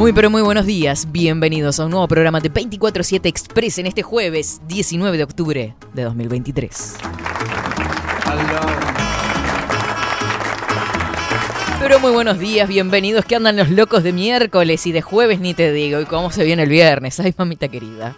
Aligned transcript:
Muy 0.00 0.14
pero 0.14 0.30
muy 0.30 0.40
buenos 0.40 0.64
días, 0.64 1.12
bienvenidos 1.12 1.78
a 1.78 1.84
un 1.84 1.90
nuevo 1.90 2.08
programa 2.08 2.40
de 2.40 2.50
24-7 2.50 3.20
Express 3.26 3.76
en 3.76 3.86
este 3.86 4.00
jueves 4.00 4.62
19 4.66 5.18
de 5.18 5.22
octubre 5.22 5.74
de 5.92 6.02
2023. 6.02 6.96
Pero 11.80 12.00
muy 12.00 12.12
buenos 12.12 12.38
días, 12.38 12.66
bienvenidos, 12.66 13.26
que 13.26 13.36
andan 13.36 13.56
los 13.56 13.68
locos 13.68 14.02
de 14.02 14.14
miércoles 14.14 14.86
y 14.86 14.92
de 14.92 15.02
jueves 15.02 15.38
ni 15.38 15.52
te 15.52 15.70
digo, 15.70 16.00
y 16.00 16.06
cómo 16.06 16.30
se 16.30 16.44
viene 16.44 16.62
el 16.62 16.70
viernes, 16.70 17.20
ay 17.20 17.34
mamita 17.36 17.68
querida. 17.68 18.16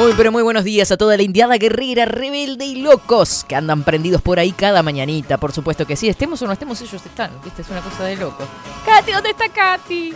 Muy 0.00 0.14
pero 0.14 0.32
muy 0.32 0.42
buenos 0.42 0.64
días 0.64 0.90
a 0.92 0.96
toda 0.96 1.14
la 1.18 1.22
indiada 1.22 1.58
guerrera, 1.58 2.06
rebelde 2.06 2.64
y 2.64 2.76
locos 2.80 3.44
que 3.46 3.54
andan 3.54 3.84
prendidos 3.84 4.22
por 4.22 4.38
ahí 4.38 4.50
cada 4.50 4.82
mañanita, 4.82 5.36
por 5.36 5.52
supuesto 5.52 5.86
que 5.86 5.94
sí, 5.94 6.08
estemos 6.08 6.40
o 6.40 6.46
no 6.46 6.54
estemos, 6.54 6.80
ellos 6.80 7.04
están, 7.04 7.30
viste, 7.44 7.60
es 7.60 7.68
una 7.68 7.82
cosa 7.82 8.04
de 8.04 8.16
loco. 8.16 8.48
Katy, 8.86 9.12
¿dónde 9.12 9.28
está 9.28 9.50
Katy? 9.50 10.14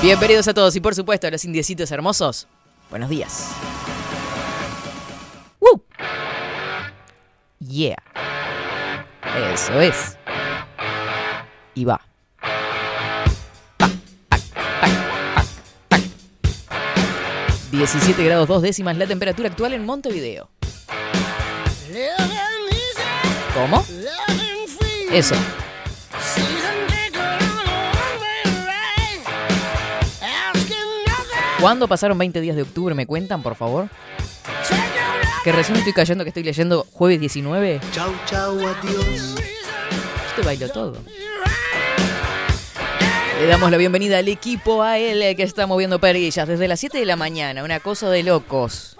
Bienvenidos 0.00 0.48
a 0.48 0.54
todos 0.54 0.74
y 0.76 0.80
por 0.80 0.94
supuesto 0.94 1.26
a 1.26 1.30
los 1.30 1.44
indiecitos 1.44 1.90
hermosos, 1.90 2.48
buenos 2.88 3.10
días. 3.10 3.50
¡Woo! 5.60 5.84
Yeah. 7.58 8.02
Eso 9.52 9.78
es. 9.78 10.16
Y 11.74 11.84
va. 11.84 12.00
17 17.72 18.22
grados 18.22 18.46
2 18.48 18.60
décimas 18.60 18.98
la 18.98 19.06
temperatura 19.06 19.48
actual 19.48 19.72
en 19.72 19.86
Montevideo. 19.86 20.50
¿Cómo? 23.54 23.84
Eso. 25.10 25.34
¿Cuándo 31.60 31.88
pasaron 31.88 32.18
20 32.18 32.42
días 32.42 32.56
de 32.56 32.62
octubre? 32.62 32.94
¿Me 32.94 33.06
cuentan, 33.06 33.42
por 33.42 33.54
favor? 33.54 33.88
Que 35.42 35.52
recién 35.52 35.78
estoy 35.78 35.94
cayendo 35.94 36.24
que 36.24 36.28
estoy 36.28 36.42
leyendo 36.42 36.86
jueves 36.92 37.20
19. 37.20 37.80
Chau, 37.92 38.12
chau, 38.26 38.58
adiós. 38.58 39.34
Yo 39.36 40.36
te 40.36 40.42
bailo 40.42 40.68
todo. 40.68 40.98
Le 43.42 43.48
damos 43.48 43.70
la 43.72 43.76
bienvenida 43.76 44.18
al 44.18 44.28
equipo 44.28 44.82
a 44.84 44.98
él 44.98 45.34
que 45.36 45.42
está 45.42 45.66
moviendo 45.66 45.98
perillas 45.98 46.46
desde 46.46 46.68
las 46.68 46.78
7 46.78 46.98
de 46.98 47.06
la 47.06 47.16
mañana, 47.16 47.64
una 47.64 47.80
cosa 47.80 48.08
de 48.08 48.22
locos. 48.22 48.96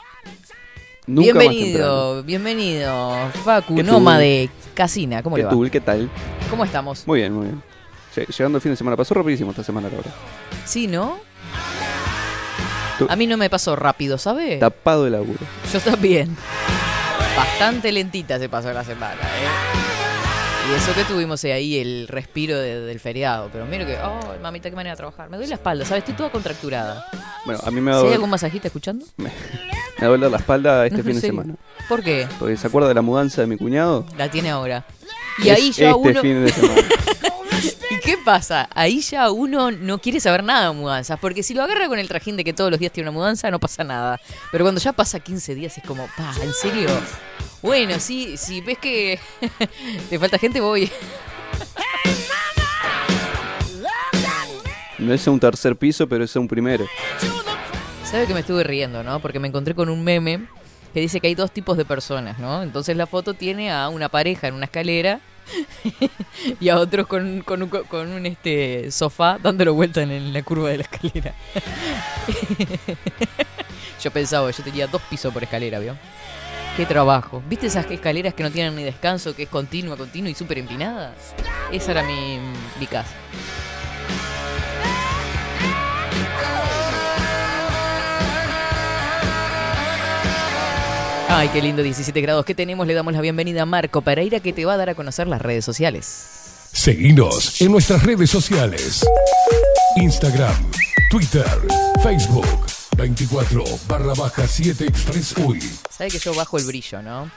Nunca 1.06 1.22
bienvenido, 1.38 2.22
bienvenido, 2.24 3.30
Facu, 3.44 3.76
¿Qué 3.76 3.82
nómade, 3.84 4.50
Casina, 4.74 5.22
¿cómo 5.22 5.36
le 5.36 5.44
va? 5.44 5.50
¿Qué 5.50 5.56
tú? 5.56 5.68
¿Qué 5.70 5.80
tal? 5.80 6.10
¿Cómo 6.50 6.64
estamos? 6.64 7.06
Muy 7.06 7.20
bien, 7.20 7.32
muy 7.32 7.46
bien. 7.46 7.62
Lle- 8.16 8.26
Llegando 8.36 8.58
el 8.58 8.62
fin 8.62 8.72
de 8.72 8.76
semana. 8.76 8.96
Pasó 8.96 9.14
rapidísimo 9.14 9.50
esta 9.50 9.62
semana, 9.64 9.88
la 9.88 9.96
verdad. 9.96 10.12
Sí, 10.64 10.86
¿no? 10.88 11.18
Tú- 12.98 13.06
A 13.08 13.14
mí 13.16 13.26
no 13.28 13.36
me 13.36 13.48
pasó 13.48 13.74
rápido, 13.76 14.18
¿sabe? 14.18 14.56
Tapado 14.56 15.04
de 15.04 15.10
laburo. 15.10 15.38
Yo 15.72 15.80
también. 15.80 16.36
Bastante 17.36 17.90
lentita 17.92 18.38
se 18.40 18.48
pasó 18.48 18.72
la 18.72 18.84
semana, 18.84 19.14
¿eh? 19.14 19.81
Y 20.70 20.74
eso 20.74 20.94
que 20.94 21.04
tuvimos 21.04 21.42
ahí 21.44 21.78
el 21.78 22.06
respiro 22.08 22.56
de- 22.58 22.80
del 22.80 23.00
feriado. 23.00 23.50
Pero 23.52 23.66
miro 23.66 23.84
que, 23.84 23.96
oh, 24.02 24.20
mamita, 24.40 24.70
qué 24.70 24.76
manera 24.76 24.92
de 24.94 24.96
trabajar. 24.96 25.28
Me 25.28 25.36
duele 25.36 25.50
la 25.50 25.56
espalda, 25.56 25.84
¿sabes? 25.84 26.02
Estoy 26.02 26.14
toda 26.14 26.30
contracturada. 26.30 27.04
Bueno, 27.44 27.60
a 27.64 27.70
mí 27.70 27.80
me 27.80 27.90
ha 27.90 27.94
¿Si 27.94 27.98
hay 27.98 28.04
dado, 28.04 28.14
algún 28.14 28.30
masajista 28.30 28.68
escuchando? 28.68 29.04
me 29.16 29.30
ha 30.00 30.06
dolido 30.06 30.30
la 30.30 30.36
espalda 30.38 30.86
este 30.86 30.98
No, 30.98 31.04
fin 31.04 31.14
de 31.14 31.20
semana. 31.20 31.54
¿Por 31.88 32.02
qué? 32.02 32.26
Porque 32.38 32.56
se 32.56 32.66
acuerda 32.68 32.88
de 32.88 32.94
la 32.94 33.02
mudanza 33.02 33.40
de 33.40 33.48
mi 33.48 33.56
cuñado. 33.56 34.06
La 34.16 34.30
tiene 34.30 34.50
ahora. 34.50 34.84
Y 35.38 35.48
Es 35.48 35.56
ahí 35.56 35.72
ya 35.72 35.90
este 35.90 35.94
uno. 36.10 36.20
fin 36.20 36.44
de 36.44 36.52
semana. 36.52 36.82
¿Y 37.90 38.00
qué 38.00 38.18
pasa? 38.24 38.68
Ahí 38.74 39.00
ya 39.00 39.30
uno 39.30 39.70
no 39.70 39.98
quiere 39.98 40.20
saber 40.20 40.44
nada 40.44 40.68
de 40.68 40.74
mudanzas. 40.74 41.18
Porque 41.18 41.42
si 41.42 41.54
lo 41.54 41.62
agarra 41.62 41.88
con 41.88 41.98
el 41.98 42.08
trajín 42.08 42.36
de 42.36 42.44
que 42.44 42.52
todos 42.52 42.70
los 42.70 42.80
días 42.80 42.92
tiene 42.92 43.10
una 43.10 43.18
mudanza, 43.18 43.50
no 43.50 43.58
pasa 43.58 43.84
nada. 43.84 44.20
Pero 44.50 44.64
cuando 44.64 44.80
ya 44.80 44.92
pasa 44.92 45.20
15 45.20 45.54
días 45.54 45.78
es 45.78 45.84
como, 45.84 46.06
pa, 46.16 46.34
¿en 46.42 46.52
serio? 46.52 46.88
Bueno, 47.62 47.98
sí, 48.00 48.36
si 48.36 48.60
ves 48.60 48.78
que 48.78 49.18
te 50.10 50.18
falta 50.18 50.38
gente, 50.38 50.60
voy. 50.60 50.90
No 54.98 55.12
es 55.12 55.26
un 55.26 55.40
tercer 55.40 55.76
piso, 55.76 56.08
pero 56.08 56.24
es 56.24 56.34
un 56.36 56.46
primero. 56.46 56.86
¿Sabe 58.04 58.26
que 58.26 58.34
me 58.34 58.40
estuve 58.40 58.62
riendo, 58.62 59.02
no? 59.02 59.20
Porque 59.20 59.38
me 59.38 59.48
encontré 59.48 59.74
con 59.74 59.88
un 59.88 60.04
meme 60.04 60.46
que 60.92 61.00
dice 61.00 61.20
que 61.20 61.28
hay 61.28 61.34
dos 61.34 61.50
tipos 61.50 61.76
de 61.76 61.84
personas, 61.84 62.38
¿no? 62.38 62.62
Entonces 62.62 62.96
la 62.96 63.06
foto 63.06 63.34
tiene 63.34 63.72
a 63.72 63.88
una 63.88 64.08
pareja 64.08 64.48
en 64.48 64.54
una 64.54 64.66
escalera 64.66 65.20
y 66.60 66.68
a 66.68 66.78
otros 66.78 67.06
con, 67.06 67.42
con 67.42 67.62
un, 67.62 67.68
con 67.68 68.12
un, 68.12 68.26
este 68.26 68.90
sofá 68.90 69.38
dándolo 69.42 69.74
vuelta 69.74 70.02
en, 70.02 70.32
la 70.32 70.42
curva 70.42 70.70
de 70.70 70.78
la 70.78 70.82
escalera. 70.82 71.34
yo 74.02 74.10
pensaba, 74.10 74.50
yo 74.50 74.62
tenía 74.62 74.86
dos 74.86 75.02
pisos 75.02 75.32
por 75.32 75.42
escalera, 75.42 75.78
¿vio? 75.78 75.96
Qué 76.76 76.86
trabajo. 76.86 77.42
¿Viste 77.48 77.66
esas 77.66 77.90
escaleras 77.90 78.32
que 78.32 78.42
no 78.42 78.50
tienen 78.50 78.74
ni 78.74 78.82
descanso, 78.82 79.36
que 79.36 79.42
es 79.42 79.48
continua, 79.48 79.96
continua 79.96 80.30
y 80.30 80.34
súper 80.34 80.58
empinada? 80.58 81.14
Esa 81.70 81.90
era 81.90 82.02
mi, 82.02 82.38
mi 82.80 82.86
casa. 82.86 83.12
Ay, 91.34 91.48
qué 91.48 91.62
lindo, 91.62 91.82
17 91.82 92.20
grados 92.20 92.44
que 92.44 92.54
tenemos. 92.54 92.86
Le 92.86 92.94
damos 92.94 93.12
la 93.14 93.20
bienvenida 93.20 93.62
a 93.62 93.66
Marco 93.66 94.02
Pereira 94.02 94.40
que 94.40 94.52
te 94.52 94.64
va 94.64 94.74
a 94.74 94.76
dar 94.76 94.90
a 94.90 94.94
conocer 94.94 95.26
las 95.26 95.40
redes 95.40 95.64
sociales. 95.64 96.68
Seguinos 96.72 97.60
en 97.60 97.72
nuestras 97.72 98.02
redes 98.02 98.30
sociales. 98.30 99.06
Instagram, 99.96 100.70
Twitter, 101.10 101.46
Facebook, 102.02 102.46
24 102.96 103.64
barra 103.88 104.12
baja 104.14 104.46
7 104.46 104.84
Express 104.84 105.34
UI. 105.38 105.60
Sabe 105.90 106.10
que 106.10 106.18
yo 106.18 106.34
bajo 106.34 106.58
el 106.58 106.64
brillo, 106.64 107.02
¿no? 107.02 107.30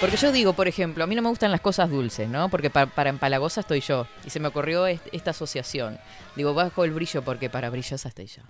Porque 0.00 0.16
yo 0.16 0.32
digo, 0.32 0.52
por 0.54 0.66
ejemplo, 0.68 1.04
a 1.04 1.06
mí 1.06 1.14
no 1.14 1.22
me 1.22 1.28
gustan 1.28 1.50
las 1.50 1.60
cosas 1.60 1.88
dulces, 1.90 2.28
¿no? 2.28 2.48
Porque 2.48 2.68
pa- 2.70 2.86
para 2.86 3.10
empalagosa 3.10 3.60
estoy 3.60 3.80
yo. 3.80 4.06
Y 4.26 4.30
se 4.30 4.40
me 4.40 4.48
ocurrió 4.48 4.86
est- 4.86 5.06
esta 5.12 5.30
asociación. 5.30 5.98
Digo, 6.36 6.52
bajo 6.54 6.84
el 6.84 6.90
brillo 6.92 7.22
porque 7.22 7.48
para 7.48 7.70
brillosa 7.70 8.08
estoy 8.08 8.26
yo. 8.26 8.42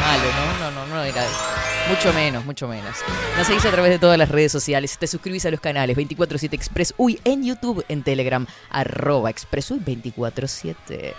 Malo, 0.00 0.24
¿no? 0.60 0.70
No, 0.70 0.70
no, 0.70 0.86
no 0.94 1.02
era. 1.02 1.24
Mucho 1.88 2.12
menos, 2.14 2.44
mucho 2.46 2.66
menos. 2.66 2.96
Nos 3.36 3.46
seguís 3.46 3.64
a 3.66 3.70
través 3.70 3.90
de 3.90 3.98
todas 3.98 4.16
las 4.16 4.30
redes 4.30 4.50
sociales. 4.50 4.96
Te 4.98 5.06
suscribís 5.06 5.44
a 5.44 5.50
los 5.50 5.60
canales 5.60 5.96
247 5.96 6.56
Express 6.56 6.94
Uy 6.96 7.20
en 7.24 7.44
YouTube, 7.44 7.84
en 7.88 8.02
Telegram, 8.02 8.46
arroba 8.70 9.28
Express 9.28 9.70
Uy 9.70 9.80
247. 9.80 11.12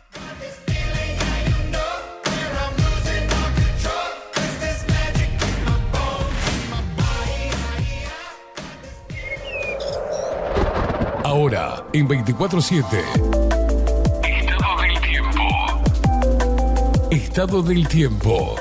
Ahora, 11.35 11.83
en 11.91 12.07
24-7. 12.07 12.81
Estado 14.23 14.81
del 14.81 15.01
tiempo. 15.01 15.41
Estado 17.11 17.61
del 17.61 17.87
tiempo. 17.89 18.55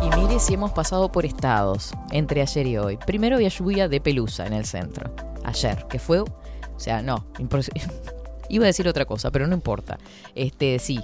Y 0.00 0.16
mire 0.16 0.40
si 0.40 0.54
hemos 0.54 0.72
pasado 0.72 1.12
por 1.12 1.26
estados 1.26 1.92
entre 2.10 2.40
ayer 2.40 2.66
y 2.66 2.78
hoy. 2.78 2.96
Primero 2.96 3.36
había 3.36 3.50
lluvia 3.50 3.86
de 3.86 4.00
pelusa 4.00 4.46
en 4.46 4.54
el 4.54 4.64
centro. 4.64 5.14
Ayer, 5.44 5.86
que 5.90 5.98
fue. 5.98 6.20
O 6.20 6.30
sea, 6.78 7.02
no. 7.02 7.26
Iba 8.48 8.64
a 8.64 8.68
decir 8.68 8.88
otra 8.88 9.04
cosa, 9.04 9.30
pero 9.30 9.46
no 9.46 9.52
importa. 9.52 9.98
Este, 10.34 10.78
sí. 10.78 10.98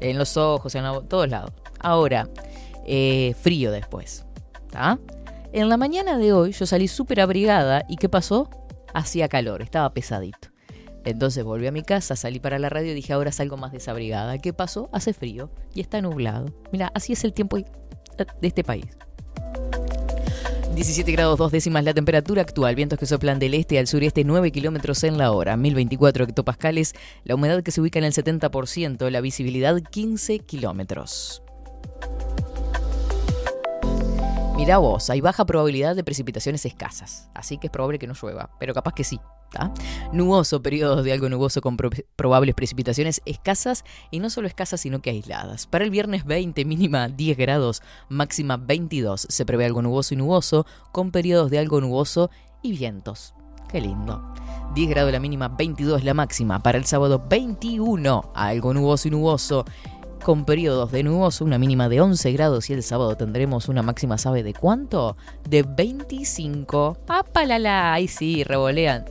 En 0.00 0.18
los 0.18 0.36
ojos, 0.36 0.74
en 0.74 0.84
todos 1.08 1.30
lados. 1.30 1.50
Ahora, 1.80 2.28
eh, 2.84 3.34
frío 3.40 3.72
después. 3.72 4.26
En 5.52 5.68
la 5.68 5.76
mañana 5.76 6.18
de 6.18 6.32
hoy 6.32 6.52
yo 6.52 6.66
salí 6.66 6.88
súper 6.88 7.20
abrigada 7.20 7.84
y 7.88 7.96
¿qué 7.96 8.08
pasó? 8.08 8.50
Hacía 8.92 9.28
calor, 9.28 9.62
estaba 9.62 9.92
pesadito. 9.94 10.48
Entonces 11.04 11.44
volví 11.44 11.66
a 11.66 11.72
mi 11.72 11.82
casa, 11.82 12.16
salí 12.16 12.40
para 12.40 12.58
la 12.58 12.70
radio 12.70 12.92
y 12.92 12.94
dije 12.94 13.12
ahora 13.12 13.30
salgo 13.30 13.56
más 13.56 13.72
desabrigada. 13.72 14.38
¿Qué 14.38 14.52
pasó? 14.52 14.88
Hace 14.92 15.12
frío 15.12 15.50
y 15.74 15.80
está 15.80 16.00
nublado. 16.00 16.46
Mira, 16.72 16.90
así 16.94 17.12
es 17.12 17.24
el 17.24 17.32
tiempo 17.32 17.58
de 17.58 17.66
este 18.42 18.64
país. 18.64 18.86
17 20.74 21.12
grados 21.12 21.38
2 21.38 21.52
décimas 21.52 21.84
la 21.84 21.94
temperatura 21.94 22.42
actual, 22.42 22.74
vientos 22.74 22.98
que 22.98 23.06
soplan 23.06 23.38
del 23.38 23.54
este 23.54 23.78
al 23.78 23.86
sureste 23.86 24.24
9 24.24 24.50
kilómetros 24.50 25.04
en 25.04 25.18
la 25.18 25.30
hora, 25.30 25.56
1024 25.56 26.24
hectopascales, 26.24 26.94
la 27.22 27.36
humedad 27.36 27.62
que 27.62 27.70
se 27.70 27.80
ubica 27.80 28.00
en 28.00 28.06
el 28.06 28.12
70%, 28.12 29.08
la 29.08 29.20
visibilidad 29.20 29.80
15 29.80 30.40
kilómetros. 30.40 31.43
Mira 34.56 34.78
vos, 34.78 35.10
hay 35.10 35.20
baja 35.20 35.44
probabilidad 35.44 35.96
de 35.96 36.04
precipitaciones 36.04 36.64
escasas, 36.64 37.28
así 37.34 37.58
que 37.58 37.66
es 37.66 37.70
probable 37.72 37.98
que 37.98 38.06
no 38.06 38.14
llueva, 38.14 38.50
pero 38.60 38.72
capaz 38.72 38.94
que 38.94 39.04
sí. 39.04 39.20
Nuboso, 40.12 40.62
periodos 40.62 41.04
de 41.04 41.12
algo 41.12 41.28
nuboso 41.28 41.60
con 41.60 41.76
probables 41.76 42.54
precipitaciones 42.54 43.20
escasas 43.24 43.84
y 44.10 44.20
no 44.20 44.30
solo 44.30 44.48
escasas 44.48 44.80
sino 44.80 45.00
que 45.00 45.10
aisladas. 45.10 45.66
Para 45.66 45.84
el 45.84 45.90
viernes 45.90 46.24
20, 46.24 46.64
mínima 46.64 47.08
10 47.08 47.36
grados, 47.36 47.82
máxima 48.08 48.56
22. 48.56 49.26
Se 49.28 49.44
prevé 49.44 49.64
algo 49.64 49.82
nuboso 49.82 50.14
y 50.14 50.16
nuboso 50.16 50.66
con 50.92 51.10
periodos 51.10 51.50
de 51.50 51.58
algo 51.58 51.80
nuboso 51.80 52.30
y 52.62 52.76
vientos. 52.76 53.34
Qué 53.68 53.80
lindo. 53.80 54.22
10 54.74 54.88
grados 54.90 55.12
la 55.12 55.20
mínima, 55.20 55.48
22 55.48 56.04
la 56.04 56.14
máxima. 56.14 56.60
Para 56.62 56.78
el 56.78 56.84
sábado 56.84 57.24
21, 57.28 58.32
algo 58.34 58.74
nuboso 58.74 59.08
y 59.08 59.10
nuboso 59.10 59.64
con 60.24 60.46
periodos 60.46 60.90
de 60.90 61.02
nuboso, 61.02 61.44
una 61.44 61.58
mínima 61.58 61.90
de 61.90 62.00
11 62.00 62.32
grados 62.32 62.70
y 62.70 62.72
el 62.72 62.82
sábado 62.82 63.14
tendremos 63.14 63.68
una 63.68 63.82
máxima, 63.82 64.16
¿sabe 64.16 64.42
de 64.42 64.54
cuánto? 64.54 65.18
De 65.46 65.62
25. 65.62 66.96
¡Apalala! 67.06 67.92
Ahí 67.92 68.08
sí, 68.08 68.42
revolean. 68.42 69.04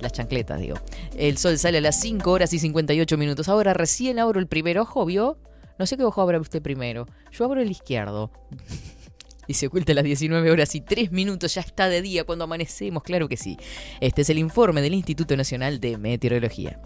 Las 0.00 0.12
chancletas, 0.12 0.60
digo. 0.60 0.76
El 1.16 1.38
sol 1.38 1.56
sale 1.56 1.78
a 1.78 1.80
las 1.80 2.00
5 2.00 2.28
horas 2.30 2.52
y 2.52 2.58
58 2.58 3.16
minutos. 3.16 3.48
Ahora 3.48 3.74
recién 3.74 4.18
abro 4.18 4.40
el 4.40 4.48
primer 4.48 4.80
ojo, 4.80 5.06
¿vio? 5.06 5.38
No 5.78 5.86
sé 5.86 5.96
qué 5.96 6.02
ojo 6.02 6.20
abre 6.20 6.40
usted 6.40 6.60
primero. 6.60 7.06
Yo 7.30 7.44
abro 7.44 7.62
el 7.62 7.70
izquierdo. 7.70 8.32
y 9.46 9.54
se 9.54 9.68
oculta 9.68 9.92
a 9.92 9.94
las 9.94 10.04
19 10.04 10.50
horas 10.50 10.74
y 10.74 10.80
3 10.80 11.12
minutos. 11.12 11.54
Ya 11.54 11.60
está 11.60 11.88
de 11.88 12.02
día 12.02 12.24
cuando 12.24 12.44
amanecemos, 12.44 13.04
claro 13.04 13.28
que 13.28 13.36
sí. 13.36 13.56
Este 14.00 14.22
es 14.22 14.30
el 14.30 14.38
informe 14.38 14.82
del 14.82 14.94
Instituto 14.94 15.36
Nacional 15.36 15.78
de 15.78 15.96
Meteorología. 15.96 16.80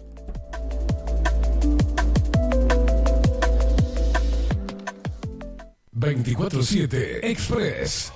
24-7 5.93 7.19
Express. 7.23 8.13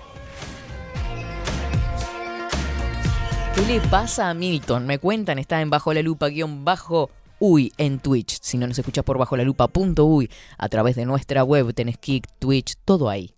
¿Qué 3.54 3.61
le 3.66 3.81
pasa 3.81 4.30
a 4.30 4.33
Milton? 4.33 4.85
Me 4.85 4.97
cuentan, 4.97 5.40
está 5.40 5.61
en 5.61 5.69
Bajo 5.69 5.94
la 5.94 6.02
Lupa 6.02 6.28
guion 6.30 6.64
bajo 6.64 7.09
Uy 7.40 7.73
en 7.78 7.99
Twitch. 7.99 8.40
Si 8.42 8.57
no 8.57 8.66
nos 8.68 8.80
escuchas 8.80 9.04
por 9.04 9.18
bajo 9.18 9.35
la 9.35 9.44
lupa 9.44 9.68
punto 9.68 10.06
uy, 10.06 10.30
a 10.57 10.69
través 10.69 10.95
de 10.95 11.06
nuestra 11.06 11.44
web 11.44 11.73
tenés 11.73 11.97
Kick, 11.97 12.28
Twitch, 12.40 12.76
todo 12.85 13.09
ahí. 13.09 13.31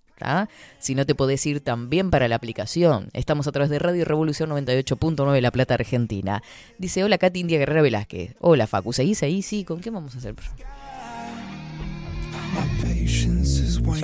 Si 0.79 0.95
no 0.95 1.05
te 1.05 1.15
podés 1.15 1.45
ir 1.45 1.61
también 1.61 2.09
para 2.09 2.27
la 2.27 2.35
aplicación. 2.35 3.09
Estamos 3.13 3.47
a 3.47 3.51
través 3.51 3.69
de 3.69 3.79
Radio 3.79 4.05
Revolución 4.05 4.49
98.9 4.49 5.41
La 5.41 5.51
Plata, 5.51 5.75
Argentina. 5.75 6.41
Dice, 6.77 7.03
hola 7.03 7.17
Katy 7.17 7.39
India 7.39 7.57
Guerrera 7.57 7.81
Velázquez. 7.81 8.35
Hola 8.39 8.67
Facu, 8.67 8.93
¿seguís 8.93 9.21
ahí? 9.23 9.41
Sí, 9.41 9.63
¿con 9.63 9.79
qué 9.79 9.89
vamos 9.89 10.15
a 10.15 10.19
hacer? 10.19 10.35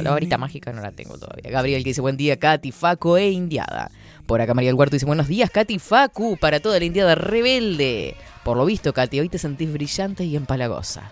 La 0.01 0.11
varita 0.11 0.37
mágica 0.37 0.71
no 0.71 0.81
la 0.81 0.91
tengo 0.91 1.17
todavía. 1.17 1.51
Gabriel 1.51 1.83
que 1.83 1.89
dice 1.89 2.01
buen 2.01 2.17
día, 2.17 2.37
Katy, 2.37 2.71
Facu 2.71 3.17
e 3.17 3.31
Indiada. 3.31 3.91
Por 4.25 4.41
acá 4.41 4.53
María 4.53 4.69
del 4.69 4.75
Huerto 4.75 4.95
dice 4.95 5.05
buenos 5.05 5.27
días, 5.27 5.49
Katy, 5.49 5.79
Facu, 5.79 6.37
para 6.37 6.59
toda 6.59 6.79
la 6.79 6.85
Indiada 6.85 7.15
rebelde. 7.15 8.15
Por 8.43 8.57
lo 8.57 8.65
visto, 8.65 8.93
Katy, 8.93 9.19
hoy 9.19 9.29
te 9.29 9.37
sentís 9.37 9.71
brillante 9.71 10.23
y 10.23 10.35
empalagosa. 10.35 11.11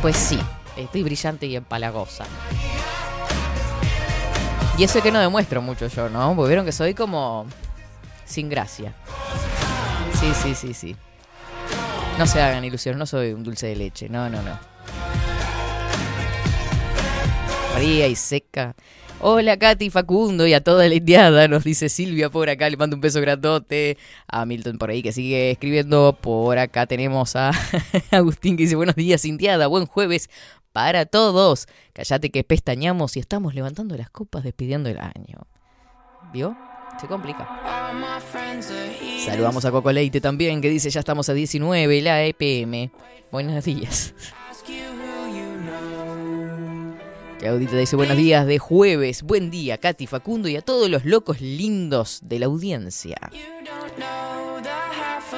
Pues 0.00 0.16
sí, 0.16 0.38
estoy 0.76 1.02
brillante 1.02 1.46
y 1.46 1.56
empalagosa. 1.56 2.24
Y 4.78 4.84
eso 4.84 4.98
es 4.98 5.04
que 5.04 5.12
no 5.12 5.20
demuestro 5.20 5.60
mucho 5.60 5.86
yo, 5.86 6.08
¿no? 6.08 6.34
Porque 6.34 6.48
vieron 6.48 6.64
que 6.64 6.72
soy 6.72 6.94
como 6.94 7.46
sin 8.24 8.48
gracia. 8.48 8.94
Sí, 10.18 10.32
sí, 10.42 10.54
sí, 10.54 10.74
sí. 10.74 10.96
No 12.18 12.26
se 12.26 12.40
hagan 12.40 12.64
ilusiones, 12.64 12.98
no 12.98 13.06
soy 13.06 13.32
un 13.32 13.44
dulce 13.44 13.66
de 13.66 13.76
leche, 13.76 14.08
no, 14.08 14.28
no, 14.28 14.42
no. 14.42 14.58
María 17.74 18.06
y 18.06 18.16
seca. 18.16 18.74
Hola 19.20 19.56
Katy 19.56 19.88
Facundo 19.88 20.46
y 20.46 20.52
a 20.52 20.62
toda 20.62 20.88
la 20.88 20.94
indiada, 20.94 21.46
nos 21.46 21.62
dice 21.62 21.88
Silvia 21.88 22.28
por 22.28 22.50
acá, 22.50 22.68
le 22.68 22.76
mando 22.76 22.96
un 22.96 23.00
beso 23.00 23.20
grandote. 23.20 23.96
A 24.26 24.44
Milton 24.44 24.78
por 24.78 24.90
ahí 24.90 25.02
que 25.02 25.12
sigue 25.12 25.52
escribiendo. 25.52 26.18
Por 26.20 26.58
acá 26.58 26.86
tenemos 26.86 27.36
a 27.36 27.52
Agustín 28.10 28.56
que 28.56 28.64
dice 28.64 28.76
buenos 28.76 28.96
días 28.96 29.24
indiada, 29.24 29.68
buen 29.68 29.86
jueves 29.86 30.28
para 30.72 31.06
todos. 31.06 31.66
Cállate 31.92 32.30
que 32.30 32.44
pestañamos 32.44 33.16
y 33.16 33.20
estamos 33.20 33.54
levantando 33.54 33.96
las 33.96 34.10
copas 34.10 34.44
despidiendo 34.44 34.88
el 34.88 34.98
año. 34.98 35.46
¿Vio? 36.32 36.56
Se 37.00 37.06
complica. 37.06 37.48
Saludamos 39.24 39.64
a 39.64 39.70
Coco 39.70 39.92
Leite 39.92 40.20
también, 40.20 40.60
que 40.60 40.68
dice 40.68 40.90
ya 40.90 41.00
estamos 41.00 41.28
a 41.28 41.34
19, 41.34 42.02
la 42.02 42.24
EPM. 42.24 42.90
Buenos 43.30 43.64
días. 43.64 44.14
Claudita 47.42 47.76
dice 47.76 47.96
buenos 47.96 48.16
días 48.16 48.46
de 48.46 48.60
jueves. 48.60 49.24
Buen 49.24 49.50
día, 49.50 49.76
Katy, 49.76 50.06
Facundo 50.06 50.46
y 50.48 50.54
a 50.54 50.62
todos 50.62 50.88
los 50.88 51.04
locos 51.04 51.40
lindos 51.40 52.20
de 52.22 52.38
la 52.38 52.46
audiencia. 52.46 53.16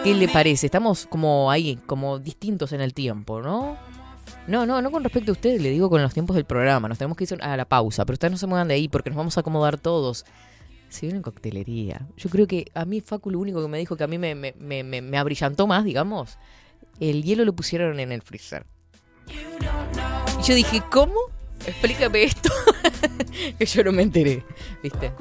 ¿Qué 0.05 0.15
le 0.15 0.29
parece? 0.29 0.67
Estamos 0.67 1.07
como 1.07 1.51
ahí, 1.51 1.79
como 1.87 2.19
distintos 2.19 2.75
en 2.75 2.83
el 2.83 2.93
tiempo, 2.93 3.41
¿no? 3.41 3.79
No, 4.47 4.67
no, 4.67 4.83
no 4.83 4.91
con 4.91 5.03
respecto 5.03 5.33
a 5.33 5.33
ustedes, 5.33 5.63
le 5.63 5.71
digo 5.71 5.89
con 5.89 6.03
los 6.03 6.13
tiempos 6.13 6.37
del 6.37 6.45
programa. 6.45 6.91
Nos 6.91 6.99
tenemos 6.99 7.17
que 7.17 7.25
ir 7.25 7.43
a 7.43 7.57
la 7.57 7.65
pausa, 7.65 8.05
pero 8.05 8.17
ustedes 8.17 8.33
no 8.33 8.37
se 8.37 8.49
muevan 8.49 8.69
de 8.69 8.75
ahí 8.75 8.87
porque 8.87 9.09
nos 9.09 9.17
vamos 9.17 9.39
a 9.39 9.41
acomodar 9.41 9.79
todos. 9.79 10.27
Si 10.91 11.07
viene 11.07 11.17
en 11.17 11.23
coctelería. 11.23 12.07
Yo 12.19 12.29
creo 12.29 12.47
que 12.47 12.67
a 12.75 12.85
mí 12.85 13.01
Facu 13.01 13.31
lo 13.31 13.39
único 13.39 13.63
que 13.63 13.69
me 13.69 13.79
dijo 13.79 13.97
que 13.97 14.05
a 14.05 14.09
mí 14.09 14.19
me, 14.19 14.35
me, 14.35 14.53
me, 14.59 15.01
me 15.01 15.17
abrillantó 15.17 15.67
más, 15.67 15.85
digamos, 15.85 16.37
el 17.01 17.23
hielo 17.23 17.47
lo 17.47 17.55
pusieron 17.55 17.99
en 17.99 18.13
el 18.13 18.21
freezer. 18.21 18.67
Y 19.27 20.43
yo 20.47 20.55
dije, 20.55 20.83
¿cómo? 20.91 21.15
Explícame 21.67 22.25
esto. 22.25 22.51
que 23.59 23.67
yo 23.67 23.85
no 23.85 23.93
me 23.93 24.03
enteré. 24.03 24.45
¿Viste? 24.83 25.13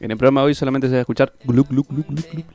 En 0.00 0.10
el 0.10 0.16
programa 0.16 0.40
de 0.42 0.46
hoy 0.46 0.54
solamente 0.54 0.88
se 0.88 0.92
va 0.92 0.98
a 0.98 1.00
escuchar 1.02 1.32
gluc, 1.44 1.68
gluc, 1.68 1.88
gluc, 1.88 2.06
gluc, 2.08 2.46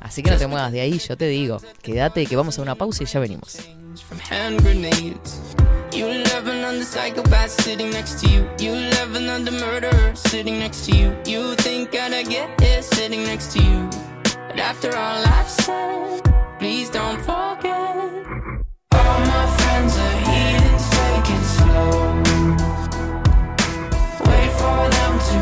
Así 0.00 0.22
que 0.22 0.30
no 0.30 0.36
te 0.36 0.46
muevas 0.46 0.72
de 0.72 0.80
ahí, 0.80 0.98
yo 0.98 1.16
te 1.16 1.26
digo. 1.26 1.58
Quédate 1.82 2.26
que 2.26 2.36
vamos 2.36 2.58
a 2.58 2.62
una 2.62 2.74
pausa 2.74 3.02
y 3.02 3.06
ya 3.06 3.20
venimos. 3.20 3.58
from 4.00 4.18
hand 4.18 4.62
grenades. 4.62 5.54
You 5.92 6.06
laughing 6.06 6.64
on 6.64 6.78
the 6.78 6.84
psychopath 6.84 7.50
sitting 7.50 7.90
next 7.90 8.20
to 8.22 8.30
you. 8.30 8.48
You 8.58 8.72
laughing 8.72 9.28
on 9.28 9.44
the 9.44 9.50
murderer 9.50 10.14
sitting 10.14 10.58
next 10.58 10.86
to 10.86 10.96
you. 10.96 11.16
You 11.26 11.54
think 11.56 11.94
I'd 11.94 12.28
get 12.28 12.58
here 12.60 12.82
sitting 12.82 13.24
next 13.24 13.52
to 13.52 13.62
you. 13.62 13.90
But 14.48 14.58
after 14.58 14.96
all 14.96 15.22
I've 15.26 15.48
said, 15.48 16.22
please 16.58 16.88
don't 16.88 17.20
forget. 17.20 17.96
All 18.92 19.20
my 19.20 19.46
friends 19.58 19.98
are 19.98 20.24
slow. 20.24 20.61
Wait 21.72 21.80
for 24.60 24.80
them 24.94 25.12
to 25.28 25.41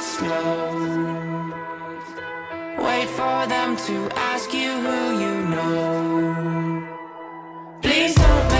It 0.00 0.04
slow. 0.04 1.52
Wait 2.86 3.08
for 3.08 3.46
them 3.46 3.76
to 3.76 3.96
ask 4.16 4.52
you 4.54 4.70
who 4.84 5.00
you 5.22 5.34
know. 5.52 6.88
Please 7.82 8.14
don't 8.14 8.59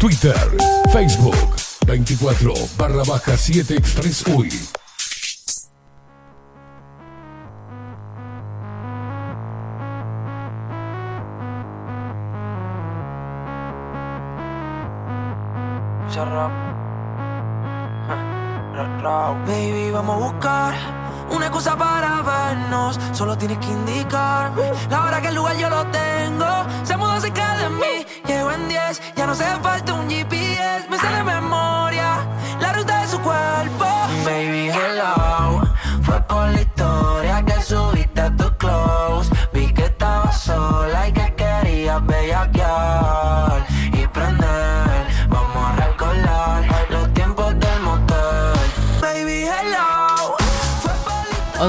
Twitter, 0.00 0.56
Facebook, 0.94 1.36
24 1.84 2.54
barra 2.78 3.04
baja 3.04 3.36
7 3.36 3.76
Express 3.76 4.24
UI. 4.28 4.48
Baby, 19.46 19.90
vamos 19.90 20.16
a 20.16 20.32
buscar 20.32 20.99
una 21.30 21.46
excusa 21.46 21.76
para 21.76 22.22
vernos. 22.22 22.98
Solo 23.12 23.36
tienes 23.36 23.58
que 23.58 23.68
indicarme 23.68 24.62
la 24.90 25.04
hora 25.04 25.20
que 25.20 25.28
el 25.28 25.34
lugar 25.34 25.56
yo 25.56 25.68
lo 25.70 25.86
tengo. 25.86 26.46
Se 26.84 26.96
mudó 26.96 27.20
cerca 27.20 27.56
de 27.58 27.68
mí, 27.70 28.06
llego 28.26 28.50
en 28.52 28.68
10. 28.68 29.02
Ya 29.16 29.26
no 29.26 29.34
se 29.34 29.44
falta 29.62 29.94
un 29.94 30.08
GPS, 30.08 30.88
me 30.88 30.98
sale 30.98 31.22
memoria 31.22 32.26
la 32.60 32.72
ruta 32.72 33.02
de 33.02 33.08
su 33.08 33.20
cuerpo. 33.20 33.86
Baby, 34.24 34.70
hello. 34.70 35.62
Fue 36.02 36.20
por 36.22 36.48
la 36.48 36.60
historia 36.60 37.44
que 37.44 37.62
subiste 37.62 37.99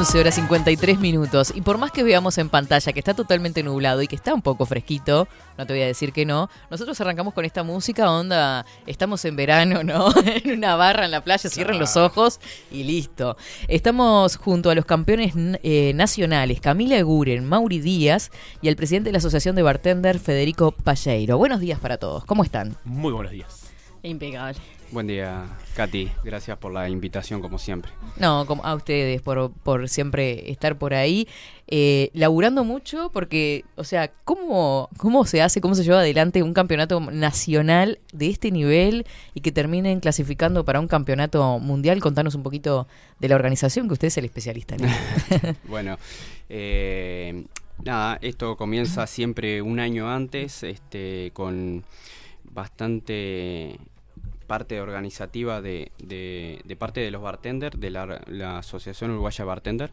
11 0.01 0.19
horas 0.19 0.33
53 0.33 0.99
minutos. 0.99 1.53
Y 1.53 1.61
por 1.61 1.77
más 1.77 1.91
que 1.91 2.01
veamos 2.01 2.39
en 2.39 2.49
pantalla 2.49 2.91
que 2.91 2.97
está 2.97 3.13
totalmente 3.13 3.61
nublado 3.61 4.01
y 4.01 4.07
que 4.07 4.15
está 4.15 4.33
un 4.33 4.41
poco 4.41 4.65
fresquito, 4.65 5.27
no 5.59 5.67
te 5.67 5.73
voy 5.73 5.83
a 5.83 5.85
decir 5.85 6.11
que 6.11 6.25
no, 6.25 6.49
nosotros 6.71 6.99
arrancamos 7.01 7.35
con 7.35 7.45
esta 7.45 7.61
música, 7.61 8.09
onda, 8.09 8.65
estamos 8.87 9.23
en 9.25 9.35
verano, 9.35 9.83
¿no? 9.83 10.11
en 10.25 10.57
una 10.57 10.75
barra 10.75 11.05
en 11.05 11.11
la 11.11 11.23
playa, 11.23 11.47
cierren 11.51 11.77
los 11.77 11.97
ojos 11.97 12.39
y 12.71 12.83
listo. 12.83 13.37
Estamos 13.67 14.37
junto 14.37 14.71
a 14.71 14.75
los 14.75 14.85
campeones 14.85 15.33
eh, 15.61 15.91
nacionales, 15.93 16.61
Camila 16.61 16.97
Eguren, 16.97 17.45
Mauri 17.45 17.79
Díaz 17.79 18.31
y 18.59 18.69
el 18.69 18.75
presidente 18.75 19.09
de 19.09 19.11
la 19.11 19.19
Asociación 19.19 19.55
de 19.55 19.61
Bartender, 19.61 20.17
Federico 20.17 20.71
Palleiro. 20.71 21.37
Buenos 21.37 21.59
días 21.59 21.79
para 21.79 21.97
todos, 21.97 22.25
¿cómo 22.25 22.43
están? 22.43 22.75
Muy 22.85 23.13
buenos 23.13 23.31
días. 23.31 23.60
Impecable. 24.03 24.59
Buen 24.91 25.07
día, 25.07 25.45
Katy. 25.75 26.11
Gracias 26.23 26.57
por 26.57 26.73
la 26.73 26.89
invitación, 26.89 27.39
como 27.41 27.57
siempre. 27.57 27.91
No, 28.17 28.45
como 28.45 28.65
a 28.65 28.75
ustedes 28.75 29.21
por, 29.21 29.51
por 29.51 29.87
siempre 29.87 30.51
estar 30.51 30.77
por 30.77 30.93
ahí, 30.93 31.29
eh, 31.67 32.09
laburando 32.13 32.65
mucho, 32.65 33.09
porque, 33.13 33.63
o 33.75 33.85
sea, 33.85 34.11
¿cómo, 34.25 34.89
¿cómo 34.97 35.23
se 35.25 35.41
hace, 35.41 35.61
cómo 35.61 35.75
se 35.75 35.83
lleva 35.85 35.99
adelante 35.99 36.43
un 36.43 36.53
campeonato 36.53 36.99
nacional 36.99 37.99
de 38.11 38.29
este 38.29 38.51
nivel 38.51 39.05
y 39.33 39.39
que 39.39 39.53
terminen 39.53 40.01
clasificando 40.01 40.65
para 40.65 40.81
un 40.81 40.89
campeonato 40.89 41.59
mundial? 41.59 42.01
Contanos 42.01 42.35
un 42.35 42.43
poquito 42.43 42.87
de 43.19 43.29
la 43.29 43.35
organización, 43.35 43.87
que 43.87 43.93
usted 43.93 44.07
es 44.07 44.17
el 44.17 44.25
especialista. 44.25 44.75
en 44.75 44.85
ello. 44.85 44.95
Bueno, 45.69 45.97
eh, 46.49 47.45
nada, 47.81 48.17
esto 48.21 48.57
comienza 48.57 49.07
siempre 49.07 49.61
un 49.61 49.79
año 49.79 50.11
antes, 50.11 50.63
este, 50.63 51.31
con 51.33 51.85
bastante 52.43 53.79
parte 54.53 54.81
organizativa 54.81 55.61
de, 55.61 55.91
de- 56.11 56.59
de 56.69 56.75
parte 56.75 56.99
de 56.99 57.09
los 57.11 57.21
bartenders, 57.21 57.79
de 57.79 57.89
la, 57.89 58.03
la 58.27 58.57
Asociación 58.57 59.11
Uruguaya 59.11 59.45
Bartender, 59.45 59.89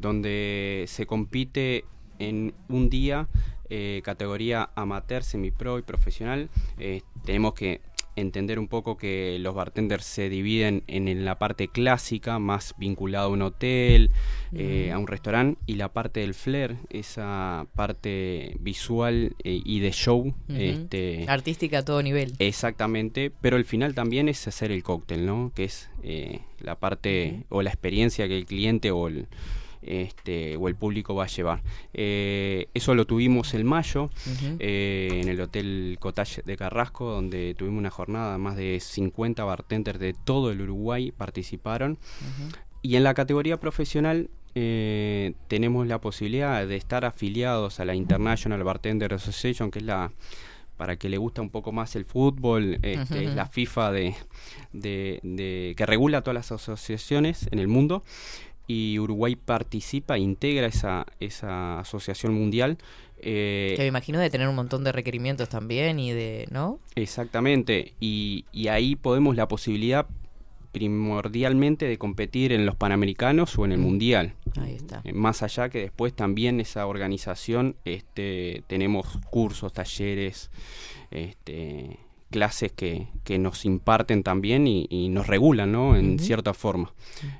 donde 0.00 0.84
se 0.86 1.04
compite 1.06 1.84
en 2.20 2.54
un 2.68 2.88
día 2.90 3.26
eh, 3.70 4.00
categoría 4.04 4.70
amateur, 4.76 5.22
semipro 5.22 5.78
y 5.78 5.82
profesional. 5.82 6.48
Eh, 6.78 7.02
tenemos 7.24 7.52
que 7.54 7.80
entender 8.20 8.58
un 8.58 8.68
poco 8.68 8.96
que 8.96 9.38
los 9.40 9.54
bartenders 9.54 10.04
se 10.04 10.28
dividen 10.28 10.84
en, 10.86 11.08
en 11.08 11.24
la 11.24 11.38
parte 11.38 11.68
clásica, 11.68 12.38
más 12.38 12.74
vinculado 12.78 13.26
a 13.26 13.32
un 13.32 13.42
hotel, 13.42 14.10
eh, 14.52 14.92
a 14.92 14.98
un 14.98 15.06
restaurante, 15.06 15.60
y 15.66 15.74
la 15.74 15.92
parte 15.92 16.20
del 16.20 16.34
flair, 16.34 16.76
esa 16.90 17.66
parte 17.74 18.56
visual 18.60 19.36
eh, 19.44 19.60
y 19.64 19.80
de 19.80 19.92
show. 19.92 20.34
Este, 20.48 21.24
Artística 21.28 21.78
a 21.78 21.84
todo 21.84 22.02
nivel. 22.02 22.34
Exactamente, 22.38 23.30
pero 23.40 23.56
el 23.56 23.64
final 23.64 23.94
también 23.94 24.28
es 24.28 24.46
hacer 24.48 24.72
el 24.72 24.82
cóctel, 24.82 25.26
¿no? 25.26 25.52
Que 25.54 25.64
es 25.64 25.90
eh, 26.02 26.40
la 26.60 26.76
parte 26.76 27.44
o 27.48 27.62
la 27.62 27.70
experiencia 27.70 28.28
que 28.28 28.36
el 28.36 28.46
cliente 28.46 28.90
o 28.90 29.08
el, 29.08 29.26
este, 29.82 30.56
o 30.56 30.68
el 30.68 30.74
público 30.76 31.14
va 31.14 31.24
a 31.24 31.28
llevar. 31.28 31.62
Eh, 31.94 32.68
eso 32.74 32.94
lo 32.94 33.06
tuvimos 33.06 33.54
en 33.54 33.66
mayo 33.66 34.10
eh, 34.60 35.20
en 35.22 35.28
el 35.28 35.40
Hotel 35.40 35.96
Cottage 36.00 36.42
de 36.42 36.56
Carrasco, 36.56 37.10
donde 37.10 37.54
tuvimos 37.56 37.78
una 37.78 37.90
jornada, 37.90 38.38
más 38.38 38.56
de 38.56 38.78
50 38.80 39.44
bartenders 39.44 39.98
de 39.98 40.14
todo 40.14 40.50
el 40.50 40.60
Uruguay 40.60 41.12
participaron. 41.12 41.98
Y 42.82 42.96
en 42.96 43.04
la 43.04 43.14
categoría 43.14 43.58
profesional 43.58 44.30
eh, 44.54 45.34
tenemos 45.48 45.86
la 45.86 46.00
posibilidad 46.00 46.66
de 46.66 46.76
estar 46.76 47.04
afiliados 47.04 47.80
a 47.80 47.84
la 47.84 47.94
International 47.94 48.62
Bartender 48.64 49.14
Association, 49.14 49.70
que 49.70 49.78
es 49.80 49.84
la 49.84 50.12
para 50.76 50.94
que 50.96 51.08
le 51.08 51.18
gusta 51.18 51.42
un 51.42 51.50
poco 51.50 51.72
más 51.72 51.96
el 51.96 52.04
fútbol, 52.04 52.78
este, 52.82 53.24
es 53.24 53.34
la 53.34 53.46
FIFA 53.46 53.90
de, 53.90 54.14
de- 54.72 55.18
de- 55.24 55.74
que 55.76 55.84
regula 55.86 56.22
todas 56.22 56.34
las 56.36 56.52
asociaciones 56.52 57.48
en 57.50 57.58
el 57.58 57.66
mundo 57.66 58.04
y 58.68 58.98
Uruguay 59.00 59.34
participa, 59.34 60.16
integra 60.18 60.66
esa, 60.68 61.04
esa 61.18 61.80
asociación 61.80 62.34
mundial. 62.34 62.78
eh, 63.20 63.72
Que 63.76 63.82
me 63.82 63.88
imagino 63.88 64.20
de 64.20 64.30
tener 64.30 64.46
un 64.48 64.54
montón 64.54 64.84
de 64.84 64.92
requerimientos 64.92 65.48
también 65.48 65.98
y 65.98 66.12
de, 66.12 66.46
¿no? 66.52 66.78
Exactamente, 66.94 67.94
y, 67.98 68.44
y 68.52 68.68
ahí 68.68 68.94
podemos 68.94 69.34
la 69.34 69.48
posibilidad 69.48 70.06
primordialmente 70.70 71.86
de 71.86 71.98
competir 71.98 72.52
en 72.52 72.66
los 72.66 72.76
Panamericanos 72.76 73.58
o 73.58 73.64
en 73.64 73.72
el 73.72 73.78
Mm. 73.78 73.82
Mundial. 73.82 74.34
Ahí 74.60 74.74
está. 74.74 75.00
Eh, 75.04 75.12
Más 75.12 75.42
allá 75.42 75.70
que 75.70 75.80
después 75.80 76.12
también 76.14 76.60
esa 76.60 76.86
organización 76.86 77.74
este, 77.84 78.62
tenemos 78.66 79.06
cursos, 79.30 79.72
talleres, 79.72 80.50
este, 81.10 81.98
clases 82.30 82.72
que, 82.72 83.08
que 83.24 83.38
nos 83.38 83.64
imparten 83.64 84.22
también 84.22 84.66
y, 84.66 84.86
y 84.90 85.08
nos 85.08 85.26
regulan, 85.26 85.72
¿no? 85.72 85.96
En 85.96 86.18
cierta 86.18 86.52
forma. 86.54 86.92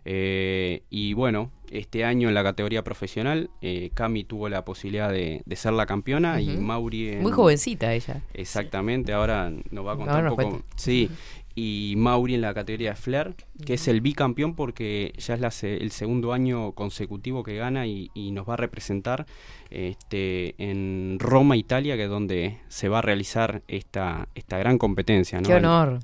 Eh, 0.04 0.82
y 0.90 1.12
bueno, 1.12 1.50
este 1.70 2.04
año 2.04 2.28
en 2.28 2.34
la 2.34 2.42
categoría 2.42 2.82
profesional, 2.82 3.50
eh, 3.60 3.90
Cami 3.94 4.24
tuvo 4.24 4.48
la 4.48 4.64
posibilidad 4.64 5.10
de, 5.12 5.42
de 5.44 5.56
ser 5.56 5.74
la 5.74 5.84
campeona 5.86 6.40
y. 6.40 6.56
Mauri... 6.56 7.10
en- 7.10 7.22
Muy 7.22 7.32
jovencita 7.32 7.92
ella. 7.92 8.22
Exactamente, 8.32 9.12
ahora 9.12 9.52
nos 9.70 9.86
va 9.86 9.92
a 9.92 9.96
contar 9.96 10.14
Ahora 10.16 10.30
un 10.30 10.36
poco. 10.36 10.48
cuenta. 10.50 10.68
Sí, 10.76 11.10
y 11.58 11.96
Mauri 11.96 12.36
en 12.36 12.40
la 12.40 12.54
categoría 12.54 12.90
de 12.90 12.96
Flair, 12.96 13.34
que 13.66 13.74
es 13.74 13.88
el 13.88 14.00
bicampeón 14.00 14.54
porque 14.54 15.12
ya 15.18 15.34
es 15.34 15.40
la 15.40 15.50
el 15.68 15.90
segundo 15.90 16.32
año 16.32 16.70
consecutivo 16.70 17.42
que 17.42 17.56
gana 17.56 17.84
y, 17.84 18.12
y 18.14 18.30
nos 18.30 18.48
va 18.48 18.54
a 18.54 18.56
representar 18.58 19.26
este, 19.68 20.54
en 20.58 21.16
Roma, 21.18 21.56
Italia, 21.56 21.96
que 21.96 22.04
es 22.04 22.10
donde 22.10 22.60
se 22.68 22.88
va 22.88 23.00
a 23.00 23.02
realizar 23.02 23.62
esta, 23.66 24.28
esta 24.36 24.56
gran 24.58 24.78
competencia. 24.78 25.40
¿no? 25.40 25.48
Qué 25.48 25.54
honor. 25.54 25.98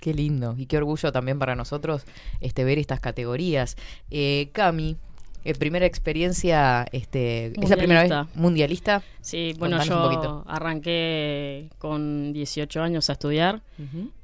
Qué 0.00 0.12
lindo 0.12 0.56
y 0.58 0.66
qué 0.66 0.76
orgullo 0.76 1.12
también 1.12 1.38
para 1.38 1.54
nosotros 1.54 2.04
este 2.40 2.64
ver 2.64 2.78
estas 2.78 2.98
categorías. 2.98 3.76
Eh, 4.10 4.50
Cami, 4.52 4.96
eh, 5.46 5.54
primera 5.54 5.86
experiencia, 5.86 6.86
este, 6.90 7.52
¿es 7.60 7.70
la 7.70 7.76
primera 7.76 8.02
vez 8.02 8.12
Mundialista. 8.34 9.02
Sí, 9.20 9.54
bueno, 9.58 9.78
Contanos 9.78 10.12
yo 10.12 10.44
arranqué 10.46 11.68
con 11.78 12.32
18 12.32 12.82
años 12.82 13.08
a 13.10 13.12
estudiar 13.12 13.62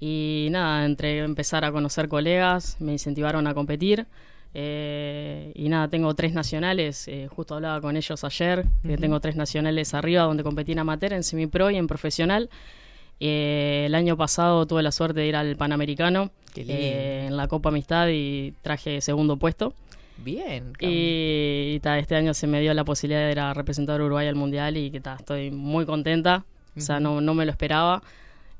y 0.00 0.48
nada, 0.50 0.84
entre 0.84 1.18
empezar 1.18 1.64
a 1.64 1.70
conocer 1.70 2.08
colegas, 2.08 2.76
me 2.80 2.92
incentivaron 2.92 3.46
a 3.46 3.54
competir. 3.54 4.06
eh, 4.54 5.52
y 5.54 5.68
nada, 5.68 5.88
tengo 5.88 6.12
tres 6.14 6.34
nacionales, 6.34 7.08
eh, 7.08 7.28
justo 7.34 7.54
hablaba 7.54 7.80
con 7.80 7.96
ellos 7.96 8.22
ayer, 8.24 8.66
que 8.86 8.98
tengo 8.98 9.18
tres 9.20 9.36
nacionales 9.36 9.94
arriba 9.94 10.24
donde 10.24 10.42
competí 10.42 10.72
en 10.72 10.80
amateur, 10.80 11.12
en 11.12 11.22
semipro 11.22 11.70
y 11.70 11.76
en 11.76 11.86
profesional. 11.86 12.50
Eh, 13.20 13.84
el 13.86 13.94
año 13.94 14.16
pasado 14.16 14.66
tuve 14.66 14.82
la 14.82 14.90
suerte 14.90 15.20
de 15.20 15.28
ir 15.28 15.36
al 15.36 15.54
Panamericano 15.56 16.30
en 16.56 17.36
la 17.36 17.46
Copa 17.46 17.68
Amistad 17.68 18.08
y 18.10 18.52
traje 18.62 19.00
segundo 19.00 19.36
puesto. 19.36 19.74
Bien. 20.24 20.72
Y, 20.80 21.78
ta, 21.80 21.98
este 21.98 22.16
año 22.16 22.34
se 22.34 22.46
me 22.46 22.60
dio 22.60 22.72
la 22.74 22.84
posibilidad 22.84 23.26
de 23.26 23.32
ir 23.32 23.40
a 23.40 23.54
representar 23.54 24.00
a 24.00 24.04
Uruguay 24.04 24.26
al 24.26 24.34
Mundial 24.34 24.76
y 24.76 24.90
que 24.90 25.00
ta, 25.00 25.14
estoy 25.14 25.50
muy 25.50 25.86
contenta. 25.86 26.44
O 26.76 26.80
sea, 26.80 27.00
no, 27.00 27.20
no 27.20 27.34
me 27.34 27.44
lo 27.44 27.50
esperaba. 27.50 28.02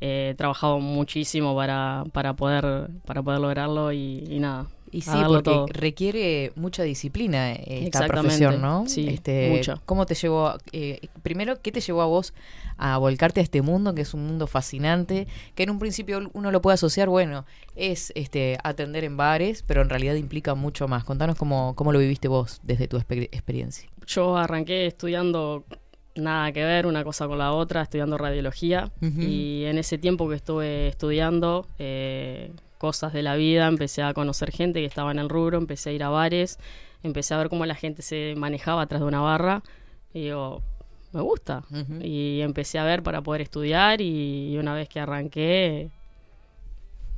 Eh, 0.01 0.31
he 0.33 0.35
trabajado 0.35 0.81
muchísimo 0.81 1.55
para, 1.55 2.05
para, 2.12 2.35
poder, 2.35 2.90
para 3.07 3.22
poder 3.22 3.40
lograrlo 3.40 3.92
y, 3.92 4.25
y 4.29 4.40
nada. 4.40 4.66
Y 4.92 5.00
sí, 5.00 5.11
porque 5.26 5.42
todo. 5.50 5.66
requiere 5.68 6.52
mucha 6.55 6.83
disciplina 6.83 7.52
eh, 7.52 7.85
esta 7.87 8.07
profesión, 8.07 8.61
¿no? 8.61 8.85
sí, 8.87 9.09
este, 9.09 9.48
mucha. 9.50 9.81
¿Cómo 9.87 10.05
te 10.07 10.14
llevó? 10.14 10.48
a- 10.48 10.59
eh, 10.72 11.00
primero, 11.22 11.61
¿qué 11.62 11.72
te 11.72 11.81
llevó 11.81 12.02
a 12.02 12.07
vos 12.07 12.35
a 12.76 12.98
volcarte 12.98 13.40
a 13.40 13.42
este 13.42 13.62
mundo, 13.62 13.94
que 13.94 14.02
es 14.02 14.12
un 14.12 14.26
mundo 14.26 14.46
fascinante, 14.46 15.26
que 15.55 15.62
en 15.62 15.70
un 15.70 15.78
principio 15.78 16.31
uno 16.35 16.50
lo 16.50 16.61
puede 16.61 16.74
asociar, 16.74 17.09
bueno, 17.09 17.46
es 17.74 18.12
este 18.16 18.59
atender 18.64 19.05
en 19.05 19.16
bares, 19.16 19.62
pero 19.66 19.81
en 19.83 19.88
realidad 19.88 20.14
implica 20.14 20.55
mucho 20.55 20.87
más. 20.88 21.05
Contanos 21.05 21.37
cómo, 21.37 21.74
cómo 21.74 21.92
lo 21.92 21.98
viviste 21.98 22.28
vos 22.28 22.61
desde 22.62 22.87
tu 22.87 22.98
exper- 22.98 23.28
experiencia. 23.33 23.88
Yo 24.07 24.37
arranqué 24.37 24.87
estudiando 24.87 25.64
nada 26.16 26.52
que 26.52 26.62
ver 26.62 26.87
una 26.87 27.02
cosa 27.05 27.26
con 27.26 27.38
la 27.38 27.52
otra, 27.52 27.81
estudiando 27.83 28.18
radiología. 28.18 28.90
Y 29.00 29.64
en 29.64 29.78
ese 29.78 29.96
tiempo 29.96 30.28
que 30.28 30.35
estuve 30.35 30.88
estudiando 30.88 31.66
eh, 31.78 32.50
cosas 32.82 33.12
de 33.12 33.22
la 33.22 33.36
vida, 33.36 33.68
empecé 33.68 34.02
a 34.02 34.12
conocer 34.12 34.50
gente 34.50 34.80
que 34.80 34.86
estaba 34.86 35.12
en 35.12 35.20
el 35.20 35.28
rubro, 35.28 35.56
empecé 35.56 35.90
a 35.90 35.92
ir 35.92 36.02
a 36.02 36.08
bares, 36.08 36.58
empecé 37.04 37.32
a 37.32 37.38
ver 37.38 37.48
cómo 37.48 37.64
la 37.64 37.76
gente 37.76 38.02
se 38.02 38.34
manejaba 38.36 38.82
atrás 38.82 39.00
de 39.02 39.06
una 39.06 39.20
barra. 39.20 39.62
Y 40.12 40.22
digo, 40.24 40.60
me 41.12 41.20
gusta. 41.20 41.62
Y 42.02 42.40
empecé 42.40 42.80
a 42.80 42.84
ver 42.84 43.04
para 43.04 43.22
poder 43.22 43.40
estudiar 43.42 44.00
y, 44.00 44.52
y 44.52 44.58
una 44.58 44.74
vez 44.74 44.88
que 44.88 44.98
arranqué, 44.98 45.90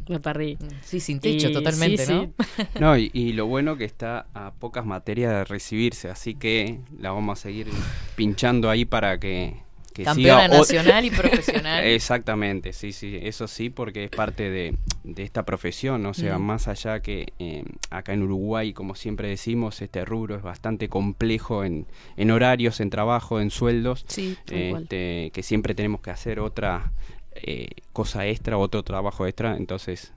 me 0.06 0.20
perdí. 0.20 0.58
Sí, 0.82 1.00
sin 1.00 1.18
techo 1.18 1.48
Y- 1.48 1.52
totalmente, 1.54 2.04
sí, 2.04 2.12
¿no? 2.12 2.24
sí. 2.24 2.66
No, 2.78 2.96
y, 2.98 3.10
y 3.14 3.32
lo 3.32 3.46
bueno 3.46 3.78
que 3.78 3.86
está 3.86 4.26
a 4.34 4.52
pocas 4.52 4.84
materias 4.84 5.32
de 5.32 5.44
recibirse, 5.44 6.10
así 6.10 6.34
que 6.34 6.80
la 7.00 7.10
vamos 7.10 7.38
a 7.38 7.42
seguir 7.42 7.68
pinchando 8.16 8.68
ahí 8.68 8.84
para 8.84 9.18
que, 9.18 9.63
que 9.94 10.02
Campeona 10.04 10.42
siga 10.48 10.58
nacional 10.58 11.04
y 11.06 11.10
profesional. 11.22 11.84
Exactamente, 11.84 12.72
sí, 12.74 12.92
sí, 12.92 13.18
eso 13.22 13.46
sí, 13.48 13.70
porque 13.70 14.04
es 14.04 14.10
parte 14.10 14.50
de, 14.50 14.76
de 15.04 15.22
esta 15.22 15.44
profesión, 15.44 16.04
o 16.04 16.12
sea, 16.12 16.38
Mm. 16.38 16.42
más 16.42 16.68
allá 16.68 17.00
que 17.00 17.32
eh, 17.38 17.64
acá 17.90 18.12
en 18.12 18.22
Uruguay, 18.24 18.72
como 18.74 18.94
siempre 18.96 19.28
decimos, 19.28 19.80
este 19.80 20.04
rubro 20.04 20.34
es 20.36 20.42
bastante 20.42 20.88
complejo 20.88 21.64
en, 21.64 21.86
en 22.16 22.30
horarios, 22.32 22.80
en 22.80 22.90
trabajo, 22.90 23.40
en 23.40 23.50
sueldos, 23.50 24.04
Sí, 24.08 24.36
este, 24.50 25.30
que 25.32 25.42
siempre 25.42 25.74
tenemos 25.74 26.00
que 26.00 26.10
hacer 26.10 26.40
otra 26.40 26.92
eh, 27.36 27.68
cosa 27.92 28.26
extra, 28.26 28.58
otro 28.58 28.82
trabajo 28.82 29.26
extra, 29.26 29.56
entonces, 29.56 30.12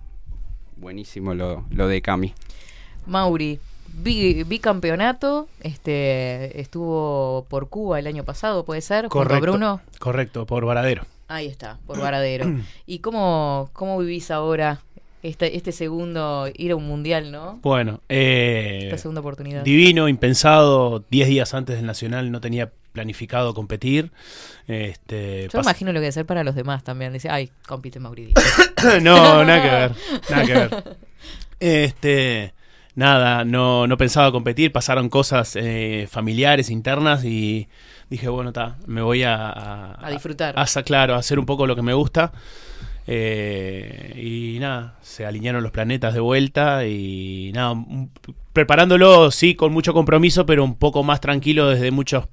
buenísimo 0.76 1.34
lo, 1.36 1.66
lo 1.70 1.88
de 1.88 2.02
Cami. 2.02 2.34
Mauri, 3.06 3.60
bicampeonato, 4.04 5.48
este, 5.62 6.60
estuvo 6.62 7.46
por 7.50 7.70
Cuba 7.70 8.00
el 8.00 8.08
año 8.08 8.24
pasado, 8.24 8.66
¿puede 8.66 8.82
ser? 8.82 9.04
Junto 9.06 9.20
a 9.20 9.24
Correcto. 9.24 9.42
Bruno. 9.42 9.82
Correcto, 10.00 10.46
por 10.46 10.66
Varadero. 10.66 11.06
Ahí 11.28 11.48
está, 11.48 11.78
por 11.86 12.00
Varadero. 12.00 12.46
¿Y 12.86 13.00
cómo, 13.00 13.70
cómo 13.74 13.98
vivís 14.00 14.32
ahora 14.32 14.80
este, 15.24 15.58
este 15.58 15.72
segundo, 15.72 16.48
ir 16.56 16.72
a 16.72 16.76
un 16.76 16.88
mundial, 16.88 17.32
no? 17.32 17.60
Bueno, 17.62 18.02
eh, 18.08 18.82
Esta 18.84 18.98
segunda 18.98 19.22
oportunidad. 19.22 19.64
divino, 19.64 20.08
impensado. 20.08 21.04
Diez 21.10 21.28
días 21.28 21.54
antes 21.54 21.76
del 21.76 21.86
Nacional 21.86 22.32
no 22.32 22.40
tenía 22.40 22.72
planificado 22.94 23.54
competir. 23.54 24.12
Este, 24.68 25.48
Yo 25.52 25.60
imagino 25.60 25.92
lo 25.92 25.98
que 25.98 26.02
debe 26.02 26.12
ser 26.12 26.26
para 26.26 26.44
los 26.44 26.56
demás 26.56 26.84
también. 26.84 27.14
Dice, 27.14 27.30
ay, 27.30 27.52
compite 27.68 28.00
Mauri. 28.00 28.34
no, 29.02 29.44
nada 29.46 29.62
que 29.62 29.70
ver, 29.70 29.92
nada 30.30 30.46
que 30.46 30.54
ver. 30.54 30.98
Este, 31.60 32.54
nada, 32.98 33.46
no, 33.46 33.86
no 33.86 33.96
pensaba 33.96 34.32
competir, 34.32 34.72
pasaron 34.72 35.08
cosas 35.08 35.56
eh, 35.56 36.08
familiares, 36.10 36.72
internas 36.72 37.24
y 37.24 37.70
dije, 38.10 38.28
bueno, 38.28 38.50
está, 38.50 38.78
me 38.88 39.04
voy 39.04 39.22
a, 39.22 39.36
a, 39.36 40.06
A 40.06 40.10
disfrutar. 40.10 40.56
A, 40.58 40.66
claro, 40.84 41.14
a 41.14 41.20
hacer 41.20 41.38
un 41.38 41.46
poco 41.46 41.68
lo 41.68 41.76
que 41.76 41.84
me 41.84 41.94
gusta. 41.94 42.32
Eh, 43.06 44.20
y 44.22 44.60
nada, 44.60 44.96
se 45.02 45.28
alinearon 45.28 45.62
los 45.62 45.72
planetas 45.72 46.16
de 46.16 46.20
vuelta 46.20 46.88
y 46.88 47.52
nada, 47.54 47.76
preparándolo 48.52 49.30
sí 49.30 49.54
con 49.54 49.72
mucho 49.72 49.94
compromiso, 49.94 50.48
pero 50.48 50.64
un 50.64 50.76
poco 50.76 51.04
más 51.04 51.22
tranquilo 51.22 51.70
desde 51.70 51.92
muchos 51.92 52.28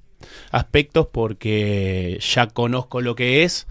aspectos 0.51 1.09
porque 1.11 2.19
ya 2.21 2.47
conozco 2.49 3.01
lo 3.01 3.15
que 3.15 3.43
es. 3.45 3.67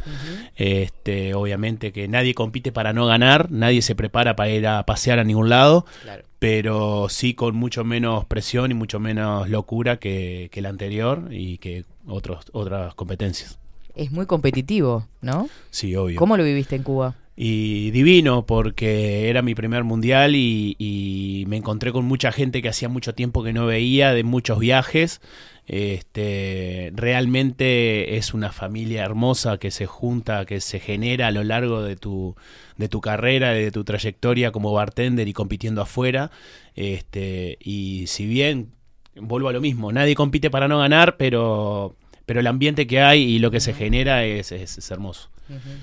Este, 0.56 1.34
obviamente 1.34 1.92
que 1.92 2.08
nadie 2.08 2.34
compite 2.34 2.72
para 2.72 2.94
no 2.94 3.06
ganar, 3.06 3.52
nadie 3.52 3.82
se 3.82 3.96
prepara 3.96 4.36
para 4.36 4.50
ir 4.52 4.68
a 4.68 4.86
pasear 4.86 5.20
a 5.20 5.24
ningún 5.24 5.50
lado, 5.50 5.86
Claro. 6.04 6.24
pero 6.40 7.08
sí 7.10 7.34
con 7.34 7.56
mucho 7.56 7.84
menos 7.84 8.26
presión 8.26 8.72
y 8.72 8.74
mucho 8.74 9.00
menos 9.00 9.50
locura 9.50 9.98
que, 9.98 10.50
que 10.52 10.62
la 10.62 10.70
anterior 10.70 11.28
y 11.32 11.58
que 11.58 11.86
otros, 12.08 12.46
otras 12.52 12.94
competencias. 12.96 13.58
Es 13.96 14.12
muy 14.12 14.26
competitivo, 14.26 15.08
¿no? 15.22 15.48
Sí, 15.70 15.96
obvio. 15.96 16.18
¿Cómo 16.18 16.36
lo 16.38 16.44
viviste 16.44 16.76
en 16.76 16.84
Cuba? 16.84 17.16
Y 17.36 17.90
divino 17.92 18.46
porque 18.46 19.28
era 19.30 19.42
mi 19.42 19.56
primer 19.56 19.84
mundial 19.84 20.36
y, 20.36 20.76
y 20.78 21.46
me 21.48 21.58
encontré 21.58 21.92
con 21.92 22.06
mucha 22.06 22.32
gente 22.32 22.62
que 22.62 22.70
hacía 22.70 22.90
mucho 22.90 23.16
tiempo 23.16 23.44
que 23.44 23.54
no 23.54 23.66
veía, 23.66 24.14
de 24.14 24.24
muchos 24.24 24.60
viajes. 24.60 25.20
Este, 25.68 26.92
realmente 26.96 28.18
es 28.18 28.34
una 28.34 28.52
familia 28.52 29.04
hermosa 29.04 29.58
que 29.58 29.72
se 29.72 29.86
junta, 29.86 30.46
que 30.46 30.62
se 30.62 30.80
genera 30.80 31.28
a 31.28 31.32
lo 31.32 31.44
largo 31.44 31.82
de 31.82 31.96
tu, 31.96 32.36
de 32.78 32.88
tu 32.90 33.02
carrera, 33.02 33.52
de 33.52 33.72
tu 33.72 33.84
trayectoria 33.84 34.52
como 34.52 34.72
bartender 34.74 35.28
y 35.28 35.34
compitiendo 35.34 35.82
afuera. 35.82 36.32
Este, 36.76 37.58
y 37.62 38.06
si 38.08 38.26
bien, 38.26 38.72
vuelvo 39.16 39.50
a 39.50 39.54
lo 39.54 39.62
mismo, 39.62 39.92
nadie 39.92 40.16
compite 40.16 40.50
para 40.50 40.68
no 40.68 40.80
ganar, 40.80 41.18
pero, 41.18 41.96
pero 42.26 42.40
el 42.40 42.48
ambiente 42.48 42.88
que 42.88 43.02
hay 43.02 43.22
y 43.24 43.40
lo 43.40 43.52
que 43.52 43.60
se 43.60 43.74
genera 43.74 44.26
es, 44.26 44.52
es- 44.52 44.78
es 44.78 44.92
hermoso. 44.92 45.30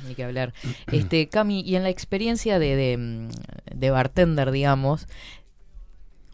Ni 0.09 0.15
que 0.15 0.25
hablar. 0.25 0.55
Este, 0.91 1.29
Cami, 1.29 1.61
y 1.61 1.77
en 1.77 1.83
la 1.83 1.91
experiencia 1.91 2.59
de, 2.59 2.77
de, 2.77 3.29
de 3.75 3.91
bartender, 3.91 4.51
digamos, 4.51 5.07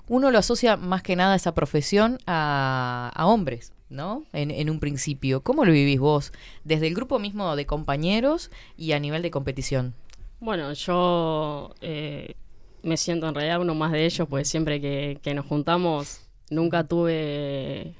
uno 0.08 0.30
lo 0.30 0.38
asocia 0.38 0.76
más 0.76 1.02
que 1.02 1.16
nada 1.16 1.34
esa 1.34 1.54
profesión 1.54 2.18
a, 2.26 3.10
a 3.14 3.26
hombres, 3.26 3.72
¿no? 3.88 4.24
En, 4.32 4.50
en 4.50 4.70
un 4.70 4.80
principio. 4.80 5.42
¿Cómo 5.42 5.64
lo 5.64 5.72
vivís 5.72 5.98
vos? 6.00 6.32
Desde 6.64 6.86
el 6.86 6.94
grupo 6.94 7.18
mismo 7.18 7.56
de 7.56 7.66
compañeros 7.66 8.50
y 8.76 8.92
a 8.92 9.00
nivel 9.00 9.22
de 9.22 9.30
competición. 9.30 9.94
Bueno, 10.38 10.72
yo 10.74 11.74
eh, 11.80 12.34
me 12.82 12.96
siento 12.96 13.28
en 13.28 13.34
realidad 13.34 13.60
uno 13.60 13.74
más 13.74 13.92
de 13.92 14.04
ellos, 14.04 14.28
pues 14.28 14.48
siempre 14.48 14.80
que, 14.80 15.18
que 15.22 15.34
nos 15.34 15.46
juntamos, 15.46 16.20
nunca 16.50 16.84
tuve, 16.84 17.94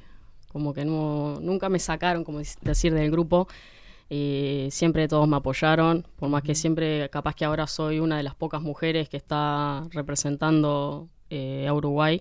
como 0.52 0.74
que 0.74 0.84
no, 0.84 1.40
nunca 1.40 1.68
me 1.68 1.78
sacaron, 1.78 2.24
como 2.24 2.40
dec- 2.40 2.60
decir, 2.60 2.92
del 2.94 3.10
grupo. 3.10 3.48
Y 4.08 4.68
siempre 4.70 5.08
todos 5.08 5.26
me 5.26 5.36
apoyaron, 5.36 6.06
por 6.14 6.28
más 6.28 6.44
que 6.44 6.54
siempre, 6.54 7.08
capaz 7.10 7.34
que 7.34 7.44
ahora 7.44 7.66
soy 7.66 7.98
una 7.98 8.16
de 8.16 8.22
las 8.22 8.36
pocas 8.36 8.62
mujeres 8.62 9.08
que 9.08 9.16
está 9.16 9.84
representando 9.90 11.08
eh, 11.30 11.66
a 11.68 11.72
Uruguay. 11.74 12.20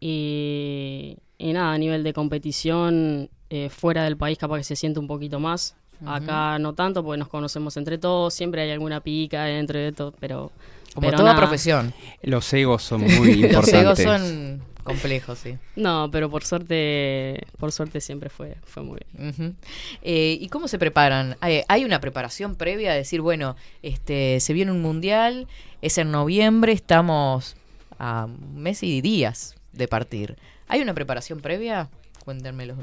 Y, 0.00 1.16
y 1.38 1.52
nada, 1.52 1.72
a 1.72 1.78
nivel 1.78 2.02
de 2.02 2.12
competición, 2.12 3.28
eh, 3.50 3.68
fuera 3.68 4.04
del 4.04 4.16
país 4.16 4.38
capaz 4.38 4.58
que 4.58 4.64
se 4.64 4.76
siente 4.76 5.00
un 5.00 5.06
poquito 5.06 5.40
más. 5.40 5.76
Acá 6.06 6.58
no 6.58 6.72
tanto, 6.72 7.04
porque 7.04 7.18
nos 7.18 7.28
conocemos 7.28 7.76
entre 7.76 7.98
todos, 7.98 8.32
siempre 8.32 8.62
hay 8.62 8.70
alguna 8.70 9.00
pica 9.02 9.50
entre 9.50 9.80
de 9.80 9.92
todo, 9.92 10.12
pero... 10.18 10.50
Como 10.94 11.06
pero 11.06 11.18
toda 11.18 11.34
nada. 11.34 11.40
profesión. 11.40 11.92
Los 12.22 12.52
egos 12.52 12.82
son 12.82 13.02
muy 13.18 13.34
Los 13.42 13.68
egos 13.68 14.00
importantes. 14.00 14.04
son 14.04 14.62
complejos, 14.82 15.38
sí. 15.38 15.56
No, 15.76 16.08
pero 16.10 16.30
por 16.30 16.42
suerte, 16.42 17.46
por 17.58 17.70
suerte 17.70 18.00
siempre 18.00 18.30
fue, 18.30 18.56
fue 18.64 18.82
muy 18.82 18.98
bien. 19.16 19.56
Eh, 20.02 20.38
¿Y 20.40 20.48
cómo 20.48 20.68
se 20.68 20.78
preparan? 20.78 21.36
¿Hay, 21.40 21.62
hay 21.68 21.84
una 21.84 22.00
preparación 22.00 22.56
previa 22.56 22.92
a 22.92 22.94
decir, 22.94 23.20
bueno, 23.20 23.54
este, 23.82 24.40
se 24.40 24.52
viene 24.52 24.72
un 24.72 24.80
mundial, 24.82 25.46
es 25.82 25.98
en 25.98 26.10
noviembre, 26.10 26.72
estamos 26.72 27.56
a 28.00 28.26
mes 28.54 28.82
y 28.82 29.00
días 29.02 29.54
de 29.72 29.86
partir. 29.86 30.36
¿Hay 30.66 30.80
una 30.80 30.94
preparación 30.94 31.40
previa? 31.40 31.88
Cuéntenmelo. 32.24 32.74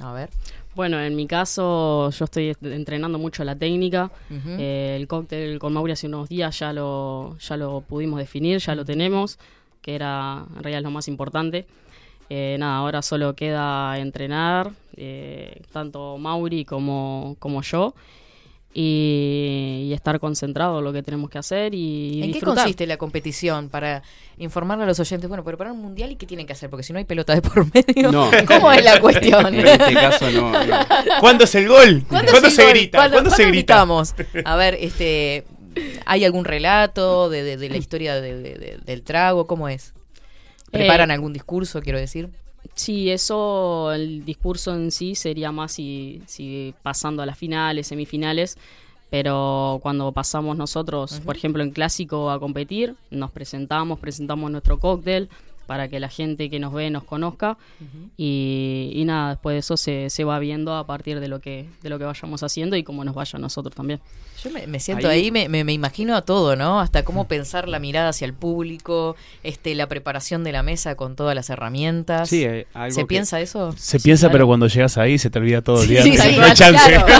A 0.00 0.12
ver. 0.12 0.28
Bueno, 0.76 1.00
en 1.00 1.16
mi 1.16 1.26
caso 1.26 2.10
yo 2.10 2.24
estoy 2.24 2.50
est- 2.50 2.62
entrenando 2.64 3.18
mucho 3.18 3.42
la 3.44 3.56
técnica. 3.56 4.10
Eh, 4.30 4.96
el 4.98 5.08
cóctel 5.08 5.58
con 5.58 5.72
Mauri 5.72 5.92
hace 5.92 6.06
unos 6.06 6.28
días 6.28 6.56
ya 6.58 6.72
lo, 6.72 7.36
ya 7.38 7.56
lo 7.56 7.80
pudimos 7.80 8.18
definir, 8.20 8.58
ya 8.60 8.74
lo 8.76 8.84
tenemos, 8.84 9.38
que 9.82 9.94
era 9.96 10.44
en 10.56 10.62
realidad 10.62 10.82
lo 10.82 10.90
más 10.90 11.08
importante. 11.08 11.66
Eh, 12.30 12.56
nada, 12.60 12.76
ahora 12.76 13.02
solo 13.02 13.34
queda 13.34 13.98
entrenar, 13.98 14.70
eh, 14.96 15.62
tanto 15.72 16.18
Mauri 16.18 16.64
como, 16.64 17.34
como 17.40 17.62
yo, 17.62 17.94
y, 18.74 19.86
y 19.88 19.92
estar 19.92 20.20
concentrado 20.20 20.78
en 20.78 20.84
lo 20.84 20.92
que 20.92 21.02
tenemos 21.02 21.30
que 21.30 21.38
hacer 21.38 21.74
y 21.74 22.22
¿En 22.22 22.32
qué 22.32 22.40
consiste 22.40 22.86
la 22.86 22.96
competición? 22.96 23.68
Para 23.68 24.02
informarle 24.38 24.84
a 24.84 24.86
los 24.86 25.00
oyentes, 25.00 25.26
bueno, 25.28 25.42
preparar 25.44 25.72
un 25.72 25.80
mundial 25.82 26.12
y 26.12 26.16
qué 26.16 26.26
tienen 26.26 26.46
que 26.46 26.52
hacer, 26.52 26.70
porque 26.70 26.82
si 26.84 26.92
no 26.92 26.98
hay 26.98 27.04
pelota 27.04 27.34
de 27.34 27.42
por 27.42 27.66
medio. 27.74 28.12
No. 28.12 28.30
¿Cómo 28.46 28.70
es 28.72 28.84
la 28.84 29.00
cuestión? 29.00 29.54
En 29.54 29.66
este 29.66 29.94
caso 29.94 30.30
no. 30.30 30.52
no. 30.52 30.76
¿Cuándo 31.20 31.44
es 31.44 31.54
el 31.54 31.68
gol? 31.68 32.04
¿Cuándo, 32.08 32.50
se 32.50 32.62
gol? 32.62 32.72
grita? 32.72 32.98
¿Cuándo- 32.98 33.14
¿Cuándo, 33.16 33.30
se 33.30 33.36
cuándo 33.36 33.52
grita? 33.52 33.74
gritamos? 33.74 34.14
A 34.44 34.56
ver, 34.56 34.74
este, 34.80 35.44
¿hay 36.06 36.24
algún 36.24 36.44
relato 36.44 37.30
de, 37.30 37.42
de- 37.42 37.56
de 37.56 37.68
la 37.70 37.76
historia 37.78 38.20
de- 38.20 38.36
de- 38.40 38.54
de- 38.58 38.78
del 38.84 39.02
trago? 39.02 39.46
¿Cómo 39.46 39.68
es? 39.68 39.94
¿Preparan 40.70 41.10
Eh, 41.10 41.14
algún 41.14 41.32
discurso, 41.32 41.80
quiero 41.80 41.98
decir? 41.98 42.28
Sí, 42.74 43.10
eso, 43.10 43.92
el 43.92 44.24
discurso 44.24 44.74
en 44.74 44.90
sí 44.90 45.14
sería 45.14 45.52
más 45.52 45.72
si, 45.72 46.22
si 46.26 46.74
pasando 46.82 47.22
a 47.22 47.26
las 47.26 47.36
finales, 47.36 47.88
semifinales, 47.88 48.56
pero 49.10 49.78
cuando 49.82 50.12
pasamos 50.12 50.56
nosotros, 50.56 51.20
por 51.24 51.36
ejemplo, 51.36 51.62
en 51.62 51.70
clásico 51.70 52.30
a 52.30 52.38
competir, 52.38 52.94
nos 53.10 53.30
presentamos, 53.30 53.98
presentamos 53.98 54.50
nuestro 54.50 54.78
cóctel 54.78 55.28
para 55.68 55.86
que 55.88 56.00
la 56.00 56.08
gente 56.08 56.48
que 56.50 56.58
nos 56.58 56.72
ve 56.72 56.88
nos 56.90 57.04
conozca 57.04 57.58
y, 58.16 58.90
y 58.94 59.04
nada, 59.04 59.30
después 59.30 59.54
de 59.54 59.58
eso 59.60 59.76
se, 59.76 60.10
se 60.10 60.24
va 60.24 60.38
viendo 60.38 60.74
a 60.74 60.86
partir 60.86 61.20
de 61.20 61.28
lo 61.28 61.40
que 61.40 61.68
de 61.82 61.90
lo 61.90 61.98
que 61.98 62.04
vayamos 62.06 62.42
haciendo 62.42 62.74
y 62.76 62.82
cómo 62.82 63.04
nos 63.04 63.14
vaya 63.14 63.36
a 63.36 63.38
nosotros 63.40 63.74
también. 63.74 64.00
Yo 64.42 64.50
me, 64.50 64.66
me 64.68 64.78
siento 64.80 65.08
ahí, 65.08 65.24
Ahí- 65.24 65.30
me, 65.32 65.48
me- 65.48 65.64
me 65.64 65.72
imagino 65.72 66.14
a 66.16 66.22
todo, 66.22 66.54
¿no? 66.56 66.80
Hasta 66.80 67.04
cómo 67.04 67.26
pensar 67.28 67.68
la 67.68 67.78
mirada 67.80 68.08
hacia 68.10 68.24
el 68.24 68.32
público, 68.34 69.14
este, 69.42 69.74
la 69.74 69.88
preparación 69.88 70.42
de 70.44 70.52
la 70.52 70.62
mesa 70.62 70.94
con 70.94 71.16
todas 71.16 71.34
las 71.34 71.50
herramientas. 71.50 72.28
Sí, 72.28 72.44
eh, 72.44 72.66
algo 72.72 72.94
¿Se 72.94 73.00
que- 73.02 73.06
piensa 73.06 73.40
eso? 73.40 73.72
Se 73.76 74.00
piensa, 74.00 74.26
claro. 74.28 74.32
pero 74.32 74.46
cuando 74.46 74.68
llegas 74.68 74.96
ahí 74.96 75.18
se 75.18 75.28
te 75.28 75.38
olvida 75.38 75.60
todo 75.60 75.82
el 75.82 75.88
día. 75.88 76.02
Sí, 76.02 76.16
sí, 76.16 76.36
no 76.36 76.44
hay 76.44 76.54
chance. 76.54 76.88
Claro, 76.88 77.06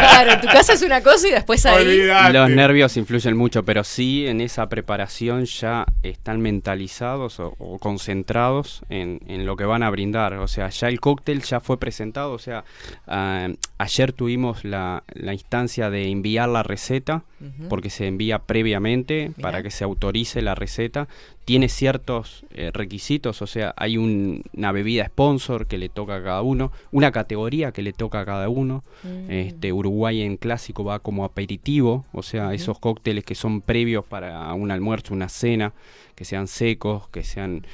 claro, 0.00 0.32
en 0.32 0.40
tu 0.40 0.46
casa 0.46 0.72
es 0.72 0.82
una 0.82 1.02
cosa 1.02 1.28
y 1.28 1.32
después 1.32 1.66
ahí... 1.66 1.84
Olvidate. 1.84 2.32
Los 2.32 2.50
nervios 2.50 2.96
influyen 2.96 3.36
mucho, 3.36 3.64
pero 3.64 3.84
sí 3.84 4.26
en 4.26 4.40
esa 4.40 4.68
preparación 4.68 5.44
ya 5.44 5.84
están 6.02 6.40
mentalizados 6.40 7.40
o, 7.40 7.54
o 7.58 7.78
concentrados 7.90 8.82
en, 8.88 9.20
en 9.26 9.46
lo 9.46 9.56
que 9.56 9.64
van 9.64 9.82
a 9.82 9.90
brindar. 9.90 10.34
O 10.34 10.46
sea, 10.46 10.68
ya 10.68 10.86
el 10.86 11.00
cóctel 11.00 11.42
ya 11.42 11.58
fue 11.58 11.76
presentado. 11.76 12.32
O 12.32 12.38
sea, 12.38 12.64
ah, 13.08 13.48
ayer 13.78 14.12
tuvimos 14.12 14.64
la, 14.64 15.02
la 15.12 15.32
instancia 15.32 15.90
de 15.90 16.08
enviar 16.08 16.48
la 16.48 16.62
receta, 16.62 17.24
porque 17.68 17.90
se 17.90 18.06
envía 18.06 18.38
previamente 18.38 19.32
Mirá. 19.36 19.42
para 19.42 19.62
que 19.62 19.70
se 19.70 19.82
autorice 19.82 20.40
la 20.40 20.54
receta. 20.54 21.08
Tiene 21.50 21.68
ciertos 21.68 22.44
eh, 22.54 22.70
requisitos, 22.72 23.42
o 23.42 23.46
sea, 23.48 23.74
hay 23.76 23.96
un- 23.96 24.44
una 24.56 24.70
bebida 24.70 25.06
sponsor 25.06 25.66
que 25.66 25.78
le 25.78 25.88
toca 25.88 26.14
a 26.14 26.22
cada 26.22 26.42
uno, 26.42 26.70
una 26.92 27.10
categoría 27.10 27.72
que 27.72 27.82
le 27.82 27.92
toca 27.92 28.20
a 28.20 28.24
cada 28.24 28.48
uno. 28.48 28.84
Mm. 29.02 29.30
Este, 29.32 29.72
Uruguay 29.72 30.22
en 30.22 30.36
clásico 30.36 30.84
va 30.84 31.00
como 31.00 31.24
aperitivo, 31.24 32.04
o 32.12 32.22
sea, 32.22 32.54
esos 32.54 32.78
cócteles 32.78 33.24
que 33.24 33.34
son 33.34 33.62
previos 33.62 34.04
para 34.04 34.54
un 34.54 34.70
almuerzo, 34.70 35.12
una 35.12 35.28
cena, 35.28 35.72
que 36.14 36.24
sean 36.24 36.46
secos, 36.46 37.08
que 37.08 37.24
sean 37.24 37.66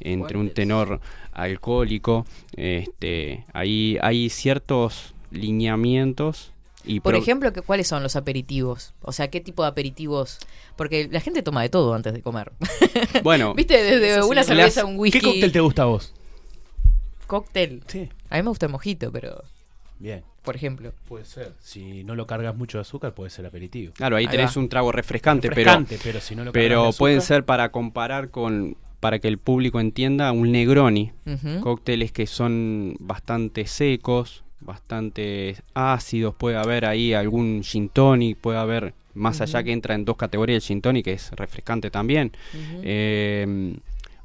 entre 0.00 0.36
un 0.36 0.50
tenor 0.50 1.00
alcohólico. 1.32 2.26
Este, 2.54 3.46
ahí 3.54 3.96
hay 4.02 4.28
ciertos 4.28 5.14
lineamientos 5.30 6.51
y 6.84 7.00
Por 7.00 7.14
ejemplo, 7.14 7.52
¿qué- 7.52 7.62
¿cuáles 7.62 7.86
son 7.88 8.02
los 8.02 8.16
aperitivos? 8.16 8.94
O 9.02 9.12
sea, 9.12 9.28
¿qué 9.30 9.40
tipo 9.40 9.62
de 9.62 9.68
aperitivos? 9.68 10.38
Porque 10.76 11.08
la 11.10 11.20
gente 11.20 11.42
toma 11.42 11.62
de 11.62 11.68
todo 11.68 11.94
antes 11.94 12.12
de 12.12 12.22
comer. 12.22 12.52
bueno, 13.22 13.54
¿Viste? 13.54 13.82
Desde 13.82 14.22
sí, 14.22 14.28
una 14.28 14.42
cerveza, 14.44 14.80
das- 14.82 14.90
un 14.90 14.98
whisky. 14.98 15.20
¿Qué 15.20 15.26
cóctel 15.26 15.52
te 15.52 15.60
gusta 15.60 15.82
a 15.82 15.86
vos? 15.86 16.12
Cóctel. 17.26 17.82
Sí. 17.86 18.08
A 18.30 18.36
mí 18.36 18.42
me 18.42 18.48
gusta 18.48 18.66
el 18.66 18.72
mojito, 18.72 19.10
pero, 19.12 19.42
Bien. 19.98 20.22
por 20.42 20.56
ejemplo. 20.56 20.92
Puede 21.08 21.24
ser. 21.24 21.52
Si 21.60 22.04
no 22.04 22.14
lo 22.14 22.26
cargas 22.26 22.56
mucho 22.56 22.78
de 22.78 22.82
azúcar, 22.82 23.14
puede 23.14 23.30
ser 23.30 23.46
aperitivo. 23.46 23.92
claro, 23.94 24.16
ahí 24.16 24.24
Ahí 24.26 24.30
tenés 24.30 24.56
va. 24.56 24.60
un 24.60 24.68
trago 24.68 24.92
refrescante, 24.92 25.48
Refrescante, 25.48 25.98
pero, 26.02 26.20
si 26.20 26.34
no 26.34 26.44
lo 26.44 26.52
cargas 26.52 26.62
de 26.64 26.68
pero 26.68 26.82
pero 26.84 26.98
pueden 26.98 27.20
ser 27.20 27.44
para 27.44 27.70
comparar 27.70 28.30
con 28.30 28.76
para 29.00 29.18
que 29.18 29.26
el 29.26 29.38
público 29.38 29.80
entienda 29.80 30.30
un 30.30 30.52
Negroni, 30.52 31.12
cócteles 31.60 32.12
que 32.12 32.28
son 32.28 32.94
bastante 33.00 33.66
secos, 33.66 34.44
bastante 34.64 35.56
ácidos, 35.74 36.34
puede 36.34 36.56
haber 36.56 36.84
ahí 36.86 37.14
algún 37.14 37.62
gin 37.62 37.88
tonic, 37.88 38.36
puede 38.38 38.58
haber 38.58 38.94
más 39.14 39.40
allá 39.42 39.62
que 39.62 39.72
entra 39.72 39.94
en 39.94 40.04
dos 40.06 40.16
categorías 40.16 40.62
el 40.62 40.66
gin 40.66 40.80
tonic 40.80 41.04
que 41.04 41.12
es 41.12 41.30
refrescante 41.32 41.90
también. 41.90 42.32
Eh, 42.82 43.74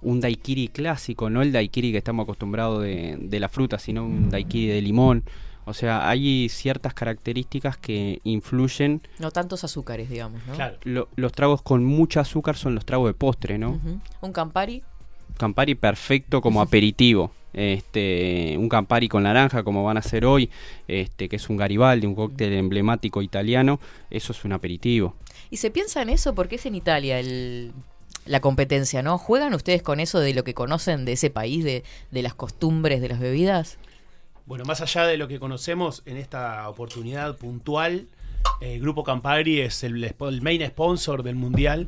un 0.02 0.20
daiquiri 0.22 0.68
clásico, 0.70 1.30
no 1.30 1.42
el 1.42 1.52
daiquiri 1.52 1.92
que 1.92 1.98
estamos 1.98 2.24
acostumbrados 2.24 2.84
de, 2.84 3.18
de 3.20 3.40
la 3.40 3.50
fruta, 3.50 3.80
sino 3.80 4.06
un 4.06 4.30
daiquiri 4.30 4.68
de 4.68 4.82
limón. 4.82 5.24
O 5.66 5.74
sea, 5.74 6.08
hay 6.08 6.48
ciertas 6.50 6.94
características 6.94 7.76
que 7.78 8.22
influyen. 8.24 9.02
No 9.20 9.32
tantos 9.32 9.64
azúcares, 9.66 10.10
digamos, 10.10 10.40
¿no? 10.48 10.54
Claro. 10.54 10.78
Lo- 10.84 11.10
los 11.18 11.34
tragos 11.34 11.62
con 11.62 11.84
mucho 11.84 12.22
azúcar 12.22 12.56
son 12.56 12.74
los 12.76 12.86
tragos 12.86 13.10
de 13.10 13.14
postre, 13.16 13.58
¿no? 13.58 13.80
Un 14.22 14.32
Campari. 14.32 14.84
Campari 15.38 15.76
perfecto 15.76 16.40
como 16.42 16.62
aperitivo. 16.62 17.32
Este, 17.58 18.56
un 18.56 18.70
Campari 18.70 19.10
con 19.10 19.24
naranja 19.24 19.64
como 19.64 19.84
van 19.84 19.98
a 19.98 20.02
hacer 20.02 20.26
hoy, 20.26 20.52
este, 20.88 21.28
que 21.28 21.38
es 21.38 21.50
un 21.50 21.58
Garibaldi, 21.58 22.06
un 22.06 22.14
cóctel 22.14 22.54
emblemático 22.54 23.24
italiano, 23.24 23.80
eso 24.12 24.32
es 24.32 24.46
un 24.46 24.54
aperitivo. 24.54 25.16
Y 25.50 25.58
se 25.58 25.72
piensa 25.72 26.04
en 26.04 26.10
eso 26.10 26.36
porque 26.36 26.58
es 26.58 26.68
en 26.68 26.76
Italia 26.76 27.20
el, 27.20 27.72
la 28.26 28.42
competencia, 28.42 29.02
¿no? 29.02 29.18
¿Juegan 29.18 29.56
ustedes 29.56 29.82
con 29.82 30.00
eso 30.00 30.20
de 30.20 30.36
lo 30.36 30.44
que 30.44 30.54
conocen 30.54 31.04
de 31.04 31.14
ese 31.14 31.32
país, 31.32 31.64
de, 31.64 31.84
de 32.12 32.22
las 32.22 32.36
costumbres 32.36 33.02
de 33.02 33.10
las 33.10 33.20
bebidas? 33.20 33.80
Bueno, 34.46 34.64
más 34.64 34.82
allá 34.82 35.08
de 35.08 35.18
lo 35.18 35.28
que 35.28 35.40
conocemos 35.40 36.04
en 36.06 36.18
esta 36.18 36.70
oportunidad 36.70 37.38
puntual, 37.38 38.08
el 38.62 38.80
Grupo 38.80 39.04
Campari 39.04 39.62
es 39.62 39.84
el 39.84 40.14
main 40.42 40.66
sponsor 40.68 41.24
del 41.24 41.36
Mundial. 41.36 41.88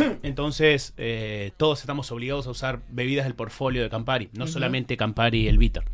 Entonces, 0.22 0.92
eh, 0.96 1.52
todos 1.56 1.80
estamos 1.80 2.10
obligados 2.12 2.46
a 2.46 2.50
usar 2.50 2.80
bebidas 2.90 3.24
del 3.26 3.34
portfolio 3.34 3.82
de 3.82 3.90
Campari, 3.90 4.28
no 4.32 4.46
solamente 4.46 4.96
Campari 4.96 5.42
y 5.42 5.48
el 5.48 5.58
bitter. 5.58 5.84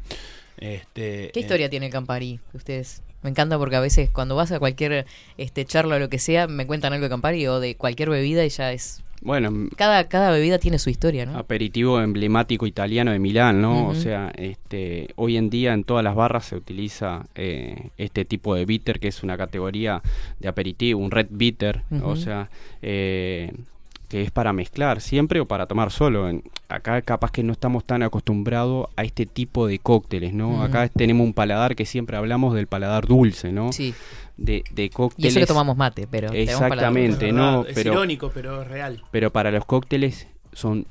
Este, 0.58 1.30
¿Qué 1.32 1.40
eh, 1.40 1.42
historia 1.42 1.68
tiene 1.70 1.86
el 1.86 1.92
Campari? 1.92 2.38
Ustedes 2.54 3.02
me 3.22 3.30
encanta 3.30 3.58
porque 3.58 3.76
a 3.76 3.80
veces 3.80 4.10
cuando 4.10 4.36
vas 4.36 4.52
a 4.52 4.58
cualquier 4.58 5.06
este 5.38 5.64
charla 5.64 5.96
o 5.96 5.98
lo 5.98 6.08
que 6.08 6.18
sea, 6.18 6.46
me 6.46 6.66
cuentan 6.66 6.92
algo 6.92 7.04
de 7.04 7.10
Campari 7.10 7.46
o 7.46 7.60
de 7.60 7.74
cualquier 7.76 8.10
bebida 8.10 8.44
y 8.44 8.48
ya 8.48 8.72
es 8.72 9.02
Bueno, 9.22 9.48
m- 9.48 9.70
cada 9.76 10.08
cada 10.08 10.30
bebida 10.30 10.58
tiene 10.58 10.78
su 10.78 10.90
historia, 10.90 11.24
¿no? 11.26 11.36
aperitivo 11.38 12.00
emblemático 12.00 12.66
italiano 12.66 13.12
de 13.12 13.18
Milán, 13.18 13.60
¿no? 13.62 13.88
O 13.88 13.94
sea, 13.94 14.32
este, 14.36 15.08
hoy 15.16 15.36
en 15.36 15.50
día 15.50 15.72
en 15.72 15.84
todas 15.84 16.02
las 16.04 16.14
barras 16.14 16.46
se 16.46 16.56
utiliza 16.56 17.26
eh, 17.34 17.90
este 17.96 18.24
tipo 18.24 18.54
de 18.54 18.64
bitter, 18.66 18.98
que 19.00 19.08
es 19.08 19.22
una 19.22 19.36
categoría 19.36 20.02
de 20.40 20.48
aperitivo, 20.48 21.00
un 21.00 21.10
red 21.12 21.26
bitter, 21.30 21.82
o 22.02 22.16
sea, 22.16 22.50
eh, 22.82 23.52
que 24.12 24.20
es 24.20 24.31
para 24.31 24.53
mezclar 24.53 25.01
siempre 25.01 25.40
o 25.40 25.46
para 25.46 25.66
tomar 25.66 25.90
solo. 25.90 26.29
En- 26.29 26.44
acá 26.68 27.01
capaz 27.01 27.31
que 27.31 27.42
no 27.42 27.53
estamos 27.53 27.83
tan 27.85 28.03
acostumbrados 28.03 28.88
a 28.94 29.05
este 29.05 29.25
tipo 29.25 29.66
de 29.66 29.79
cócteles, 29.79 30.35
¿no? 30.35 30.62
Acá 30.62 30.88
tenemos 30.88 31.25
un 31.27 31.33
paladar 31.33 31.75
que 31.75 31.87
siempre 31.87 32.18
hablamos 32.18 32.55
del 32.55 32.66
paladar 32.66 33.07
dulce, 33.07 33.53
¿no? 33.53 33.72
Sí. 33.72 33.94
De, 34.37 34.64
de 34.70 34.85
Y 34.85 34.88
cócteles. 34.90 35.33
eso 35.33 35.40
que 35.40 35.46
tomamos 35.46 35.79
mate, 35.79 36.07
pero 36.11 36.29
paladar 36.29 36.42
Exactamente, 36.42 37.33
no, 37.33 37.61
verdad, 37.61 37.70
es 37.70 37.75
pero- 37.75 37.92
irónico, 37.94 38.31
pero 38.35 38.61
es 38.62 38.68
real. 38.68 39.03
Pero 39.11 39.31
para 39.33 39.51
los 39.51 39.64
cócteles 39.64 40.29
son 40.53 40.87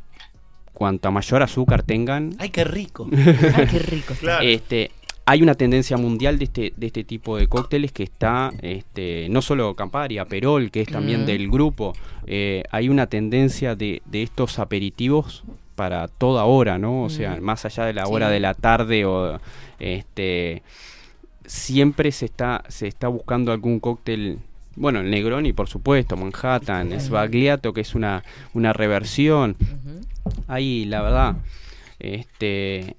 cuanta 0.74 1.12
mayor 1.12 1.44
azúcar 1.44 1.84
tengan, 1.84 2.34
¡Ay, 2.40 2.50
qué 2.50 2.64
rico! 2.64 3.08
Ay, 3.56 3.68
qué 3.70 3.80
rico. 3.80 4.16
Claro. 4.20 4.44
este 4.44 4.90
hay 5.32 5.42
una 5.42 5.56
tendencia 5.56 5.96
mundial 5.98 6.38
de 6.40 6.44
este 6.46 6.74
de 6.76 6.88
este 6.88 7.04
tipo 7.06 7.38
de 7.38 7.48
cócteles 7.48 7.92
que 7.94 8.04
está 8.04 8.52
este 8.62 9.28
no 9.30 9.42
solo 9.42 9.76
Campari, 9.76 10.18
Aperol, 10.18 10.72
que 10.72 10.82
es 10.82 10.90
también 10.90 11.22
Mm. 11.24 11.26
del 11.26 11.50
grupo, 11.50 11.94
eh, 12.28 12.64
hay 12.72 12.90
una 12.90 13.08
tendencia 13.08 13.76
de, 13.76 14.02
de 14.06 14.24
estos 14.24 14.60
aperitivos 14.60 15.44
para 15.76 16.08
toda 16.10 16.44
hora, 16.46 16.78
¿no? 16.78 17.04
O 17.04 17.10
sea, 17.10 17.38
Mm. 17.38 17.42
más 17.44 17.64
allá 17.66 17.86
de 17.86 17.94
la 17.94 18.06
Sí. 18.06 18.12
hora 18.14 18.30
de 18.30 18.40
la 18.42 18.54
tarde 18.54 19.06
o 19.06 19.40
este 19.80 20.64
siempre 21.46 22.12
se 22.12 22.26
está 22.26 22.64
se 22.68 22.88
está 22.88 23.08
buscando 23.08 23.52
algún 23.52 23.80
cóctel 23.80 24.40
bueno, 24.76 25.00
el 25.02 25.10
Negroni, 25.12 25.52
por 25.54 25.68
supuesto, 25.68 26.16
Manhattan, 26.16 26.92
Sbagliato, 27.00 27.74
que 27.74 27.82
es 27.82 27.94
una, 27.94 28.24
una 28.54 28.72
reversión. 28.72 29.58
Ahí, 30.48 30.86
la 30.86 31.02
verdad, 31.02 31.36
este 32.00 32.96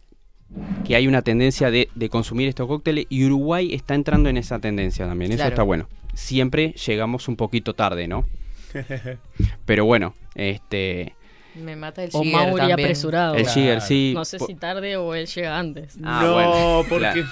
que 0.86 0.96
hay 0.96 1.06
una 1.06 1.22
tendencia 1.22 1.70
de, 1.70 1.88
de 1.94 2.08
consumir 2.08 2.48
estos 2.48 2.66
cócteles 2.66 3.06
y 3.08 3.24
Uruguay 3.24 3.72
está 3.74 3.94
entrando 3.94 4.28
en 4.28 4.36
esa 4.36 4.58
tendencia 4.58 5.06
también. 5.06 5.32
Eso 5.32 5.38
Claro. 5.38 5.50
está 5.50 5.62
bueno. 5.62 5.88
Siempre 6.14 6.72
llegamos 6.86 7.28
un 7.28 7.36
poquito 7.36 7.74
tarde, 7.74 8.06
¿no? 8.08 8.26
Pero 9.66 9.84
bueno, 9.84 10.14
este 10.34 11.14
Me 11.54 11.76
mata 11.76 12.02
el 12.04 12.10
O 12.12 12.24
Mauri 12.24 12.56
también. 12.56 12.72
apresurado. 12.80 13.34
el 13.34 13.44
Claro. 13.46 13.80
Sí. 13.80 14.12
No 14.14 14.24
sé 14.24 14.38
si 14.38 14.54
tarde 14.54 14.96
o 14.96 15.14
él 15.14 15.26
llega 15.26 15.58
antes. 15.58 15.96
Ah, 16.02 16.22
no, 16.24 16.32
bueno, 16.34 16.84
porque 16.88 17.24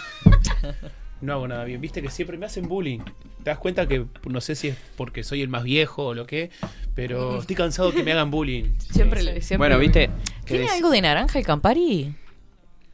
no 1.20 1.32
hago 1.34 1.48
nada 1.48 1.64
bien. 1.64 1.80
Viste 1.80 2.02
que 2.02 2.10
siempre 2.10 2.36
me 2.38 2.46
hacen 2.46 2.68
bullying. 2.68 3.00
Te 3.42 3.50
das 3.50 3.58
cuenta 3.58 3.86
que 3.88 4.04
no 4.28 4.40
sé 4.40 4.54
si 4.54 4.68
es 4.68 4.76
porque 4.96 5.24
soy 5.24 5.40
el 5.42 5.48
más 5.48 5.62
viejo 5.64 6.06
o 6.08 6.14
lo 6.14 6.26
que, 6.26 6.50
pero 6.94 7.38
estoy 7.40 7.56
cansado 7.56 7.92
que 7.92 8.02
me 8.02 8.12
hagan 8.12 8.30
bullying. 8.30 8.64
Siempre, 8.78 9.22
le- 9.22 9.40
siempre 9.40 9.68
Bueno, 9.68 9.78
viste. 9.78 10.10
que 10.44 10.54
¿Tiene 10.56 10.68
algo 10.70 10.90
de 10.90 11.00
naranja 11.02 11.38
el 11.38 11.44
Campari? 11.46 12.14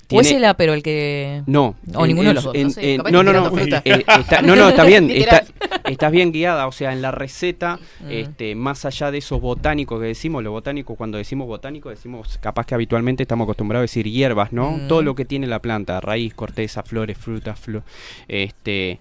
¿O 0.07 0.09
Tiene- 0.09 0.29
es 0.29 0.35
el 0.37 0.55
pero 0.57 0.73
el 0.73 0.85
que...? 0.85 1.43
No. 1.47 1.75
O 1.95 2.03
en- 2.05 2.09
ninguno 2.09 2.29
de 2.29 2.35
los 2.35 2.45
dos, 2.45 2.55
en- 2.55 2.63
no 2.69 2.71
sé, 2.71 2.93
en- 2.93 2.97
capaz 2.99 3.11
no, 3.11 3.23
no, 3.25 3.51
fruta. 3.51 3.83
eh, 3.85 4.05
está- 4.21 4.41
no, 4.43 4.55
no, 4.55 4.69
está 4.69 4.85
bien. 4.85 5.11
está- 5.11 5.45
estás 5.85 6.13
bien 6.13 6.31
guiada. 6.31 6.69
O 6.69 6.73
sea, 6.73 6.93
en 6.93 7.03
la 7.03 7.11
receta, 7.11 7.81
Mm. 8.05 8.11
este, 8.11 8.55
más 8.55 8.85
allá 8.85 9.11
de 9.11 9.19
esos 9.19 9.41
botánicos 9.41 10.01
que 10.01 10.07
decimos, 10.07 10.45
los 10.45 10.53
botánicos, 10.53 10.97
cuando 10.97 11.19
decimos 11.19 11.49
botánico, 11.49 11.91
decimos 11.91 12.39
capaz 12.41 12.67
que 12.67 12.75
habitualmente 12.77 13.25
estamos 13.25 13.47
acostumbrados 13.47 13.81
a 13.83 13.91
decir 13.91 14.07
hierbas, 14.07 14.53
¿no? 14.53 14.71
Mm. 14.73 14.87
Todo 14.89 15.03
lo 15.03 15.17
que 15.17 15.25
tiene 15.25 15.49
la 15.49 15.59
planta, 15.61 16.01
raíz, 16.01 16.35
corteza, 16.35 16.85
flores, 16.85 17.19
frutas, 17.19 17.59
flo- 17.61 17.83
este. 18.29 19.01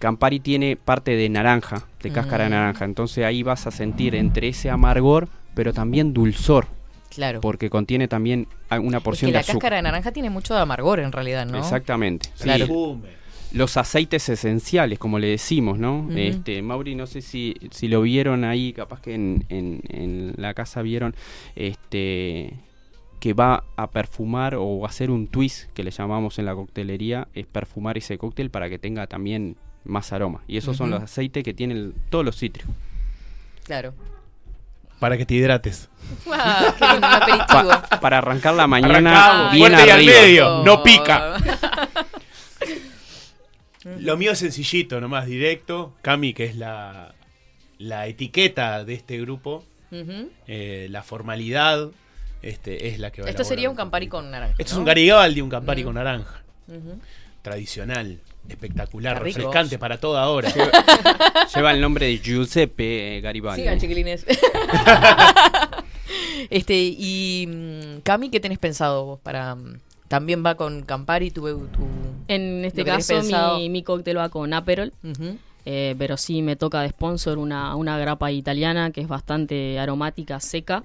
Campari 0.00 0.40
tiene 0.40 0.76
parte 0.76 1.16
de 1.16 1.28
naranja, 1.28 1.84
de 2.02 2.10
cáscara 2.10 2.44
de 2.44 2.50
Mm. 2.50 2.52
naranja. 2.52 2.84
Entonces 2.84 3.24
ahí 3.24 3.42
vas 3.42 3.66
a 3.66 3.70
sentir 3.70 4.14
entre 4.16 4.48
ese 4.48 4.68
amargor, 4.68 5.28
pero 5.54 5.72
también 5.72 6.12
dulzor, 6.12 6.66
Claro. 7.14 7.40
porque 7.40 7.70
contiene 7.70 8.08
también 8.08 8.46
una 8.70 8.98
Es 8.98 9.02
porción 9.02 9.28
que 9.28 9.32
de 9.32 9.34
la 9.34 9.40
azúcar. 9.40 9.54
cáscara 9.60 9.76
de 9.76 9.82
naranja 9.82 10.12
tiene 10.12 10.30
mucho 10.30 10.54
de 10.54 10.60
amargor 10.60 11.00
en 11.00 11.12
realidad, 11.12 11.46
¿no? 11.46 11.58
Exactamente. 11.58 12.28
sí. 12.34 12.44
Claro. 12.44 12.66
Perfume. 12.66 13.08
los 13.52 13.76
aceites 13.76 14.28
esenciales, 14.28 14.98
como 14.98 15.18
le 15.20 15.28
decimos, 15.28 15.78
¿no? 15.78 16.08
Este, 16.16 16.60
Mauri, 16.60 16.96
no 16.96 17.06
sé 17.06 17.20
si, 17.22 17.54
si 17.70 17.86
lo 17.86 18.02
vieron 18.02 18.42
ahí, 18.44 18.72
capaz 18.72 19.00
que 19.00 19.14
en, 19.14 19.44
en, 19.48 19.80
en 19.88 20.34
la 20.38 20.54
casa 20.54 20.82
vieron, 20.82 21.14
este 21.54 22.54
que 23.20 23.32
va 23.32 23.64
a 23.76 23.90
perfumar 23.90 24.54
o 24.56 24.84
a 24.84 24.88
hacer 24.88 25.10
un 25.10 25.28
twist 25.28 25.70
que 25.72 25.82
le 25.82 25.90
llamamos 25.92 26.38
en 26.38 26.44
la 26.44 26.54
coctelería, 26.54 27.28
es 27.32 27.46
perfumar 27.46 27.96
ese 27.96 28.18
cóctel 28.18 28.50
para 28.50 28.68
que 28.68 28.78
tenga 28.78 29.06
también 29.06 29.56
más 29.84 30.12
aroma. 30.12 30.42
Y 30.46 30.58
esos 30.58 30.76
son 30.76 30.90
los 30.90 31.02
aceites 31.02 31.42
que 31.42 31.54
tienen 31.54 31.94
todos 32.10 32.22
los 32.24 32.36
cítricos. 32.36 32.74
Claro. 33.64 33.94
Para 35.04 35.18
que 35.18 35.26
te 35.26 35.34
hidrates. 35.34 35.90
Ah, 36.32 36.74
qué 36.78 36.84
lindo, 36.86 37.06
un 37.08 37.12
aperitivo. 37.14 37.68
Pa- 37.90 38.00
para 38.00 38.16
arrancar 38.18 38.54
la 38.54 38.66
mañana 38.66 39.10
Arrancamos, 39.26 39.52
bien 39.52 39.66
fuerte 39.72 39.86
y 39.86 39.90
al 39.90 39.96
arriba. 39.98 40.12
medio. 40.22 40.62
no 40.64 40.72
Oh. 40.74 40.82
pica. 40.82 41.36
Lo 43.98 44.16
mío 44.16 44.32
es 44.32 44.38
sencillito, 44.38 44.98
nomás 45.00 45.26
directo. 45.26 45.92
Cami, 46.00 46.32
que 46.32 46.44
es 46.46 46.56
la, 46.56 47.14
la 47.78 48.06
etiqueta 48.06 48.82
de 48.84 48.94
este 48.94 49.20
grupo, 49.20 49.62
Ujú. 49.90 50.30
eh, 50.46 50.86
la 50.90 51.02
formalidad, 51.02 51.88
este, 52.40 52.88
es 52.88 52.98
la 52.98 53.10
que 53.10 53.20
va 53.20 53.28
a 53.28 53.30
Esto 53.30 53.44
sería 53.44 53.68
un. 53.68 53.76
Campari 53.76 54.08
con 54.08 54.30
naranja. 54.30 54.54
Esto 54.58 54.62
es 54.62 54.72
¿no? 54.74 54.78
un 54.80 54.84
Garibaldi, 54.86 55.40
un 55.42 55.50
Campari 55.50 55.84
con 55.84 55.94
naranja. 55.96 56.42
Ujú. 56.68 56.98
Tradicional, 57.42 58.20
espectacular, 58.48 59.14
Está 59.14 59.24
rico. 59.24 59.38
refrescante 59.38 59.78
para 59.78 59.98
toda 59.98 60.28
hora. 60.28 60.52
Lleva 61.54 61.72
el 61.72 61.80
nombre 61.80 62.06
de 62.06 62.18
Giuseppe 62.18 63.20
Garibaldi. 63.22 63.62
Sigan, 63.62 63.80
chiquilines. 63.80 64.26
este, 66.50 66.74
y 66.76 67.46
mm, 67.48 68.00
Cami, 68.02 68.30
¿qué 68.30 68.40
tenés 68.40 68.58
pensado 68.58 69.04
vos 69.04 69.20
para... 69.20 69.54
mm, 69.54 69.78
También 70.08 70.44
va 70.44 70.54
con 70.56 70.82
Campari, 70.82 71.30
tu... 71.30 71.42
tu 71.68 71.86
En 72.28 72.64
este 72.64 72.84
caso, 72.84 73.14
mi, 73.56 73.68
mi 73.68 73.82
cóctel 73.82 74.18
va 74.18 74.28
con 74.28 74.52
Aperol. 74.52 74.92
Eh, 75.66 75.94
pero 75.96 76.18
sí 76.18 76.42
me 76.42 76.56
toca 76.56 76.82
de 76.82 76.90
sponsor 76.90 77.38
una, 77.38 77.74
una 77.74 77.96
grapa 77.96 78.30
italiana 78.30 78.90
que 78.90 79.00
es 79.00 79.08
bastante 79.08 79.78
aromática, 79.78 80.38
seca. 80.40 80.82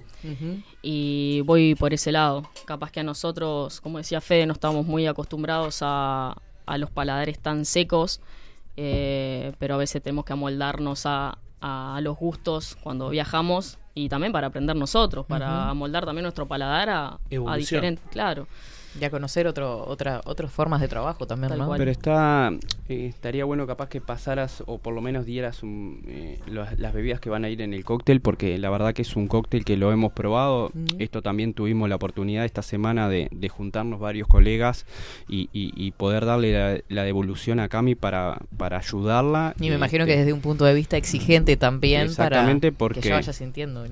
Y 0.82 1.42
voy 1.42 1.74
por 1.74 1.92
ese 1.92 2.12
lado. 2.12 2.48
Capaz 2.64 2.90
que 2.90 3.00
a 3.00 3.02
nosotros, 3.02 3.80
como 3.82 3.98
decía 3.98 4.20
Fede, 4.22 4.46
no 4.46 4.54
estamos 4.54 4.86
muy 4.86 5.06
acostumbrados 5.06 5.80
a, 5.82 6.34
a 6.72 6.78
los 6.78 6.90
paladares 6.90 7.38
tan 7.38 7.64
secos. 7.64 8.20
eh, 8.76 9.52
pero 9.58 9.74
a 9.74 9.78
veces 9.78 10.02
tenemos 10.02 10.24
que 10.24 10.32
amoldarnos 10.32 11.04
a, 11.04 11.38
a 11.60 12.00
los 12.02 12.16
gustos 12.16 12.76
cuando 12.82 13.10
viajamos 13.10 13.78
y 13.94 14.08
también 14.08 14.32
para 14.32 14.46
aprender 14.46 14.76
nosotros, 14.76 15.26
para 15.26 15.68
amoldar 15.70 16.06
también 16.06 16.22
nuestro 16.22 16.46
paladar 16.46 16.88
a, 16.88 17.18
a 17.48 17.56
diferentes. 17.56 18.04
Claro. 18.10 18.46
Y 19.00 19.04
a 19.04 19.10
conocer 19.10 19.46
otro, 19.46 19.84
otra, 19.86 20.20
otras 20.24 20.50
formas 20.50 20.80
de 20.80 20.88
trabajo 20.88 21.26
también, 21.26 21.50
Tal 21.50 21.58
¿no? 21.60 21.66
cual. 21.66 21.78
Pero 21.78 21.90
está, 21.92 22.50
eh, 22.88 23.06
estaría 23.06 23.44
bueno 23.44 23.64
capaz 23.66 23.88
que 23.88 24.00
pasaras 24.00 24.64
o 24.66 24.78
por 24.78 24.94
lo 24.94 25.00
menos 25.00 25.26
dieras 25.26 25.62
un, 25.62 26.02
eh, 26.08 26.40
las 26.48 26.92
bebidas 26.92 27.20
que 27.20 27.30
van 27.30 27.44
a 27.44 27.48
ir 27.48 27.60
en 27.62 27.72
el 27.72 27.84
cóctel, 27.84 28.20
porque 28.20 28.58
la 28.58 28.68
verdad 28.68 28.92
que 28.92 29.02
es 29.02 29.14
un 29.14 29.28
cóctel 29.28 29.64
que 29.64 29.76
lo 29.76 29.92
hemos 29.92 30.12
probado. 30.12 30.72
Esto 30.98 31.22
también 31.22 31.54
tuvimos 31.54 31.88
la 31.88 31.94
oportunidad 31.96 32.44
esta 32.44 32.62
semana 32.62 33.08
de, 33.08 33.28
de 33.30 33.48
juntarnos 33.48 34.00
varios 34.00 34.26
colegas 34.26 34.86
y, 35.28 35.48
y- 35.52 35.72
y 35.76 35.92
poder 35.92 36.24
darle 36.26 36.52
la, 36.52 36.80
la 36.88 37.04
devolución 37.04 37.60
a 37.60 37.68
Cami 37.68 37.94
para, 37.94 38.38
para 38.56 38.78
ayudarla. 38.78 39.54
Y 39.60 39.68
me 39.70 39.76
imagino 39.76 40.04
que 40.04 40.12
Este, 40.12 40.20
desde 40.22 40.32
un 40.32 40.40
punto 40.40 40.64
de 40.64 40.74
vista 40.74 40.96
exigente 40.96 41.56
también 41.56 42.12
para 42.16 42.44
que 42.58 42.68
ella 42.98 43.14
vaya 43.14 43.32
sintiendo. 43.32 43.86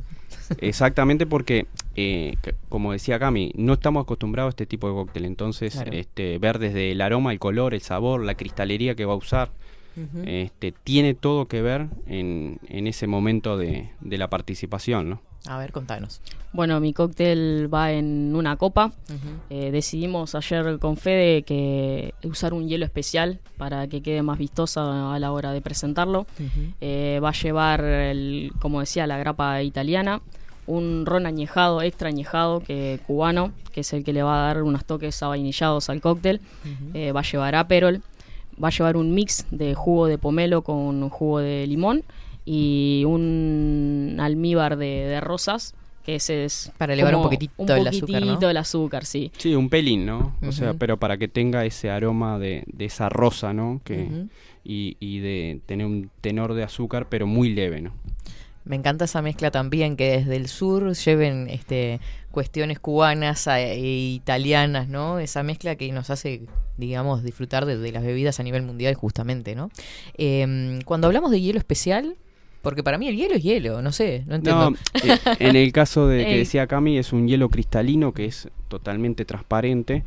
Exactamente 0.58 1.26
porque, 1.26 1.66
eh, 1.96 2.34
como 2.68 2.92
decía 2.92 3.18
Cami, 3.18 3.52
no 3.56 3.74
estamos 3.74 4.02
acostumbrados 4.02 4.50
a 4.50 4.50
este 4.50 4.66
tipo 4.66 4.88
de 4.88 4.94
cóctel. 4.94 5.24
Entonces, 5.24 5.74
Claro. 5.74 5.92
este, 5.92 6.38
ver 6.38 6.58
desde 6.58 6.92
el 6.92 7.00
aroma, 7.00 7.32
el 7.32 7.38
color, 7.38 7.74
el 7.74 7.80
sabor, 7.82 8.24
la 8.24 8.34
cristalería 8.34 8.94
que 8.94 9.04
va 9.04 9.12
a 9.14 9.16
usar, 9.16 9.50
este, 10.24 10.70
tiene 10.84 11.14
todo 11.14 11.46
que 11.48 11.60
ver 11.60 11.88
en, 12.06 12.60
en 12.68 12.86
ese 12.86 13.08
momento 13.08 13.56
de, 13.58 13.90
de 14.00 14.16
la 14.18 14.30
participación, 14.30 15.10
¿no? 15.10 15.20
A 15.46 15.58
ver, 15.58 15.72
contanos. 15.72 16.20
Bueno, 16.52 16.78
mi 16.80 16.92
cóctel 16.92 17.68
va 17.72 17.92
en 17.92 18.34
una 18.36 18.56
copa. 18.56 18.92
Eh, 19.50 19.70
decidimos 19.72 20.34
ayer 20.34 20.78
con 20.78 20.96
Fede 20.96 21.42
que 21.42 22.12
usar 22.24 22.52
un 22.54 22.68
hielo 22.68 22.84
especial 22.84 23.40
para 23.56 23.86
que 23.88 24.00
quede 24.02 24.22
más 24.22 24.38
vistosa 24.38 25.14
a 25.14 25.18
la 25.18 25.32
hora 25.32 25.52
de 25.52 25.60
presentarlo. 25.62 26.26
Eh, 26.80 27.18
va 27.22 27.30
a 27.30 27.32
llevar, 27.32 27.82
el, 27.84 28.52
como 28.60 28.80
decía, 28.80 29.06
la 29.06 29.16
grapa 29.18 29.62
italiana, 29.62 30.20
un 30.68 31.06
ron 31.06 31.26
añejado, 31.26 31.82
extra 31.82 32.10
añejado, 32.10 32.60
que 32.60 33.00
cubano, 33.06 33.52
que 33.72 33.80
es 33.80 33.92
el 33.94 34.04
que 34.04 34.12
le 34.12 34.22
va 34.22 34.44
a 34.44 34.46
dar 34.48 34.62
unos 34.62 34.84
toques 34.84 35.20
avainillados 35.22 35.88
al 35.88 36.00
cóctel. 36.00 36.40
Eh, 36.94 37.10
va 37.12 37.20
a 37.20 37.24
llevar 37.24 37.54
Aperol, 37.54 38.02
va 38.62 38.68
a 38.68 38.70
llevar 38.70 38.96
un 38.96 39.14
mix 39.14 39.46
de 39.50 39.74
jugo 39.74 40.06
de 40.06 40.18
pomelo 40.18 40.62
con 40.62 41.08
jugo 41.08 41.40
de 41.40 41.66
limón 41.66 42.04
y 42.44 43.02
un 43.06 44.18
almíbar 44.20 44.76
de, 44.76 44.86
de 44.86 45.20
rosas, 45.20 45.74
que 46.04 46.16
ese 46.16 46.44
es... 46.44 46.70
Para 46.78 46.92
elevar 46.92 47.14
un 47.14 47.22
poquitito 47.22 47.54
un 47.56 47.70
el 47.70 47.88
azúcar, 47.88 48.20
¿no? 48.20 48.26
poquitito 48.26 48.50
el 48.50 48.56
azúcar, 48.56 49.04
sí. 49.04 49.32
Sí, 49.38 49.54
un 49.54 49.68
pelín, 49.68 50.06
¿no? 50.06 50.34
O 50.46 50.52
sea, 50.52 50.74
pero 50.74 50.98
para 50.98 51.16
que 51.16 51.28
tenga 51.28 51.64
ese 51.64 51.90
aroma 51.90 52.38
de, 52.38 52.64
de 52.66 52.84
esa 52.84 53.08
rosa, 53.08 53.52
¿no? 53.52 53.80
Que, 53.84 54.26
y, 54.64 54.96
y 55.00 55.20
de 55.20 55.60
tener 55.66 55.86
un 55.86 56.10
tenor 56.20 56.54
de 56.54 56.62
azúcar, 56.62 57.08
pero 57.08 57.26
muy 57.26 57.50
leve, 57.50 57.80
¿no? 57.80 57.92
Me 58.68 58.76
encanta 58.76 59.06
esa 59.06 59.22
mezcla 59.22 59.50
también, 59.50 59.96
que 59.96 60.10
desde 60.18 60.36
el 60.36 60.46
sur 60.46 60.92
lleven 60.94 61.48
este, 61.50 62.00
cuestiones 62.30 62.78
cubanas 62.78 63.48
a- 63.48 63.60
e 63.60 63.80
italianas, 63.80 64.88
¿no? 64.88 65.18
Esa 65.18 65.42
mezcla 65.42 65.74
que 65.76 65.90
nos 65.90 66.10
hace, 66.10 66.42
digamos, 66.76 67.22
disfrutar 67.24 67.64
de, 67.66 67.78
de 67.78 67.90
las 67.92 68.02
bebidas 68.04 68.38
a 68.38 68.42
nivel 68.42 68.62
mundial 68.62 68.94
justamente, 68.94 69.54
¿no? 69.54 69.70
Eh, 70.18 70.78
cuando 70.84 71.06
hablamos 71.06 71.30
de 71.30 71.40
hielo 71.40 71.58
especial, 71.58 72.16
porque 72.60 72.82
para 72.82 72.98
mí 72.98 73.08
el 73.08 73.16
hielo 73.16 73.36
es 73.36 73.42
hielo, 73.42 73.80
no 73.82 73.92
sé, 73.92 74.24
no 74.26 74.34
entiendo. 74.34 74.70
No, 74.72 74.76
eh, 75.04 75.16
en 75.38 75.56
el 75.56 75.72
caso 75.72 76.06
de 76.06 76.24
que 76.26 76.36
decía 76.38 76.66
Cami, 76.66 76.98
es 76.98 77.12
un 77.12 77.26
hielo 77.28 77.48
cristalino 77.48 78.12
que 78.12 78.26
es 78.26 78.48
totalmente 78.68 79.24
transparente 79.24 80.04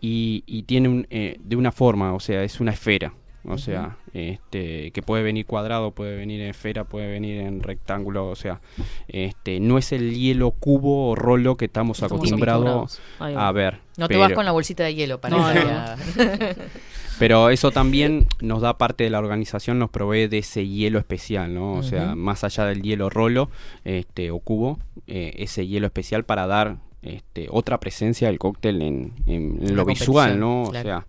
y, 0.00 0.44
y 0.46 0.62
tiene 0.64 0.88
un, 0.88 1.06
eh, 1.10 1.38
de 1.42 1.56
una 1.56 1.72
forma, 1.72 2.14
o 2.14 2.20
sea, 2.20 2.44
es 2.44 2.60
una 2.60 2.72
esfera. 2.72 3.12
O 3.46 3.58
sea, 3.58 3.98
este, 4.14 4.90
que 4.92 5.02
puede 5.02 5.22
venir 5.22 5.44
cuadrado, 5.44 5.90
puede 5.90 6.16
venir 6.16 6.40
en 6.40 6.48
esfera, 6.50 6.84
puede 6.84 7.10
venir 7.10 7.40
en 7.42 7.62
rectángulo, 7.62 8.28
o 8.30 8.36
sea, 8.36 8.60
este, 9.08 9.60
no 9.60 9.76
es 9.76 9.92
el 9.92 10.14
hielo 10.14 10.50
cubo 10.52 11.10
o 11.10 11.14
rolo 11.14 11.56
que 11.56 11.66
estamos 11.66 11.98
Estamos 11.98 12.12
acostumbrados 12.18 13.00
a 13.18 13.52
ver. 13.52 13.80
No 13.98 14.08
te 14.08 14.14
pero, 14.14 14.20
vas 14.20 14.32
con 14.32 14.44
la 14.46 14.52
bolsita 14.52 14.84
de 14.84 14.94
hielo 14.94 15.20
para 15.20 15.36
No, 15.36 15.44
pero 17.18 17.50
eso 17.50 17.70
también 17.70 18.26
nos 18.40 18.60
da 18.62 18.76
parte 18.78 19.04
de 19.04 19.10
la 19.10 19.18
organización, 19.20 19.78
nos 19.78 19.90
provee 19.90 20.26
de 20.26 20.38
ese 20.38 20.66
hielo 20.66 20.98
especial, 20.98 21.54
¿no? 21.54 21.74
O 21.74 21.82
sea, 21.82 22.14
más 22.16 22.44
allá 22.44 22.64
del 22.66 22.82
hielo 22.82 23.08
rolo 23.10 23.50
este, 23.84 24.30
o 24.30 24.38
cubo, 24.40 24.78
eh, 25.06 25.34
ese 25.36 25.66
hielo 25.66 25.86
especial 25.86 26.24
para 26.24 26.46
dar 26.46 26.78
este, 27.02 27.46
otra 27.50 27.78
presencia 27.78 28.28
del 28.28 28.38
cóctel 28.38 28.82
en, 28.82 29.12
en- 29.26 29.58
en 29.60 29.68
En 29.68 29.76
lo 29.76 29.84
visual, 29.84 30.40
¿no? 30.40 30.64
claro. 30.70 30.88
O 30.88 30.90
sea, 30.90 31.06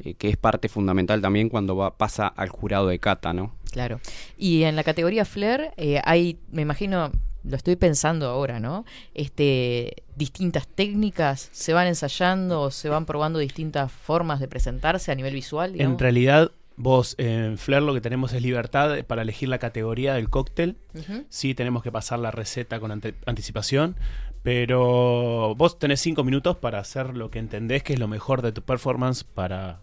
eh, 0.00 0.14
que 0.14 0.28
es 0.28 0.36
parte 0.36 0.68
fundamental 0.68 1.20
también 1.20 1.48
cuando 1.48 1.76
va, 1.76 1.96
pasa 1.96 2.26
al 2.26 2.48
jurado 2.48 2.88
de 2.88 2.98
cata, 2.98 3.32
¿no? 3.32 3.54
Claro. 3.70 4.00
Y 4.36 4.64
en 4.64 4.76
la 4.76 4.84
categoría 4.84 5.24
Flair 5.24 5.70
eh, 5.76 6.00
hay, 6.04 6.38
me 6.50 6.62
imagino, 6.62 7.10
lo 7.44 7.56
estoy 7.56 7.76
pensando 7.76 8.28
ahora, 8.28 8.60
¿no? 8.60 8.84
Este, 9.14 10.02
distintas 10.16 10.66
técnicas, 10.68 11.48
se 11.52 11.72
van 11.72 11.86
ensayando, 11.86 12.70
se 12.70 12.88
van 12.88 13.06
probando 13.06 13.38
distintas 13.38 13.90
formas 13.90 14.40
de 14.40 14.48
presentarse 14.48 15.10
a 15.10 15.14
nivel 15.14 15.34
visual. 15.34 15.72
digamos? 15.72 15.94
En 15.94 15.98
realidad, 15.98 16.50
vos 16.76 17.14
en 17.18 17.58
Flair 17.58 17.82
lo 17.82 17.94
que 17.94 18.00
tenemos 18.00 18.32
es 18.32 18.42
libertad 18.42 19.04
para 19.06 19.22
elegir 19.22 19.48
la 19.48 19.58
categoría 19.58 20.14
del 20.14 20.28
cóctel. 20.30 20.76
Ujú. 20.94 21.24
Sí, 21.28 21.54
tenemos 21.54 21.82
que 21.82 21.90
pasar 21.90 22.18
la 22.18 22.30
receta 22.30 22.78
con 22.80 22.92
ante- 22.92 23.14
anticipación, 23.26 23.96
pero 24.42 25.54
vos 25.56 25.78
tenés 25.78 26.00
cinco 26.00 26.24
minutos 26.24 26.56
para 26.56 26.78
hacer 26.78 27.16
lo 27.16 27.30
que 27.30 27.38
entendés 27.38 27.82
que 27.82 27.92
es 27.94 27.98
lo 27.98 28.08
mejor 28.08 28.42
de 28.42 28.52
tu 28.52 28.62
performance 28.62 29.24
para, 29.24 29.80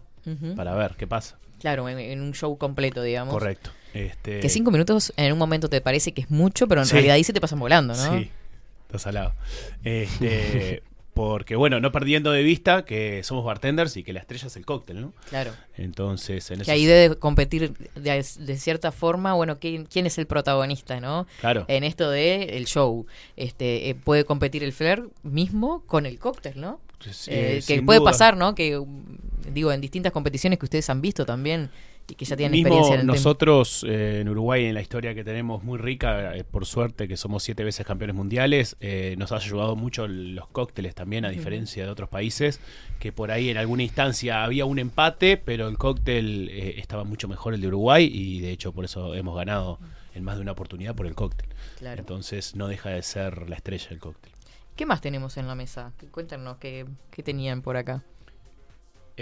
para 0.56 0.74
ver 0.74 0.94
qué 0.96 1.06
pasa. 1.06 1.38
Claro, 1.58 1.88
en, 1.88 1.98
en 1.98 2.22
un 2.22 2.32
show 2.34 2.56
completo, 2.56 3.02
digamos. 3.02 3.32
Correcto. 3.34 3.70
Este, 3.92 4.40
Que 4.40 4.48
cinco 4.48 4.70
minutos 4.70 5.12
en 5.16 5.32
un 5.32 5.38
momento 5.38 5.68
te 5.68 5.80
parece 5.80 6.12
que 6.12 6.22
es 6.22 6.30
mucho, 6.30 6.68
pero 6.68 6.80
en 6.80 6.86
Sí. 6.86 6.92
realidad 6.92 7.16
ahí 7.16 7.24
se 7.24 7.32
te 7.32 7.40
pasan 7.40 7.58
volando, 7.58 7.94
¿no? 7.94 8.18
Sí, 8.18 8.30
estás 8.86 9.06
al 9.06 9.14
lado. 9.14 9.34
Este, 9.84 10.82
porque, 11.20 11.54
bueno, 11.54 11.80
no 11.80 11.92
perdiendo 11.92 12.32
de 12.32 12.42
vista 12.42 12.86
que 12.86 13.22
somos 13.24 13.44
bartenders 13.44 13.94
y 13.98 14.02
que 14.02 14.14
la 14.14 14.20
estrella 14.20 14.46
es 14.46 14.56
el 14.56 14.64
cóctel, 14.64 15.02
¿no? 15.02 15.12
Claro. 15.28 15.52
Entonces, 15.76 16.50
en 16.50 16.62
Que 16.62 16.70
ahí 16.70 16.86
debe 16.86 17.16
competir 17.16 17.74
de, 17.94 18.24
de 18.38 18.56
cierta 18.56 18.90
forma, 18.90 19.34
bueno, 19.34 19.58
¿quién, 19.58 19.84
quién 19.84 20.06
es 20.06 20.16
el 20.16 20.26
protagonista, 20.26 20.98
¿no? 20.98 21.26
Claro. 21.40 21.66
En 21.68 21.84
esto 21.84 22.08
de 22.08 22.56
el 22.56 22.64
show. 22.64 23.06
Este, 23.36 23.90
eh, 23.90 23.94
puede 23.94 24.24
competir 24.24 24.64
el 24.64 24.72
Flair 24.72 25.10
mismo 25.22 25.82
con 25.86 26.06
el 26.06 26.18
cóctel, 26.18 26.58
¿no? 26.58 26.80
Pues, 27.04 27.28
Eh, 27.28 27.62
que 27.66 27.82
puede 27.82 27.98
duda. 27.98 28.10
pasar, 28.10 28.38
¿no? 28.38 28.54
Que 28.54 28.82
digo, 29.52 29.72
en 29.72 29.82
distintas 29.82 30.12
competiciones 30.12 30.58
que 30.58 30.64
ustedes 30.64 30.88
han 30.88 31.02
visto 31.02 31.26
también 31.26 31.68
y 32.10 32.14
que 32.14 32.24
ya 32.24 32.36
tienen 32.36 32.52
Mismo 32.52 32.68
experiencia 32.68 32.94
en 32.94 33.00
el 33.02 33.06
nosotros 33.06 33.84
eh, 33.88 34.20
en 34.20 34.28
Uruguay, 34.28 34.66
en 34.66 34.74
la 34.74 34.80
historia 34.80 35.14
que 35.14 35.24
tenemos 35.24 35.62
muy 35.62 35.78
rica, 35.78 36.34
eh, 36.36 36.44
por 36.44 36.66
suerte 36.66 37.06
que 37.08 37.16
somos 37.16 37.42
siete 37.42 37.64
veces 37.64 37.86
campeones 37.86 38.16
mundiales, 38.16 38.76
eh, 38.80 39.14
nos 39.18 39.32
ha 39.32 39.36
ayudado 39.36 39.76
mucho 39.76 40.08
los 40.08 40.48
cócteles 40.48 40.94
también, 40.94 41.24
a 41.24 41.30
diferencia 41.30 41.84
de 41.84 41.90
otros 41.90 42.08
países, 42.08 42.60
que 42.98 43.12
por 43.12 43.30
ahí 43.30 43.50
en 43.50 43.56
alguna 43.56 43.82
instancia 43.82 44.44
había 44.44 44.64
un 44.64 44.78
empate, 44.78 45.36
pero 45.36 45.68
el 45.68 45.78
cóctel 45.78 46.48
estaba 46.50 47.04
mucho 47.04 47.28
mejor 47.28 47.54
el 47.54 47.60
de 47.60 47.68
Uruguay 47.68 48.10
y 48.12 48.40
de 48.40 48.50
hecho 48.50 48.72
por 48.72 48.84
eso 48.84 49.14
hemos 49.14 49.36
ganado 49.36 49.78
en 50.14 50.24
más 50.24 50.36
de 50.36 50.42
una 50.42 50.52
oportunidad 50.52 50.94
por 50.94 51.06
el 51.06 51.14
cóctel. 51.14 51.48
Claro. 51.78 52.00
Entonces 52.00 52.56
no 52.56 52.68
deja 52.68 52.90
de 52.90 53.02
ser 53.02 53.48
la 53.48 53.56
estrella 53.56 53.88
del 53.88 53.98
cóctel. 53.98 54.32
¿Qué 54.76 54.86
más 54.86 55.00
tenemos 55.00 55.36
en 55.36 55.46
la 55.46 55.54
mesa? 55.54 55.92
Cuéntanos 56.10 56.56
qué, 56.58 56.86
qué 57.10 57.22
tenían 57.22 57.62
por 57.62 57.76
acá. 57.76 58.02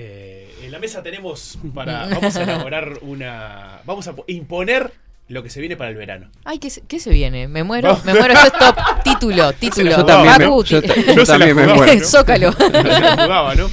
Eh, 0.00 0.54
en 0.62 0.70
la 0.70 0.78
mesa 0.78 1.02
tenemos 1.02 1.58
para. 1.74 2.06
Vamos 2.06 2.36
a 2.36 2.42
elaborar 2.42 2.98
una. 3.02 3.80
Vamos 3.84 4.06
a 4.06 4.14
po- 4.14 4.24
imponer 4.28 4.92
lo 5.28 5.42
que 5.42 5.50
se 5.50 5.60
viene 5.60 5.76
para 5.76 5.90
el 5.90 5.96
verano. 5.96 6.30
Ay, 6.44 6.58
¿qué 6.58 6.70
se, 6.70 6.82
qué 6.88 6.98
se 7.00 7.10
viene? 7.10 7.48
Me 7.48 7.62
muero, 7.64 8.00
me 8.04 8.14
muero. 8.14 8.32
Esto 8.32 8.46
es 8.46 8.52
top. 8.58 8.76
Título, 9.04 9.52
título. 9.60 9.90
Yo 9.90 10.04
también 10.06 10.34
me- 10.38 10.44
yo 10.64 10.80
yo 11.14 11.24
también 11.26 11.56
me 11.56 11.66
muero. 11.66 11.94
¿no? 11.94 12.00
Zócalo. 12.06 12.50
No 12.52 12.56
se 12.58 12.70
la 13.00 13.16
jugaba, 13.24 13.54
¿no? 13.54 13.68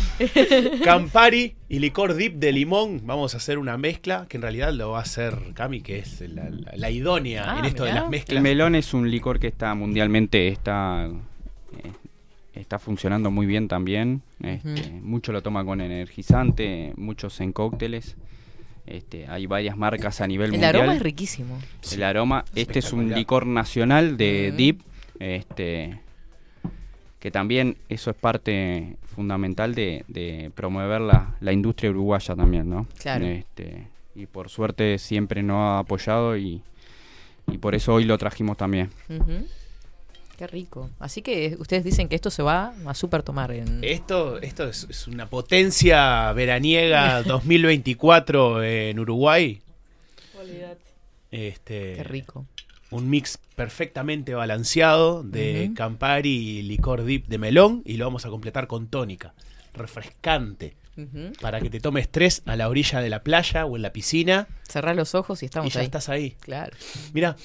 Campari 0.84 1.56
y 1.70 1.80
licor 1.80 2.16
dip 2.16 2.36
de 2.36 2.52
limón. 2.52 3.02
Vamos 3.06 3.34
a 3.34 3.38
hacer 3.38 3.58
una 3.58 3.78
mezcla 3.78 4.26
que 4.28 4.38
en 4.38 4.42
realidad 4.44 4.74
lo 4.74 4.92
va 4.92 5.00
a 5.00 5.02
hacer 5.04 5.38
Cami, 5.54 5.82
que 5.82 6.00
es 6.00 6.22
la, 6.22 6.50
la- 6.50 6.72
la 6.76 6.90
idónea 6.90 7.44
Ah, 7.56 7.60
en 7.60 7.66
esto 7.66 7.84
de 7.86 7.94
las 7.94 8.04
El 8.06 8.10
mezclas. 8.10 8.42
melón 8.44 8.76
es 8.76 8.94
un 8.94 9.10
licor 9.10 9.40
que 9.40 9.48
está 9.48 9.74
mundialmente 9.76 10.48
está 10.50 11.08
eh, 11.84 11.92
está 12.56 12.80
funcionando 12.80 13.32
muy 13.32 13.46
bien 13.46 13.68
también. 13.68 14.22
Este, 14.42 14.90
Mucho 15.02 15.32
lo 15.32 15.42
toma 15.42 15.64
con 15.66 15.82
energizante, 15.82 16.94
muchos 16.98 17.40
en 17.42 17.52
cócteles. 17.54 18.16
Este, 18.86 19.28
hay 19.28 19.46
varias 19.48 19.76
marcas 19.78 20.22
a 20.22 20.28
nivel 20.28 20.48
El 20.48 20.52
mundial. 20.54 20.76
aroma 20.76 20.94
es 20.96 21.02
riquísimo. 21.02 21.58
El 21.92 22.04
aroma, 22.04 22.46
este 22.56 22.80
es 22.80 22.94
un 22.94 23.12
licor 23.14 23.46
nacional 23.48 24.16
de 24.18 24.52
Mm. 24.54 24.58
Deep, 24.58 24.82
este, 25.20 26.00
que 27.20 27.32
también 27.32 27.78
eso 27.90 28.12
es 28.12 28.16
parte 28.16 28.98
fundamental 29.16 29.74
de, 29.74 30.04
de 30.08 30.52
promover 30.54 31.02
la, 31.02 31.36
la 31.40 31.52
industria 31.54 31.90
uruguaya 31.90 32.36
también, 32.36 32.70
¿no? 32.70 32.86
Claro. 33.00 33.26
Este, 33.26 33.88
y 34.14 34.28
por 34.28 34.50
suerte 34.50 34.98
siempre 35.00 35.42
nos 35.42 35.58
ha 35.58 35.80
apoyado 35.80 36.38
y, 36.38 36.62
y 37.52 37.58
por 37.58 37.74
eso 37.76 37.96
hoy 37.96 38.04
lo 38.06 38.18
trajimos 38.20 38.56
también. 38.58 38.90
Ujú. 39.10 39.48
Qué 40.38 40.48
rico. 40.48 40.90
Así 41.00 41.22
que 41.22 41.56
ustedes 41.60 41.84
dicen 41.84 42.08
que 42.10 42.16
esto 42.16 42.30
se 42.30 42.44
va 42.44 42.74
a 42.86 42.94
super 42.94 43.24
tomar 43.24 43.52
en... 43.52 43.80
Esto, 43.84 44.40
esto 44.42 44.68
es, 44.68 44.86
es 44.90 45.08
una 45.08 45.30
potencia 45.30 46.32
veraniega 46.34 47.24
2024 47.28 48.64
en 48.64 49.00
Uruguay. 49.00 49.62
Este, 51.32 51.96
Qué 51.96 52.04
rico. 52.04 52.46
un 52.92 53.10
mix 53.10 53.38
perfectamente 53.56 54.34
balanceado 54.34 55.24
de. 55.24 55.72
Campari 55.76 56.30
y 56.60 56.62
licor 56.62 57.04
dip 57.04 57.28
de 57.28 57.38
melón 57.38 57.82
y 57.86 57.98
lo 57.98 58.06
vamos 58.06 58.26
a 58.26 58.30
completar 58.30 58.68
con 58.68 58.88
tónica, 58.88 59.34
refrescante, 59.74 60.76
para 61.42 61.60
que 61.60 61.70
te 61.70 61.80
tomes 61.82 62.10
tres 62.10 62.42
a 62.46 62.56
la 62.56 62.70
orilla 62.70 63.02
de 63.02 63.10
la 63.10 63.22
playa 63.24 63.66
o 63.66 63.76
en 63.76 63.82
la 63.82 63.92
piscina 63.92 64.48
Cerrá 64.70 64.94
los 64.94 65.14
ojos 65.14 65.44
y 65.44 65.46
estamos 65.46 65.68
y 65.72 65.74
ya 65.74 65.80
ahí. 65.82 65.86
estás 65.86 66.08
ahí. 66.10 66.32
Claro. 66.40 66.76
Mira, 67.14 67.36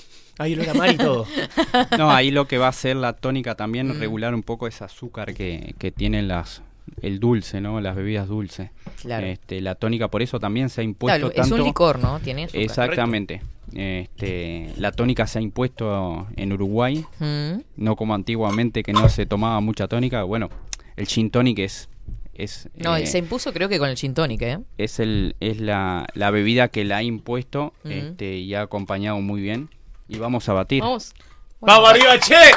hay 0.41 0.55
olor 0.55 0.69
a 0.71 0.75
mar 0.75 0.91
y 0.93 0.97
todo. 0.97 1.27
No, 1.99 2.11
ahí 2.11 2.31
lo 2.31 2.47
que 2.49 2.59
va 2.59 2.67
a 2.67 2.71
hacer 2.71 2.97
la 2.97 3.13
tónica 3.15 3.55
también 3.55 3.89
Mm. 3.89 4.01
regular 4.01 4.35
un 4.35 4.43
poco 4.43 4.67
ese 4.67 4.85
azúcar 4.85 5.35
que, 5.35 5.75
que 5.79 5.91
tienen 5.91 6.29
las 6.29 6.63
el 7.03 7.21
dulce, 7.21 7.61
¿no? 7.61 7.81
Las 7.81 7.95
bebidas 7.95 8.27
dulces. 8.29 8.71
Claro. 9.03 9.27
Este, 9.27 9.61
la 9.61 9.75
tónica 9.77 10.09
por 10.09 10.23
eso 10.23 10.41
también 10.41 10.69
se 10.71 10.81
ha 10.81 10.85
impuesto 10.85 11.19
Claro, 11.31 11.33
es 11.35 11.47
un 11.51 11.57
tanto- 11.59 11.65
licor, 11.65 11.99
¿no? 12.01 12.19
Tiene 12.21 12.45
azúcar. 12.45 12.61
Exactamente. 12.63 13.43
Este, 13.73 14.73
la 14.77 14.93
tónica 14.93 15.27
se 15.27 15.39
ha 15.39 15.43
impuesto 15.43 16.27
en 16.37 16.53
Uruguay, 16.53 17.05
Mm. 17.21 17.61
no 17.77 17.97
como 17.97 18.15
antiguamente 18.15 18.83
que 18.83 18.93
no 18.93 19.09
se 19.09 19.27
tomaba 19.27 19.61
mucha 19.61 19.89
tónica. 19.89 20.23
Bueno, 20.25 20.49
el 20.97 21.07
gin 21.07 21.31
tonic 21.31 21.59
es 21.61 21.89
es 22.35 22.69
No, 22.75 22.97
eh, 22.97 23.07
se 23.07 23.19
impuso 23.19 23.53
creo 23.53 23.69
que 23.69 23.79
con 23.79 23.91
el 23.91 23.97
gin 23.97 24.15
tonic, 24.15 24.41
¿eh? 24.43 24.59
es 24.79 24.99
el 24.99 25.37
es 25.41 25.61
la, 25.61 26.07
la 26.15 26.31
bebida 26.31 26.69
que 26.69 26.85
la 26.85 26.99
ha 26.99 27.03
impuesto 27.03 27.75
Ujú. 27.85 27.93
este, 27.93 28.39
y 28.39 28.55
ha 28.55 28.63
acompañado 28.63 29.21
muy 29.21 29.41
bien 29.43 29.69
y 30.11 30.19
vamos 30.19 30.49
a 30.49 30.53
batir. 30.53 30.83
Vamos. 30.83 31.15
¡Vamos 31.61 31.89
arriba, 31.91 32.19
che! 32.19 32.35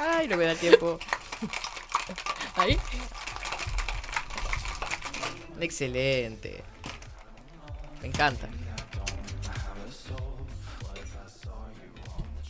Ay, 0.00 0.28
no 0.28 0.36
me 0.36 0.44
da 0.44 0.54
tiempo. 0.54 0.98
Ahí. 2.56 2.78
Excelente. 5.60 6.62
Me 8.00 8.08
encanta. 8.08 8.48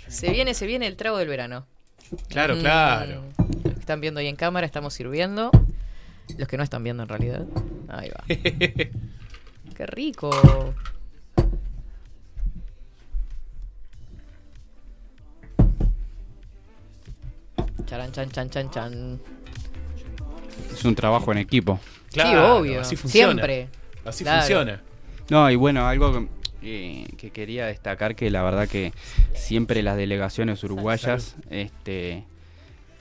Se 0.09 0.31
viene, 0.31 0.55
se 0.55 0.67
viene 0.67 0.87
el 0.87 0.97
trago 0.97 1.17
del 1.19 1.29
verano. 1.29 1.67
Claro, 2.29 2.57
Mm, 2.57 2.61
claro. 2.61 3.23
Los 3.65 3.75
que 3.75 3.81
están 3.81 4.01
viendo 4.01 4.21
ahí 4.21 4.27
en 4.27 4.37
cámara, 4.37 4.67
estamos 4.67 4.95
sirviendo. 4.95 5.51
Los 6.37 6.49
que 6.49 6.57
no 6.57 6.63
están 6.63 6.83
viendo 6.83 7.03
en 7.03 7.09
realidad. 7.09 7.45
Ahí 7.89 8.11
va. 8.11 8.25
Qué 9.77 9.87
rico. 9.87 10.31
Charan, 17.89 18.13
chan, 18.13 18.31
chan, 18.31 18.51
chan, 18.51 18.71
chan. 18.71 19.21
Es 20.73 20.85
un 20.85 20.95
trabajo 20.95 21.33
en 21.33 21.39
equipo. 21.39 21.81
Claro, 22.13 22.31
sí, 22.31 22.61
obvio. 22.61 22.81
así 22.81 22.97
funciona. 22.97 23.33
Siempre. 23.33 23.69
Así 24.05 24.25
Claro. 24.25 24.41
funciona. 24.41 24.83
No, 25.31 25.51
y 25.51 25.57
bueno, 25.57 25.87
algo 25.87 26.13
que, 26.13 26.29
eh, 26.63 27.07
que 27.17 27.31
quería 27.31 27.67
destacar 27.67 28.15
que 28.15 28.31
la 28.31 28.43
verdad 28.43 28.69
que 28.69 28.93
siempre 29.35 29.83
las 29.83 29.97
delegaciones 29.97 30.63
uruguayas 30.65 31.37
este 31.51 32.25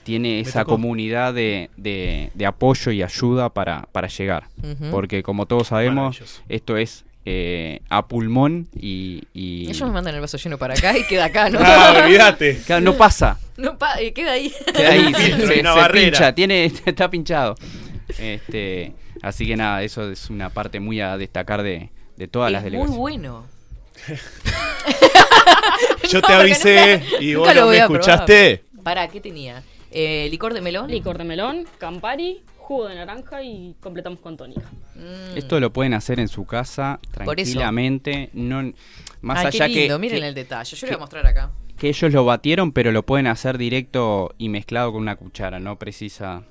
tiene 0.04 0.40
esa 0.40 0.64
comunidad 0.64 1.34
de, 1.34 1.68
de- 1.76 2.30
de 2.34 2.46
apoyo 2.46 2.90
y 2.92 3.02
ayuda 3.02 3.50
para, 3.50 3.88
para 3.92 4.08
llegar. 4.08 4.44
Porque 4.90 5.22
como 5.22 5.44
todos 5.46 5.68
sabemos, 5.68 6.20
esto 6.48 6.76
es 6.78 7.04
eh, 7.24 7.80
a 7.90 8.06
pulmón 8.08 8.68
y... 8.74 9.22
y- 9.34 9.68
Ellos 9.68 9.86
me 9.88 9.94
mandan 9.94 10.14
el 10.14 10.20
vaso 10.20 10.36
lleno 10.38 10.56
para 10.58 10.74
acá 10.74 10.96
y 10.96 11.04
queda 11.04 11.26
acá, 11.26 11.50
¿no? 11.50 11.58
Ah, 11.62 12.02
olvídate. 12.04 12.58
Claro, 12.66 12.82
no 12.82 12.96
pasa. 12.96 13.38
No 13.56 13.76
pa- 13.76 14.00
eh, 14.00 14.12
queda 14.12 14.32
ahí. 14.32 14.52
Queda 14.74 14.90
ahí, 14.90 15.04
se, 15.14 15.20
filtro 15.22 15.44
y 15.44 15.48
se- 15.54 15.60
una 15.60 15.74
se 15.74 15.78
barrera. 15.80 16.10
pincha, 16.10 16.34
tiene, 16.34 16.64
está 16.86 17.10
pinchado. 17.10 17.54
Este, 18.18 18.94
así 19.22 19.46
que 19.46 19.56
nada, 19.56 19.82
eso 19.82 20.10
es 20.10 20.30
una 20.30 20.48
parte 20.50 20.80
muy 20.80 21.00
a 21.00 21.16
destacar 21.18 21.62
de, 21.62 21.90
de 22.16 22.28
todas 22.28 22.50
las 22.50 22.64
es 22.64 22.72
muy 22.72 22.72
delegaciones. 22.72 22.98
bueno. 22.98 23.46
Yo 26.08 26.22
te 26.22 26.32
avisé 26.32 27.02
y 27.20 27.34
vos 27.34 27.54
lo 27.54 27.62
no 27.62 27.66
me 27.70 27.78
escuchaste. 27.78 28.64
Pará, 28.82 29.08
¿qué 29.08 29.20
tenía? 29.20 29.62
Eh, 29.90 30.28
¿Licor 30.30 30.54
de 30.54 30.60
melón? 30.60 30.90
Licor 30.90 31.18
de 31.18 31.24
melón, 31.24 31.66
Campari, 31.78 32.42
jugo 32.68 32.86
de 32.88 32.94
naranja 32.96 33.42
y 33.42 33.74
completamos 33.80 34.20
con 34.20 34.36
tónica. 34.36 34.60
Mm. 34.94 35.36
Esto 35.38 35.58
lo 35.58 35.72
pueden 35.72 35.94
hacer 35.94 36.20
en 36.20 36.28
su 36.28 36.44
casa 36.44 37.00
Por 37.24 37.40
eso. 37.40 37.52
tranquilamente, 37.52 38.28
no 38.34 38.72
más 39.22 39.38
Ay, 39.38 39.46
allá 39.46 39.66
qué 39.68 39.74
lindo, 39.74 39.96
que, 39.96 40.00
miren 40.00 40.20
que, 40.20 40.28
el 40.28 40.34
detalle. 40.34 40.76
Yo 40.76 40.86
le 40.86 40.90
voy 40.90 40.90
que- 40.90 40.94
a 40.96 40.98
mostrar 41.00 41.26
acá. 41.26 41.50
que 41.78 41.88
ellos 41.88 42.12
lo 42.12 42.24
batieron, 42.26 42.72
pero 42.72 42.92
lo 42.92 43.04
pueden 43.04 43.26
hacer 43.26 43.56
directo 43.56 44.34
y 44.36 44.48
mezclado 44.50 44.92
con 44.92 45.00
una 45.02 45.16
cuchara, 45.16 45.58
no 45.58 45.78
precisa. 45.78 46.42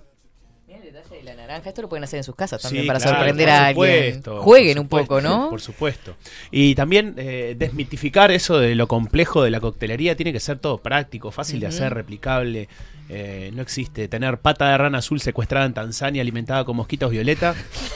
Miren 0.67 0.81
el 0.87 0.93
detalle 0.93 1.17
de 1.17 1.23
la 1.23 1.35
naranja. 1.35 1.69
Esto 1.69 1.81
lo 1.83 1.89
pueden 1.89 2.03
hacer 2.03 2.17
en 2.17 2.23
sus 2.23 2.35
casas 2.35 2.61
también 2.61 2.83
Sí, 2.83 2.87
para 2.87 2.99
claro, 2.99 3.17
sorprender 3.17 3.45
por 3.47 3.53
a 3.53 3.67
alguien. 3.67 4.15
supuesto, 4.15 4.41
Jueguen 4.41 4.75
por 4.87 5.01
un 5.01 5.07
poco, 5.07 5.21
¿no? 5.21 5.49
Por 5.49 5.61
supuesto. 5.61 6.15
Y 6.51 6.73
también 6.75 7.13
eh, 7.17 7.55
desmitificar 7.57 8.31
eso 8.31 8.57
de 8.59 8.73
lo 8.75 8.87
complejo 8.87 9.43
de 9.43 9.51
la 9.51 9.59
coctelería. 9.59 10.15
Tiene 10.17 10.33
que 10.33 10.39
ser 10.39 10.57
todo 10.59 10.79
práctico, 10.79 11.29
fácil 11.31 11.59
de 11.59 11.67
hacer, 11.67 11.93
replicable. 11.93 12.67
Eh, 13.09 13.51
no 13.53 13.61
existe 13.61 14.09
tener 14.09 14.37
pata 14.39 14.69
de 14.69 14.77
rana 14.77 14.97
azul 14.97 15.21
secuestrada 15.21 15.65
en 15.65 15.73
Tanzania 15.73 16.21
alimentada 16.21 16.65
con 16.65 16.75
mosquitos 16.75 17.09
violeta, 17.09 17.55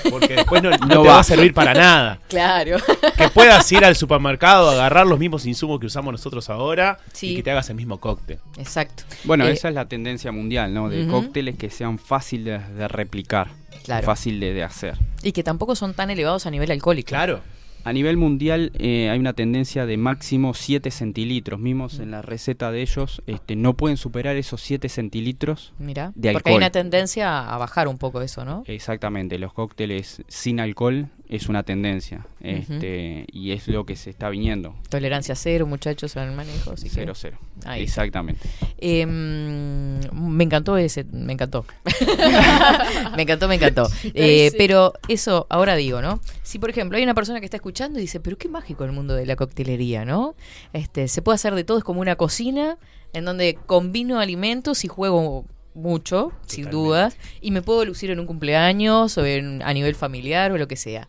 porque 0.09 0.35
después 0.35 0.63
no, 0.63 0.69
no 0.77 0.77
No 0.77 0.87
te 1.01 1.07
va 1.09 1.13
va. 1.15 1.19
a 1.19 1.23
servir 1.23 1.53
para 1.53 1.73
nada. 1.73 2.19
Claro. 2.29 2.77
Que 3.17 3.27
puedas 3.29 3.69
ir 3.73 3.83
al 3.83 3.95
supermercado, 3.97 4.69
agarrar 4.69 5.05
los 5.05 5.19
mismos 5.19 5.45
insumos 5.45 5.79
que 5.81 5.85
usamos 5.87 6.13
nosotros 6.13 6.49
ahora 6.49 6.97
Sí. 7.11 7.31
y 7.31 7.35
que 7.35 7.43
te 7.43 7.51
hagas 7.51 7.69
el 7.69 7.75
mismo 7.75 7.99
cóctel. 7.99 8.39
Exacto. 8.57 9.03
Bueno, 9.25 9.45
Eh, 9.45 9.51
esa 9.51 9.67
es 9.67 9.75
la 9.75 9.85
tendencia 9.89 10.31
mundial, 10.31 10.73
¿no? 10.73 10.89
De 10.89 11.05
cócteles 11.07 11.57
que 11.57 11.69
sean 11.69 11.99
fáciles 11.99 12.61
de 12.75 12.87
replicar, 12.87 13.49
Claro. 13.83 14.05
fácil 14.05 14.39
de, 14.39 14.53
de 14.53 14.63
hacer. 14.63 14.95
Y 15.23 15.33
que 15.33 15.43
tampoco 15.43 15.75
son 15.75 15.93
tan 15.93 16.09
elevados 16.09 16.45
a 16.45 16.51
nivel 16.51 16.71
alcohólico. 16.71 17.09
Claro. 17.09 17.41
A 17.83 17.93
nivel 17.93 18.15
mundial 18.17 18.71
eh, 18.77 19.09
hay 19.09 19.19
una 19.19 19.33
tendencia 19.33 19.85
de 19.85 19.97
máximo 19.97 20.53
7 20.53 20.91
centilitros. 20.91 21.59
Mismos 21.59 21.99
en 21.99 22.11
la 22.11 22.21
receta 22.21 22.71
de 22.71 22.81
ellos 22.81 23.21
este, 23.27 23.55
no 23.55 23.73
pueden 23.75 23.97
superar 23.97 24.35
esos 24.37 24.61
7 24.61 24.87
centilitros. 24.89 25.73
Mira. 25.79 26.11
De 26.15 26.31
Porque 26.33 26.49
hay 26.49 26.53
alcohol. 26.53 26.57
una 26.57 26.69
tendencia 26.69 27.47
a 27.53 27.57
bajar 27.57 27.87
un 27.87 27.97
poco 27.97 28.21
eso, 28.21 28.45
¿no? 28.45 28.63
Exactamente, 28.67 29.39
los 29.39 29.53
cócteles 29.53 30.21
sin 30.27 30.59
alcohol 30.59 31.07
es 31.27 31.47
una 31.49 31.63
tendencia. 31.63 32.25
este, 32.41 33.25
Y 33.31 33.51
es 33.51 33.67
lo 33.67 33.85
que 33.85 33.95
se 33.95 34.09
está 34.09 34.29
viniendo. 34.29 34.75
Tolerancia 34.89 35.33
cero, 35.35 35.65
muchachos, 35.65 36.15
en 36.17 36.23
el 36.23 36.31
manejo. 36.35 36.71
así 36.73 36.83
que- 36.89 36.93
Cero, 36.95 37.13
cero. 37.15 37.37
Ahí. 37.65 37.83
Exactamente. 37.83 38.47
Eh, 38.79 39.05
mm, 39.05 40.11
me 40.13 40.43
encantó 40.43 40.77
ese, 40.77 41.05
me 41.11 41.33
encantó. 41.33 41.65
me 43.15 43.23
encantó, 43.23 43.47
me 43.47 43.55
encantó. 43.55 43.87
Eh. 44.13 44.51
Pero 44.57 44.93
eso, 45.07 45.47
ahora 45.49 45.75
digo, 45.75 46.01
¿no? 46.01 46.19
Si 46.43 46.59
por 46.59 46.69
ejemplo 46.69 46.97
hay 46.97 47.03
una 47.03 47.13
persona 47.13 47.39
que 47.39 47.45
está 47.45 47.57
escuchando 47.57 47.70
y 47.71 48.01
dice, 48.01 48.19
pero 48.19 48.37
qué 48.37 48.49
mágico 48.49 48.83
el 48.83 48.91
mundo 48.91 49.15
de 49.15 49.25
la 49.25 49.35
coctelería, 49.35 50.05
¿no? 50.05 50.35
Este, 50.73 51.07
se 51.07 51.21
puede 51.21 51.35
hacer 51.35 51.55
de 51.55 51.63
todo, 51.63 51.77
es 51.77 51.83
como 51.83 52.01
una 52.01 52.15
cocina 52.15 52.77
en 53.13 53.25
donde 53.25 53.57
combino 53.65 54.19
alimentos 54.19 54.83
y 54.85 54.87
juego 54.87 55.45
mucho, 55.73 56.33
sin 56.45 56.69
dudas, 56.69 57.17
y 57.39 57.51
me 57.51 57.61
puedo 57.61 57.85
lucir 57.85 58.11
en 58.11 58.19
un 58.19 58.25
cumpleaños 58.25 59.17
o 59.17 59.25
en, 59.25 59.61
a 59.63 59.73
nivel 59.73 59.95
familiar 59.95 60.51
o 60.51 60.57
lo 60.57 60.67
que 60.67 60.75
sea. 60.75 61.07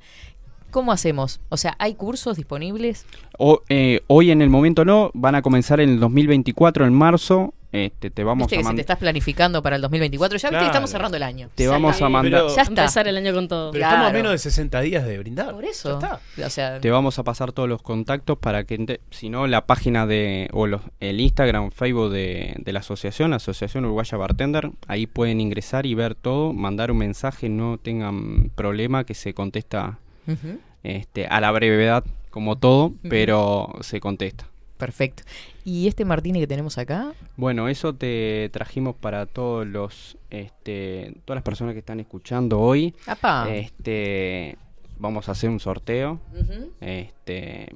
¿Cómo 0.71 0.93
hacemos? 0.93 1.41
O 1.51 1.57
sea, 1.57 1.77
¿hay 1.79 1.95
cursos 1.95 2.37
disponibles? 2.37 3.05
O, 3.39 3.61
eh, 3.69 4.01
hoy 4.07 4.31
en 4.31 4.41
el 4.41 4.49
momento 4.49 4.85
no, 4.85 5.11
van 5.13 5.35
a 5.35 5.43
comenzar 5.43 5.81
en 5.81 5.91
el 5.91 6.01
2024, 6.01 6.87
en 6.87 6.95
marzo. 6.95 7.53
Este, 7.73 8.11
te 8.11 8.23
vamos 8.23 8.45
Viste 8.49 8.57
a 8.57 8.59
que 8.59 8.63
se 8.63 8.65
te 8.65 8.69
mandar. 8.69 8.81
estás 8.83 8.99
planificando 8.99 9.63
para 9.63 9.77
el 9.77 9.83
2024. 9.83 10.37
Ya 10.39 10.51
viste 10.51 10.61
que 10.61 10.67
estamos 10.67 10.91
cerrando 10.91 11.17
el 11.17 11.23
año. 11.23 11.49
Te 11.55 11.65
Ya 11.65 11.71
vamos 11.71 11.95
está. 11.95 12.05
a 12.05 12.09
mandar. 12.11 12.43
Pero- 12.43 12.55
Ya 12.55 12.63
está. 12.63 12.83
Empezar 12.83 13.09
el 13.09 13.17
año 13.17 13.33
con 13.33 13.49
todo. 13.49 13.71
Pero 13.73 13.81
Claro. 13.81 13.95
estamos 13.95 14.11
a 14.11 14.13
menos 14.15 14.33
de 14.33 14.39
60 14.39 14.81
días 14.83 15.07
de 15.07 15.19
brindar. 15.19 15.53
Por 15.53 15.65
eso. 15.65 15.99
Ya 15.99 16.07
está. 16.19 16.47
O 16.47 16.51
sea, 16.51 16.81
Te 16.81 16.91
vamos 16.91 17.19
a 17.19 17.25
pasar 17.25 17.53
todos 17.53 17.71
los 17.71 17.81
contactos 17.81 18.37
para 18.37 18.65
que, 18.65 19.01
si 19.11 19.31
no, 19.31 19.47
la 19.47 19.65
página 19.65 20.07
de, 20.07 20.49
o 20.53 20.67
los, 20.67 20.83
el 21.01 21.19
Instagram, 21.21 21.71
Facebook 21.71 22.11
de, 22.13 22.57
de 22.59 22.73
la 22.75 22.81
asociación, 22.81 23.31
la 23.31 23.37
Asociación 23.37 23.87
Uruguaya 23.87 24.19
Bartender, 24.19 24.71
ahí 24.87 25.07
pueden 25.07 25.41
ingresar 25.41 25.87
y 25.87 25.95
ver 25.95 26.15
todo, 26.15 26.53
mandar 26.53 26.91
un 26.91 26.99
mensaje, 26.99 27.49
no 27.49 27.79
tengan 27.79 28.51
problema 28.55 29.05
que 29.05 29.15
se 29.15 29.33
contesta 29.33 29.99
ujú, 30.27 30.59
este, 30.83 31.27
a 31.27 31.41
la 31.41 31.51
brevedad, 31.53 32.05
como 32.29 32.57
todo, 32.59 32.93
pero 33.09 33.73
se 33.81 33.99
contesta. 34.01 34.47
Perfecto. 34.83 35.23
¿Y 35.65 35.87
este 35.87 36.05
martini 36.05 36.41
que 36.41 36.49
tenemos 36.49 36.77
acá? 36.77 37.13
Bueno, 37.37 37.69
eso 37.69 37.95
te 37.95 38.51
trajimos 38.53 38.97
para 38.97 39.27
todos 39.27 39.65
los, 39.65 40.19
este, 40.29 41.15
todas 41.25 41.37
las 41.37 41.45
personas 41.45 41.75
que 41.75 41.79
están 41.79 42.01
escuchando 42.01 42.59
hoy. 42.59 42.93
¡Apa! 43.07 43.49
Este, 43.55 44.57
vamos 44.99 45.29
a 45.29 45.33
hacer 45.33 45.51
un 45.51 45.61
sorteo. 45.61 46.19
Ujú. 46.33 46.73
Este, 46.81 47.69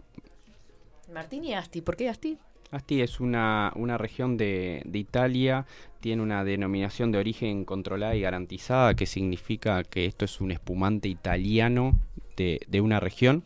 Martini 1.14 1.54
Asti, 1.54 1.80
¿por 1.80 1.96
qué 1.96 2.08
Asti? 2.08 2.38
Asti 2.72 3.00
es 3.00 3.20
una, 3.20 3.72
una 3.76 3.98
región 3.98 4.36
de, 4.36 4.82
de 4.84 4.98
Italia, 4.98 5.64
tiene 6.00 6.24
una 6.24 6.42
denominación 6.42 7.12
de 7.12 7.18
origen 7.18 7.64
controlada 7.64 8.16
y 8.16 8.22
garantizada, 8.22 8.94
que 8.94 9.06
significa 9.06 9.84
que 9.84 10.06
esto 10.06 10.24
es 10.24 10.40
un 10.40 10.50
espumante 10.50 11.08
italiano 11.08 11.92
de, 12.36 12.62
de 12.66 12.80
una 12.80 12.98
región. 12.98 13.44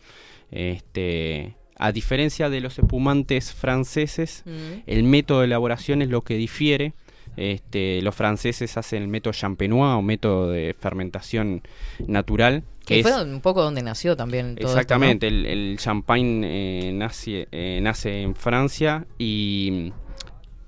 Este, 0.51 1.57
a 1.81 1.93
diferencia 1.93 2.49
de 2.51 2.61
los 2.61 2.79
espumantes 2.79 3.53
franceses, 3.53 4.43
Mm. 4.47 4.83
el 4.87 5.03
método 5.05 5.41
de 5.41 5.47
elaboración 5.47 6.03
es 6.03 6.09
lo 6.09 6.23
que 6.23 6.35
difiere. 6.37 6.93
Este, 7.37 8.03
los 8.03 8.15
franceses 8.15 8.77
hacen 8.77 9.03
el 9.03 9.09
método 9.09 9.33
champenois 9.33 9.97
o 9.97 10.03
método 10.03 10.51
de 10.51 10.75
fermentación 10.79 11.63
natural, 12.07 12.65
que 12.81 12.95
Que 12.95 13.01
es 13.01 13.07
fue 13.09 13.23
un 13.23 13.41
poco 13.41 13.63
donde 13.63 13.83
nació 13.83 14.17
también 14.17 14.57
todo 14.57 14.69
Exactamente, 14.69 15.29
el, 15.29 15.47
el 15.47 15.79
champagne 15.79 16.43
eh, 16.45 16.93
nace, 16.93 17.47
eh, 17.53 17.79
nace 17.83 18.23
en 18.23 18.35
Francia 18.35 19.07
y, 19.19 19.93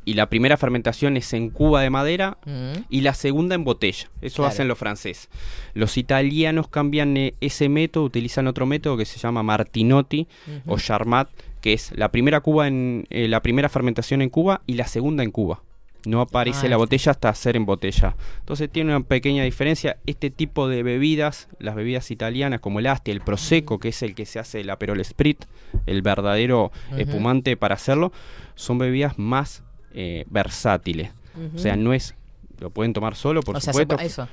y 0.04 0.14
la 0.14 0.28
primera 0.28 0.56
fermentación 0.56 1.16
es 1.16 1.32
en 1.32 1.50
cuba 1.50 1.82
de 1.82 1.90
madera. 1.90 2.38
Mm. 2.44 2.72
y 2.90 3.00
la 3.02 3.14
segunda 3.14 3.54
en 3.54 3.64
botella. 3.64 4.08
Eso 4.20 4.36
Claro. 4.36 4.48
hacen 4.50 4.68
los 4.68 4.78
franceses. 4.78 5.28
Los 5.74 5.96
italianos 5.96 6.68
cambian 6.68 7.16
eh, 7.16 7.34
ese 7.40 7.68
método, 7.68 8.04
utilizan 8.04 8.46
otro 8.46 8.66
método 8.66 8.96
que 8.96 9.04
se 9.04 9.18
llama 9.18 9.42
Martinotti 9.42 10.26
o 10.66 10.78
Charmat, 10.78 11.28
que 11.60 11.72
es 11.72 11.92
la 11.96 12.10
primera 12.10 12.40
cuba 12.40 12.66
en 12.68 13.06
eh, 13.10 13.28
la 13.28 13.40
primera 13.42 13.68
fermentación 13.68 14.22
en 14.22 14.30
Cuba 14.30 14.62
y 14.66 14.74
la 14.74 14.86
segunda 14.86 15.22
en 15.22 15.30
Cuba. 15.30 15.62
No 16.04 16.20
aparece 16.20 16.66
Ah, 16.66 16.70
la 16.70 16.76
botella 16.78 17.12
hasta 17.12 17.28
hacer 17.28 17.54
en 17.54 17.64
botella. 17.64 18.16
Entonces 18.40 18.68
tiene 18.68 18.94
una 18.96 19.04
pequeña 19.06 19.44
diferencia. 19.44 19.98
Este 20.04 20.30
tipo 20.30 20.66
de 20.68 20.82
bebidas, 20.82 21.48
las 21.60 21.76
bebidas 21.76 22.10
italianas 22.10 22.58
como 22.58 22.80
el 22.80 22.88
Asti, 22.88 23.12
el 23.12 23.20
Prosecco, 23.20 23.78
que 23.78 23.90
es 23.90 24.02
el 24.02 24.16
que 24.16 24.26
se 24.26 24.40
hace 24.40 24.60
el 24.62 24.70
Aperol 24.70 25.04
Sprit, 25.04 25.44
el 25.86 26.02
verdadero 26.02 26.72
espumante 26.98 27.56
para 27.56 27.76
hacerlo, 27.76 28.10
son 28.56 28.78
bebidas 28.78 29.16
más 29.16 29.62
eh, 29.94 30.24
versátiles. 30.30 31.10
O 31.54 31.58
sea, 31.58 31.76
no 31.76 31.92
es... 31.92 32.14
Lo 32.60 32.70
pueden 32.70 32.92
tomar 32.92 33.16
solo, 33.16 33.42
por 33.42 33.56
o 33.56 33.60
sea, 33.60 33.72
supuesto. 33.72 33.98
se- 33.98 34.06
eso. 34.06 34.28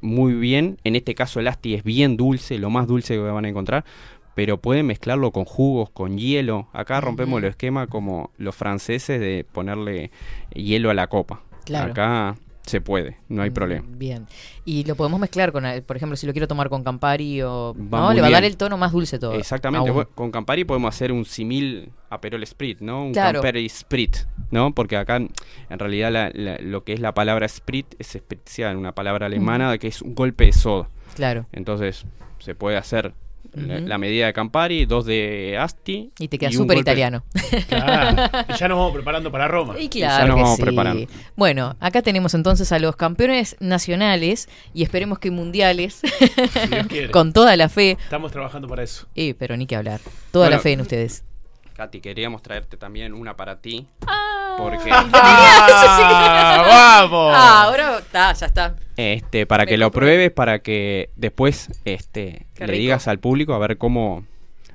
Muy 0.00 0.32
bien. 0.32 0.78
En 0.84 0.96
este 0.96 1.14
caso 1.14 1.40
el 1.40 1.48
Asti 1.48 1.74
es 1.74 1.84
bien 1.84 2.16
dulce, 2.16 2.58
lo 2.58 2.70
más 2.70 2.86
dulce 2.86 3.14
que 3.14 3.20
van 3.20 3.44
a 3.44 3.48
encontrar. 3.48 3.84
Pero 4.34 4.58
pueden 4.58 4.86
mezclarlo 4.86 5.32
con 5.32 5.44
jugos, 5.44 5.90
con 5.90 6.16
hielo. 6.18 6.68
Acá 6.72 7.00
rompemos 7.00 7.38
el 7.38 7.48
esquema 7.48 7.86
como 7.88 8.30
los 8.38 8.54
franceses 8.54 9.20
de 9.20 9.44
ponerle 9.50 10.10
hielo 10.54 10.90
a 10.90 10.94
la 10.94 11.08
copa. 11.08 11.42
Claro. 11.64 11.90
Acá 11.90 12.36
se 12.68 12.80
puede, 12.80 13.16
no 13.28 13.42
hay 13.42 13.50
Mm, 13.50 13.54
problema. 13.54 13.84
Bien. 13.88 14.26
Y 14.64 14.84
lo 14.84 14.94
podemos 14.94 15.18
mezclar 15.18 15.50
con, 15.52 15.64
por 15.86 15.96
ejemplo, 15.96 16.16
si 16.16 16.26
lo 16.26 16.32
quiero 16.32 16.46
tomar 16.46 16.68
con 16.68 16.84
Campari 16.84 17.42
o... 17.42 17.74
Va 17.92 18.00
¿no? 18.00 18.12
Le 18.12 18.20
va 18.20 18.28
a 18.28 18.30
dar 18.30 18.44
el 18.44 18.56
tono 18.56 18.76
más 18.76 18.92
dulce 18.92 19.18
todo. 19.18 19.32
Exactamente. 19.34 19.88
aún. 19.88 19.94
bueno, 19.96 20.10
Con 20.14 20.30
Campari 20.30 20.64
podemos 20.64 20.94
hacer 20.94 21.10
un 21.12 21.24
simil 21.24 21.90
Aperol 22.10 22.46
Sprit, 22.46 22.80
¿no? 22.80 23.06
Un 23.06 23.12
Claro. 23.12 23.40
Campari 23.40 23.68
Sprit, 23.68 24.16
¿no? 24.50 24.72
Porque 24.74 24.96
acá 24.96 25.16
en 25.16 25.78
realidad 25.78 26.12
la- 26.12 26.30
la- 26.34 26.58
lo 26.58 26.84
que 26.84 26.92
es 26.92 27.00
la 27.00 27.12
palabra 27.14 27.48
Sprit 27.48 27.94
es 27.98 28.14
especial, 28.14 28.76
una 28.76 28.92
palabra 28.94 29.26
alemana 29.26 29.76
que 29.78 29.88
es 29.88 30.02
un 30.02 30.14
golpe 30.14 30.44
de 30.46 30.52
soda. 30.52 30.88
Claro. 31.14 31.46
Entonces 31.52 32.04
se 32.38 32.54
puede 32.54 32.76
hacer 32.76 33.12
la, 33.66 33.98
medida 33.98 34.26
de 34.26 34.32
Campari, 34.32 34.86
dos 34.86 35.04
de 35.06 35.56
Asti. 35.58 36.10
Y 36.18 36.28
te 36.28 36.38
queda 36.38 36.50
súper 36.52 36.78
italiano. 36.78 37.24
Claro. 37.68 38.30
Y 38.48 38.58
ya 38.58 38.68
nos 38.68 38.78
vamos 38.78 38.92
preparando 38.92 39.30
para 39.30 39.48
Roma. 39.48 39.78
Y 39.78 39.88
ya 39.88 40.08
claro 40.08 40.26
nos 40.28 40.36
que 40.36 40.42
vamos 40.42 40.56
sí. 40.56 40.62
preparando. 40.62 41.06
Bueno, 41.36 41.76
acá 41.80 42.02
tenemos 42.02 42.34
entonces 42.34 42.70
a 42.72 42.78
los 42.78 42.96
campeones 42.96 43.56
nacionales 43.60 44.48
y 44.74 44.82
esperemos 44.82 45.18
que 45.18 45.30
mundiales, 45.30 46.00
Si 46.02 46.68
Dios 46.68 46.86
quiere. 46.86 47.10
con 47.10 47.32
toda 47.32 47.56
la 47.56 47.68
fe. 47.68 47.96
Estamos 48.00 48.32
trabajando 48.32 48.68
para 48.68 48.82
eso. 48.82 49.06
Eh, 49.14 49.34
pero 49.38 49.56
ni 49.56 49.66
que 49.66 49.76
hablar. 49.76 50.00
Toda 50.30 50.50
la 50.50 50.58
fe 50.58 50.72
en 50.72 50.80
ustedes. 50.80 51.24
Katy, 51.74 52.00
queríamos 52.00 52.42
traerte 52.42 52.76
también 52.76 53.14
una 53.14 53.36
para 53.36 53.60
ti. 53.60 53.86
Ah, 54.06 54.56
Porque 54.58 54.90
¡Ah, 54.92 56.64
¡Vamos! 57.08 57.34
Ah, 57.36 57.62
ahora 57.62 57.98
está, 57.98 58.32
ya 58.32 58.46
está. 58.46 58.74
Este, 58.98 59.46
para 59.46 59.64
Me 59.64 59.70
que 59.70 59.76
lo 59.78 59.86
compro. 59.86 60.00
pruebes, 60.00 60.30
para 60.32 60.58
que 60.58 61.08
después 61.16 61.70
este, 61.86 62.46
Qué 62.54 62.66
le 62.66 62.72
rico. 62.72 62.80
digas 62.82 63.08
al 63.08 63.18
público 63.20 63.54
a 63.54 63.58
ver 63.58 63.78
cómo 63.78 64.26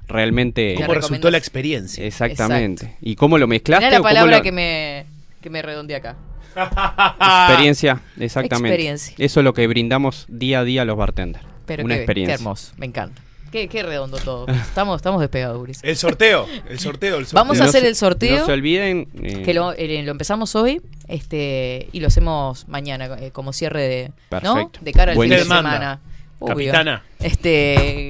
realmente. 0.08 0.74
¿Cómo 0.76 0.88
¿Qué 0.88 0.96
resultó 0.96 1.30
la 1.30 1.38
experiencia? 1.38 2.06
Exactamente. 2.06 2.96
¿Y 3.02 3.16
cómo 3.16 3.38
lo 3.38 3.48
mezclaste? 3.48 3.86
Mirá 3.86 4.00
la 4.00 4.04
palabra 4.04 4.38
lo- 4.38 4.44
que 4.44 4.52
me, 4.52 5.06
que 5.42 5.50
me 5.50 5.62
redondeé 5.62 5.98
acá. 5.98 6.16
Experiencia, 7.50 8.02
exactamente. 8.20 8.70
Experiencia. 8.70 9.16
Eso 9.20 9.40
es 9.40 9.44
lo 9.44 9.54
que 9.54 9.68
brindamos 9.68 10.26
día 10.30 10.60
a 10.60 10.64
día 10.64 10.84
a 10.84 10.86
los 10.86 10.98
bartenders. 10.98 11.46
Pero 11.66 11.84
una 11.84 11.96
qué, 11.96 12.02
experiencia. 12.02 12.38
qué 12.38 12.42
hermoso, 12.42 12.74
me 12.78 12.86
encanta. 12.86 13.22
Qué, 13.54 13.68
qué 13.68 13.84
redondo 13.84 14.18
todo. 14.18 14.48
Estamos, 14.48 14.96
estamos 14.96 15.22
despegados, 15.22 15.62
Ulises. 15.62 15.84
El 15.84 15.96
sorteo, 15.96 16.48
el 16.68 16.80
sorteo, 16.80 17.18
el 17.20 17.26
sorteo. 17.28 17.40
Vamos 17.40 17.60
a 17.60 17.64
No 17.64 17.70
hacer 17.70 17.82
se- 17.84 17.88
el 17.88 17.96
sorteo. 17.96 18.40
No 18.40 18.46
se 18.48 18.52
olviden. 18.52 19.08
eh, 19.22 19.44
Que 19.44 19.54
lo, 19.54 19.74
eh, 19.74 20.02
lo 20.04 20.10
empezamos 20.12 20.56
hoy 20.56 20.82
este 21.08 21.88
y 21.92 22.00
lo 22.00 22.08
hacemos 22.08 22.68
mañana 22.68 23.06
eh, 23.20 23.30
como 23.32 23.54
cierre 23.54 23.84
de, 23.88 24.08
¿no? 24.42 24.56
Perfecto. 24.56 24.80
de 24.82 24.92
cara 24.92 25.12
al 25.12 25.20
fin 25.20 25.30
de 25.30 25.40
semana. 25.44 26.00
Obvio. 26.40 26.56
Capitana. 26.72 27.04
Este 27.20 28.10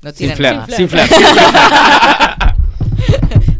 no 0.00 0.08
sin 0.10 0.16
tienen 0.16 0.36
flar, 0.38 0.54
nada. 0.56 0.74
sin 0.76 0.88
flar. 0.88 1.06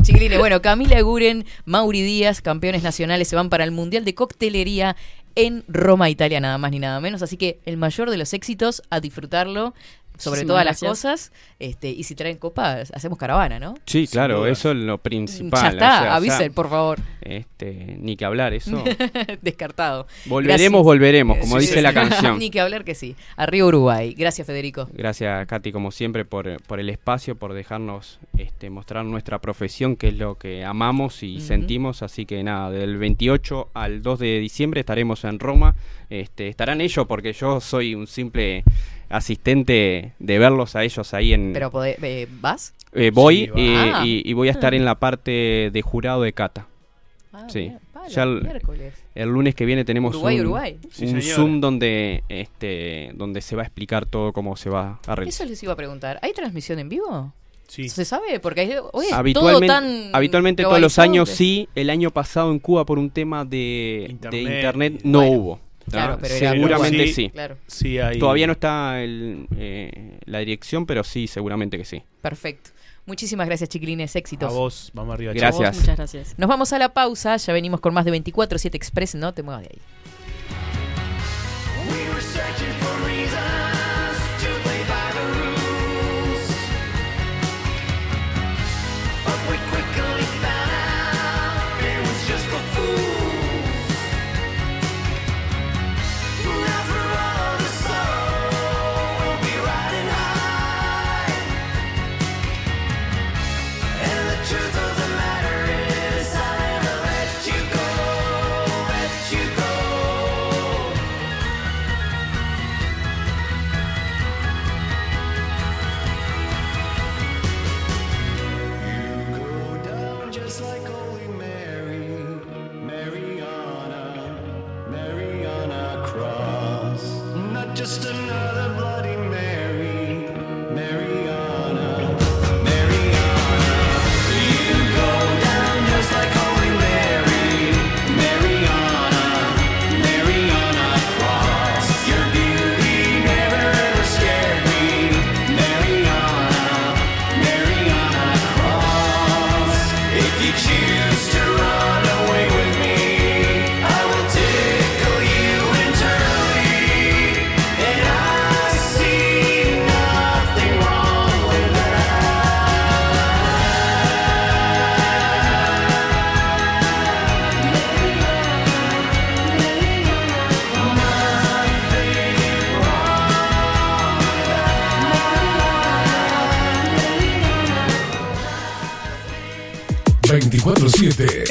Chiquilines, 0.03 0.39
bueno, 0.39 0.62
Camila 0.62 0.99
Guren, 1.03 1.45
Mauri 1.66 2.01
Díaz, 2.01 2.41
campeones 2.41 2.83
nacionales, 2.83 3.29
se 3.29 3.37
van 3.37 3.51
para 3.51 3.64
el 3.64 3.70
Mundial 3.70 4.07
de 4.07 4.14
Coctelería 4.14 4.97
en 5.35 5.62
Roma, 5.68 6.09
Italia, 6.09 6.41
nada 6.41 6.57
más 6.57 6.70
ni 6.70 6.79
nada 6.79 6.99
menos. 7.01 7.20
Así 7.20 7.37
que 7.37 7.59
el 7.66 7.76
mayor 7.76 8.09
de 8.11 8.16
los 8.16 8.33
éxitos, 8.33 8.83
a 8.89 9.01
disfrutarlo, 9.01 9.74
sobre 10.18 10.44
todas 10.44 10.64
las 10.64 10.80
cosas. 10.80 11.32
este 11.58 11.88
Y 11.90 12.02
si 12.04 12.14
traen 12.14 12.36
copas, 12.36 12.90
hacemos 12.94 13.18
caravana, 13.18 13.58
¿no? 13.58 13.74
Sí, 13.86 14.06
Sin 14.06 14.12
claro, 14.12 14.40
duda. 14.40 14.50
eso 14.50 14.70
es 14.70 14.76
lo 14.76 14.98
principal. 14.98 15.60
ya 15.62 15.68
o 15.68 15.72
está, 15.72 16.00
sea, 16.02 16.14
avisen, 16.16 16.48
ya, 16.48 16.54
por 16.54 16.68
favor. 16.68 16.98
este, 17.20 17.96
ni 18.00 18.16
que 18.16 18.24
hablar, 18.24 18.52
eso. 18.54 18.82
Descartado. 19.42 20.06
Volveremos, 20.26 20.58
Gracias. 20.58 20.84
volveremos, 20.84 21.38
como 21.38 21.54
Sí, 21.56 21.60
dice 21.62 21.74
sí, 21.74 21.80
la 21.80 21.90
sí. 21.90 21.94
canción. 21.94 22.38
Ni 22.38 22.50
que 22.50 22.60
hablar 22.60 22.84
que 22.84 22.94
sí. 22.94 23.16
Arriba 23.36 23.66
Uruguay. 23.66 24.14
Gracias, 24.16 24.46
Federico. 24.46 24.88
Gracias, 24.92 25.46
Katy, 25.46 25.72
como 25.72 25.90
siempre, 25.90 26.24
por, 26.24 26.60
por 26.62 26.80
el 26.80 26.88
espacio, 26.90 27.36
por 27.36 27.52
dejarnos 27.54 28.18
este, 28.36 28.70
mostrar 28.70 29.04
nuestra 29.04 29.40
profesión, 29.40 29.96
que 29.96 30.08
es 30.08 30.14
lo 30.14 30.36
que 30.36 30.64
amamos 30.64 31.22
y 31.22 31.40
sentimos. 31.40 32.02
Así 32.02 32.26
que 32.26 32.42
nada, 32.42 32.70
del 32.70 32.96
28 32.98 33.70
al 33.74 34.02
2 34.02 34.18
de 34.18 34.38
diciembre 34.38 34.80
estaremos 34.80 35.24
en 35.24 35.38
Roma. 35.38 35.74
Este, 36.10 36.48
estarán 36.48 36.80
ellos, 36.80 37.06
porque 37.06 37.32
yo 37.32 37.60
soy 37.60 37.94
un 37.94 38.06
simple 38.06 38.64
asistente 39.09 40.12
de 40.18 40.38
verlos 40.38 40.76
a 40.76 40.84
ellos 40.84 41.14
ahí 41.14 41.32
en... 41.32 41.52
Pero 41.52 41.70
eh, 41.84 42.26
¿vas? 42.40 42.74
Eh, 42.92 43.11
voy 43.12 43.44
Sí, 43.44 43.46
va. 43.50 43.61
eh, 43.61 43.92
Ah. 43.94 44.02
y, 44.06 44.22
y 44.24 44.32
voy 44.32 44.48
a 44.48 44.52
estar 44.52 44.74
en 44.74 44.84
la 44.84 44.94
parte 44.96 45.70
de 45.72 45.82
jurado 45.82 46.22
de 46.22 46.32
cata. 46.32 46.66
Ah, 47.32 47.46
Sí. 47.48 47.61
bien. 47.61 47.78
Palo, 47.92 48.09
Ya 48.09 48.22
el- 48.22 49.28
lunes 49.28 49.54
que 49.54 49.64
viene 49.66 49.84
tenemos 49.84 50.14
Uruguay, 50.14 50.36
un, 50.36 50.46
Uruguay. 50.46 50.78
Zoom 51.22 51.61
donde, 51.61 52.22
este, 52.28 53.11
donde 53.14 53.40
se 53.40 53.56
va 53.56 53.62
a 53.62 53.64
explicar 53.66 54.06
todo 54.06 54.32
cómo 54.32 54.56
se 54.56 54.70
va 54.70 54.98
a 55.06 55.14
realizar. 55.14 55.44
Eso 55.44 55.50
les 55.50 55.62
iba 55.62 55.72
a 55.72 55.76
preguntar. 55.76 56.18
¿Hay 56.22 56.32
transmisión 56.32 56.78
en 56.78 56.88
vivo? 56.88 57.32
Sí. 57.66 57.88
¿Se 57.90 58.04
sabe? 58.06 58.40
Porque 58.40 58.62
hay- 58.62 58.70
hoy 58.92 59.04
es 59.04 59.11
todo 59.11 59.18
Habitualmente, 59.18 59.66
tan 59.66 60.11
habitualmente 60.14 60.62
todos 60.62 60.80
los 60.80 60.98
años 60.98 61.28
sí, 61.28 61.68
el 61.74 61.90
año 61.90 62.11
pasado 62.11 62.50
en 62.50 62.61
Cuba 62.61 62.86
por 62.86 62.98
un 62.98 63.11
tema 63.11 63.44
de 63.44 64.06
internet, 64.09 64.30
de 64.32 64.38
Internet. 64.40 64.64
internet 64.64 65.00
no 65.04 65.18
Bueno, 65.18 65.32
hubo. 65.36 65.61
Claro, 65.91 66.18
pero 66.20 66.34
era 66.34 66.51
seguramente 66.53 67.07
Sí. 67.07 67.12
sí. 67.14 67.30
Claro, 67.30 67.57
Sí, 67.66 67.99
hay... 67.99 68.18
Todavía 68.18 68.47
no 68.47 68.53
está 68.53 69.03
el, 69.03 69.47
eh, 69.57 70.18
la 70.24 70.39
dirección, 70.41 70.86
pero 70.86 71.05
sí, 71.05 71.26
seguramente 71.26 71.76
que 71.78 71.84
sí. 71.84 72.03
perfecto. 72.22 72.70
Muchísimas 73.07 73.47
gracias, 73.47 73.70
chiquilines. 73.70 74.14
A 74.14 74.18
Éxitos. 74.18 74.53
vos, 74.53 74.91
vamos 74.93 75.14
arriba. 75.14 75.32
Gracias. 75.32 75.66
A 75.66 75.70
vos, 75.70 75.80
muchas 75.80 75.97
gracias. 75.97 76.34
Nos 76.36 76.47
vamos 76.47 76.72
a 76.74 76.78
la 76.78 76.93
pausa. 76.93 77.36
Ya 77.39 77.53
venimos 77.55 77.80
con 77.80 77.95
más 77.95 78.05
de 78.05 78.12
24-7 78.12 78.74
Express. 78.74 79.14
No 79.14 79.32
te 79.32 79.43
muevas 79.43 79.62
de 79.62 79.70
ahí. 79.72 79.78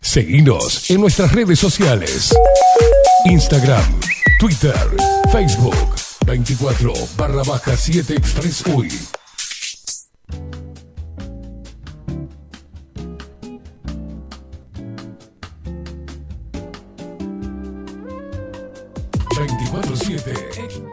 Seguinos 0.00 0.90
en 0.90 1.00
nuestras 1.00 1.32
redes 1.32 1.58
sociales. 1.58 2.34
Instagram, 3.26 4.00
Twitter, 4.38 4.74
Facebook, 5.32 5.76
24 6.26 6.92
barra 7.16 7.42
baja 7.42 7.76
7 7.76 8.14
Express 8.14 8.64
UI. 8.66 8.88
Veinticuatro 19.36 19.96
siete. 19.96 20.87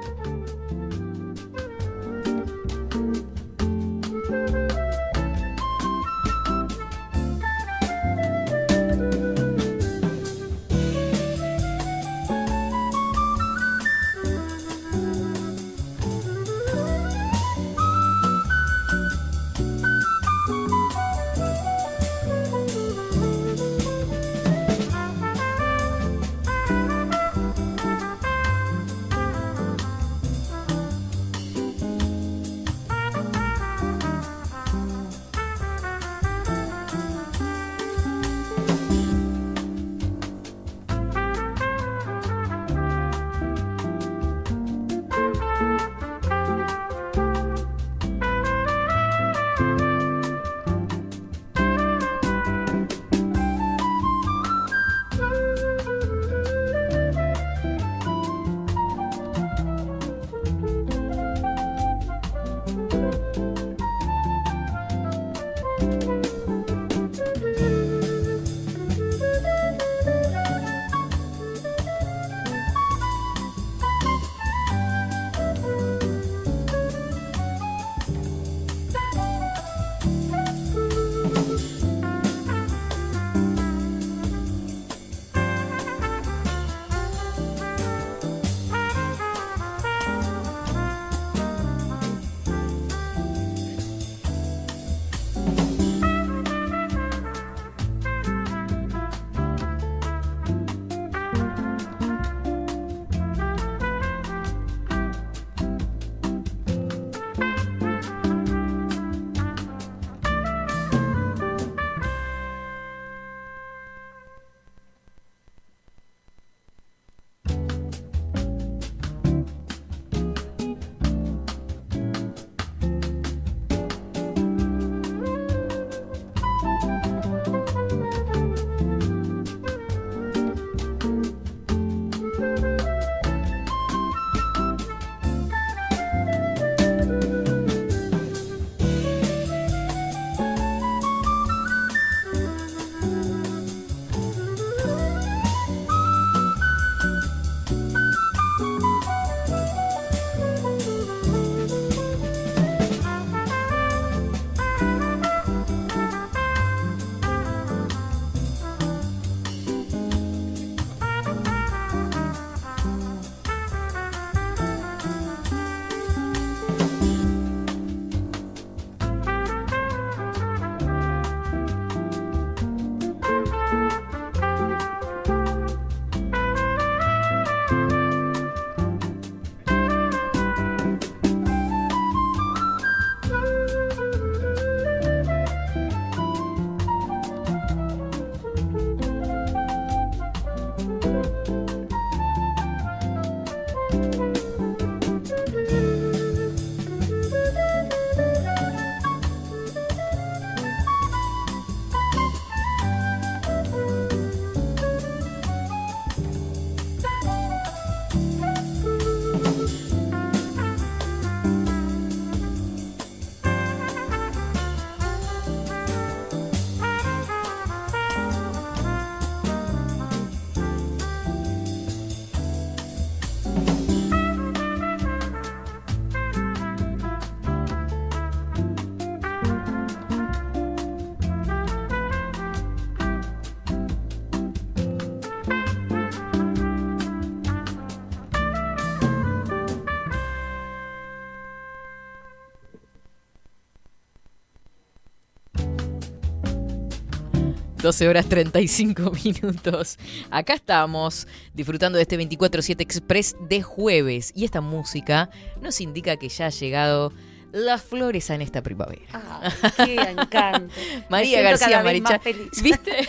12 247.86 248.08
horas 248.08 248.28
35 248.28 249.12
minutos. 249.24 250.00
Acá 250.32 250.56
estamos 250.56 251.28
disfrutando 251.54 251.98
de 251.98 252.02
este 252.02 252.18
24-7 252.18 252.82
Express 252.82 253.36
de 253.48 253.62
jueves. 253.62 254.32
Y 254.34 254.44
esta 254.44 254.60
música 254.60 255.30
nos 255.62 255.80
indica 255.82 256.18
que 256.18 256.28
ya 256.28 256.48
ha 256.48 256.50
llegado 256.50 257.14
las 257.56 257.82
flores 257.84 258.30
en 258.30 258.42
esta 258.42 258.62
primavera. 258.62 259.02
Ah, 259.14 259.50
qué 259.78 259.96
encanto. 259.96 260.74
María 261.10 261.42
García 261.42 261.68
cada 261.70 261.84
vez 261.84 262.02
Maricha. 262.02 262.14
más 262.16 262.22
feliz. 262.22 262.50
¿Viste? 262.62 263.08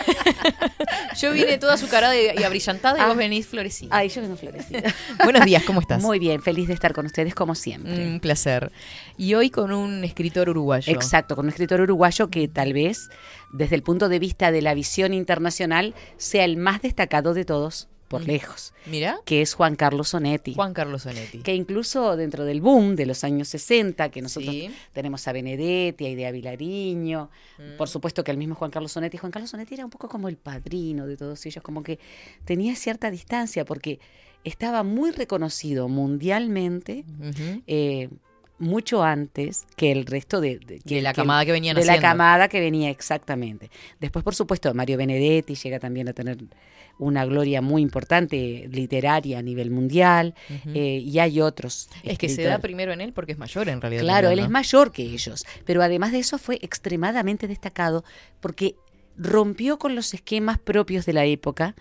Yo 1.21 1.33
vine 1.33 1.59
toda 1.59 1.75
azucarada 1.75 2.15
y 2.17 2.27
y 2.39 2.43
abrillantada 2.45 2.99
y 2.99 3.01
Ah. 3.01 3.07
vos 3.09 3.17
venís 3.17 3.47
florecida. 3.47 3.89
Ay, 3.97 4.09
yo 4.09 4.21
vengo 4.23 4.37
florecida. 4.37 4.95
Buenos 5.25 5.45
días, 5.45 5.63
¿cómo 5.65 5.81
estás? 5.81 6.01
Muy 6.03 6.19
bien, 6.19 6.43
feliz 6.43 6.69
de 6.69 6.75
estar 6.75 6.93
con 6.93 7.07
ustedes 7.07 7.35
como 7.35 7.55
siempre. 7.55 7.93
Un 8.07 8.21
placer. 8.21 8.71
Y 9.17 9.35
hoy 9.35 9.51
con 9.51 9.73
un 9.73 10.05
escritor 10.05 10.49
uruguayo. 10.49 10.93
Exacto, 10.93 11.35
con 11.35 11.47
un 11.47 11.51
escritor 11.51 11.81
uruguayo 11.81 12.29
que 12.29 12.47
tal 12.49 12.73
vez, 12.73 13.09
desde 13.53 13.75
el 13.77 13.83
punto 13.83 14.09
de 14.09 14.19
vista 14.19 14.53
de 14.53 14.63
la 14.63 14.75
visión 14.75 15.13
internacional, 15.15 15.95
sea 16.19 16.45
el 16.45 16.57
más 16.57 16.83
destacado 16.83 17.35
de 17.35 17.45
todos, 17.45 17.89
por 18.09 18.23
Mm. 18.23 18.27
lejos, 18.27 18.73
Mira, 18.87 19.19
que 19.25 19.43
es 19.43 19.55
Juan 19.55 19.75
Carlos 19.77 20.11
Sonetti. 20.11 20.55
Juan 20.55 20.73
Carlos 20.75 21.03
Sonetti. 21.03 21.39
Que 21.39 21.55
incluso 21.55 22.17
dentro 22.17 22.45
del 22.45 22.61
boom 22.61 22.95
de 22.97 23.07
los 23.07 23.25
años 23.25 23.49
60, 23.49 24.11
que 24.11 24.23
nosotros 24.23 24.55
Sí. 24.55 24.71
tenemos 24.93 25.27
a 25.27 25.33
Benedetti, 25.33 26.07
a 26.07 26.09
Idea 26.11 26.31
Vilariño, 26.31 27.31
Mm. 27.59 27.77
por 27.77 27.89
supuesto 27.89 28.23
que 28.25 28.31
el 28.31 28.37
mismo 28.39 28.55
Juan 28.55 28.71
Carlos 28.71 28.93
Sonetti. 28.93 29.17
Juan 29.19 29.33
Carlos 29.33 29.51
Sonetti 29.51 29.75
era 29.75 29.85
un 29.85 29.91
poco 29.91 30.09
como 30.09 30.29
el 30.29 30.37
padrino 30.37 31.07
de 31.07 31.17
todos 31.17 31.45
ellos, 31.47 31.63
como 31.63 31.83
que 31.83 31.99
tenía 32.45 32.77
cierta 32.77 33.11
distancia 33.11 33.65
porque 33.65 33.99
estaba 34.45 34.83
muy 34.85 35.11
reconocido 35.11 35.89
mundialmente 35.89 37.05
eh, 37.67 38.09
mucho 38.59 39.03
antes 39.03 39.67
que 39.77 39.93
el 39.93 40.07
resto 40.07 40.41
de, 40.41 40.59
de, 40.59 40.79
que- 40.79 40.95
De 40.95 41.03
la 41.03 41.13
que- 41.13 41.17
camada 41.17 41.45
que 41.45 41.53
venían 41.53 41.77
de 41.77 41.85
la 41.85 42.01
camada 42.01 42.49
que 42.49 42.61
venía 42.61 42.89
exactamente. 42.89 43.71
Después, 44.01 44.23
por 44.25 44.35
supuesto, 44.35 44.73
Mario 44.73 44.97
Benedetti 44.97 45.55
llega 45.57 45.79
también 45.79 46.09
a 46.09 46.13
tener 46.15 46.39
una 46.99 47.25
gloria 47.27 47.61
muy 47.63 47.83
importante 47.83 48.69
literaria 48.71 49.39
a 49.39 49.43
nivel 49.43 49.71
mundial 49.71 50.35
eh, 50.75 50.99
y 51.05 51.19
hay 51.19 51.41
otros. 51.41 51.89
Es 52.03 52.19
que 52.19 52.29
se 52.29 52.43
da 52.45 52.59
primero 52.59 52.93
en 52.93 53.01
él 53.01 53.13
porque 53.13 53.33
es 53.33 53.39
mayor 53.39 53.69
en 53.69 53.81
realidad. 53.81 54.03
Claro, 54.03 54.31
él 54.31 54.39
es 54.39 54.49
mayor 54.51 54.93
que 54.93 55.03
ellos, 55.03 55.45
pero 55.65 55.83
además 55.83 56.13
de 56.13 56.19
eso 56.21 56.39
fue 56.39 56.59
extremadamente 56.63 57.47
destacado 57.49 58.05
porque 58.41 58.77
rompió 59.19 59.79
con 59.79 59.95
los 59.95 60.13
esquemas 60.13 60.59
propios 60.59 61.07
de 61.07 61.15
la 61.15 61.25
época 61.25 61.75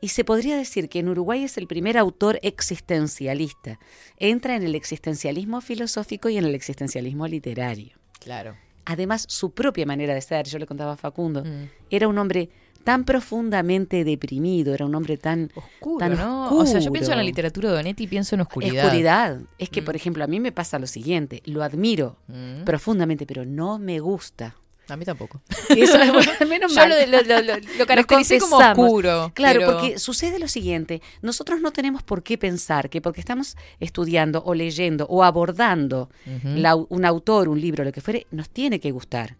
y 0.00 0.08
se 0.08 0.24
podría 0.24 0.56
decir 0.56 0.88
que 0.88 0.98
en 0.98 1.08
Uruguay 1.08 1.44
es 1.44 1.56
el 1.56 1.66
primer 1.68 1.96
autor 1.96 2.40
existencialista. 2.42 3.78
Entra 4.18 4.56
en 4.56 4.62
el 4.62 4.74
existencialismo 4.74 5.60
filosófico 5.60 6.28
y 6.28 6.36
en 6.36 6.44
el 6.44 6.54
existencialismo 6.54 7.26
literario. 7.26 7.96
Claro. 8.20 8.56
Además, 8.86 9.24
su 9.28 9.52
propia 9.52 9.86
manera 9.86 10.14
de 10.14 10.20
ser, 10.20 10.46
yo 10.46 10.58
le 10.58 10.66
contaba 10.66 10.92
a 10.92 10.96
Facundo, 10.96 11.42
Mm. 11.44 11.70
era 11.90 12.06
un 12.08 12.18
hombre 12.18 12.50
tan 12.84 13.04
profundamente 13.04 14.04
deprimido, 14.04 14.74
era 14.74 14.84
un 14.86 14.94
hombre 14.94 15.16
tan 15.16 15.50
Oscuro, 15.54 15.98
tan 15.98 16.16
¿no? 16.16 16.54
O 16.56 16.66
sea, 16.66 16.80
yo 16.80 16.92
pienso 16.92 17.10
en 17.12 17.18
la 17.18 17.24
literatura 17.24 17.70
de 17.70 17.76
Donetti 17.76 18.04
y 18.04 18.06
pienso 18.06 18.34
en 18.34 18.42
oscuridad. 18.42 18.84
Oscuridad. 18.84 19.40
Es 19.58 19.68
que, 19.70 19.82
Mm. 19.82 19.84
por 19.84 19.96
ejemplo, 19.96 20.24
a 20.24 20.26
mí 20.26 20.38
me 20.40 20.52
pasa 20.52 20.78
lo 20.78 20.86
siguiente, 20.86 21.42
lo 21.46 21.62
admiro 21.62 22.16
Mm. 22.28 22.64
profundamente, 22.64 23.26
pero 23.26 23.44
no 23.44 23.78
me 23.78 23.98
gusta. 24.00 24.54
A 24.90 24.98
mí 24.98 25.06
tampoco. 25.06 25.40
Eso 25.70 25.96
es 25.98 26.46
menos 26.46 26.72
Yo 26.74 26.80
mal. 26.80 26.90
lo, 26.90 27.06
lo, 27.06 27.22
lo, 27.22 27.40
lo- 27.40 27.54
lo 27.78 27.86
caractericé 27.86 28.38
como 28.38 28.58
oscuro. 28.58 29.32
Claro, 29.34 29.60
pero- 29.60 29.72
porque 29.72 29.98
sucede 29.98 30.38
lo 30.38 30.46
siguiente, 30.46 31.00
nosotros 31.22 31.62
no 31.62 31.72
tenemos 31.72 32.02
por 32.02 32.22
qué 32.22 32.36
pensar 32.36 32.90
que 32.90 33.00
porque 33.00 33.20
estamos 33.20 33.56
estudiando 33.80 34.42
o 34.44 34.52
leyendo 34.52 35.06
o 35.08 35.24
abordando 35.24 36.10
la- 36.44 36.74
un 36.76 37.04
autor, 37.06 37.48
un 37.48 37.58
libro, 37.62 37.82
lo 37.82 37.92
que 37.92 38.02
fuere, 38.02 38.26
nos 38.30 38.50
tiene 38.50 38.78
que 38.78 38.90
gustar. 38.90 39.36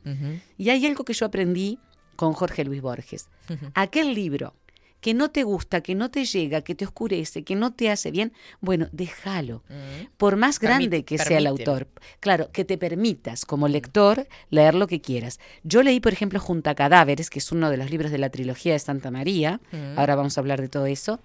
Y 0.56 0.70
hay 0.70 0.86
algo 0.86 1.04
que 1.04 1.12
yo 1.12 1.26
aprendí 1.26 1.78
con 2.14 2.32
Jorge 2.32 2.64
Luis 2.64 2.80
Borges. 2.82 3.28
Aquel 3.74 4.14
libro 4.14 4.54
que 5.00 5.12
no 5.12 5.30
te 5.30 5.42
gusta, 5.42 5.82
que 5.82 5.94
no 5.94 6.10
te 6.10 6.24
llega, 6.24 6.62
que 6.62 6.74
te 6.74 6.86
oscurece, 6.86 7.42
que 7.44 7.54
no 7.56 7.74
te 7.74 7.90
hace 7.90 8.10
bien, 8.10 8.32
bueno, 8.62 8.88
déjalo. 8.90 9.62
Mm. 9.68 10.06
Por 10.16 10.36
más 10.36 10.58
grande 10.58 11.02
Permite- 11.02 11.04
que 11.04 11.18
sea 11.18 11.36
el 11.36 11.46
autor, 11.46 11.88
claro, 12.20 12.50
que 12.52 12.64
te 12.64 12.78
permitas 12.78 13.44
como 13.44 13.68
lector 13.68 14.26
leer 14.48 14.74
lo 14.74 14.86
que 14.86 15.02
quieras. 15.02 15.40
Yo 15.62 15.82
leí, 15.82 16.00
por 16.00 16.14
ejemplo, 16.14 16.40
Junta 16.40 16.70
a 16.70 16.74
Cadáveres, 16.74 17.28
que 17.28 17.38
es 17.38 17.52
uno 17.52 17.68
de 17.68 17.76
los 17.76 17.90
libros 17.90 18.12
de 18.12 18.16
la 18.18 18.30
trilogía 18.30 18.72
de 18.72 18.78
Santa 18.78 19.10
María. 19.10 19.60
Mm. 19.72 19.98
Ahora 19.98 20.14
vamos 20.16 20.38
a 20.38 20.40
hablar 20.40 20.62
de 20.62 20.68
todo 20.68 20.86
eso. 20.86 21.20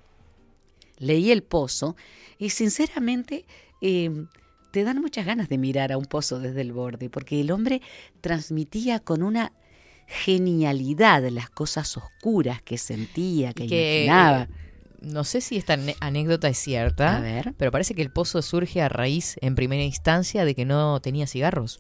Leí 0.98 1.32
El 1.32 1.44
Pozo 1.44 1.96
y 2.38 2.50
sinceramente 2.50 3.46
eh, 3.80 4.26
te 4.72 4.84
dan 4.84 5.00
muchas 5.00 5.26
ganas 5.26 5.48
de 5.48 5.58
mirar 5.58 5.94
a 5.94 5.98
un 5.98 6.04
pozo 6.06 6.40
desde 6.42 6.60
el 6.60 6.74
borde, 6.74 7.10
porque 7.10 7.40
el 7.40 7.50
hombre 7.52 7.82
transmitía 8.20 9.00
con 9.00 9.24
una 9.24 9.54
genialidad 10.10 11.24
las 11.30 11.49
cosas 11.49 11.95
oscuras 11.95 12.62
que 12.62 12.78
sentía, 12.78 13.53
que, 13.53 13.66
imaginaba. 14.05 14.47
No 15.01 15.24
sé 15.24 15.39
si 15.39 15.55
esta 15.55 15.78
anécdota 16.01 16.49
es 16.49 16.57
cierta, 16.57 17.18
A 17.18 17.22
ver. 17.22 17.53
pero 17.57 17.72
parece 17.72 17.93
que 17.93 18.01
el 18.01 18.12
pozo 18.12 18.41
surge 18.41 18.82
a 18.82 18.89
raíz, 18.89 19.38
en 19.39 19.55
primera 19.55 19.84
instancia, 19.84 20.43
de 20.43 20.55
que 20.55 20.66
no 20.66 20.99
tenía 20.99 21.26
cigarros. 21.26 21.80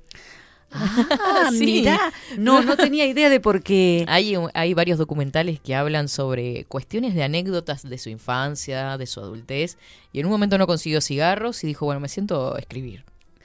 Ah, 0.71 1.49
sí. 1.51 1.65
mira, 1.65 1.99
no, 2.37 2.61
no 2.61 2.77
tenía 2.77 3.07
idea 3.07 3.29
de 3.29 3.39
por 3.39 3.61
qué. 3.61 4.05
Hay, 4.07 4.35
hay 4.53 4.73
varios 4.73 4.97
documentales 4.99 5.59
que 5.59 5.75
hablan 5.75 6.07
sobre 6.07 6.65
cuestiones 6.65 7.15
de 7.15 7.23
anécdotas 7.23 7.83
de 7.83 7.97
su 7.97 8.09
infancia, 8.09 8.97
de 8.97 9.07
su 9.07 9.19
adultez, 9.19 9.77
y 10.13 10.19
en 10.19 10.27
un 10.27 10.31
momento 10.31 10.57
no 10.57 10.67
consiguió 10.67 11.01
cigarros 11.01 11.63
y 11.63 11.67
dijo, 11.67 11.85
bueno, 11.85 11.99
me 11.99 12.07
siento 12.07 12.55
a 12.55 12.59
escribir, 12.59 13.03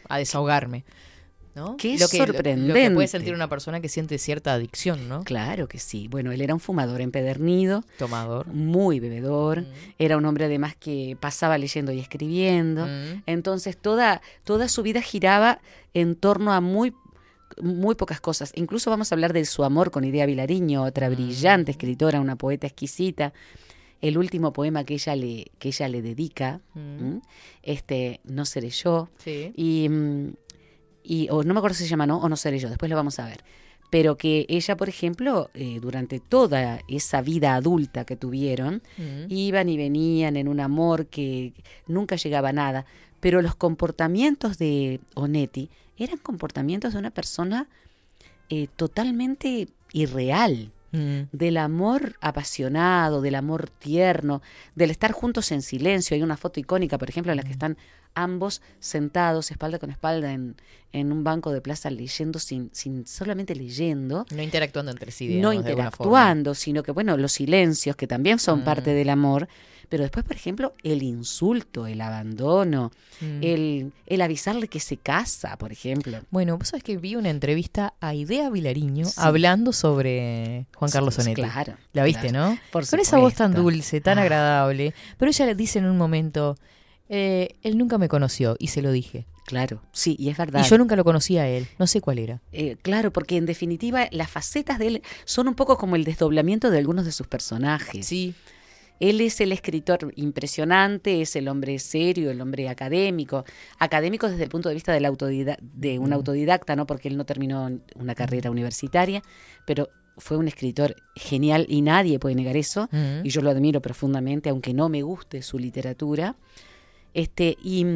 a 0.08 0.18
desahogarme. 0.18 0.84
¿No? 1.54 1.76
Qué 1.76 1.96
lo 1.98 2.08
que, 2.08 2.18
lo- 2.18 2.26
Lo, 2.26 2.32
que 2.32 2.36
sorprendente. 2.36 2.90
puede 2.90 3.08
sentir 3.08 3.34
una 3.34 3.48
persona 3.48 3.80
que 3.80 3.88
siente 3.88 4.18
cierta 4.18 4.52
adicción, 4.54 5.08
¿no? 5.08 5.22
Claro 5.24 5.68
que 5.68 5.78
sí. 5.78 6.08
Bueno, 6.08 6.32
él 6.32 6.40
era 6.40 6.54
un 6.54 6.60
fumador 6.60 7.00
empedernido, 7.00 7.84
Tomador. 7.98 8.46
muy 8.48 9.00
bebedor, 9.00 9.62
Mm. 9.62 9.66
era 9.98 10.16
un 10.16 10.24
hombre 10.24 10.46
además 10.46 10.74
que 10.76 11.16
pasaba 11.20 11.56
leyendo 11.58 11.92
y 11.92 12.00
escribiendo. 12.00 12.86
Mm. 12.86 13.22
Entonces 13.26 13.76
toda, 13.76 14.20
toda 14.44 14.68
su 14.68 14.82
vida 14.82 15.00
giraba 15.02 15.60
en 15.94 16.14
torno 16.16 16.52
a 16.52 16.60
muy 16.60 16.92
muy 17.62 17.94
pocas 17.94 18.20
cosas. 18.20 18.50
Incluso 18.56 18.90
vamos 18.90 19.12
a 19.12 19.14
hablar 19.14 19.32
de 19.32 19.44
su 19.44 19.62
amor 19.62 19.92
con 19.92 20.02
Idea 20.02 20.26
Vilariño, 20.26 20.82
otra 20.82 21.08
brillante 21.08 21.70
escritora, 21.70 22.20
una 22.20 22.34
poeta 22.34 22.66
exquisita. 22.66 23.32
El 24.00 24.18
último 24.18 24.52
poema 24.52 24.82
que 24.82 24.94
ella 24.94 25.14
le, 25.14 25.52
que 25.60 25.68
ella 25.68 25.88
le 25.88 26.02
dedica, 26.02 26.60
Mm. 26.74 27.18
este, 27.62 28.20
No 28.24 28.44
seré 28.44 28.70
yo. 28.70 29.08
Sí. 29.18 29.52
Y, 29.56 29.88
mm, 29.88 30.32
y 31.04 31.28
o 31.30 31.44
no 31.44 31.54
me 31.54 31.58
acuerdo 31.58 31.76
si 31.76 31.84
se 31.84 31.90
llama 31.90 32.06
No 32.06 32.18
o 32.18 32.28
No 32.28 32.36
seré 32.36 32.58
yo, 32.58 32.68
después 32.68 32.90
lo 32.90 32.96
vamos 32.96 33.18
a 33.20 33.26
ver. 33.26 33.44
Pero 33.90 34.16
que 34.16 34.46
ella, 34.48 34.76
por 34.76 34.88
ejemplo, 34.88 35.50
eh, 35.54 35.78
durante 35.80 36.18
toda 36.18 36.80
esa 36.88 37.20
vida 37.22 37.54
adulta 37.54 38.04
que 38.04 38.16
tuvieron, 38.16 38.82
Mm. 38.98 39.26
iban 39.28 39.68
y 39.68 39.76
venían 39.76 40.36
en 40.36 40.48
un 40.48 40.58
amor 40.58 41.06
que 41.06 41.52
nunca 41.86 42.16
llegaba 42.16 42.48
a 42.48 42.52
nada, 42.52 42.86
pero 43.20 43.40
los 43.42 43.54
comportamientos 43.54 44.58
de 44.58 45.00
Onetti 45.14 45.70
eran 45.96 46.18
comportamientos 46.18 46.94
de 46.94 46.98
una 46.98 47.10
persona 47.10 47.68
eh, 48.50 48.66
totalmente 48.76 49.68
irreal, 49.92 50.70
Mm. 50.92 51.28
del 51.32 51.56
amor 51.56 52.14
apasionado, 52.20 53.20
del 53.20 53.34
amor 53.34 53.68
tierno, 53.68 54.42
del 54.76 54.90
estar 54.92 55.10
juntos 55.12 55.50
en 55.50 55.60
silencio. 55.62 56.14
Hay 56.14 56.22
una 56.22 56.36
foto 56.36 56.60
icónica, 56.60 56.98
por 56.98 57.08
ejemplo, 57.08 57.32
en 57.32 57.36
la 57.38 57.42
que 57.42 57.50
están 57.50 57.76
ambos 58.14 58.62
sentados, 58.80 59.50
espalda 59.50 59.78
con 59.78 59.90
espalda, 59.90 60.32
en, 60.32 60.56
en 60.92 61.10
un 61.12 61.24
banco 61.24 61.52
de 61.52 61.60
plaza 61.60 61.90
leyendo, 61.90 62.38
sin, 62.38 62.70
sin 62.72 63.06
solamente 63.06 63.54
leyendo, 63.54 64.26
No 64.34 64.42
interactuando 64.42 64.92
entre 64.92 65.10
sí, 65.10 65.26
no 65.40 65.50
digamos, 65.50 65.64
de 65.64 65.72
forma. 65.72 65.84
interactuando, 65.88 66.54
sino 66.54 66.82
que, 66.82 66.92
bueno, 66.92 67.16
los 67.16 67.32
silencios, 67.32 67.96
que 67.96 68.06
también 68.06 68.38
son 68.38 68.60
Mm. 68.60 68.64
parte 68.64 68.90
del 68.94 69.10
amor, 69.10 69.48
pero 69.88 70.02
después, 70.02 70.24
por 70.24 70.34
ejemplo, 70.34 70.72
el 70.82 71.02
insulto, 71.02 71.86
el 71.86 72.00
abandono, 72.00 72.90
Mm. 73.20 73.42
el, 73.42 73.92
el 74.06 74.22
avisarle 74.22 74.66
que 74.68 74.80
se 74.80 74.96
casa, 74.96 75.56
por 75.58 75.72
ejemplo. 75.72 76.20
Bueno, 76.30 76.56
vos 76.56 76.68
sabés 76.68 76.82
que 76.84 76.96
vi 76.96 77.16
una 77.16 77.30
entrevista 77.30 77.94
a 78.00 78.14
Idea 78.14 78.48
Vilariño 78.50 79.04
Sí. 79.06 79.12
hablando 79.16 79.72
sobre 79.72 80.66
Juan 80.76 80.90
Carlos 80.90 81.14
Sí, 81.14 81.22
Sonetti. 81.22 81.42
Claro. 81.42 81.74
La 81.92 82.04
viste, 82.04 82.28
claro. 82.28 82.50
¿no? 82.52 82.58
Por 82.72 82.88
Con 82.88 82.98
esa 83.00 83.18
voz 83.18 83.34
tan 83.34 83.52
dulce, 83.54 84.00
tan 84.00 84.18
Ah. 84.18 84.22
agradable. 84.22 84.94
Pero 85.18 85.30
ella 85.30 85.46
le 85.46 85.54
dice 85.54 85.78
en 85.80 85.86
un 85.86 85.98
momento, 85.98 86.56
eh, 87.08 87.56
él 87.62 87.76
nunca 87.78 87.98
me 87.98 88.08
conoció 88.08 88.56
y 88.58 88.68
se 88.68 88.82
lo 88.82 88.90
dije. 88.92 89.26
Claro, 89.46 89.82
sí, 89.92 90.16
y 90.18 90.30
es 90.30 90.38
verdad. 90.38 90.64
Y 90.64 90.68
yo 90.68 90.78
nunca 90.78 90.96
lo 90.96 91.04
conocía 91.04 91.42
a 91.42 91.48
él, 91.48 91.66
no 91.78 91.86
sé 91.86 92.00
cuál 92.00 92.18
era. 92.18 92.40
Eh, 92.52 92.76
claro, 92.80 93.12
porque 93.12 93.36
en 93.36 93.44
definitiva 93.44 94.08
las 94.10 94.30
facetas 94.30 94.78
de 94.78 94.86
él 94.86 95.02
son 95.26 95.48
un 95.48 95.54
poco 95.54 95.76
como 95.76 95.96
el 95.96 96.04
desdoblamiento 96.04 96.70
de 96.70 96.78
algunos 96.78 97.04
de 97.04 97.12
sus 97.12 97.26
personajes. 97.26 98.06
Sí, 98.06 98.34
Él 99.00 99.20
es 99.20 99.40
el 99.40 99.52
escritor 99.52 100.12
impresionante, 100.16 101.20
es 101.20 101.36
el 101.36 101.48
hombre 101.48 101.78
serio, 101.78 102.30
el 102.30 102.40
hombre 102.40 102.68
académico. 102.68 103.44
Académico 103.78 104.30
desde 104.30 104.44
el 104.44 104.48
punto 104.48 104.68
de 104.68 104.74
vista 104.76 104.92
del 104.92 105.04
autodida- 105.04 105.58
de 105.60 105.98
un 105.98 106.12
autodidacta, 106.12 106.74
¿no? 106.76 106.86
Porque 106.86 107.08
él 107.08 107.16
no 107.16 107.26
terminó 107.26 107.70
una 107.96 108.14
carrera 108.14 108.50
universitaria, 108.50 109.22
pero 109.66 109.88
fue 110.16 110.36
un 110.36 110.46
escritor 110.48 110.94
genial 111.16 111.66
y 111.68 111.82
nadie 111.82 112.18
puede 112.20 112.36
negar 112.36 112.56
eso. 112.56 112.88
Mm. 112.92 113.24
Y 113.26 113.30
yo 113.30 113.42
lo 113.42 113.50
admiro 113.50 113.82
profundamente, 113.82 114.48
aunque 114.48 114.72
no 114.72 114.88
me 114.88 115.02
guste 115.02 115.42
su 115.42 115.58
literatura. 115.58 116.36
Este, 117.14 117.56
y, 117.62 117.86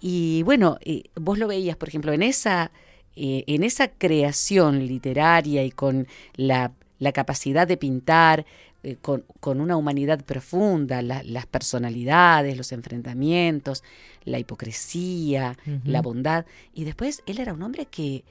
y 0.00 0.42
bueno, 0.44 0.78
eh, 0.82 1.04
vos 1.16 1.38
lo 1.38 1.48
veías, 1.48 1.76
por 1.76 1.88
ejemplo, 1.88 2.12
en 2.12 2.22
esa, 2.22 2.70
eh, 3.16 3.44
en 3.46 3.62
esa 3.64 3.88
creación 3.88 4.86
literaria 4.86 5.64
y 5.64 5.70
con 5.70 6.06
la, 6.36 6.72
la 6.98 7.12
capacidad 7.12 7.66
de 7.66 7.76
pintar 7.76 8.44
eh, 8.82 8.96
con, 9.00 9.24
con 9.40 9.60
una 9.60 9.76
humanidad 9.76 10.22
profunda, 10.24 11.00
la- 11.02 11.22
las 11.22 11.46
personalidades, 11.46 12.56
los 12.56 12.70
enfrentamientos, 12.72 13.82
la 14.24 14.38
hipocresía, 14.38 15.56
la 15.84 16.02
bondad. 16.02 16.44
Y 16.74 16.84
después 16.84 17.22
él 17.26 17.38
era 17.40 17.52
un 17.54 17.62
hombre 17.62 17.86
que 17.86 18.24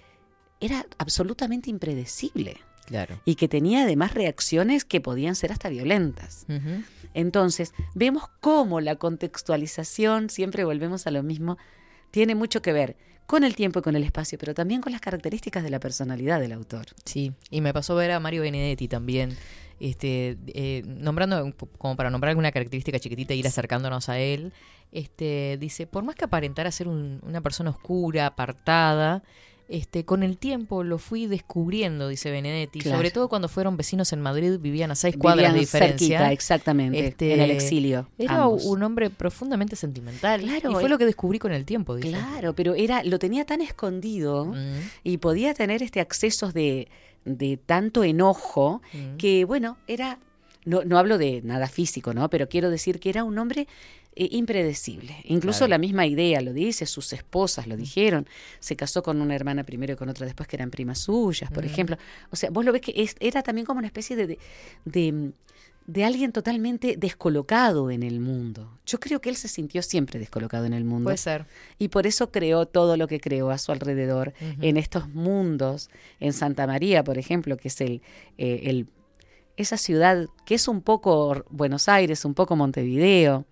era 0.60 0.86
absolutamente 0.98 1.70
impredecible 1.70 2.58
Claro. 2.86 3.20
y 3.26 3.36
que 3.36 3.48
tenía 3.48 3.84
además 3.84 4.14
reacciones 4.14 4.86
que 4.86 5.02
podían 5.02 5.36
ser 5.36 5.52
hasta 5.52 5.70
violentas. 5.70 6.46
Entonces, 7.14 7.74
vemos 7.94 8.24
cómo 8.40 8.82
la 8.82 8.96
contextualización, 8.96 10.30
siempre 10.30 10.64
volvemos 10.64 11.08
a 11.08 11.12
lo 11.12 11.24
mismo, 11.24 11.58
tiene 12.12 12.36
mucho 12.36 12.62
que 12.62 12.74
ver 12.74 12.98
con 13.26 13.44
el 13.44 13.56
tiempo 13.56 13.80
y 13.80 13.82
con 13.82 13.96
el 13.96 14.04
espacio, 14.04 14.38
pero 14.38 14.54
también 14.54 14.82
con 14.82 14.92
las 14.92 15.02
características 15.02 15.64
de 15.64 15.70
la 15.70 15.80
personalidad 15.80 16.40
del 16.40 16.52
autor. 16.52 16.88
Sí, 17.06 17.32
y 17.50 17.62
me 17.62 17.74
pasó 17.74 17.96
ver 17.96 18.12
a 18.12 18.20
Mario 18.20 18.42
Benedetti 18.42 18.88
también, 18.88 19.36
este, 19.80 20.38
eh, 20.48 20.84
nombrando, 20.86 21.54
como 21.78 21.96
para 21.96 22.10
nombrar 22.10 22.30
alguna 22.32 22.52
característica 22.52 23.00
chiquitita 23.00 23.34
e 23.34 23.38
ir 23.38 23.48
acercándonos 23.48 24.10
a 24.10 24.20
él, 24.20 24.54
este, 24.92 25.58
dice, 25.60 25.88
por 25.88 26.04
más 26.04 26.16
que 26.16 26.26
aparentara 26.26 26.72
ser 26.72 26.88
un- 26.88 27.20
una 27.24 27.42
persona 27.42 27.70
oscura, 27.72 28.28
apartada, 28.28 29.24
este, 29.70 30.04
con 30.06 30.24
el 30.24 30.38
tiempo 30.38 30.84
lo 30.84 30.98
fui 30.98 31.26
descubriendo, 31.28 32.08
dice 32.10 32.30
Benedetti, 32.32 32.80
Claro. 32.80 32.98
sobre 32.98 33.12
todo 33.12 33.30
cuando 33.30 33.48
fueron 33.48 33.78
vecinos 33.78 34.12
en 34.14 34.22
Madrid, 34.22 34.58
vivían 34.60 34.92
a 34.92 34.96
seis 34.96 35.16
cuadras 35.18 35.54
de 35.54 35.60
Vivían 35.60 35.60
diferencia. 35.62 36.18
cerquita, 36.20 36.32
exactamente, 36.32 37.08
Este, 37.08 37.34
en 37.34 37.40
el 37.40 37.52
exilio. 37.52 38.10
Era 38.18 38.44
ambos. 38.44 38.66
un 38.66 38.84
hombre 38.84 39.10
profundamente 39.10 39.76
sentimental 39.76 40.42
Claro, 40.42 40.72
y 40.72 40.74
fue 40.74 40.86
eh, 40.86 40.90
lo 40.90 40.98
que 40.98 41.06
descubrí 41.06 41.40
con 41.40 41.52
el 41.54 41.66
tiempo, 41.66 41.96
dice. 41.96 42.10
Claro, 42.10 42.54
pero 42.54 42.76
era, 42.76 43.04
lo 43.04 43.20
tenía 43.20 43.46
tan 43.46 43.62
escondido 43.62 44.46
Mm, 44.46 44.80
y 45.04 45.18
podía 45.18 45.54
tener 45.54 45.82
este 45.82 46.00
accesos 46.02 46.54
de, 46.54 46.88
de 47.26 47.58
tanto 47.58 48.04
enojo 48.04 48.82
mm. 48.94 49.18
que, 49.18 49.46
bueno, 49.46 49.78
era, 49.88 50.20
no, 50.66 50.84
no 50.84 50.98
hablo 50.98 51.18
de 51.18 51.42
nada 51.44 51.68
físico, 51.68 52.14
¿no? 52.14 52.30
Pero 52.30 52.50
quiero 52.50 52.70
decir 52.70 53.00
que 53.00 53.10
era 53.10 53.24
un 53.24 53.38
hombre 53.40 53.68
eh, 54.16 54.30
impredecible. 54.32 55.16
Incluso 55.26 55.60
Claro. 55.60 55.72
la 55.72 55.78
misma 55.78 56.06
idea 56.06 56.42
lo 56.42 56.54
dice, 56.54 56.86
sus 56.86 57.12
esposas 57.14 57.68
lo 57.68 57.76
dijeron. 57.78 58.28
Se 58.60 58.76
casó 58.76 59.04
con 59.04 59.22
una 59.22 59.36
hermana 59.36 59.64
primero 59.64 59.94
y 59.94 59.96
con 59.96 60.10
otra 60.10 60.26
después 60.26 60.48
que 60.48 60.56
eran 60.56 60.70
primas 60.72 61.00
suyas, 61.00 61.50
por 61.52 61.64
Mm. 61.64 61.68
ejemplo. 61.68 61.98
O 62.32 62.36
sea, 62.36 62.50
vos 62.50 62.64
lo 62.66 62.72
ves 62.72 62.82
que 62.82 62.94
es- 62.96 63.16
era 63.20 63.42
también 63.44 63.66
como 63.66 63.80
una 63.80 63.88
especie 63.88 64.16
de, 64.16 64.28
de, 64.28 64.38
de- 64.86 65.32
de 65.86 66.06
alguien 66.06 66.32
totalmente 66.32 66.96
descolocado 66.96 67.92
en 67.92 68.04
el 68.04 68.22
mundo. 68.22 68.80
Yo 68.86 69.02
creo 69.02 69.20
que 69.20 69.28
él 69.30 69.36
se 69.36 69.50
sintió 69.50 69.82
siempre 69.82 70.18
descolocado 70.18 70.64
en 70.66 70.72
el 70.74 70.86
mundo. 70.86 71.06
Puede 71.08 71.18
ser. 71.18 71.46
Y 71.78 71.90
por 71.90 72.08
eso 72.08 72.32
creó 72.32 72.66
todo 72.66 72.96
lo 72.96 73.08
que 73.10 73.20
creó 73.20 73.50
a 73.52 73.58
su 73.58 73.74
alrededor 73.74 74.34
en 74.62 74.78
estos 74.78 75.10
mundos. 75.10 75.90
En 76.22 76.32
Santa 76.32 76.68
María, 76.68 77.04
por 77.04 77.18
ejemplo, 77.18 77.58
que 77.58 77.68
es 77.68 77.82
el, 77.82 78.02
eh, 78.38 78.62
el- 78.64 78.88
esa 79.58 79.78
ciudad 79.78 80.28
que 80.46 80.56
es 80.56 80.68
un 80.68 80.82
poco 80.82 81.44
Buenos 81.50 81.88
Aires, 81.90 82.26
un 82.26 82.34
poco 82.34 82.56
Montevideo. 82.56 83.46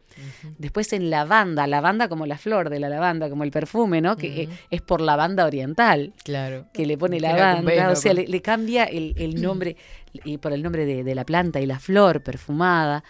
Después 0.58 0.92
en 0.94 1.10
lavanda, 1.10 1.66
lavanda 1.68 2.08
como 2.10 2.26
la 2.26 2.38
flor 2.38 2.70
de 2.70 2.80
la 2.80 2.90
lavanda, 2.90 3.30
como 3.30 3.44
el 3.44 3.50
perfume, 3.50 4.02
¿no? 4.02 4.18
Que 4.18 4.44
eh, 4.44 4.50
es 4.70 4.82
por 4.82 5.02
lavanda 5.02 5.46
oriental, 5.46 6.14
Claro. 6.24 6.68
que 6.74 6.86
le 6.86 6.98
pone 6.98 7.20
lavanda, 7.20 7.56
convenio 7.58 7.92
o 7.92 7.96
sea, 7.96 8.14
le, 8.14 8.28
le 8.28 8.42
cambia 8.42 8.84
el, 8.84 9.14
el 9.18 9.42
nombre 9.42 9.78
y 10.14 10.38
por 10.38 10.52
el 10.54 10.62
nombre 10.62 10.86
de, 10.86 11.04
de 11.04 11.16
la 11.16 11.26
planta 11.26 11.60
y 11.62 11.66
la 11.66 11.80
flor 11.80 12.22
perfumada. 12.22 13.04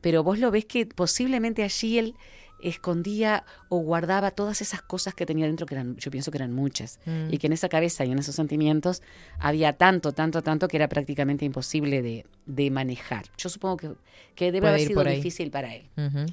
Pero 0.00 0.22
vos 0.24 0.38
lo 0.38 0.50
ves 0.50 0.64
que 0.64 0.86
posiblemente 0.86 1.62
allí 1.62 1.98
él 1.98 2.14
escondía 2.62 3.44
o 3.68 3.78
guardaba 3.78 4.30
todas 4.30 4.60
esas 4.62 4.82
cosas 4.82 5.14
que 5.14 5.26
tenía 5.26 5.46
dentro, 5.46 5.66
que 5.66 5.74
eran, 5.74 5.96
yo 5.96 6.10
pienso 6.10 6.30
que 6.30 6.38
eran 6.38 6.52
muchas, 6.52 6.98
Mm. 7.06 7.32
y 7.32 7.38
que 7.38 7.46
en 7.46 7.52
esa 7.52 7.68
cabeza 7.68 8.04
y 8.04 8.10
en 8.12 8.18
esos 8.18 8.34
sentimientos 8.34 9.02
había 9.38 9.72
tanto, 9.74 10.12
tanto, 10.12 10.42
tanto 10.42 10.68
que 10.68 10.76
era 10.76 10.88
prácticamente 10.88 11.44
imposible 11.44 12.02
de, 12.02 12.26
de 12.46 12.70
manejar. 12.70 13.26
Yo 13.36 13.48
supongo 13.48 13.76
que, 13.76 13.90
que 14.34 14.46
debe 14.46 14.60
Puede 14.60 14.74
haber 14.74 14.86
sido 14.86 15.04
difícil 15.04 15.50
para 15.50 15.74
él. 15.74 15.88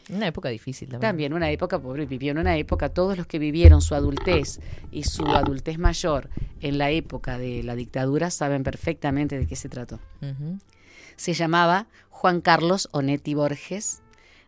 Una 0.09 0.27
época 0.27 0.49
difícil 0.49 0.89
también. 0.89 1.09
También 1.09 1.33
una 1.33 1.49
época, 1.51 1.79
pobre, 1.79 2.05
vivió 2.05 2.31
en 2.31 2.37
una 2.39 2.57
época, 2.57 2.89
todos 2.89 3.17
los 3.17 3.27
que 3.27 3.39
vivieron 3.39 3.81
su 3.81 3.95
adultez 3.95 4.59
y 4.91 5.03
su 5.03 5.25
adultez 5.27 5.77
mayor 5.77 6.29
en 6.61 6.77
la 6.77 6.91
época 6.91 7.37
de 7.37 7.63
la 7.63 7.75
dictadura 7.75 8.29
saben 8.29 8.63
perfectamente 8.63 9.37
de 9.37 9.47
qué 9.47 9.55
se 9.55 9.69
trató. 9.69 9.99
Se 11.15 11.33
llamaba 11.33 11.87
Juan 12.09 12.41
Carlos 12.41 12.89
Onetti 12.91 13.33
Borges, 13.33 14.01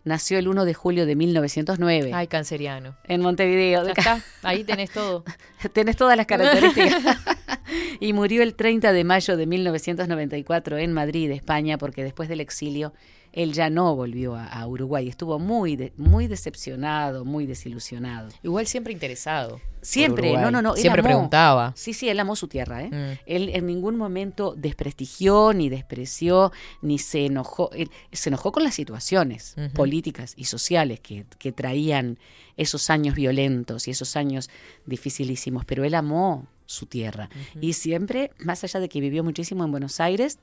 nació 0.04 0.40
el 0.40 0.48
1 0.48 0.66
de 0.66 0.74
julio 0.74 1.06
de 1.06 1.16
1909 1.16 2.12
Ay, 2.14 2.28
canceriano. 2.28 2.96
en 3.06 3.22
Montevideo. 3.22 3.86
Ya 3.86 3.92
está, 3.92 4.22
ahí 4.44 4.64
tenés 4.64 4.92
todo. 4.92 5.24
Tenés 5.74 5.98
todas 5.98 6.16
las 6.16 6.26
características. 6.26 7.04
y 8.00 8.14
murió 8.14 8.44
el 8.44 8.56
30 8.56 8.92
de 8.94 9.04
mayo 9.04 9.38
de 9.38 9.46
1994 9.46 10.78
en 10.78 10.94
Madrid, 10.94 11.32
España, 11.32 11.78
porque 11.78 12.04
después 12.04 12.30
del 12.30 12.42
exilio 12.42 12.94
él 13.34 13.54
ya 13.54 13.70
no 13.70 13.96
volvió 13.96 14.36
a, 14.36 14.46
a 14.48 14.68
Uruguay. 14.68 15.08
Estuvo 15.08 15.40
muy, 15.40 15.76
de- 15.76 15.94
muy 15.98 16.28
decepcionado, 16.28 17.26
muy 17.26 17.46
desilusionado. 17.46 18.30
Igual 18.44 18.68
siempre 18.68 18.94
interesado. 18.94 19.60
Siempre, 19.82 20.34
no, 20.34 20.52
no, 20.52 20.62
no. 20.62 20.76
Siempre 20.76 21.00
amó. 21.00 21.08
preguntaba. 21.08 21.72
Sí, 21.76 21.94
sí, 21.94 22.10
él 22.10 22.20
amó 22.20 22.36
su 22.36 22.50
tierra, 22.50 22.84
¿eh? 22.84 22.90
Mm. 22.90 23.20
Él 23.26 23.50
en 23.54 23.66
ningún 23.66 23.96
momento 23.96 24.54
desprestigió, 24.58 25.54
ni 25.54 25.70
despreció, 25.70 26.52
ni 26.82 26.98
se 27.00 27.28
enojó. 27.28 27.70
Él 27.72 27.90
se 28.12 28.28
enojó 28.30 28.52
con 28.52 28.64
las 28.66 28.76
situaciones 28.76 29.56
políticas 29.74 30.34
y 30.36 30.46
sociales 30.46 31.00
que, 31.00 31.26
que 31.38 31.54
traían 31.54 32.18
esos 32.58 32.90
años 32.90 33.16
violentos 33.16 33.88
y 33.88 33.92
esos 33.92 34.18
años 34.18 34.50
dificilísimos, 34.86 35.64
pero 35.66 35.86
él 35.86 35.96
amó 35.96 36.48
su 36.66 36.86
tierra. 36.86 37.30
Y 37.62 37.74
siempre, 37.74 38.32
más 38.40 38.64
allá 38.66 38.80
de 38.82 38.90
que 38.90 39.00
vivió 39.00 39.24
muchísimo 39.24 39.64
en 39.64 39.72
Buenos 39.72 40.00
Aires, 40.02 40.40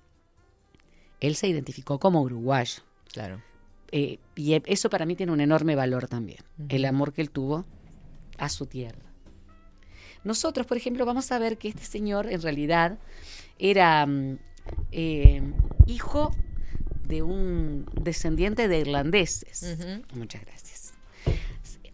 él 1.21 1.37
se 1.37 1.49
identificó 1.49 1.99
como 1.99 2.21
uruguayo. 2.23 2.83
Claro. 3.13 3.43
Eh, 3.93 4.19
y 4.35 4.55
e- 4.55 4.63
eso 4.67 4.91
para 4.91 5.07
mí 5.07 5.15
tiene 5.17 5.33
un 5.33 5.41
enorme 5.41 5.75
valor 5.77 6.09
también, 6.09 6.41
el 6.69 6.85
amor 6.85 7.13
que 7.13 7.23
él 7.23 7.31
tuvo 7.31 7.65
a 8.39 8.49
su 8.49 8.67
tierra. 8.67 8.99
Nosotros, 10.25 10.67
por 10.67 10.77
ejemplo, 10.77 11.07
vamos 11.07 11.31
a 11.31 11.39
ver 11.39 11.57
que 11.57 11.69
este 11.69 11.85
señor 11.85 12.31
en 12.31 12.43
realidad 12.43 12.99
era 13.59 14.05
mm, 14.07 14.39
eh, 14.93 15.43
hijo 15.87 16.33
de 17.07 17.23
un 17.23 17.87
descendiente 18.01 18.67
de 18.67 18.81
irlandeses. 18.81 19.77
Muchas 20.15 20.43
gracias. 20.45 20.95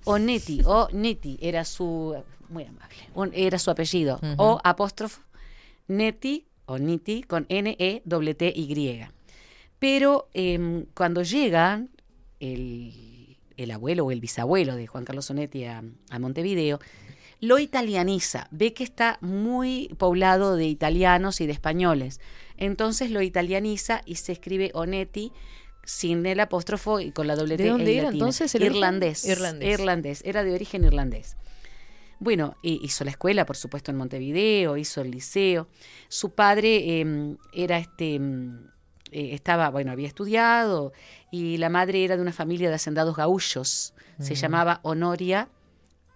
Onetti, 0.04 0.62
o 0.64 0.88
Neti 0.92 1.38
era 1.40 1.64
su, 1.64 2.16
muy 2.48 2.64
amable, 2.64 2.96
un- 3.14 3.30
era 3.34 3.58
su 3.58 3.70
apellido, 3.70 4.18
o 4.38 4.58
apóstrofo, 4.64 5.20
Neti, 5.86 6.46
o 6.66 6.78
Niti, 6.78 7.22
con 7.22 7.46
N-E-T-T-Y. 7.48 9.06
Pero 9.78 10.28
em, 10.34 10.86
cuando 10.94 11.22
llegan 11.22 11.90
el, 12.40 13.36
el 13.56 13.70
abuelo 13.70 14.06
o 14.06 14.10
el 14.12 14.20
bisabuelo 14.20 14.76
de 14.76 14.86
Juan 14.86 15.04
Carlos 15.04 15.30
Onetti 15.30 15.64
a, 15.64 15.82
a 16.10 16.18
Montevideo, 16.18 16.78
lo 17.40 17.58
italianiza, 17.58 18.46
ve 18.52 18.72
que 18.72 18.84
está 18.84 19.18
muy 19.20 19.92
poblado 19.98 20.54
de 20.54 20.66
italianos 20.66 21.40
y 21.40 21.46
de 21.46 21.52
españoles. 21.52 22.20
Entonces 22.56 23.10
lo 23.10 23.20
italianiza 23.20 24.02
y 24.06 24.14
se 24.14 24.30
escribe 24.30 24.70
Onetti 24.74 25.32
sin 25.84 26.24
el 26.26 26.38
apóstrofo 26.38 27.00
y 27.00 27.10
con 27.10 27.26
la 27.26 27.34
doble 27.34 27.56
¿De 27.56 27.64
T 27.64 27.70
dónde 27.70 27.92
en 27.92 27.98
era 27.98 28.08
entonces 28.10 28.54
el 28.54 28.62
irlandés, 28.62 29.24
Irlandés. 29.24 29.68
irlandés, 29.68 30.22
era 30.24 30.44
de 30.44 30.54
origen 30.54 30.84
irlandés. 30.84 31.36
Bueno, 32.22 32.56
hi- 32.62 32.78
hizo 32.82 33.04
la 33.04 33.10
escuela, 33.10 33.44
por 33.44 33.56
supuesto, 33.56 33.90
en 33.90 33.96
Montevideo, 33.96 34.76
hizo 34.76 35.00
el 35.00 35.10
liceo. 35.10 35.66
Su 36.08 36.30
padre 36.34 37.00
eh, 37.00 37.36
era 37.52 37.78
este, 37.78 38.18
mm, 38.20 38.68
eh, 39.10 39.34
estaba, 39.34 39.68
bueno, 39.70 39.90
había 39.90 40.06
estudiado 40.06 40.92
y 41.32 41.56
la 41.56 41.68
madre 41.68 42.04
era 42.04 42.14
de 42.16 42.22
una 42.22 42.32
familia 42.32 42.68
de 42.68 42.76
hacendados 42.76 43.16
gaullos. 43.16 43.92
Se 44.20 44.34
Mm. 44.34 44.36
llamaba 44.36 44.80
Honoria, 44.84 45.48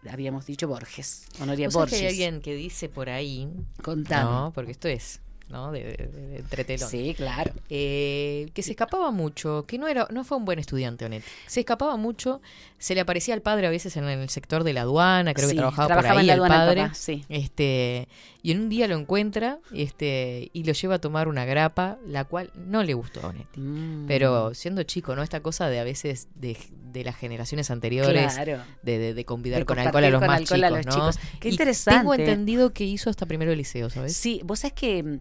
habíamos 0.09 0.47
dicho 0.47 0.69
Borges. 0.69 1.27
Honoria 1.41 1.67
¿Vos 1.67 1.75
sabés 1.75 1.91
Borges. 1.91 1.99
que 2.01 2.07
hay 2.07 2.13
alguien 2.25 2.41
que 2.41 2.55
dice 2.55 2.89
por 2.89 3.11
ahí, 3.11 3.49
Contame. 3.83 4.31
no, 4.31 4.53
porque 4.55 4.71
esto 4.71 4.87
es, 4.87 5.21
¿no? 5.49 5.71
De, 5.73 5.85
de, 5.85 5.97
de- 6.07 6.27
de 6.29 6.37
entretelón. 6.39 6.89
Sí, 6.91 7.15
claro. 7.17 7.53
Eh, 7.71 8.49
que 8.55 8.63
se 8.63 8.73
escapaba 8.73 9.11
mucho, 9.11 9.65
que 9.67 9.79
no 9.79 9.87
era, 9.89 10.09
no 10.11 10.25
fue 10.25 10.37
un 10.39 10.45
buen 10.45 10.59
estudiante, 10.59 11.05
Onetti. 11.05 11.27
Se 11.47 11.61
escapaba 11.61 11.97
mucho, 11.97 12.41
se 12.79 12.95
le 12.95 13.01
aparecía 13.01 13.35
al 13.35 13.43
padre 13.43 13.67
a 13.67 13.71
veces 13.71 13.97
en 13.97 14.05
el 14.05 14.29
sector 14.29 14.65
de 14.65 14.73
la 14.73 14.83
aduana, 14.83 15.35
creo 15.35 15.49
Sí, 15.49 15.55
que 15.55 15.59
trabajaba, 15.59 15.87
trabajaba 15.89 16.15
por 16.15 16.21
ahí 16.21 16.25
en 16.25 16.27
la 16.29 16.33
el 16.35 16.39
aduana 16.41 16.55
el 16.55 16.61
padre. 16.69 16.83
papá, 16.83 16.95
sí. 16.95 17.25
Este, 17.29 18.09
y 18.47 18.53
en 18.53 18.61
un 18.61 18.69
día 18.69 18.87
lo 18.87 18.97
encuentra, 18.97 19.59
este, 19.75 20.51
y 20.53 20.63
lo 20.63 20.73
lleva 20.73 20.95
a 20.95 20.99
tomar 21.01 21.27
una 21.27 21.45
grapa, 21.45 21.99
la 22.07 22.23
cual 22.23 22.53
no 22.55 22.85
le 22.85 22.95
gustó 22.95 23.19
a 23.25 23.31
Onetti. 23.31 23.59
Mm. 23.61 24.05
Pero 24.07 24.55
siendo 24.55 24.85
chico, 24.85 25.17
¿no? 25.17 25.25
Esta 25.25 25.41
cosa 25.41 25.69
de 25.69 25.81
a 25.81 25.83
veces 25.83 26.29
de, 26.37 26.57
de 26.93 27.03
las 27.03 27.17
generaciones 27.17 27.73
anteriores, 27.73 28.35
Claro. 28.35 28.63
de, 28.85 28.99
de, 28.99 29.15
de 29.15 29.25
convidar 29.25 29.65
con 29.65 29.81
alcohol 29.81 30.05
a 30.05 30.11
los 30.11 30.21
con 30.21 30.29
más 30.29 30.43
chicos, 30.43 30.63
a 30.63 30.71
los 30.71 30.87
¿no? 30.87 30.93
chicos. 30.93 31.19
Qué 31.41 31.49
Y 31.49 31.51
interesante. 31.51 31.99
Tengo 31.99 32.15
entendido 32.15 32.73
que 32.73 32.85
hizo 32.85 33.11
hasta 33.11 33.27
primero 33.27 33.51
el 33.51 33.59
liceo, 33.59 33.91
¿sabes? 33.91 34.17
Sí, 34.17 34.41
vos 34.45 34.61
sabés 34.61 34.75
que 34.75 35.03
mm, 35.03 35.19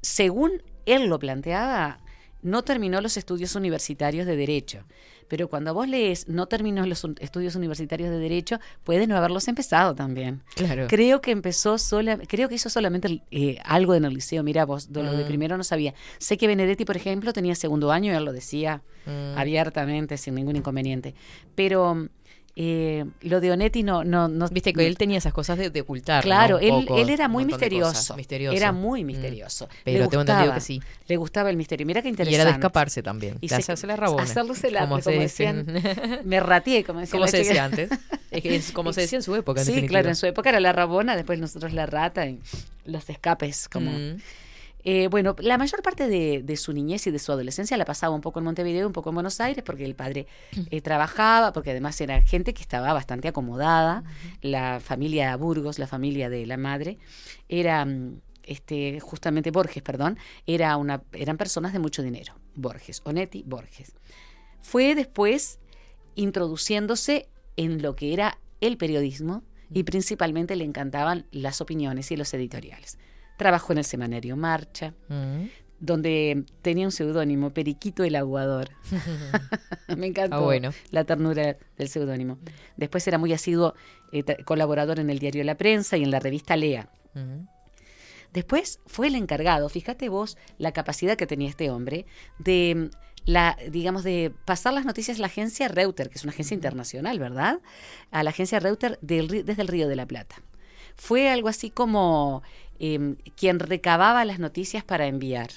según 0.00 0.62
él 0.86 1.08
lo 1.08 1.18
planteaba, 1.18 1.98
no 2.40 2.62
terminó 2.64 3.02
los 3.02 3.18
estudios 3.18 3.54
universitarios 3.54 4.26
de 4.26 4.34
Derecho, 4.34 4.84
Pero 5.32 5.48
cuando 5.48 5.72
vos 5.72 5.88
lees, 5.88 6.28
no 6.28 6.44
terminó 6.46 6.84
los 6.84 7.06
estudios 7.18 7.56
universitarios 7.56 8.10
de 8.10 8.18
Derecho, 8.18 8.58
puede 8.84 9.06
no 9.06 9.16
haberlos 9.16 9.48
empezado 9.48 9.94
también. 9.94 10.42
Claro. 10.56 10.88
Creo 10.88 11.22
que 11.22 11.30
empezó 11.30 11.78
sola, 11.78 12.18
creo 12.18 12.50
que 12.50 12.56
hizo 12.56 12.68
solamente 12.68 13.22
eh, 13.30 13.56
algo 13.64 13.94
en 13.94 14.04
el 14.04 14.12
liceo. 14.12 14.42
Mira 14.42 14.66
vos, 14.66 14.92
de 14.92 15.02
lo 15.02 15.16
de 15.16 15.24
Mm. 15.24 15.28
primero 15.28 15.56
no 15.56 15.64
sabía. 15.64 15.94
Sé 16.18 16.36
que 16.36 16.46
Benedetti, 16.48 16.84
por 16.84 16.98
ejemplo, 16.98 17.32
tenía 17.32 17.54
segundo 17.54 17.92
año 17.92 18.14
él 18.14 18.26
lo 18.26 18.32
decía 18.34 18.82
Mm. 19.06 19.38
abiertamente, 19.38 20.18
sin 20.18 20.34
ningún 20.34 20.56
inconveniente. 20.56 21.14
Pero 21.54 22.08
eh, 22.54 23.06
lo 23.22 23.40
de 23.40 23.50
Onetti 23.50 23.82
no, 23.82 24.04
no, 24.04 24.28
no. 24.28 24.46
Viste 24.48 24.72
que 24.74 24.86
él 24.86 24.98
tenía 24.98 25.16
esas 25.18 25.32
cosas 25.32 25.56
de, 25.56 25.70
de 25.70 25.80
ocultar. 25.80 26.22
Claro, 26.22 26.58
él, 26.58 26.86
era 27.08 27.26
muy 27.28 27.44
misterioso. 27.46 28.14
misterioso. 28.16 28.56
Era 28.56 28.72
muy 28.72 29.04
Mm. 29.04 29.06
misterioso. 29.06 29.68
Pero 29.84 30.00
Le 30.04 30.08
tengo 30.08 30.20
entendido 30.22 30.38
gustaba, 30.52 30.54
que 30.54 30.60
sí. 30.60 30.82
Le 31.08 31.16
gustaba 31.16 31.48
el 31.50 31.56
misterio. 31.56 31.86
Mira 31.86 32.02
qué 32.02 32.08
Y 32.08 32.10
interesante. 32.10 32.34
era 32.34 32.44
de 32.44 32.50
escaparse 32.50 33.02
también. 33.02 33.36
Y 33.40 33.48
de 33.48 33.54
se- 33.54 33.54
hacerse 33.62 33.86
la 33.86 33.96
rabona. 33.96 34.22
hacerse 34.24 34.70
la- 34.70 34.80
como, 34.80 35.00
se 35.00 35.12
decían. 35.12 35.66
Me 36.24 36.40
rateé, 36.40 36.84
como 36.84 37.00
decía 37.00 37.18
Como 37.18 37.26
se 37.28 37.38
decía 37.38 37.64
antes. 37.64 37.88
Es 38.30 38.42
que 38.42 38.54
es 38.56 38.72
como 38.72 38.92
se 38.92 39.02
decía 39.02 39.18
en 39.18 39.22
su 39.22 39.34
época, 39.34 39.60
en 39.60 39.66
Sí, 39.66 39.72
definitiva. 39.72 40.00
claro, 40.00 40.08
en 40.10 40.16
su 40.16 40.26
época 40.26 40.50
era 40.50 40.60
la 40.60 40.72
rabona, 40.72 41.16
después 41.16 41.38
nosotros 41.38 41.72
la 41.72 41.86
rata 41.86 42.26
y 42.26 42.38
los 42.84 43.08
escapes. 43.08 43.68
como 43.68 43.90
Mm. 43.90 44.16
Eh, 44.84 45.08
Bueno, 45.08 45.36
la 45.38 45.58
mayor 45.58 45.82
parte 45.82 46.08
de, 46.08 46.42
de 46.42 46.56
su 46.56 46.72
niñez 46.72 47.06
y 47.06 47.10
de 47.10 47.18
su 47.18 47.32
adolescencia 47.32 47.76
la 47.76 47.84
pasaba 47.84 48.14
un 48.14 48.20
poco 48.20 48.40
en 48.40 48.44
Montevideo, 48.44 48.86
un 48.86 48.92
poco 48.92 49.10
en 49.10 49.14
Buenos 49.14 49.40
Aires, 49.40 49.62
porque 49.64 49.84
el 49.84 49.94
padre 49.94 50.26
eh, 50.70 50.80
trabajaba, 50.80 51.52
porque 51.52 51.70
además 51.70 52.00
era 52.00 52.20
gente 52.22 52.54
que 52.54 52.62
estaba 52.62 52.92
bastante 52.92 53.28
acomodada. 53.28 54.02
La 54.40 54.80
familia 54.80 55.36
Burgos, 55.36 55.78
la 55.78 55.86
familia 55.86 56.28
de 56.28 56.46
la 56.46 56.56
madre, 56.56 56.98
era 57.48 57.84
mm, 57.84 58.20
este, 58.44 59.00
justamente 59.00 59.50
Borges, 59.50 59.82
perdón, 59.82 60.18
era 60.46 60.76
una, 60.76 61.02
eran 61.12 61.36
personas 61.36 61.72
de 61.72 61.78
mucho 61.78 62.02
dinero. 62.02 62.34
Borges, 62.54 63.02
Onetti, 63.04 63.44
Borges. 63.46 63.92
Fue 64.60 64.94
después 64.94 65.58
introduciéndose 66.14 67.28
en 67.56 67.82
lo 67.82 67.96
que 67.96 68.12
era 68.12 68.38
el 68.60 68.76
periodismo 68.76 69.42
y 69.72 69.84
principalmente 69.84 70.56
le 70.56 70.64
encantaban 70.64 71.26
las 71.30 71.60
opiniones 71.60 72.10
y 72.10 72.16
los 72.16 72.32
editoriales. 72.34 72.98
Trabajó 73.36 73.72
en 73.72 73.78
el 73.78 73.84
semanario 73.84 74.36
Marcha, 74.36 74.94
Mm. 75.08 75.46
donde 75.80 76.44
tenía 76.62 76.86
un 76.86 76.92
seudónimo, 76.92 77.50
Periquito 77.50 78.04
el 78.04 78.14
Aguador. 78.16 78.70
Me 79.96 80.06
encantó 80.06 80.36
Ah, 80.36 80.40
bueno. 80.40 80.70
la 80.90 81.04
ternura 81.04 81.56
del 81.76 81.88
seudónimo. 81.88 82.38
Después 82.76 83.06
era 83.08 83.18
muy 83.18 83.32
asiduo 83.32 83.74
eh, 84.12 84.22
colaborador 84.44 85.00
en 85.00 85.10
el 85.10 85.18
diario 85.18 85.42
La 85.44 85.56
Prensa 85.56 85.96
y 85.96 86.02
en 86.04 86.10
la 86.10 86.20
revista 86.20 86.56
Lea. 86.56 86.88
Mm. 87.14 87.46
Después 88.32 88.80
fue 88.86 89.08
el 89.08 89.14
encargado, 89.16 89.68
fíjate 89.68 90.08
vos 90.08 90.38
la 90.56 90.72
capacidad 90.72 91.16
que 91.16 91.26
tenía 91.26 91.48
este 91.50 91.68
hombre 91.70 92.06
de 92.38 92.90
mm, 92.92 92.96
la 93.24 93.56
digamos 93.70 94.02
de 94.04 94.32
pasar 94.46 94.72
las 94.72 94.84
noticias 94.84 95.18
a 95.18 95.20
la 95.20 95.26
agencia 95.26 95.68
Reuter, 95.68 96.08
que 96.08 96.16
es 96.18 96.24
una 96.24 96.32
agencia 96.32 96.54
internacional, 96.54 97.18
¿verdad? 97.18 97.60
A 98.10 98.22
la 98.22 98.30
agencia 98.30 98.58
Reuter 98.58 98.98
del 99.02 99.28
desde 99.44 99.62
el 99.62 99.68
Río 99.68 99.86
de 99.88 99.96
la 99.96 100.06
Plata. 100.06 100.36
Fue 100.96 101.30
algo 101.30 101.48
así 101.48 101.70
como 101.70 102.42
em, 102.78 103.16
quien 103.36 103.58
recababa 103.58 104.24
las 104.24 104.38
noticias 104.38 104.84
para 104.84 105.06
enviar. 105.06 105.50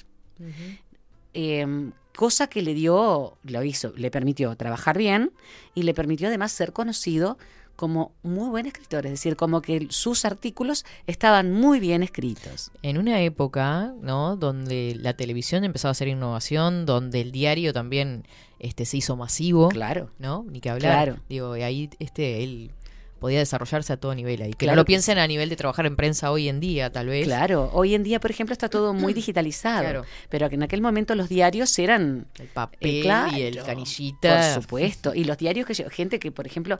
Em, 1.32 1.92
cosa 2.16 2.46
que 2.48 2.62
le 2.62 2.74
dio, 2.74 3.36
lo 3.44 3.62
hizo, 3.62 3.92
le 3.96 4.10
permitió 4.10 4.56
trabajar 4.56 4.98
bien 4.98 5.32
y 5.74 5.82
le 5.82 5.94
permitió 5.94 6.28
además 6.28 6.52
ser 6.52 6.72
conocido 6.72 7.38
como 7.76 8.12
muy 8.22 8.48
buen 8.48 8.66
escritor, 8.66 9.04
es 9.04 9.12
decir, 9.12 9.36
como 9.36 9.60
que 9.60 9.86
sus 9.90 10.24
artículos 10.24 10.84
estaban 11.06 11.52
muy 11.52 11.78
bien 11.78 12.02
escritos. 12.02 12.72
En 12.82 12.98
una 12.98 13.20
época, 13.20 13.92
¿no? 14.00 14.36
Donde 14.36 14.96
la 14.98 15.14
televisión 15.14 15.62
empezaba 15.62 15.90
a 15.90 15.92
hacer 15.92 16.08
innovación, 16.08 16.86
donde 16.86 17.20
el 17.20 17.32
diario 17.32 17.72
también 17.72 18.26
este, 18.58 18.86
se 18.86 18.96
hizo 18.96 19.16
masivo. 19.16 19.68
Claro. 19.68 20.10
¿No? 20.18 20.44
Ni 20.48 20.60
que 20.60 20.70
hablar. 20.70 21.04
Claro. 21.04 21.20
Digo, 21.28 21.52
ahí 21.52 21.90
este, 21.98 22.42
él 22.42 22.70
podía 23.18 23.38
desarrollarse 23.38 23.92
a 23.92 23.96
todo 23.96 24.14
nivel 24.14 24.42
ahí. 24.42 24.50
Que 24.50 24.66
Claro 24.66 24.76
no 24.76 24.80
lo 24.82 24.84
que 24.84 24.90
piensen 24.90 25.18
a 25.18 25.26
nivel 25.26 25.48
de 25.48 25.56
trabajar 25.56 25.86
en 25.86 25.96
prensa 25.96 26.30
hoy 26.30 26.48
en 26.48 26.60
día, 26.60 26.90
tal 26.90 27.08
vez. 27.08 27.26
Claro, 27.26 27.70
hoy 27.72 27.94
en 27.94 28.02
día, 28.02 28.20
por 28.20 28.30
ejemplo, 28.30 28.52
está 28.52 28.68
todo 28.68 28.92
muy 28.94 29.12
digitalizado, 29.14 29.80
Claro. 29.82 30.04
pero 30.28 30.48
que 30.48 30.54
en 30.56 30.62
aquel 30.62 30.80
momento 30.82 31.14
los 31.14 31.28
diarios 31.28 31.78
eran 31.78 32.26
El 32.38 32.48
papel 32.48 32.78
Eh, 32.98 33.00
claro, 33.02 33.36
y 33.36 33.42
el 33.42 33.62
canillita. 33.62 34.52
Por 34.54 34.62
supuesto. 34.62 35.14
Y 35.14 35.24
los 35.24 35.38
diarios 35.38 35.66
que 35.66 35.74
gente 35.90 36.18
que, 36.18 36.30
por 36.30 36.46
ejemplo, 36.46 36.78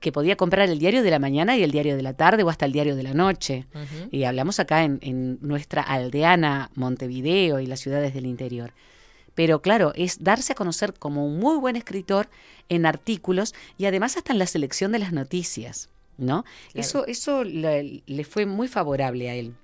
que 0.00 0.12
podía 0.12 0.36
comprar 0.36 0.68
el 0.68 0.78
diario 0.78 1.02
de 1.02 1.10
la 1.10 1.18
mañana 1.18 1.56
y 1.56 1.62
el 1.62 1.70
diario 1.72 1.96
de 1.96 2.02
la 2.02 2.12
tarde 2.14 2.42
o 2.44 2.50
hasta 2.50 2.66
el 2.66 2.72
diario 2.72 2.94
de 2.94 3.02
la 3.02 3.14
noche. 3.14 3.66
Y 4.12 4.24
hablamos 4.24 4.60
acá 4.60 4.84
en, 4.84 4.98
en 5.02 5.38
nuestra 5.40 5.82
aldeana 5.82 6.70
Montevideo 6.74 7.58
y 7.60 7.66
las 7.66 7.80
ciudades 7.80 8.14
del 8.14 8.26
interior. 8.26 8.72
Pero 9.34 9.62
claro, 9.62 9.92
es 9.94 10.22
darse 10.22 10.52
a 10.52 10.56
conocer 10.56 10.94
como 10.94 11.24
un 11.26 11.38
muy 11.38 11.56
buen 11.58 11.76
escritor 11.76 12.28
en 12.68 12.86
artículos 12.86 13.54
y 13.76 13.86
además 13.86 14.16
hasta 14.16 14.32
en 14.32 14.38
la 14.38 14.46
selección 14.46 14.92
de 14.92 14.98
las 14.98 15.12
noticias, 15.12 15.88
¿no? 16.16 16.44
Claro. 16.72 16.86
Eso, 16.86 17.06
eso 17.06 17.44
le, 17.44 18.02
le 18.06 18.24
fue 18.24 18.46
muy 18.46 18.68
favorable 18.68 19.30
a 19.30 19.34
él. 19.34 19.54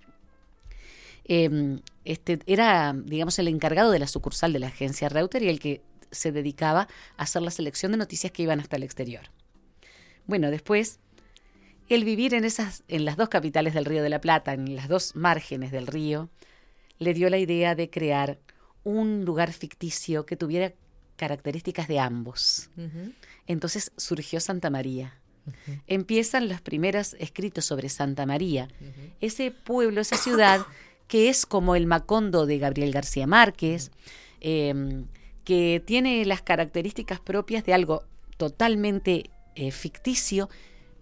Eh, 1.26 1.78
este, 2.04 2.38
era, 2.46 2.94
digamos, 2.94 3.38
el 3.38 3.48
encargado 3.48 3.90
de 3.90 3.98
la 3.98 4.06
sucursal 4.06 4.52
de 4.52 4.58
la 4.58 4.66
agencia 4.68 5.08
Reuter 5.08 5.42
y 5.42 5.48
el 5.48 5.58
que 5.58 5.80
se 6.10 6.32
dedicaba 6.32 6.88
a 7.16 7.22
hacer 7.22 7.42
la 7.42 7.50
selección 7.50 7.92
de 7.92 7.98
noticias 7.98 8.32
que 8.32 8.42
iban 8.42 8.60
hasta 8.60 8.76
el 8.76 8.82
exterior. 8.82 9.22
Bueno, 10.26 10.50
después, 10.50 11.00
el 11.88 12.04
vivir 12.04 12.34
en, 12.34 12.44
esas, 12.44 12.84
en 12.88 13.04
las 13.04 13.16
dos 13.16 13.28
capitales 13.28 13.74
del 13.74 13.84
Río 13.84 14.02
de 14.02 14.10
la 14.10 14.20
Plata, 14.20 14.52
en 14.52 14.76
las 14.76 14.88
dos 14.88 15.16
márgenes 15.16 15.72
del 15.72 15.86
río, 15.86 16.30
le 16.98 17.14
dio 17.14 17.28
la 17.30 17.38
idea 17.38 17.74
de 17.74 17.90
crear 17.90 18.38
un 18.84 19.24
lugar 19.24 19.52
ficticio 19.52 20.26
que 20.26 20.36
tuviera 20.36 20.72
características 21.16 21.88
de 21.88 21.98
ambos. 21.98 22.70
Entonces 23.46 23.92
surgió 23.96 24.40
Santa 24.40 24.70
María. 24.70 25.18
Empiezan 25.86 26.48
los 26.48 26.60
primeros 26.60 27.14
escritos 27.18 27.66
sobre 27.66 27.88
Santa 27.88 28.24
María, 28.24 28.68
ese 29.20 29.50
pueblo, 29.50 30.00
esa 30.00 30.16
ciudad 30.16 30.66
que 31.08 31.28
es 31.28 31.44
como 31.44 31.76
el 31.76 31.86
Macondo 31.86 32.46
de 32.46 32.58
Gabriel 32.58 32.92
García 32.92 33.26
Márquez, 33.26 33.90
eh, 34.40 35.04
que 35.44 35.82
tiene 35.84 36.24
las 36.24 36.40
características 36.40 37.20
propias 37.20 37.64
de 37.64 37.74
algo 37.74 38.04
totalmente 38.38 39.30
eh, 39.54 39.70
ficticio, 39.70 40.48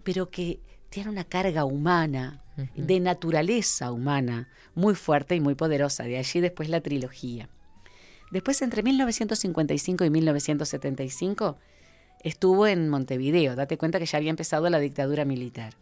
pero 0.03 0.29
que 0.29 0.59
tiene 0.89 1.09
una 1.09 1.23
carga 1.23 1.65
humana, 1.65 2.43
de 2.75 2.99
naturaleza 2.99 3.91
humana, 3.91 4.47
muy 4.75 4.93
fuerte 4.93 5.35
y 5.35 5.39
muy 5.39 5.55
poderosa. 5.55 6.03
De 6.03 6.17
allí 6.19 6.39
después 6.39 6.69
la 6.69 6.81
trilogía. 6.81 7.49
Después, 8.33 8.61
entre 8.61 8.83
1955 8.83 10.03
y 10.05 10.09
1975, 10.09 11.57
estuvo 12.23 12.67
en 12.67 12.89
Montevideo. 12.89 13.55
Date 13.55 13.77
cuenta 13.77 13.99
que 13.99 14.05
ya 14.05 14.17
había 14.17 14.29
empezado 14.31 14.69
la 14.69 14.79
dictadura 14.79 15.23
militar. 15.25 15.73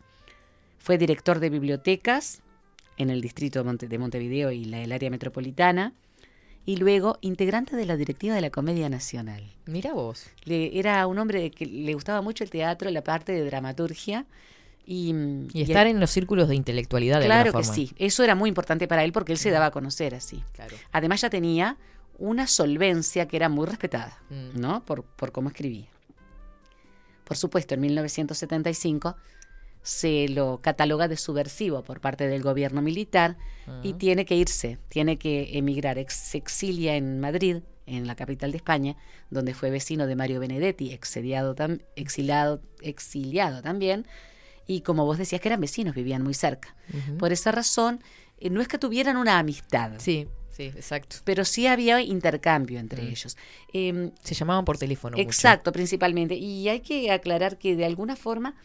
Fue 0.80 0.98
director 0.98 1.40
de 1.40 1.50
bibliotecas 1.50 2.42
en 2.98 3.10
el 3.10 3.22
distrito 3.22 3.60
de, 3.60 3.66
Monte- 3.66 3.88
de 3.88 3.98
Montevideo 3.98 4.52
y 4.52 4.66
la, 4.66 4.82
el 4.82 4.92
área 4.92 5.10
metropolitana. 5.10 5.94
Y 6.66 6.76
luego 6.78 7.18
integrante 7.22 7.76
de 7.76 7.86
la 7.88 7.96
directiva 7.98 8.36
de 8.36 8.42
la 8.42 8.52
Comedia 8.52 8.88
Nacional. 8.90 9.44
Mira 9.66 9.94
vos. 9.94 10.28
Le- 10.44 10.78
era 10.78 11.08
un 11.08 11.18
hombre 11.18 11.50
que 11.50 11.66
le 11.66 11.94
gustaba 11.96 12.22
mucho 12.22 12.44
el 12.44 12.50
teatro, 12.52 12.90
la 12.92 13.04
parte 13.04 13.32
de 13.32 13.44
dramaturgia. 13.46 14.26
Y, 14.86 15.14
Y 15.54 15.62
estar 15.62 15.88
en 15.88 16.00
los 16.00 16.12
círculos 16.12 16.50
de 16.50 16.56
intelectualidad 16.56 17.20
de 17.20 17.26
Claro 17.28 17.54
que 17.54 17.64
sí, 17.64 17.92
eso 17.98 18.24
era 18.24 18.36
muy 18.36 18.50
importante 18.50 18.88
para 18.88 19.04
él 19.04 19.12
porque 19.14 19.32
él 19.32 19.38
se 19.38 19.50
daba 19.52 19.68
a 19.68 19.72
conocer 19.72 20.14
así. 20.16 20.44
Claro. 20.54 20.76
Además 20.92 21.22
ya 21.22 21.30
tenía 21.30 21.78
una 22.22 22.46
solvencia 22.48 23.28
que 23.28 23.36
era 23.36 23.50
muy 23.50 23.66
respetada, 23.66 24.22
Mm. 24.30 24.60
¿no? 24.60 24.86
Por, 24.86 25.04
por 25.04 25.32
cómo 25.32 25.50
escribía. 25.50 25.88
Por 27.24 27.38
supuesto, 27.38 27.74
en 27.76 27.82
1975 27.82 29.16
se 29.84 30.28
lo 30.30 30.60
cataloga 30.62 31.08
de 31.08 31.18
subversivo 31.18 31.84
por 31.84 32.00
parte 32.02 32.28
del 32.28 32.44
gobierno 32.44 32.82
militar 32.82 33.38
y 33.82 33.94
Ah. 33.94 33.98
tiene 33.98 34.26
que 34.26 34.36
irse, 34.36 34.78
tiene 34.90 35.18
que 35.18 35.58
emigrar. 35.58 35.98
Ex- 35.98 36.14
se 36.14 36.38
exilia 36.38 36.96
en 36.96 37.20
Madrid, 37.20 37.58
en 37.88 38.06
la 38.06 38.16
capital 38.16 38.52
de 38.52 38.58
España, 38.58 38.96
donde 39.32 39.54
fue 39.56 39.72
vecino 39.72 40.06
de 40.06 40.16
Mario 40.16 40.40
Benedetti, 40.40 40.92
exiliado, 40.92 41.56
tam- 41.56 41.82
exiliado, 41.96 42.62
exiliado 42.82 43.62
también. 43.64 44.06
Y 44.68 44.82
como 44.82 45.06
vos 45.06 45.18
decías 45.18 45.42
que 45.42 45.48
eran 45.50 45.60
vecinos, 45.62 45.96
vivían 45.96 46.22
muy 46.22 46.36
cerca. 46.36 46.76
Por 47.18 47.32
esa 47.32 47.52
razón, 47.52 48.04
eh, 48.40 48.50
no 48.52 48.62
es 48.62 48.68
que 48.68 48.78
tuvieran 48.78 49.18
una 49.18 49.40
amistad, 49.40 49.94
Sí, 49.98 50.28
sí, 50.70 50.78
exacto. 50.78 51.18
pero 51.24 51.46
sí 51.46 51.68
había 51.68 52.02
intercambio 52.02 52.80
entre 52.80 53.04
ellos. 53.08 53.38
Em, 53.74 54.12
Se 54.24 54.36
llamaban 54.36 54.66
por 54.66 54.78
teléfono. 54.78 55.18
mucho. 55.18 55.28
Exacto, 55.28 55.72
principalmente. 55.72 56.36
Y 56.36 56.70
hay 56.70 56.82
que 56.82 57.12
aclarar 57.12 57.58
que 57.58 57.76
de 57.76 57.86
alguna 57.86 58.16
forma 58.16 58.56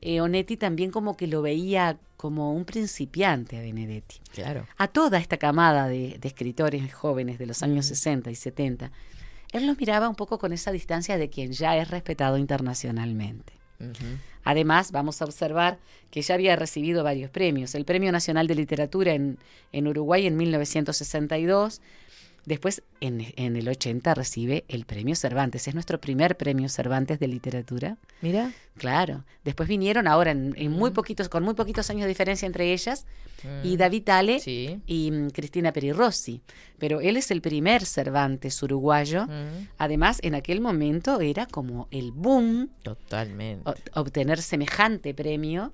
eh, 0.00 0.20
Onetti 0.20 0.56
también 0.56 0.90
como 0.90 1.16
que 1.16 1.26
lo 1.26 1.42
veía 1.42 1.98
como 2.16 2.52
un 2.52 2.64
principiante 2.64 3.56
a 3.56 3.60
Benedetti. 3.60 4.16
Claro. 4.32 4.66
A 4.76 4.88
toda 4.88 5.18
esta 5.18 5.36
camada 5.36 5.88
de, 5.88 6.18
de 6.18 6.28
escritores 6.28 6.92
jóvenes 6.92 7.38
de 7.38 7.46
los 7.46 7.62
años 7.62 7.86
60 7.86 8.30
y 8.30 8.34
70, 8.34 8.92
él 9.52 9.66
los 9.66 9.78
miraba 9.78 10.08
un 10.08 10.14
poco 10.14 10.38
con 10.38 10.52
esa 10.52 10.72
distancia 10.72 11.18
de 11.18 11.30
quien 11.30 11.52
ya 11.52 11.76
es 11.76 11.90
respetado 11.90 12.36
internacionalmente. 12.38 13.55
Además, 14.44 14.92
vamos 14.92 15.20
a 15.20 15.24
observar 15.24 15.78
que 16.10 16.22
ya 16.22 16.34
había 16.34 16.56
recibido 16.56 17.04
varios 17.04 17.30
premios. 17.30 17.74
El 17.74 17.84
Premio 17.84 18.12
Nacional 18.12 18.46
de 18.46 18.54
Literatura 18.54 19.12
en, 19.12 19.38
en 19.72 19.88
Uruguay 19.88 20.26
en 20.26 20.36
1962, 20.36 21.80
Después, 22.46 22.82
en, 23.00 23.26
en 23.36 23.56
el 23.56 23.68
80, 23.68 24.14
recibe 24.14 24.64
el 24.68 24.84
premio 24.86 25.14
Cervantes. 25.16 25.66
Es 25.66 25.74
nuestro 25.74 26.00
primer 26.00 26.36
premio 26.36 26.68
Cervantes 26.68 27.18
de 27.18 27.26
literatura. 27.28 27.96
Mira. 28.22 28.52
Claro. 28.78 29.24
Después 29.44 29.68
vinieron 29.68 30.06
ahora 30.06 30.30
en, 30.30 30.54
en 30.56 30.70
muy 30.70 30.92
poquitos, 30.92 31.28
con 31.28 31.42
muy 31.42 31.54
poquitos 31.54 31.90
años 31.90 32.02
de 32.02 32.08
diferencia 32.08 32.46
entre 32.46 32.72
ellas, 32.72 33.04
y 33.64 33.74
Mm. 33.74 33.78
David 33.78 34.08
Ale 34.08 34.40
Sí. 34.40 34.80
y 34.86 35.10
mm, 35.10 35.30
Cristina 35.30 35.72
Perirossi. 35.72 36.40
Pero 36.78 37.00
él 37.00 37.16
es 37.16 37.30
el 37.32 37.40
primer 37.42 37.84
Cervantes 37.84 38.62
uruguayo. 38.62 39.26
Mm. 39.26 39.68
Además, 39.78 40.20
en 40.22 40.34
aquel 40.36 40.60
momento 40.60 41.20
era 41.20 41.46
como 41.46 41.88
el 41.90 42.12
boom 42.12 42.70
Totalmente. 42.82 43.68
o- 43.68 44.00
obtener 44.00 44.40
semejante 44.40 45.12
premio 45.14 45.72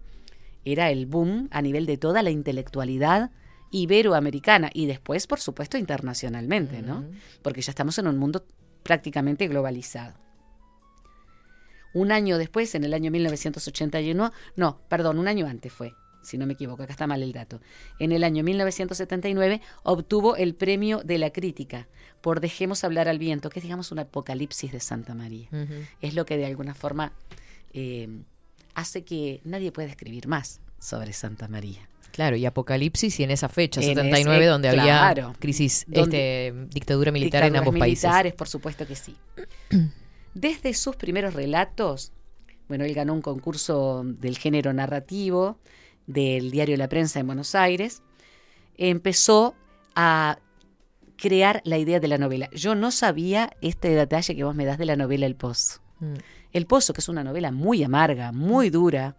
era 0.65 0.91
el 0.91 1.07
boom 1.07 1.49
a 1.51 1.61
nivel 1.61 1.85
de 1.87 1.99
toda 1.99 2.23
la 2.23 2.31
intelectualidad 2.31 3.31
iberoamericana 3.73 4.71
y 4.73 4.87
después, 4.87 5.27
por 5.27 5.41
supuesto, 5.41 5.79
internacionalmente, 5.79 6.83
¿no? 6.83 7.05
Porque 7.43 7.63
ya 7.63 7.73
estamos 7.73 7.99
en 7.99 8.07
un 8.07 8.19
mundo 8.19 8.45
prácticamente 8.85 9.49
globalizado. 9.49 10.15
Un 11.95 12.13
año 12.13 12.39
después, 12.39 12.75
en 12.75 12.85
el 12.85 12.95
año 12.95 13.11
1981, 13.11 14.33
no, 14.57 14.79
perdón, 14.89 15.19
un 15.19 15.29
año 15.29 15.47
antes 15.47 15.73
fue, 15.73 15.95
si 16.23 16.39
no 16.39 16.47
me 16.47 16.53
equivoco, 16.53 16.83
acá 16.83 16.93
está 16.93 17.07
mal 17.07 17.23
el 17.23 17.33
dato. 17.33 17.61
En 17.99 18.13
el 18.13 18.25
año 18.25 18.45
1979 18.45 19.61
obtuvo 19.83 20.37
el 20.37 20.55
premio 20.55 21.03
de 21.03 21.19
la 21.19 21.31
crítica 21.31 21.89
por 22.21 22.41
Dejemos 22.41 22.85
hablar 22.85 23.09
al 23.09 23.19
viento, 23.19 23.51
que 23.51 23.59
es, 23.59 23.63
digamos, 23.65 23.91
un 23.91 23.99
apocalipsis 23.99 24.71
de 24.71 24.81
Santa 24.81 25.15
María 25.15 25.49
es 26.01 26.15
lo 26.15 26.25
que 26.25 26.37
de 26.37 26.47
alguna 26.47 26.75
forma 26.75 27.13
eh, 27.73 28.09
hace 28.75 29.05
que 29.05 29.41
nadie 29.45 29.73
pueda 29.73 29.89
escribir 29.89 30.29
más 30.29 30.61
sobre 30.79 31.13
Santa 31.13 31.49
María. 31.49 31.89
Claro, 32.13 32.37
y 32.37 32.47
Apocalipsis 32.47 33.19
y 33.21 33.25
en 33.25 33.31
esa 33.31 33.49
fecha, 33.49 33.81
En 33.81 33.87
79, 33.89 34.39
ese- 34.45 34.47
donde 34.51 34.71
claro. 34.71 35.23
había 35.27 35.39
crisis, 35.41 35.85
Donde- 35.89 36.49
este, 36.49 36.67
dictadura 36.75 37.11
militar 37.11 37.43
en 37.45 37.57
ambos 37.57 37.75
países. 37.77 38.05
militares, 38.05 38.35
por 38.35 38.49
supuesto 38.49 38.87
que 38.87 38.95
sí. 38.95 39.17
Desde 40.35 40.75
sus 40.75 40.97
primeros 40.97 41.35
relatos, 41.35 42.13
bueno, 42.69 42.85
él 42.85 42.95
ganó 42.95 43.13
un 43.15 43.23
concurso 43.23 44.03
del 44.05 44.39
género 44.39 44.73
narrativo 44.73 45.59
del 46.07 46.51
diario 46.51 46.77
La 46.77 46.89
Prensa 46.89 47.21
en 47.21 47.27
Buenos 47.27 47.55
Aires, 47.55 48.03
empezó 48.77 49.55
a 49.95 50.39
crear 51.17 51.61
la 51.65 51.79
idea 51.79 52.01
de 52.01 52.09
la 52.09 52.19
novela. 52.19 52.49
Yo 52.53 52.75
no 52.75 52.91
sabía 52.91 53.51
este 53.61 53.91
detalle 53.91 54.35
que 54.35 54.45
vos 54.45 54.55
me 54.55 54.65
das 54.65 54.79
de 54.79 54.87
la 54.87 54.97
novela 54.97 55.27
El 55.27 55.37
Pozo. 55.37 55.81
Mm. 56.01 56.15
El 56.53 56.67
Pozo, 56.67 56.93
que 56.93 57.01
es 57.01 57.09
una 57.09 57.23
novela 57.25 57.53
muy 57.53 57.83
amarga, 57.85 58.33
muy 58.33 58.71
dura, 58.71 59.17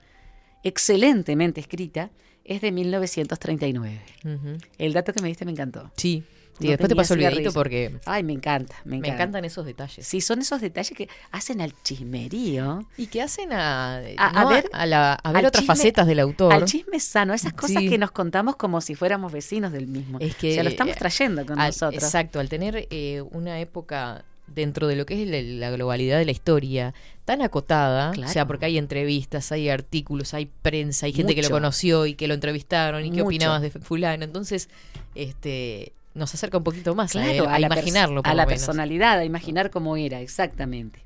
excelentemente 0.63 1.61
escrita, 1.61 2.11
es 2.45 2.61
de 2.61 2.71
1939. 2.71 4.01
Ujú. 4.25 4.57
El 4.77 4.93
dato 4.93 5.13
que 5.13 5.21
me 5.21 5.27
diste 5.27 5.45
me 5.45 5.51
encantó. 5.51 5.91
Sí. 5.97 6.23
Y 6.59 6.65
No 6.65 6.69
después 6.69 6.87
te 6.89 6.95
paso 6.95 7.15
el 7.15 7.19
videito 7.21 7.51
porque 7.51 7.95
Ay, 8.05 8.21
me 8.21 8.31
encanta, 8.31 8.75
me 8.85 8.91
me 8.91 8.97
encanta. 8.97 9.15
encantan 9.15 9.45
esos 9.45 9.65
detalles. 9.65 10.05
Sí, 10.05 10.21
son 10.21 10.39
esos 10.39 10.61
detalles 10.61 10.95
que 10.95 11.09
hacen 11.31 11.61
al 11.61 11.73
chismerío, 11.81 12.85
Y 12.95 13.07
que 13.07 13.23
hacen 13.23 13.51
a, 13.53 13.97
A- 14.17 14.31
¿no? 14.31 14.39
a 14.39 14.53
ver- 14.53 14.69
a, 14.71 14.85
la- 14.85 15.13
a 15.15 15.31
ver 15.31 15.47
otras 15.47 15.63
chisme- 15.63 15.67
facetas 15.67 16.05
del 16.05 16.19
autor. 16.19 16.53
al 16.53 16.65
chisme 16.65 16.99
sano, 16.99 17.33
esas 17.33 17.53
cosas 17.53 17.81
Sí. 17.81 17.89
que 17.89 17.97
nos 17.97 18.11
contamos 18.11 18.55
como 18.55 18.81
si 18.81 18.93
fuéramos 18.93 19.31
vecinos 19.31 19.71
del 19.71 19.87
mismo. 19.87 20.19
Es 20.19 20.35
que, 20.35 20.51
o 20.51 20.53
sea, 20.53 20.63
lo 20.63 20.69
estamos 20.69 20.93
eh, 20.95 20.99
trayendo 20.99 21.43
con 21.43 21.59
Al- 21.59 21.69
nosotros. 21.69 22.03
Exacto, 22.03 22.39
al 22.39 22.49
tener 22.49 22.87
eh, 22.91 23.23
una 23.31 23.59
época 23.59 24.23
dentro 24.45 24.87
de 24.87 24.95
lo 24.95 25.07
que 25.07 25.23
es 25.23 25.27
la, 25.27 25.41
la 25.41 25.71
globalidad 25.71 26.19
de 26.19 26.25
la 26.25 26.31
historia 26.31 26.93
tan 27.25 27.41
acotada, 27.41 28.11
o 28.11 28.27
sea, 28.27 28.45
porque 28.45 28.65
hay 28.65 28.77
entrevistas, 28.77 29.51
hay 29.51 29.69
artículos, 29.69 30.33
hay 30.33 30.45
prensa, 30.45 31.05
hay 31.05 31.13
gente 31.13 31.35
que 31.35 31.41
lo 31.41 31.49
conoció 31.49 32.05
y 32.05 32.15
que 32.15 32.27
lo 32.27 32.33
entrevistaron 32.33 33.05
y 33.05 33.11
qué 33.11 33.21
opinabas 33.21 33.61
de 33.61 33.71
fulano, 33.71 34.23
entonces 34.23 34.69
este 35.15 35.93
nos 36.13 36.33
acerca 36.33 36.57
un 36.57 36.63
poquito 36.63 36.93
más 36.93 37.15
a, 37.15 37.31
él, 37.31 37.43
imaginarlo 37.59 38.21
por 38.21 38.31
a 38.31 38.35
la 38.35 38.45
menos. 38.45 38.59
personalidad, 38.59 39.17
a 39.17 39.25
imaginar 39.25 39.71
cómo 39.71 39.97
era, 39.97 40.21
exactamente. 40.21 41.03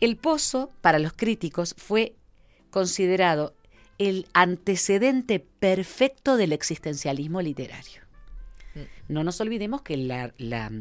El 0.00 0.16
pozo, 0.16 0.70
para 0.80 0.98
los 0.98 1.12
críticos, 1.12 1.74
fue 1.78 2.14
considerado 2.70 3.54
el 3.98 4.26
antecedente 4.32 5.38
perfecto 5.38 6.36
del 6.36 6.52
existencialismo 6.52 7.40
literario. 7.40 8.02
Mm. 8.74 9.12
No 9.12 9.24
nos 9.24 9.40
olvidemos 9.40 9.82
que 9.82 9.96
la, 9.96 10.32
la 10.38 10.72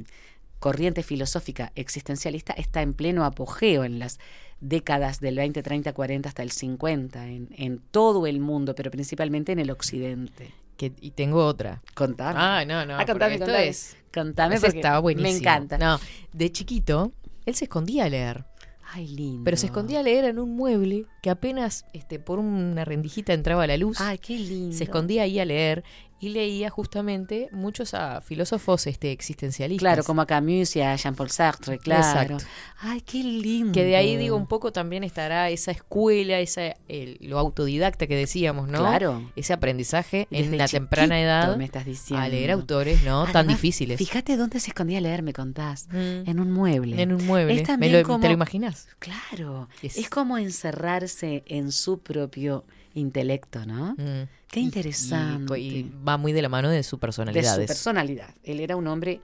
corriente 0.60 1.04
filosófica 1.04 1.72
existencialista 1.76 2.54
está 2.54 2.82
en 2.82 2.94
pleno 2.94 3.24
apogeo 3.26 3.84
en 3.84 4.00
las 4.00 4.20
décadas 4.60 5.20
del 5.20 5.36
20, 5.38 5.62
30, 5.62 5.94
40 5.94 6.30
hasta 6.30 6.44
el 6.44 6.52
50, 6.52 7.28
en, 7.28 7.50
en 7.56 7.80
todo 7.92 8.26
el 8.28 8.40
mundo, 8.40 8.74
pero 8.76 8.90
principalmente 8.92 9.52
en 9.52 9.60
el 9.60 9.70
occidente. 9.72 10.52
Que, 10.78 10.92
y 11.02 11.12
tengo 11.12 11.44
otra. 11.46 11.82
Contame. 11.96 12.40
Ah, 12.40 12.64
no, 12.66 12.86
no. 12.86 12.98
Ah, 13.00 13.06
contame, 13.06 13.34
esto 13.36 13.46
contame. 13.46 13.68
es- 13.68 13.98
Contame 14.14 14.60
porque 14.60 14.78
estaba 14.78 15.00
buenísimo. 15.00 15.32
me 15.32 15.38
encanta. 15.38 15.78
No, 15.78 16.00
de 16.34 16.52
chiquito, 16.52 17.12
él 17.46 17.54
se 17.56 17.66
escondía 17.66 18.06
a 18.06 18.10
leer. 18.10 18.46
Ay, 18.94 19.08
lindo. 19.08 19.44
Pero 19.44 19.58
se 19.58 19.66
escondía 19.68 20.00
a 20.00 20.04
leer 20.04 20.24
en 20.26 20.40
un 20.40 20.56
mueble 20.56 21.06
que 21.22 21.30
apenas 21.30 21.86
este, 21.94 22.20
por 22.20 22.40
una 22.40 22.86
rendijita 22.86 23.34
entraba 23.34 23.68
la 23.68 23.76
luz. 23.78 24.00
Ay, 24.00 24.18
qué 24.18 24.38
lindo. 24.40 24.76
se 24.76 24.86
escondía 24.86 25.24
ahí 25.24 25.40
a 25.40 25.46
leer 25.46 25.84
y 26.20 26.30
leía 26.30 26.70
justamente 26.70 27.50
muchos 27.52 27.94
a 27.94 28.22
filósofos 28.22 28.88
este, 28.88 29.12
existencialistas. 29.12 29.82
Claro, 29.82 30.04
como 30.04 30.22
a 30.22 30.26
Camus 30.26 30.76
y 30.76 30.82
a 30.82 30.96
Jean-Paul 30.96 31.30
Sartre, 31.30 31.78
claro. 31.78 32.22
Exacto. 32.36 32.46
Ay, 32.80 33.02
qué 33.02 33.24
lindo. 33.24 33.72
Que 33.72 33.84
de 33.84 33.96
ahí, 33.96 34.16
digo, 34.18 34.36
un 34.36 34.48
poco 34.48 34.72
también 34.72 35.04
estará 35.04 35.50
esa 35.50 35.72
escuela, 35.72 36.40
esa, 36.40 36.76
el- 36.88 37.18
lo 37.22 37.38
autodidacta 37.40 38.08
que 38.08 38.16
decíamos, 38.16 38.68
¿no? 38.68 38.80
Claro. 38.80 39.30
Ese 39.36 39.54
aprendizaje 39.54 40.28
Desde 40.32 40.46
en 40.46 40.58
la 40.58 40.68
temprana 40.68 41.22
edad 41.22 41.56
me 41.58 41.66
estás 41.66 41.86
diciendo. 41.86 42.26
a 42.26 42.30
leer 42.30 42.52
autores, 42.52 43.04
¿no? 43.04 43.26
Tan 43.32 43.48
difíciles. 43.48 43.98
Fíjate 43.98 44.38
dónde 44.38 44.60
se 44.60 44.70
escondía 44.70 45.00
leer, 45.02 45.22
me 45.22 45.34
contás. 45.34 45.88
Mm. 45.90 46.28
En 46.30 46.40
un 46.40 46.52
mueble. 46.52 47.02
En 47.02 47.14
un 47.14 47.26
mueble. 47.26 47.54
Es 47.54 47.60
Me 47.62 47.66
también 47.68 47.94
lo- 47.94 48.04
como- 48.04 48.20
¿Te 48.22 48.28
lo 48.28 48.34
imaginas? 48.34 48.88
Claro. 49.00 49.70
Es- 49.82 49.98
Es... 49.98 50.10
como 50.10 50.38
encerrarse 50.38 51.44
en 51.48 51.72
su 51.72 52.00
propio 52.00 52.66
intelecto, 52.94 53.66
¿no? 53.66 53.94
Mm. 53.98 54.28
Qué 54.50 54.60
interesante. 54.60 55.60
Y, 55.60 55.68
y 55.80 55.92
va 56.08 56.18
muy 56.18 56.34
de 56.34 56.42
la 56.42 56.50
mano 56.50 56.70
de 56.70 56.84
su 56.84 56.96
de 56.98 57.00
personalidad. 57.02 57.56
su 57.56 57.62
eso. 57.62 57.68
personalidad. 57.68 58.34
Él 58.44 58.60
era 58.60 58.76
un 58.76 58.88
hombre 58.88 59.22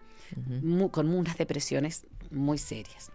con 0.92 1.14
unas 1.14 1.38
depresiones 1.38 2.06
muy 2.32 2.58
serias. 2.58 3.12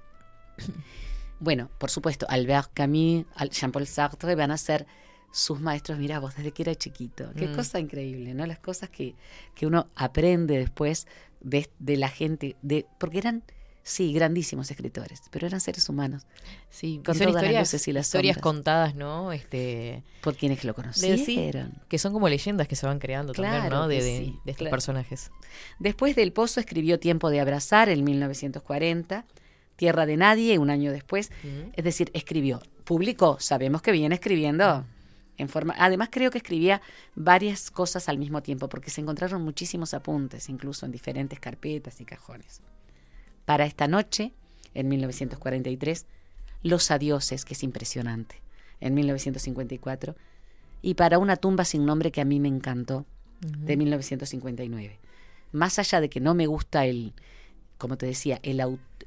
Bueno, 1.40 1.70
por 1.78 1.90
supuesto, 1.90 2.26
Albert 2.28 2.70
Camus, 2.74 3.24
Jean-Paul 3.50 3.86
Sartre 3.86 4.34
van 4.34 4.50
a 4.50 4.56
ser 4.58 4.86
sus 5.30 5.60
maestros, 5.60 5.98
mira 5.98 6.18
vos, 6.18 6.34
desde 6.36 6.52
que 6.52 6.62
era 6.62 6.74
chiquito. 6.74 7.30
Qué 7.36 7.46
Mm. 7.48 7.54
cosa 7.54 7.78
increíble, 7.78 8.34
¿no? 8.34 8.44
Las 8.46 8.58
cosas 8.58 8.88
que, 8.90 9.14
que 9.54 9.66
uno 9.66 9.86
aprende 9.94 10.58
después 10.58 11.06
de, 11.40 11.68
de 11.78 11.96
la 11.96 12.08
gente, 12.08 12.56
de 12.62 12.86
porque 12.98 13.18
eran, 13.18 13.44
sí, 13.88 14.12
grandísimos 14.12 14.70
escritores, 14.70 15.22
pero 15.30 15.46
eran 15.46 15.60
seres 15.60 15.88
humanos, 15.88 16.26
Sí, 16.70 17.00
con 17.04 17.14
son 17.14 17.26
todas 17.28 17.34
las 17.34 17.42
historias, 17.42 17.60
luces 17.62 17.88
y 17.88 17.92
las 17.92 18.06
historias 18.06 18.34
sombras. 18.36 18.42
contadas, 18.54 18.94
¿no? 18.94 19.32
Este, 19.32 20.02
por 20.20 20.36
quienes 20.36 20.62
lo 20.64 20.74
conocieron. 20.74 21.24
sí, 21.24 21.50
que 21.88 21.98
son 21.98 22.12
como 22.12 22.28
leyendas 22.28 22.68
que 22.68 22.76
se 22.76 22.86
van 22.86 22.98
creando 22.98 23.32
también, 23.32 23.68
¿no? 23.70 23.88
De, 23.88 23.98
que 23.98 24.04
de- 24.04 24.18
sí, 24.18 24.38
de 24.44 24.50
estos 24.52 24.56
claro. 24.58 24.70
personajes. 24.70 25.30
Después 25.78 26.14
del 26.16 26.32
Pozo 26.32 26.60
escribió 26.60 26.98
Tiempo 27.00 27.30
de 27.30 27.40
Abrazar 27.40 27.88
en 27.88 28.04
1940, 28.04 29.24
Tierra 29.76 30.06
de 30.06 30.16
Nadie 30.16 30.58
un 30.58 30.70
año 30.70 30.92
después, 30.92 31.30
es 31.72 31.84
decir, 31.84 32.10
escribió, 32.12 32.60
publicó, 32.84 33.38
sabemos 33.40 33.80
que 33.82 33.92
viene 33.92 34.14
escribiendo 34.16 34.84
en 35.36 35.48
forma, 35.48 35.72
además 35.78 36.08
creo 36.10 36.32
que 36.32 36.38
escribía 36.38 36.82
varias 37.14 37.70
cosas 37.70 38.08
al 38.08 38.18
mismo 38.18 38.42
tiempo 38.42 38.68
porque 38.68 38.90
se 38.90 39.00
encontraron 39.00 39.40
muchísimos 39.42 39.94
apuntes, 39.94 40.48
incluso 40.48 40.84
en 40.84 40.90
diferentes 40.90 41.38
carpetas 41.38 42.00
y 42.00 42.04
cajones. 42.04 42.60
Para 43.48 43.64
esta 43.64 43.88
noche, 43.88 44.34
en 44.74 44.88
1943, 44.88 46.04
Los 46.62 46.90
Adioses, 46.90 47.46
que 47.46 47.54
es 47.54 47.62
impresionante, 47.62 48.42
en 48.78 48.92
1954, 48.92 50.14
y 50.82 50.92
para 50.92 51.16
una 51.16 51.36
tumba 51.36 51.64
sin 51.64 51.86
nombre 51.86 52.12
que 52.12 52.20
a 52.20 52.26
mí 52.26 52.40
me 52.40 52.48
encantó, 52.48 53.06
de 53.40 53.78
1959. 53.78 54.98
Más 55.52 55.78
allá 55.78 56.02
de 56.02 56.10
que 56.10 56.20
no 56.20 56.34
me 56.34 56.46
gusta 56.46 56.84
el, 56.84 57.14
como 57.78 57.96
te 57.96 58.04
decía, 58.04 58.38
el, 58.42 58.58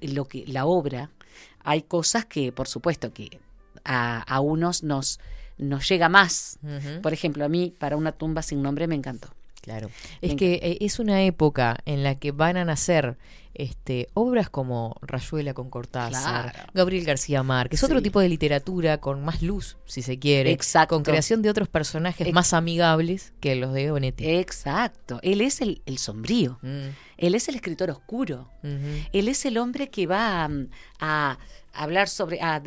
lo 0.01 0.27
que, 0.27 0.43
la 0.47 0.65
obra, 0.65 1.11
hay 1.59 1.83
cosas 1.83 2.25
que, 2.25 2.51
por 2.51 2.67
supuesto, 2.67 3.13
que 3.13 3.39
a, 3.83 4.23
a 4.23 4.39
unos 4.39 4.81
nos, 4.81 5.19
nos 5.59 5.87
llega 5.87 6.09
más. 6.09 6.57
Por 7.03 7.13
ejemplo, 7.13 7.45
a 7.45 7.47
mí, 7.47 7.75
para 7.77 7.95
una 7.95 8.11
tumba 8.11 8.41
sin 8.41 8.63
nombre, 8.63 8.87
me 8.87 8.95
encantó. 8.95 9.27
Claro. 9.61 9.89
Es 10.21 10.35
que 10.35 10.55
eh, 10.55 10.77
es 10.81 10.99
una 10.99 11.21
época 11.23 11.77
en 11.85 12.03
la 12.03 12.15
que 12.15 12.31
van 12.31 12.57
a 12.57 12.65
nacer 12.65 13.17
este, 13.53 14.07
obras 14.13 14.49
como 14.49 14.95
Rayuela 15.01 15.53
con 15.53 15.69
Cortázar, 15.69 16.51
Claro. 16.53 16.69
Gabriel 16.73 17.05
García 17.05 17.43
Márquez, 17.43 17.83
otro 17.83 18.01
tipo 18.01 18.19
de 18.21 18.29
literatura 18.29 18.99
con 18.99 19.23
más 19.23 19.41
luz, 19.41 19.77
si 19.85 20.01
se 20.01 20.17
quiere, 20.17 20.51
Exacto. 20.51 20.95
con 20.95 21.03
creación 21.03 21.41
de 21.41 21.49
otros 21.49 21.67
personajes 21.67 22.25
Ex- 22.27 22.33
más 22.33 22.53
amigables 22.53 23.33
que 23.39 23.55
los 23.55 23.73
de 23.73 23.91
Onetti. 23.91 24.25
Exacto. 24.29 25.19
Él 25.21 25.41
es 25.41 25.61
el, 25.61 25.81
el 25.85 25.97
sombrío. 25.97 26.57
Mm, 26.61 26.87
Él 27.17 27.35
es 27.35 27.47
el 27.49 27.55
escritor 27.55 27.89
oscuro. 27.91 28.49
Él 28.63 29.27
es 29.27 29.45
el 29.45 29.57
hombre 29.57 29.89
que 29.89 30.07
va 30.07 30.47
mm, 30.47 30.67
a, 31.01 31.37
hablar 31.73 32.07
sobre, 32.07 32.41
a, 32.41 32.63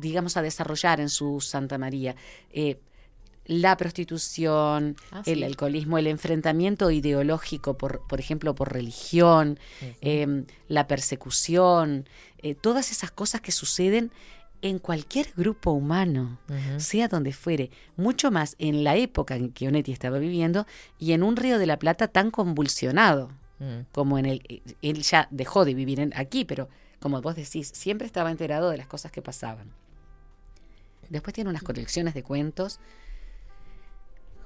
digamos, 0.00 0.36
a 0.36 0.42
desarrollar 0.42 1.00
en 1.00 1.08
su 1.10 1.40
Santa 1.40 1.78
María 1.78 2.14
eh, 2.52 2.78
la 3.48 3.76
prostitución, 3.76 4.94
Ah, 5.10 5.22
el 5.26 5.42
alcoholismo, 5.42 5.98
el 5.98 6.06
enfrentamiento 6.06 6.90
ideológico, 6.92 7.76
por, 7.76 8.06
por 8.06 8.20
ejemplo, 8.20 8.54
por 8.54 8.72
religión, 8.72 9.58
eh, 10.00 10.44
la 10.68 10.86
persecución, 10.86 12.08
eh, 12.38 12.54
todas 12.54 12.92
esas 12.92 13.10
cosas 13.10 13.40
que 13.40 13.50
suceden 13.50 14.12
en 14.62 14.78
cualquier 14.78 15.32
grupo 15.36 15.70
humano, 15.70 16.38
sea 16.78 17.06
donde 17.08 17.32
fuere, 17.32 17.70
mucho 17.96 18.30
más 18.30 18.54
en 18.58 18.82
la 18.84 18.96
época 18.96 19.36
en 19.36 19.50
que 19.52 19.68
Onetti 19.68 19.92
estaba 19.92 20.18
viviendo 20.18 20.66
y 20.98 21.12
en 21.12 21.22
un 21.22 21.36
Río 21.36 21.58
de 21.58 21.66
la 21.66 21.78
Plata 21.78 22.06
tan 22.08 22.30
convulsionado 22.30 23.30
Mm. 23.60 23.86
como 23.90 24.18
en 24.20 24.26
el... 24.26 24.62
Él 24.82 25.02
ya 25.02 25.26
dejó 25.32 25.64
de 25.64 25.74
vivir 25.74 25.98
en- 25.98 26.12
aquí, 26.14 26.44
pero 26.44 26.68
como 27.00 27.20
vos 27.20 27.34
decís, 27.34 27.68
siempre 27.74 28.06
estaba 28.06 28.30
enterado 28.30 28.70
de 28.70 28.76
las 28.78 28.86
cosas 28.86 29.10
que 29.10 29.20
pasaban. 29.20 29.72
Después 31.08 31.34
tiene 31.34 31.50
unas 31.50 31.62
colecciones 31.62 32.14
de 32.14 32.22
cuentos, 32.22 32.78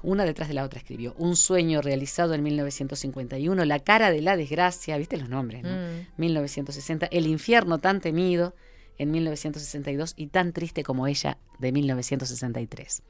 una 0.03 0.25
detrás 0.25 0.49
de 0.49 0.55
la 0.55 0.65
otra 0.65 0.79
escribió. 0.79 1.15
Un 1.19 1.37
sueño 1.37 1.83
realizado 1.83 2.35
en 2.35 2.43
1951, 2.43 3.65
La 3.65 3.79
cara 3.81 4.11
de 4.11 4.21
la 4.21 4.37
desgracia, 4.37 4.97
viste 4.97 5.17
los 5.17 5.29
nombres, 5.29 5.63
¿no? 5.63 5.71
Mm. 5.71 6.07
1960, 6.17 7.07
El 7.07 7.27
infierno 7.27 7.79
tan 7.79 8.01
temido 8.01 8.55
en 8.99 9.11
1962 9.11 10.15
y 10.17 10.29
tan 10.29 10.53
triste 10.53 10.83
como 10.83 11.07
ella 11.07 11.39
de 11.59 11.73
1963. 11.73 13.03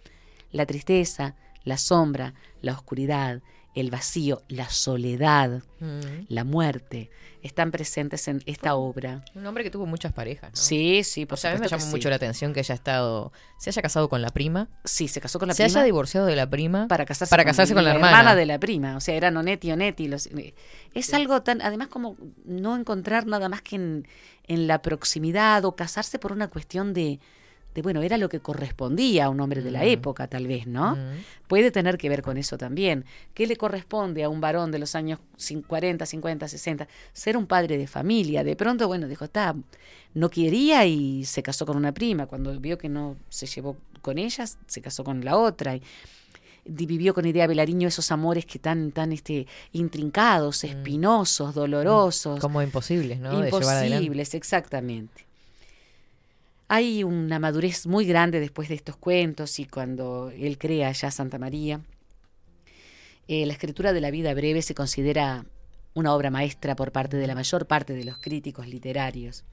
La 0.51 0.67
tristeza, 0.67 1.37
la 1.65 1.79
sombra, 1.79 2.35
la 2.61 2.73
oscuridad, 2.73 3.43
el 3.75 3.91
vacío, 3.91 4.43
la 4.49 4.69
soledad, 4.69 5.63
Mm. 5.81 6.27
la 6.29 6.45
muerte 6.45 7.11
están 7.43 7.73
presentes 7.73 8.29
en 8.29 8.41
esta 8.47 8.77
obra. 8.77 9.25
Un 9.35 9.45
hombre 9.47 9.65
que 9.65 9.71
tuvo 9.71 9.85
muchas 9.87 10.13
parejas, 10.13 10.51
¿no? 10.53 10.57
Sí, 10.57 11.03
sí, 11.03 11.27
por 11.27 11.35
O 11.35 11.41
sea, 11.41 11.51
a 11.51 11.55
mí 11.55 11.61
me 11.61 11.67
llamó 11.69 11.87
mucho 11.87 12.03
sí. 12.03 12.09
la 12.11 12.15
atención 12.17 12.53
que 12.53 12.61
haya 12.61 12.75
estado, 12.75 13.33
se 13.59 13.71
haya 13.71 13.83
casado 13.83 14.09
con 14.09 14.23
la 14.23 14.29
prima, 14.31 14.69
Sí, 14.85 15.09
se 15.09 15.21
casó 15.21 15.39
con 15.41 15.49
la 15.49 15.55
se 15.55 15.65
prima 15.65 15.79
haya 15.81 15.85
divorciado 15.85 16.27
de 16.27 16.37
la 16.37 16.49
prima 16.49 16.87
para 16.87 17.05
casarse, 17.05 17.31
para 17.31 17.45
casarse 17.45 17.75
con 17.75 17.83
la 17.83 17.91
hermana. 17.95 18.37
de 18.37 18.47
la 18.47 18.61
prima. 18.61 18.97
O 18.97 19.01
sea, 19.01 19.17
eran 19.17 19.37
Onetti, 19.37 19.73
Onetti. 19.73 20.07
Los, 20.07 20.27
eh, 20.29 20.55
es 20.95 21.13
algo 21.15 21.43
tan, 21.43 21.61
además 21.63 21.89
como 21.89 22.17
no 22.45 22.77
encontrar 22.77 23.27
nada 23.27 23.49
más 23.49 23.63
que 23.63 23.75
en, 23.77 24.07
en 24.47 24.67
la 24.69 24.81
proximidad 24.83 25.65
o 25.65 25.75
casarse 25.75 26.19
por 26.21 26.31
una 26.33 26.49
cuestión 26.49 26.93
de, 26.95 27.19
de, 27.75 27.83
bueno, 27.83 28.03
era 28.03 28.19
lo 28.19 28.29
que 28.29 28.41
correspondía 28.41 29.25
a 29.27 29.29
un 29.31 29.41
hombre 29.41 29.63
de 29.63 29.71
la 29.71 29.81
Mm. 29.81 29.89
época, 29.89 30.27
tal 30.29 30.47
vez, 30.47 30.67
¿no? 30.67 30.97
Mm. 30.97 31.47
Puede 31.49 31.71
tener 31.71 31.97
que 31.99 32.09
ver 32.09 32.23
con 32.23 32.37
eso 32.37 32.59
también. 32.59 33.05
¿Qué 33.35 33.47
le 33.47 33.57
corresponde 33.57 34.25
a 34.25 34.29
un 34.29 34.41
varón 34.41 34.71
de 34.71 34.79
los 34.79 34.95
años 34.95 35.19
cin- 35.39 35.65
40, 35.67 36.05
50, 36.07 36.49
60? 36.49 36.89
Ser 37.13 37.37
un 37.37 37.47
padre 37.47 37.79
de 37.79 37.87
familia. 37.87 38.45
De 38.45 38.57
pronto, 38.57 38.87
bueno, 38.89 39.09
dijo, 39.09 39.25
está, 39.25 39.55
no 40.15 40.29
quería 40.31 40.85
y 40.87 41.25
se 41.25 41.43
casó 41.43 41.65
con 41.67 41.77
una 41.77 41.93
prima. 41.93 42.27
Cuando 42.27 42.59
vio 42.61 42.77
que 42.79 42.89
no 42.89 43.17
se 43.29 43.47
llevó 43.47 43.77
con 44.03 44.19
ellas, 44.19 44.59
se 44.67 44.81
casó 44.83 45.05
con 45.05 45.25
la 45.25 45.37
otra. 45.37 45.77
Y 45.77 46.87
vivió 46.87 47.13
con 47.13 47.27
Idea 47.27 47.47
Belariño 47.49 47.89
esos 47.89 48.13
amores 48.13 48.47
que 48.47 48.59
tan, 48.61 48.93
tan 48.93 49.11
este, 49.13 49.49
intrincados, 49.73 50.63
espinosos, 50.63 51.55
dolorosos. 51.55 52.39
Como 52.39 52.63
imposibles, 52.63 53.19
¿no? 53.19 53.41
De 53.41 53.47
llevar 53.51 53.63
adelante. 53.65 54.05
Imposibles, 54.05 54.35
exactamente. 54.35 55.27
Hay 56.75 57.05
una 57.05 57.39
madurez 57.39 57.87
muy 57.87 58.07
grande 58.07 58.41
después 58.41 58.71
de 58.71 58.77
estos 58.77 58.97
cuentos 58.97 59.59
y 59.59 59.67
cuando 59.67 60.33
él 60.35 60.57
crea 60.57 60.91
ya 60.93 61.11
Santa 61.11 61.39
María. 61.39 61.83
Eh, 63.29 63.45
la 63.45 63.53
escritura 63.53 63.93
de 63.93 64.01
la 64.01 64.11
vida 64.11 64.33
breve 64.33 64.63
se 64.63 64.75
considera 64.75 65.45
una 65.93 66.15
obra 66.15 66.31
maestra 66.31 66.75
por 66.75 66.91
parte 66.91 67.19
de 67.19 67.27
la 67.27 67.35
mayor 67.35 67.67
parte 67.67 67.93
de 67.93 68.05
los 68.05 68.17
críticos 68.17 68.69
literarios. 68.69 69.45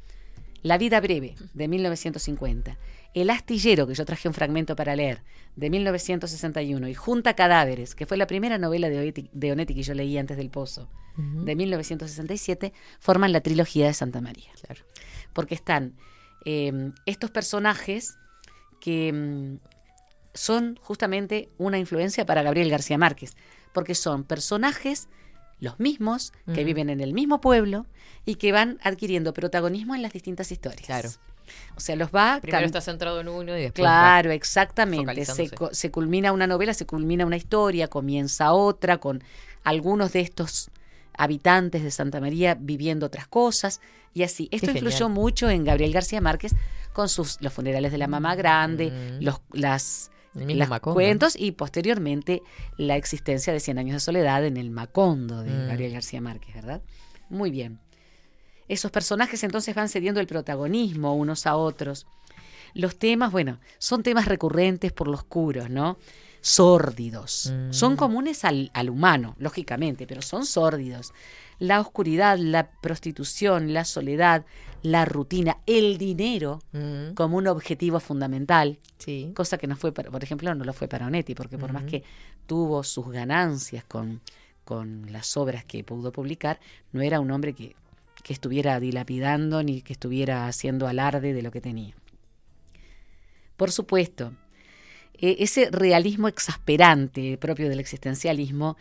La 0.61 0.77
vida 0.77 1.01
breve, 1.01 1.35
de 1.53 1.67
1950. 1.67 2.77
El 3.13 3.29
astillero, 3.31 3.85
que 3.85 3.95
yo 3.95 4.05
traje 4.05 4.29
un 4.29 4.33
fragmento 4.33 4.77
para 4.77 4.95
leer, 4.95 5.21
de 5.57 5.69
1961. 5.69 6.87
Y 6.87 6.93
Junta 6.93 7.33
Cadáveres, 7.33 7.95
que 7.95 8.05
fue 8.05 8.15
la 8.15 8.27
primera 8.27 8.57
novela 8.57 8.87
de 8.87 9.51
Onetti, 9.51 9.75
que 9.75 9.83
yo 9.83 9.93
leí 9.93 10.17
antes 10.17 10.37
del 10.37 10.49
Pozo, 10.49 10.87
de 11.17 11.53
1967, 11.53 12.71
forman 13.01 13.33
la 13.33 13.41
trilogía 13.41 13.87
de 13.87 13.93
Santa 13.93 14.21
María. 14.21 14.51
Claro. 14.61 14.85
Porque 15.33 15.55
están 15.55 15.95
eh, 16.45 16.91
estos 17.05 17.31
personajes 17.31 18.17
que 18.79 19.11
mm, 19.13 19.57
son 20.33 20.79
justamente 20.81 21.49
una 21.57 21.77
influencia 21.77 22.25
para 22.25 22.43
Gabriel 22.43 22.69
García 22.69 22.97
Márquez, 22.97 23.35
porque 23.73 23.95
son 23.95 24.23
personajes 24.23 25.07
los 25.59 25.79
mismos, 25.79 26.31
que 26.53 26.63
viven 26.63 26.89
en 26.89 27.01
el 27.01 27.13
mismo 27.13 27.41
pueblo 27.41 27.85
y 28.25 28.35
que 28.35 28.53
van 28.53 28.79
adquiriendo 28.81 29.33
protagonismo 29.33 29.93
en 29.93 30.01
las 30.01 30.13
distintas 30.13 30.51
historias. 30.51 30.85
Claro. 30.85 31.09
O 31.75 31.79
sea, 31.79 31.95
los 31.95 32.09
va 32.11 32.39
Primero 32.41 32.65
está 32.65 32.79
centrado 32.79 33.19
en 33.19 33.27
uno 33.27 33.57
y 33.57 33.61
después 33.63 33.83
Claro, 33.83 34.31
exactamente. 34.31 35.25
Se, 35.25 35.49
se 35.71 35.91
culmina 35.91 36.31
una 36.31 36.47
novela, 36.47 36.73
se 36.73 36.85
culmina 36.85 37.25
una 37.25 37.37
historia, 37.37 37.87
comienza 37.87 38.53
otra 38.53 38.99
con 38.99 39.21
algunos 39.63 40.13
de 40.13 40.21
estos 40.21 40.69
habitantes 41.19 41.83
de 41.83 41.91
Santa 41.91 42.19
María 42.19 42.55
viviendo 42.59 43.05
otras 43.05 43.27
cosas 43.27 43.81
y 44.13 44.23
así. 44.23 44.47
Esto 44.51 44.71
influyó 44.71 45.09
mucho 45.09 45.49
en 45.49 45.63
Gabriel 45.65 45.93
García 45.93 46.21
Márquez 46.21 46.55
con 46.93 47.09
sus 47.09 47.39
los 47.41 47.53
funerales 47.53 47.91
de 47.91 47.97
la 47.97 48.07
mamá 48.07 48.35
grande, 48.35 48.89
Mm. 48.89 49.23
los 49.23 49.41
las 49.51 50.11
Macondo. 50.69 50.93
cuentos 50.93 51.35
y 51.35 51.51
posteriormente 51.51 52.41
la 52.77 52.95
existencia 52.95 53.51
de 53.51 53.59
Cien 53.59 53.77
años 53.79 53.93
de 53.93 53.99
soledad 53.99 54.45
en 54.45 54.57
el 54.57 54.69
Macondo 54.71 55.41
de 55.43 55.51
Mm. 55.51 55.67
Gabriel 55.67 55.93
García 55.93 56.21
Márquez, 56.21 56.55
¿verdad? 56.55 56.81
Muy 57.29 57.51
bien. 57.51 57.79
Esos 58.67 58.91
personajes 58.91 59.43
entonces 59.43 59.75
van 59.75 59.89
cediendo 59.89 60.19
el 60.21 60.27
protagonismo 60.27 61.15
unos 61.15 61.45
a 61.47 61.55
otros. 61.55 62.05
Los 62.75 62.97
temas, 62.99 63.31
bueno, 63.31 63.59
son 63.79 64.03
temas 64.03 64.25
recurrentes 64.27 64.91
por 64.91 65.07
lo 65.07 65.15
oscuros, 65.15 65.69
¿no? 65.69 65.97
Sórdidos. 66.41 67.51
Mm. 67.53 67.73
Son 67.73 67.95
comunes 67.95 68.45
al, 68.45 68.71
al 68.73 68.89
humano, 68.89 69.35
lógicamente, 69.39 70.07
pero 70.07 70.21
son 70.21 70.45
sórdidos. 70.45 71.13
La 71.59 71.81
oscuridad, 71.81 72.37
la 72.37 72.71
prostitución, 72.71 73.73
la 73.73 73.83
soledad, 73.83 74.45
la 74.81 75.03
rutina, 75.05 75.57
el 75.65 75.97
dinero 75.97 76.61
Mm, 76.71 77.13
como 77.15 77.37
un 77.37 77.47
objetivo 77.47 77.99
fundamental, 77.99 78.79
sí. 78.97 79.31
cosa 79.35 79.57
que 79.57 79.67
no 79.67 79.75
fue, 79.75 79.91
para- 79.91 80.09
por 80.09 80.23
ejemplo, 80.23 80.53
no 80.55 80.63
lo 80.63 80.71
fue 80.73 80.87
para 80.87 81.07
Onetti, 81.07 81.35
porque 81.35 81.57
por 81.57 81.73
más 81.73 81.81
Ujú. 81.83 81.91
que 81.91 82.03
tuvo 82.47 82.83
sus 82.83 83.09
ganancias 83.09 83.83
con, 83.83 84.21
con 84.63 85.11
las 85.11 85.35
obras 85.35 85.65
que 85.65 85.83
pudo 85.83 86.11
publicar, 86.13 86.59
no 86.93 87.01
era 87.01 87.19
un 87.19 87.29
hombre 87.31 87.53
que, 87.53 87.75
que 88.23 88.31
estuviera 88.31 88.79
dilapidando 88.79 89.61
ni 89.63 89.81
que 89.81 89.91
estuviera 89.93 90.47
haciendo 90.47 90.87
alarde 90.87 91.33
de 91.33 91.41
lo 91.41 91.51
que 91.51 91.59
tenía. 91.59 91.93
Por 93.57 93.71
supuesto, 93.71 94.31
eh, 95.21 95.37
ese 95.39 95.69
realismo 95.71 96.27
exasperante 96.27 97.37
propio 97.37 97.69
del 97.69 97.79
existencialismo 97.79 98.77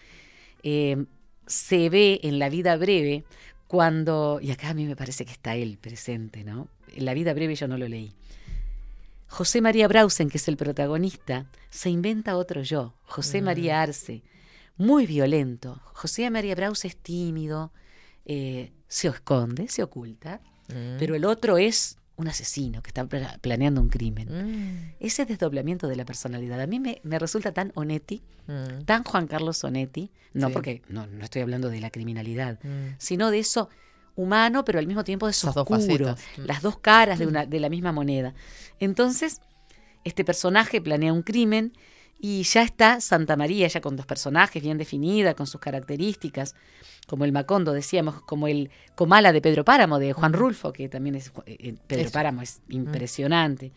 eh, 0.62 1.04
se 1.46 1.88
ve 1.88 2.20
en 2.22 2.38
la 2.38 2.48
vida 2.48 2.76
breve 2.76 3.24
cuando, 3.66 4.38
y 4.42 4.50
acá 4.50 4.70
a 4.70 4.74
mí 4.74 4.86
me 4.86 4.96
parece 4.96 5.24
que 5.24 5.32
está 5.32 5.54
él 5.56 5.78
presente, 5.80 6.44
¿no? 6.44 6.68
En 6.94 7.04
la 7.04 7.14
vida 7.14 7.34
breve 7.34 7.54
yo 7.54 7.68
no 7.68 7.76
lo 7.76 7.86
leí. 7.88 8.12
José 9.26 9.60
María 9.60 9.88
Brausen, 9.88 10.30
que 10.30 10.38
es 10.38 10.48
el 10.48 10.56
protagonista, 10.56 11.46
se 11.68 11.90
inventa 11.90 12.36
otro 12.36 12.62
yo, 12.62 12.94
José. 13.04 13.42
María 13.42 13.82
Arce, 13.82 14.22
muy 14.78 15.06
violento. 15.06 15.80
José 15.92 16.30
María 16.30 16.54
Brausen 16.54 16.90
es 16.90 16.96
tímido, 16.96 17.72
eh, 18.24 18.72
se 18.88 19.08
esconde, 19.08 19.68
se 19.68 19.82
oculta, 19.82 20.40
Mm. 20.68 20.98
pero 20.98 21.14
el 21.14 21.24
otro 21.24 21.56
es 21.56 21.97
un 22.18 22.28
asesino 22.28 22.82
que 22.82 22.88
está 22.90 23.06
pla- 23.06 23.38
planeando 23.40 23.80
un 23.80 23.88
crimen. 23.88 24.28
Mm, 24.28 24.92
Ese 25.00 25.24
desdoblamiento 25.24 25.88
de 25.88 25.96
la 25.96 26.04
personalidad 26.04 26.60
a 26.60 26.66
mí 26.66 26.78
me, 26.80 27.00
me 27.04 27.18
resulta 27.18 27.52
tan 27.52 27.72
Onetti, 27.74 28.22
mm, 28.46 28.84
tan 28.84 29.04
Juan 29.04 29.26
Carlos 29.26 29.64
Onetti, 29.64 30.10
no 30.34 30.48
Sí. 30.48 30.52
porque 30.52 30.82
no, 30.88 31.06
no 31.06 31.24
estoy 31.24 31.42
hablando 31.42 31.70
de 31.70 31.80
la 31.80 31.90
criminalidad, 31.90 32.58
mm. 32.62 32.96
sino 32.98 33.30
de 33.30 33.38
eso 33.38 33.70
humano, 34.16 34.64
pero 34.64 34.78
al 34.80 34.86
mismo 34.86 35.04
tiempo 35.04 35.26
de 35.26 35.30
eso 35.30 35.52
dos 35.52 35.66
oscuro, 35.70 36.16
las 36.44 36.60
dos 36.60 36.78
caras 36.78 37.18
de, 37.18 37.26
una, 37.28 37.46
de 37.46 37.60
la 37.60 37.68
misma 37.68 37.92
moneda. 37.92 38.34
Entonces, 38.80 39.40
este 40.04 40.24
personaje 40.24 40.80
planea 40.80 41.12
un 41.12 41.22
crimen 41.22 41.72
y 42.20 42.42
ya 42.42 42.62
está 42.62 43.00
Santa 43.00 43.36
María, 43.36 43.68
ya 43.68 43.80
con 43.80 43.96
dos 43.96 44.06
personajes 44.06 44.62
bien 44.62 44.78
definida, 44.78 45.34
con 45.34 45.46
sus 45.46 45.60
características, 45.60 46.54
como 47.06 47.24
el 47.24 47.32
Macondo, 47.32 47.72
decíamos, 47.72 48.20
como 48.22 48.48
el 48.48 48.70
Comala 48.94 49.32
de 49.32 49.40
Pedro 49.40 49.64
Páramo, 49.64 49.98
de 49.98 50.12
Juan. 50.12 50.32
Rulfo, 50.32 50.72
que 50.72 50.88
también 50.88 51.14
es, 51.14 51.32
eh, 51.46 51.74
Pedro 51.86 52.02
Eso. 52.02 52.12
Páramo 52.12 52.42
es 52.42 52.60
impresionante. 52.68 53.72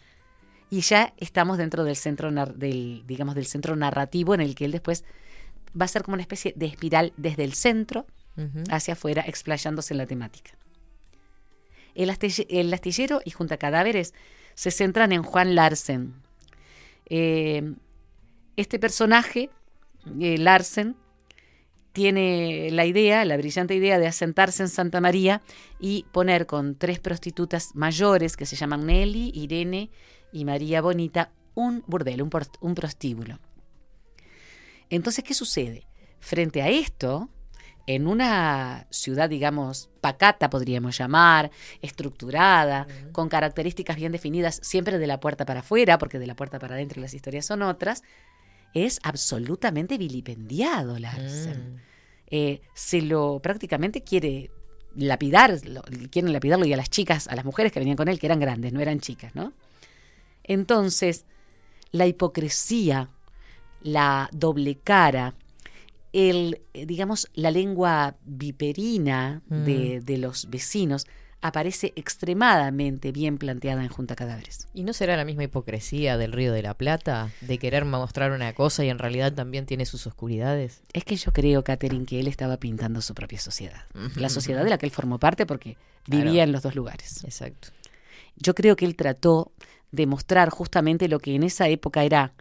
Y 0.70 0.82
ya 0.82 1.14
estamos 1.18 1.58
dentro 1.58 1.84
del 1.84 1.96
centro, 1.96 2.32
del, 2.32 3.04
digamos, 3.06 3.36
del 3.36 3.46
centro 3.46 3.76
narrativo 3.76 4.34
en 4.34 4.42
el 4.42 4.56
que 4.56 4.66
él 4.66 4.72
después 4.72 5.04
va 5.80 5.86
a 5.86 5.88
ser 5.88 6.04
como 6.04 6.16
una 6.16 6.24
especie 6.24 6.54
de 6.56 6.66
espiral 6.66 7.14
desde 7.18 7.44
el 7.44 7.54
centro 7.54 8.06
hacia 8.70 8.94
afuera, 8.94 9.24
explayándose 9.28 9.94
en 9.94 9.98
la 10.00 10.08
temática. 10.08 10.52
El, 11.94 12.10
astille- 12.10 12.48
el 12.50 12.74
astillero 12.74 13.22
y 13.24 13.32
Junta 13.32 13.58
Cadáveres 13.58 14.14
se 14.56 14.72
centran 14.72 15.12
en 15.12 15.22
Juan 15.24 15.54
Larsen. 15.56 16.14
Eh, 17.06 17.74
este 18.56 18.80
personaje, 18.80 19.50
eh, 20.20 20.38
Larsen, 20.38 20.96
tiene 21.94 22.70
la 22.72 22.86
idea, 22.86 23.26
la 23.26 23.38
brillante 23.38 23.76
idea 23.76 24.00
de 24.00 24.08
asentarse 24.08 24.64
en 24.64 24.70
Santa 24.70 25.02
María 25.02 25.42
y 25.80 26.06
poner 26.12 26.46
con 26.46 26.76
tres 26.76 27.00
prostitutas 27.00 27.76
mayores 27.76 28.38
que 28.38 28.46
se 28.46 28.56
llaman 28.56 28.86
Nelly, 28.86 29.32
Irene 29.36 29.90
y 30.32 30.46
María 30.46 30.82
Bonita 30.82 31.32
un 31.54 31.84
burdel, 31.86 32.22
un, 32.22 32.76
prostíbulo. 32.76 33.40
Entonces, 34.90 35.24
¿qué 35.24 35.34
sucede? 35.34 35.86
Frente 36.20 36.62
a 36.62 36.70
esto, 36.70 37.30
en 37.88 38.08
una 38.08 38.88
ciudad, 38.90 39.30
digamos, 39.30 39.90
pacata, 40.00 40.50
podríamos 40.50 40.98
llamar, 40.98 41.52
estructurada, 41.82 42.88
con 43.12 43.28
características 43.28 43.98
bien 43.98 44.12
definidas, 44.12 44.60
siempre 44.64 44.98
de 44.98 45.08
la 45.08 45.20
puerta 45.20 45.46
para 45.46 45.60
afuera, 45.62 45.98
porque 45.98 46.20
de 46.20 46.28
la 46.28 46.36
puerta 46.36 46.60
para 46.60 46.76
adentro 46.76 47.02
las 47.02 47.14
historias 47.14 47.46
son 47.46 47.64
otras, 47.64 48.04
es 48.74 49.00
absolutamente 49.04 49.98
vilipendiado 49.98 50.98
Larsen. 51.00 51.74
Mm. 51.76 51.78
Eh, 52.28 52.62
se 52.74 53.02
lo 53.02 53.40
prácticamente 53.42 54.04
quiere 54.04 54.50
lapidar, 54.96 55.60
lo- 55.66 55.84
quieren 56.10 56.32
lapidarlo 56.34 56.66
y 56.66 56.74
a 56.74 56.78
las 56.78 56.90
chicas, 56.90 57.28
a 57.28 57.36
las 57.36 57.46
mujeres 57.46 57.72
que 57.72 57.80
venían 57.80 57.98
con 57.98 58.08
él, 58.08 58.20
que 58.20 58.28
eran 58.28 58.40
grandes, 58.40 58.72
no 58.74 58.80
eran 58.80 59.00
chicas, 59.00 59.36
¿no? 59.36 59.54
Entonces, 60.44 61.26
la 61.92 62.08
hipocresía, 62.08 63.10
la 63.82 64.30
doble 64.32 64.76
cara, 64.78 65.36
el, 66.14 66.62
eh, 66.74 66.86
digamos, 66.86 67.30
la 67.34 67.52
lengua 67.52 68.16
viperina 68.26 69.42
de, 69.48 70.02
de 70.02 70.18
los 70.18 70.50
vecinos 70.50 71.06
aparece 71.42 71.92
extremadamente 71.96 73.12
bien 73.12 73.38
planteada 73.38 73.82
en 73.84 73.90
Junta 73.90 74.16
Cadáveres. 74.16 74.68
¿Y 74.74 74.84
no 74.84 74.94
será 74.94 75.18
la 75.18 75.26
misma 75.26 75.44
hipocresía 75.44 76.18
del 76.18 76.32
Río 76.32 76.54
de 76.54 76.62
la 76.62 76.76
Plata? 76.76 77.32
De 77.42 77.58
querer 77.58 77.84
mostrar 77.86 78.32
una 78.32 78.54
cosa 78.54 78.86
y 78.86 78.90
en 78.90 79.00
realidad 79.00 79.34
también 79.34 79.66
tiene 79.66 79.86
sus 79.86 80.06
oscuridades. 80.08 80.82
Es 80.94 81.04
que 81.04 81.16
yo 81.16 81.34
creo, 81.34 81.64
Catherine, 81.64 82.06
que 82.06 82.20
él 82.20 82.28
estaba 82.28 82.58
pintando 82.58 83.02
su 83.02 83.14
propia 83.16 83.40
sociedad. 83.40 83.84
La 84.16 84.30
sociedad 84.30 84.64
de 84.64 84.70
la 84.70 84.78
que 84.78 84.86
él 84.86 84.92
formó 84.92 85.20
parte 85.20 85.46
porque 85.46 85.78
Claro. 86.04 86.24
vivía 86.26 86.44
en 86.44 86.52
los 86.52 86.64
dos 86.64 86.74
lugares. 86.76 87.24
Exacto. 87.24 87.70
Yo 88.36 88.56
creo 88.56 88.76
que 88.76 88.86
él 88.86 88.96
trató 88.96 89.52
de 89.92 90.08
mostrar 90.08 90.50
justamente 90.50 91.08
lo 91.08 91.20
que 91.20 91.36
en 91.36 91.44
esa 91.44 91.68
época 91.68 92.04
era, 92.04 92.34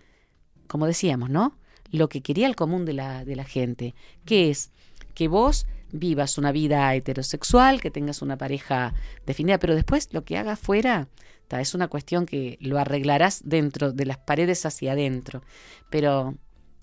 como 0.67 0.87
decíamos, 0.87 1.29
¿no? 1.31 1.59
Lo 1.91 2.09
que 2.09 2.23
quería 2.23 2.47
el 2.47 2.57
común 2.57 2.85
de 2.87 2.93
la, 2.95 3.25
de 3.25 3.37
la 3.37 3.45
gente, 3.45 3.95
que 4.25 4.51
es 4.51 4.71
que 5.15 5.29
vos 5.29 5.67
vivas 5.93 6.39
una 6.39 6.53
vida 6.53 6.95
heterosexual, 6.95 7.81
que 7.81 7.91
tengas 7.91 8.23
una 8.23 8.37
pareja 8.37 8.95
definida, 9.27 9.59
pero 9.59 9.75
después 9.75 10.09
lo 10.13 10.25
que 10.25 10.39
hagas 10.39 10.59
fuera 10.59 11.09
ta, 11.49 11.61
es 11.61 11.75
una 11.75 11.89
cuestión 11.89 12.27
que 12.27 12.57
lo 12.61 12.79
arreglarás 12.79 13.43
dentro 13.45 13.93
de 13.93 14.07
las 14.07 14.19
paredes 14.19 14.65
hacia 14.65 14.93
adentro, 14.93 15.43
pero 15.91 16.37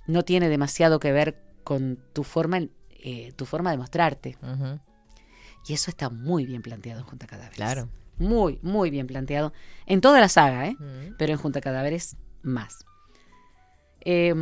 no 0.07 0.23
tiene 0.23 0.49
demasiado 0.49 0.99
que 0.99 1.11
ver 1.11 1.41
con 1.63 1.97
tu 2.13 2.23
forma, 2.23 2.59
eh, 2.89 3.31
tu 3.35 3.45
forma 3.45 3.71
de 3.71 3.77
mostrarte. 3.77 4.37
Y 5.67 5.73
eso 5.73 5.89
está 5.89 6.09
muy 6.09 6.45
bien 6.45 6.61
planteado 6.61 7.01
en 7.01 7.05
Junta 7.05 7.27
Cadáveres. 7.27 7.55
Claro. 7.55 7.89
Muy, 8.17 8.59
muy 8.61 8.89
bien 8.89 9.07
planteado. 9.07 9.53
En 9.85 10.01
toda 10.01 10.19
la 10.19 10.29
saga, 10.29 10.67
¿eh? 10.67 10.77
Pero 11.17 11.33
en 11.33 11.37
Junta 11.37 11.61
Cadáveres, 11.61 12.15
más. 12.41 12.85
Eh, 14.01 14.33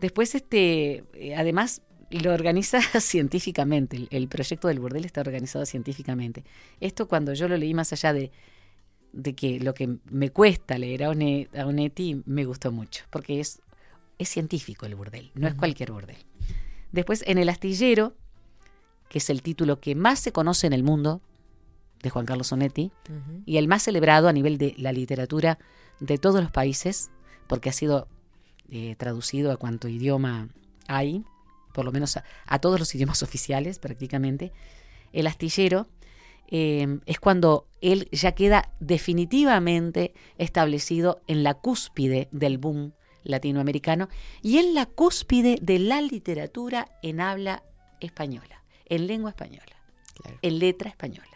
después, 0.00 0.34
este, 0.34 1.04
eh, 1.14 1.34
además, 1.36 1.82
lo 2.20 2.32
organiza 2.32 2.80
científicamente. 3.00 3.96
El, 3.96 4.08
el 4.10 4.28
proyecto 4.28 4.68
del 4.68 4.80
burdel 4.80 5.04
está 5.04 5.20
organizado 5.20 5.64
científicamente. 5.66 6.44
Esto 6.80 7.08
cuando 7.08 7.32
yo 7.34 7.48
lo 7.48 7.56
leí 7.56 7.74
más 7.74 7.92
allá 7.92 8.12
de, 8.12 8.30
de 9.12 9.34
que 9.34 9.60
lo 9.60 9.74
que 9.74 9.96
me 10.10 10.30
cuesta 10.30 10.78
leer 10.78 11.04
a, 11.04 11.10
One- 11.10 11.48
a 11.56 11.66
Onetti, 11.66 12.22
me 12.26 12.44
gustó 12.44 12.72
mucho. 12.72 13.04
Porque 13.10 13.40
es, 13.40 13.60
es 14.18 14.28
científico 14.28 14.86
el 14.86 14.94
burdel, 14.94 15.30
no 15.34 15.48
es 15.48 15.54
cualquier 15.54 15.92
burdel. 15.92 16.16
Después, 16.92 17.24
en 17.26 17.38
El 17.38 17.48
Astillero, 17.48 18.14
que 19.08 19.18
es 19.18 19.30
el 19.30 19.42
título 19.42 19.80
que 19.80 19.94
más 19.94 20.20
se 20.20 20.32
conoce 20.32 20.66
en 20.66 20.72
el 20.72 20.82
mundo, 20.82 21.20
de 22.02 22.10
Juan 22.10 22.26
Carlos 22.26 22.50
Onetti, 22.52 22.90
y 23.46 23.58
el 23.58 23.68
más 23.68 23.84
celebrado 23.84 24.26
a 24.28 24.32
nivel 24.32 24.58
de 24.58 24.74
la 24.76 24.92
literatura 24.92 25.58
de 26.00 26.18
todos 26.18 26.42
los 26.42 26.50
países, 26.50 27.10
porque 27.46 27.68
ha 27.70 27.72
sido 27.72 28.08
eh, 28.70 28.96
traducido 28.98 29.52
a 29.52 29.56
cuanto 29.56 29.86
idioma 29.88 30.48
hay, 30.88 31.24
por 31.72 31.84
lo 31.84 31.92
menos 31.92 32.16
a, 32.16 32.24
a 32.46 32.58
todos 32.60 32.78
los 32.78 32.94
idiomas 32.94 33.22
oficiales 33.22 33.78
prácticamente. 33.78 34.52
El 35.12 35.26
astillero 35.26 35.88
eh, 36.48 36.98
es 37.06 37.18
cuando 37.20 37.66
él 37.80 38.08
ya 38.12 38.32
queda 38.32 38.70
definitivamente 38.80 40.12
establecido 40.38 41.22
en 41.26 41.42
la 41.42 41.54
cúspide 41.54 42.28
del 42.32 42.58
boom 42.58 42.92
latinoamericano 43.24 44.08
y 44.42 44.58
en 44.58 44.74
la 44.74 44.86
cúspide 44.86 45.58
de 45.62 45.78
la 45.78 46.00
literatura 46.00 46.88
en 47.02 47.20
habla 47.20 47.62
española, 48.00 48.62
en 48.86 49.06
lengua 49.06 49.30
española, 49.30 49.64
Claro. 50.14 50.38
en 50.42 50.58
letra 50.58 50.90
española. 50.90 51.28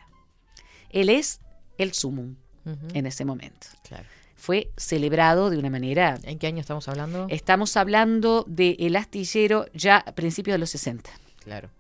Él 0.91 1.09
es 1.09 1.41
el 1.79 1.93
sumum 1.95 2.37
Ujú. 2.65 2.87
en 2.95 3.07
ese 3.07 3.25
momento. 3.25 3.69
Claro. 3.83 4.07
Fue 4.37 4.71
celebrado 4.77 5.51
de 5.51 5.59
una 5.59 5.71
manera... 5.71 6.19
¿En 6.23 6.39
qué 6.39 6.47
año 6.47 6.61
estamos 6.61 6.87
hablando? 6.89 7.27
Estamos 7.31 7.77
hablando 7.77 8.45
de 8.47 8.77
El 8.79 8.95
Astillero 8.97 9.67
ya 9.75 9.97
a 9.97 10.13
principios 10.15 10.55
de 10.55 10.59
los 10.59 10.71
60. 10.71 11.11
Claro. 11.43 11.71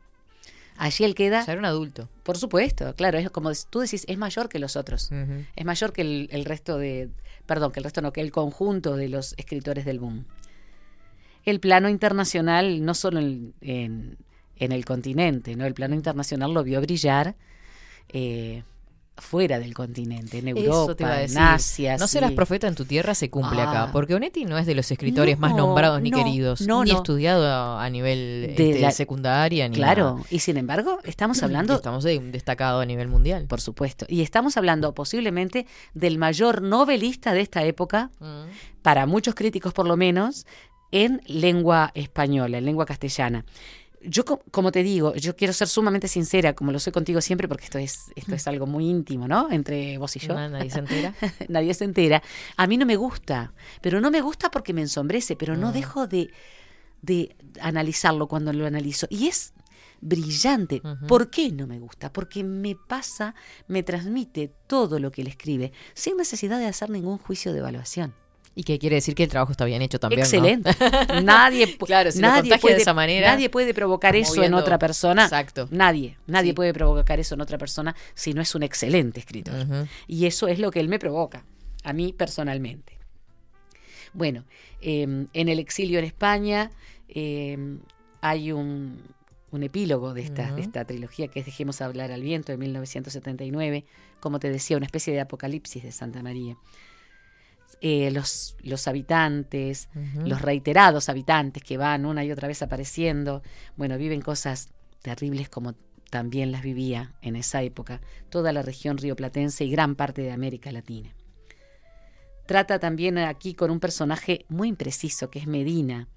Allí 0.78 1.04
él 1.04 1.14
queda, 1.14 1.44
Ya 1.44 1.52
era 1.52 1.60
un 1.60 1.66
adulto. 1.66 2.08
por 2.22 2.36
supuesto, 2.38 2.94
claro, 2.94 3.18
es 3.18 3.30
como 3.30 3.50
tú 3.70 3.80
decís, 3.80 4.04
es 4.08 4.18
mayor 4.18 4.48
que 4.48 4.58
los 4.58 4.76
otros. 4.76 5.10
Es 5.54 5.64
mayor 5.64 5.92
que 5.92 6.02
el, 6.02 6.28
el 6.32 6.44
resto 6.44 6.76
de, 6.78 7.08
perdón, 7.46 7.72
que 7.72 7.80
el 7.80 7.84
resto 7.84 8.02
no, 8.02 8.12
que 8.12 8.20
el 8.20 8.30
conjunto 8.32 8.96
de 8.96 9.08
los 9.08 9.34
escritores 9.38 9.84
del 9.86 10.00
boom. 10.00 10.24
El 11.44 11.60
plano 11.60 11.88
internacional, 11.88 12.84
no 12.84 12.94
solo 12.94 13.20
en, 13.20 13.54
en- 13.60 14.18
en 14.58 14.72
el 14.72 14.84
continente, 14.86 15.54
¿no? 15.56 15.64
El 15.66 15.74
plano 15.74 15.94
internacional 15.94 16.52
lo 16.54 16.62
vio 16.64 16.80
brillar 16.80 17.36
eh, 18.08 18.62
fuera 19.18 19.58
del 19.58 19.72
continente, 19.74 20.38
en 20.38 20.48
Europa, 20.48 21.22
en. 21.22 21.38
Asia. 21.38 21.96
No 21.96 22.06
sí. 22.06 22.12
serás 22.12 22.32
profeta 22.32 22.66
en 22.68 22.74
tu 22.74 22.84
tierra 22.84 23.14
se 23.14 23.30
cumple 23.30 23.60
Ah. 23.62 23.70
acá. 23.70 23.92
Porque 23.92 24.14
Onetti 24.14 24.44
no 24.44 24.58
es 24.58 24.66
de 24.66 24.74
los 24.74 24.90
escritores 24.90 25.38
más 25.38 25.52
No, 25.52 25.58
nombrados 25.58 26.02
ni 26.02 26.10
no, 26.10 26.18
queridos. 26.18 26.60
no, 26.62 26.84
ni 26.84 26.90
estudiado 26.90 27.78
a, 27.78 27.88
nivel 27.90 28.54
De 28.56 28.70
este, 28.70 28.80
la- 28.80 28.90
secundaria. 28.90 29.68
Ni 29.68 29.76
Claro, 29.76 30.16
nada. 30.16 30.26
y 30.30 30.38
sin 30.40 30.56
embargo, 30.58 30.98
estamos 31.04 31.42
hablando 31.42 31.74
Estamos 31.76 32.04
de 32.04 32.18
un 32.18 32.30
destacado 32.32 32.80
a 32.80 32.84
nivel 32.86 33.08
mundial. 33.08 33.46
Por 33.46 33.60
supuesto. 33.60 34.04
Y 34.08 34.22
estamos 34.22 34.56
hablando 34.56 34.92
posiblemente 34.94 35.66
del 35.94 36.18
mayor 36.18 36.60
novelista 36.62 37.32
de 37.32 37.40
esta 37.40 37.64
época, 37.64 38.10
Mm. 38.20 38.44
para 38.82 39.06
muchos 39.06 39.34
críticos 39.34 39.72
por 39.72 39.86
lo 39.86 39.96
menos, 39.96 40.46
en 40.92 41.20
lengua 41.26 41.90
española, 41.94 42.58
en 42.58 42.64
lengua 42.64 42.86
castellana. 42.86 43.44
Yo, 44.08 44.24
co- 44.24 44.42
como 44.50 44.72
te 44.72 44.82
digo, 44.82 45.14
yo 45.14 45.34
quiero 45.36 45.52
ser 45.52 45.68
sumamente 45.68 46.08
sincera, 46.08 46.54
como 46.54 46.72
lo 46.72 46.78
soy 46.78 46.92
contigo 46.92 47.20
siempre, 47.20 47.48
porque 47.48 47.64
esto 47.64 47.78
es, 47.78 48.12
esto 48.16 48.34
es 48.34 48.46
algo 48.46 48.66
muy 48.66 48.88
íntimo, 48.88 49.26
¿no? 49.28 49.50
Entre 49.50 49.98
vos 49.98 50.14
y 50.16 50.20
yo. 50.20 50.34
Na- 50.34 50.48
Nadie 50.48 50.70
se 50.70 50.78
entera. 50.78 51.14
Nadie 51.48 51.74
se 51.74 51.84
entera. 51.84 52.22
A 52.56 52.66
mí 52.66 52.76
no 52.76 52.86
me 52.86 52.96
gusta, 52.96 53.52
pero 53.80 54.00
no 54.00 54.10
me 54.10 54.20
gusta 54.20 54.50
porque 54.50 54.72
me 54.72 54.80
ensombrece, 54.82 55.36
pero 55.36 55.56
no 55.56 55.70
Mm. 55.70 55.72
dejo 55.72 56.06
de, 56.06 56.30
de 57.02 57.36
analizarlo 57.60 58.28
cuando 58.28 58.52
lo 58.52 58.66
analizo. 58.66 59.06
Y 59.10 59.26
es 59.28 59.52
brillante. 60.00 60.82
¿Por 61.08 61.30
qué 61.30 61.50
no 61.50 61.66
me 61.66 61.78
gusta? 61.78 62.12
Porque 62.12 62.44
me 62.44 62.76
pasa, 62.76 63.34
me 63.66 63.82
transmite 63.82 64.52
todo 64.66 64.98
lo 64.98 65.10
que 65.10 65.22
él 65.22 65.28
escribe, 65.28 65.72
sin 65.94 66.16
necesidad 66.16 66.58
de 66.58 66.66
hacer 66.66 66.90
ningún 66.90 67.18
juicio 67.18 67.52
de 67.52 67.58
evaluación. 67.60 68.14
Y 68.58 68.64
que 68.64 68.78
quiere 68.78 68.96
decir 68.96 69.14
que 69.14 69.22
el 69.22 69.28
trabajo 69.28 69.52
está 69.52 69.66
bien 69.66 69.82
hecho 69.82 70.00
también. 70.00 70.20
¿no? 70.20 70.24
Excelente. 70.24 70.70
Nadie, 71.22 71.76
Claro, 71.76 72.10
si 72.10 72.20
nadie 72.20 72.40
contagia 72.40 72.56
de 72.56 72.60
puede, 72.62 72.76
esa 72.78 72.94
manera, 72.94 73.30
nadie 73.30 73.50
puede 73.50 73.74
provocar 73.74 74.16
eso 74.16 74.42
en 74.42 74.54
otra 74.54 74.78
persona. 74.78 75.24
Exacto. 75.24 75.68
Nadie, 75.70 76.16
nadie 76.26 76.52
Sí. 76.52 76.54
puede 76.54 76.72
provocar 76.72 77.20
eso 77.20 77.34
en 77.34 77.42
otra 77.42 77.58
persona 77.58 77.94
si 78.14 78.32
no 78.32 78.40
es 78.40 78.54
un 78.54 78.62
excelente 78.62 79.20
escritor. 79.20 79.86
Y 80.06 80.24
eso 80.24 80.48
es 80.48 80.58
lo 80.58 80.70
que 80.70 80.80
él 80.80 80.88
me 80.88 80.98
provoca, 80.98 81.44
a 81.84 81.92
mí 81.92 82.14
personalmente. 82.14 82.98
Bueno, 84.14 84.44
eh, 84.80 85.02
en 85.02 85.48
el 85.50 85.58
exilio 85.58 85.98
en 85.98 86.06
España 86.06 86.70
eh, 87.10 87.58
hay 88.22 88.52
un, 88.52 89.02
un 89.50 89.62
epílogo 89.64 90.14
de 90.14 90.22
esta, 90.22 90.50
de 90.52 90.62
esta 90.62 90.86
trilogía 90.86 91.28
que 91.28 91.40
es 91.40 91.46
Dejemos 91.46 91.82
hablar 91.82 92.10
al 92.10 92.22
viento 92.22 92.52
de 92.52 92.56
1979, 92.58 93.84
como 94.20 94.38
te 94.40 94.48
decía, 94.50 94.78
una 94.78 94.86
especie 94.86 95.12
de 95.12 95.20
apocalipsis 95.20 95.82
de 95.82 95.92
Santa 95.92 96.22
María. 96.22 96.56
Eh, 97.82 98.10
los, 98.10 98.56
los 98.62 98.88
habitantes, 98.88 99.90
los 100.24 100.40
reiterados 100.40 101.10
habitantes 101.10 101.62
que 101.62 101.76
van 101.76 102.06
una 102.06 102.24
y 102.24 102.32
otra 102.32 102.48
vez 102.48 102.62
apareciendo, 102.62 103.42
bueno, 103.76 103.98
viven 103.98 104.22
cosas 104.22 104.70
terribles 105.02 105.50
como 105.50 105.74
también 106.10 106.52
las 106.52 106.62
vivía 106.62 107.12
en 107.20 107.36
esa 107.36 107.62
época 107.62 108.00
toda 108.30 108.52
la 108.52 108.62
región 108.62 108.96
rioplatense 108.96 109.64
y 109.64 109.70
gran 109.70 109.94
parte 109.94 110.22
de 110.22 110.32
América 110.32 110.72
Latina. 110.72 111.14
Trata 112.46 112.78
también 112.78 113.18
aquí 113.18 113.54
con 113.54 113.70
un 113.70 113.80
personaje 113.80 114.46
muy 114.48 114.68
impreciso, 114.68 115.30
que 115.30 115.40
es 115.40 115.46
Medina, 115.46 116.08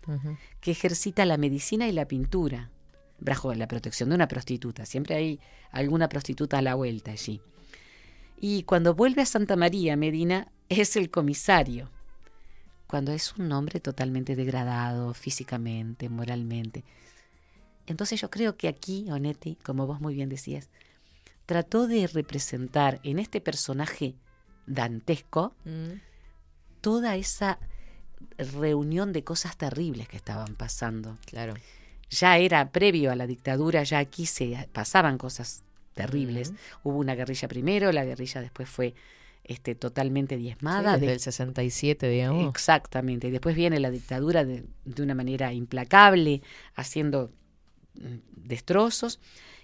que 0.62 0.72
ejercita 0.72 1.26
la 1.26 1.38
medicina 1.38 1.88
y 1.88 1.92
la 1.92 2.08
pintura 2.08 2.70
bajo 3.20 3.54
la 3.54 3.68
protección 3.68 4.10
de 4.10 4.16
una 4.16 4.28
prostituta. 4.28 4.86
Siempre 4.86 5.16
hay 5.16 5.40
alguna 5.72 6.08
prostituta 6.08 6.60
a 6.60 6.62
la 6.62 6.76
vuelta 6.76 7.12
allí. 7.12 7.42
Y 8.40 8.64
cuando 8.64 8.94
vuelve 8.94 9.24
a 9.24 9.26
Santa 9.26 9.56
María, 9.56 9.98
Medina 9.98 10.52
es 10.70 10.96
el 10.96 11.10
comisario. 11.10 11.90
Cuando 12.88 13.12
es 13.12 13.36
un 13.38 13.52
hombre 13.52 13.80
totalmente 13.80 14.36
degradado 14.36 15.14
físicamente, 15.14 16.10
moralmente. 16.10 16.84
Entonces 17.86 18.22
yo 18.22 18.30
creo 18.30 18.56
que 18.56 18.68
aquí, 18.68 19.10
Onetti, 19.12 19.56
como 19.64 19.86
vos 19.86 20.00
muy 20.00 20.16
bien 20.16 20.30
decías, 20.30 20.70
trató 21.46 21.88
de 21.88 22.08
representar 22.08 23.00
en 23.04 23.20
este 23.20 23.42
personaje 23.42 24.16
dantesco 24.68 25.54
Mm. 25.66 26.00
toda 26.82 27.16
esa 27.16 27.60
reunión 28.38 29.12
de 29.14 29.24
cosas 29.24 29.58
terribles 29.58 30.08
que 30.08 30.18
estaban 30.18 30.56
pasando. 30.56 31.18
Claro. 31.26 31.56
Ya 32.10 32.38
era 32.38 32.72
previo 32.72 33.12
a 33.12 33.16
la 33.16 33.28
dictadura, 33.28 33.84
ya 33.84 34.00
aquí 34.00 34.26
se 34.26 34.68
pasaban 34.74 35.18
cosas 35.18 35.64
terribles. 35.94 36.54
Hubo 36.84 36.98
una 36.98 37.16
guerrilla 37.16 37.48
primero, 37.48 37.92
la 37.92 38.06
guerrilla 38.06 38.42
después 38.42 38.70
fue 38.70 38.94
este, 39.44 39.76
totalmente 39.76 40.38
diezmada. 40.38 40.94
desde 40.94 41.08
de- 41.08 41.14
el 41.14 41.20
67, 41.20 42.08
digamos. 42.10 42.50
Exactamente. 42.50 43.28
Y 43.28 43.32
después 43.32 43.56
viene 43.56 43.80
la 43.80 43.90
dictadura 43.92 44.46
de, 44.46 44.64
de 44.86 45.04
una 45.04 45.16
manera 45.16 45.52
implacable, 45.54 46.42
haciendo 46.76 47.32
mm, 47.96 48.18
destrozos. 48.48 49.20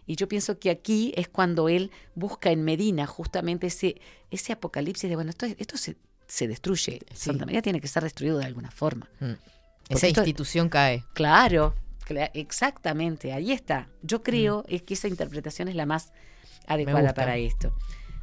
Y 0.07 0.15
yo 0.15 0.27
pienso 0.27 0.59
que 0.59 0.69
aquí 0.69 1.13
es 1.15 1.27
cuando 1.27 1.67
él 1.69 1.91
busca 2.13 2.51
en 2.51 2.63
Medina 2.63 3.07
justamente 3.07 3.67
ese, 3.67 3.99
ese 4.31 4.53
apocalipsis 4.53 5.09
de, 5.09 5.15
bueno, 5.15 5.29
esto, 5.31 5.45
esto 5.45 5.77
se, 5.77 5.97
se 6.27 6.47
destruye. 6.47 7.01
Santa 7.13 7.45
María 7.45 7.61
tiene 7.61 7.81
que 7.81 7.87
ser 7.87 8.03
destruido 8.03 8.37
de 8.37 8.45
alguna 8.45 8.71
forma. 8.71 9.09
Mm. 9.19 9.31
Esa 9.89 10.07
esto- 10.07 10.21
institución 10.21 10.69
cae. 10.69 11.03
Claro, 11.13 11.73
cla- 12.07 12.31
exactamente, 12.33 13.33
ahí 13.33 13.51
está. 13.51 13.87
Yo 14.03 14.21
creo 14.23 14.63
es 14.67 14.81
que 14.83 14.93
esa 14.95 15.07
interpretación 15.07 15.67
es 15.67 15.75
la 15.75 15.85
más 15.85 16.11
adecuada 16.67 17.13
para 17.13 17.37
esto. 17.37 17.73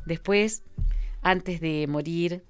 Después, 0.07 0.63
antes 1.23 1.61
de 1.61 1.87
morir, 1.89 2.43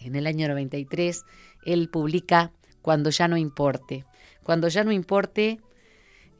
en 0.00 0.14
el 0.14 0.26
año 0.26 0.48
93, 0.48 1.24
él 1.64 1.88
publica 1.88 2.52
Cuando 2.82 3.10
ya 3.10 3.28
no 3.28 3.36
importe. 3.36 4.04
Cuando 4.42 4.68
ya 4.68 4.84
no 4.84 4.92
importe 4.92 5.60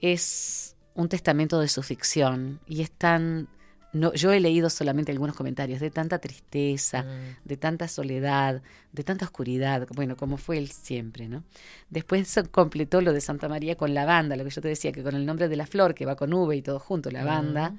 es 0.00 0.76
un 0.94 1.08
testamento 1.08 1.60
de 1.60 1.68
su 1.68 1.82
ficción 1.82 2.60
y 2.66 2.82
es 2.82 2.90
tan... 2.90 3.48
No, 3.92 4.12
yo 4.12 4.32
he 4.32 4.40
leído 4.40 4.68
solamente 4.68 5.12
algunos 5.12 5.34
comentarios 5.34 5.80
de 5.80 5.90
tanta 5.90 6.18
tristeza, 6.18 7.06
de 7.44 7.56
tanta 7.56 7.88
soledad, 7.88 8.62
de 8.92 9.02
tanta 9.02 9.24
oscuridad, 9.24 9.88
bueno, 9.94 10.14
como 10.14 10.36
fue 10.36 10.58
él 10.58 10.68
siempre, 10.70 11.26
¿no? 11.26 11.42
Después 11.88 12.38
completó 12.50 13.00
lo 13.00 13.14
de 13.14 13.22
Santa 13.22 13.48
María 13.48 13.76
con 13.76 13.94
lavanda, 13.94 14.36
lo 14.36 14.44
que 14.44 14.50
yo 14.50 14.60
te 14.60 14.68
decía, 14.68 14.92
que 14.92 15.02
con 15.02 15.14
el 15.14 15.24
nombre 15.24 15.48
de 15.48 15.56
la 15.56 15.66
flor, 15.66 15.94
que 15.94 16.04
va 16.04 16.16
con 16.16 16.34
V 16.34 16.54
y 16.54 16.60
todo 16.60 16.78
junto, 16.78 17.10
lavanda, 17.10 17.76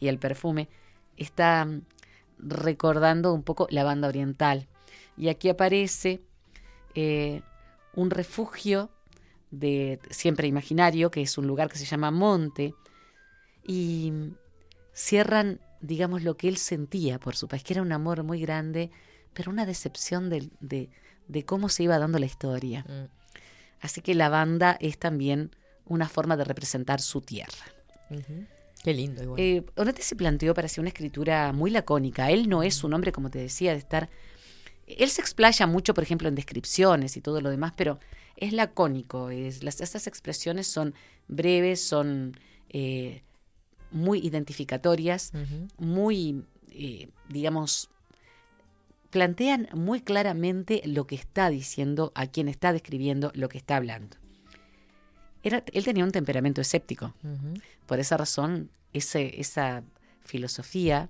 y 0.00 0.08
el 0.08 0.18
perfume, 0.18 0.68
está 1.16 1.64
mm, 1.64 1.82
recordando 2.42 3.32
un 3.32 3.42
poco 3.42 3.66
la 3.70 3.84
banda 3.84 4.08
oriental. 4.08 4.66
Y 5.16 5.28
aquí 5.28 5.48
aparece 5.48 6.20
eh, 6.94 7.42
un 7.94 8.10
refugio 8.10 8.90
de 9.50 10.00
siempre 10.10 10.48
imaginario, 10.48 11.10
que 11.10 11.22
es 11.22 11.38
un 11.38 11.46
lugar 11.46 11.70
que 11.70 11.78
se 11.78 11.84
llama 11.84 12.10
Monte, 12.10 12.74
y 13.66 14.12
cierran, 14.92 15.60
digamos, 15.80 16.22
lo 16.22 16.36
que 16.36 16.48
él 16.48 16.56
sentía 16.56 17.18
por 17.18 17.36
su 17.36 17.48
país, 17.48 17.62
que 17.62 17.74
era 17.74 17.82
un 17.82 17.92
amor 17.92 18.22
muy 18.24 18.40
grande, 18.40 18.90
pero 19.34 19.50
una 19.50 19.66
decepción 19.66 20.30
de, 20.30 20.48
de- 20.60 20.90
de 21.28 21.44
cómo 21.44 21.68
se 21.68 21.84
iba 21.84 21.98
dando 21.98 22.18
la 22.18 22.26
historia. 22.26 22.84
Mm. 22.88 23.06
Así 23.80 24.00
que 24.00 24.14
la 24.14 24.28
banda 24.28 24.76
es 24.80 24.98
también 24.98 25.50
una 25.86 26.08
forma 26.08 26.36
de 26.36 26.44
representar 26.44 27.00
su 27.00 27.20
tierra. 27.20 27.66
Qué 28.82 28.94
lindo, 28.94 29.22
igual. 29.22 29.40
Eh, 29.40 29.64
Onote 29.76 30.02
se 30.02 30.16
planteó 30.16 30.54
para 30.54 30.66
hacer 30.66 30.80
una 30.80 30.88
escritura 30.88 31.52
muy 31.52 31.70
lacónica. 31.70 32.30
Él 32.30 32.48
no 32.48 32.62
es 32.62 32.82
un 32.82 32.94
hombre, 32.94 33.12
como 33.12 33.30
te 33.30 33.38
decía, 33.38 33.72
de 33.72 33.78
estar... 33.78 34.10
Él 34.86 35.08
se 35.08 35.20
explaya 35.20 35.66
mucho, 35.66 35.94
por 35.94 36.02
ejemplo, 36.02 36.28
en 36.28 36.34
descripciones 36.34 37.16
y 37.16 37.20
todo 37.20 37.40
lo 37.40 37.50
demás, 37.50 37.72
pero 37.76 38.00
es 38.36 38.52
lacónico. 38.52 39.30
Es, 39.30 39.62
las, 39.62 39.80
esas 39.80 40.06
expresiones 40.06 40.66
son 40.66 40.94
breves, 41.28 41.80
son 41.80 42.36
eh, 42.68 43.22
muy 43.92 44.18
identificatorias, 44.18 45.32
muy, 45.78 46.44
eh, 46.70 47.08
digamos, 47.28 47.88
plantean 49.10 49.68
muy 49.74 50.00
claramente 50.00 50.82
lo 50.84 51.06
que 51.06 51.14
está 51.14 51.50
diciendo 51.50 52.10
a 52.14 52.26
quien 52.26 52.48
está 52.48 52.72
describiendo 52.72 53.30
lo 53.34 53.48
que 53.48 53.58
está 53.58 53.76
hablando. 53.76 54.16
Era, 55.42 55.62
él 55.72 55.84
tenía 55.84 56.04
un 56.04 56.12
temperamento 56.12 56.60
escéptico. 56.60 57.14
Por 57.86 57.98
esa 58.00 58.16
razón, 58.16 58.70
ese, 58.92 59.40
esa 59.40 59.82
filosofía 60.24 61.08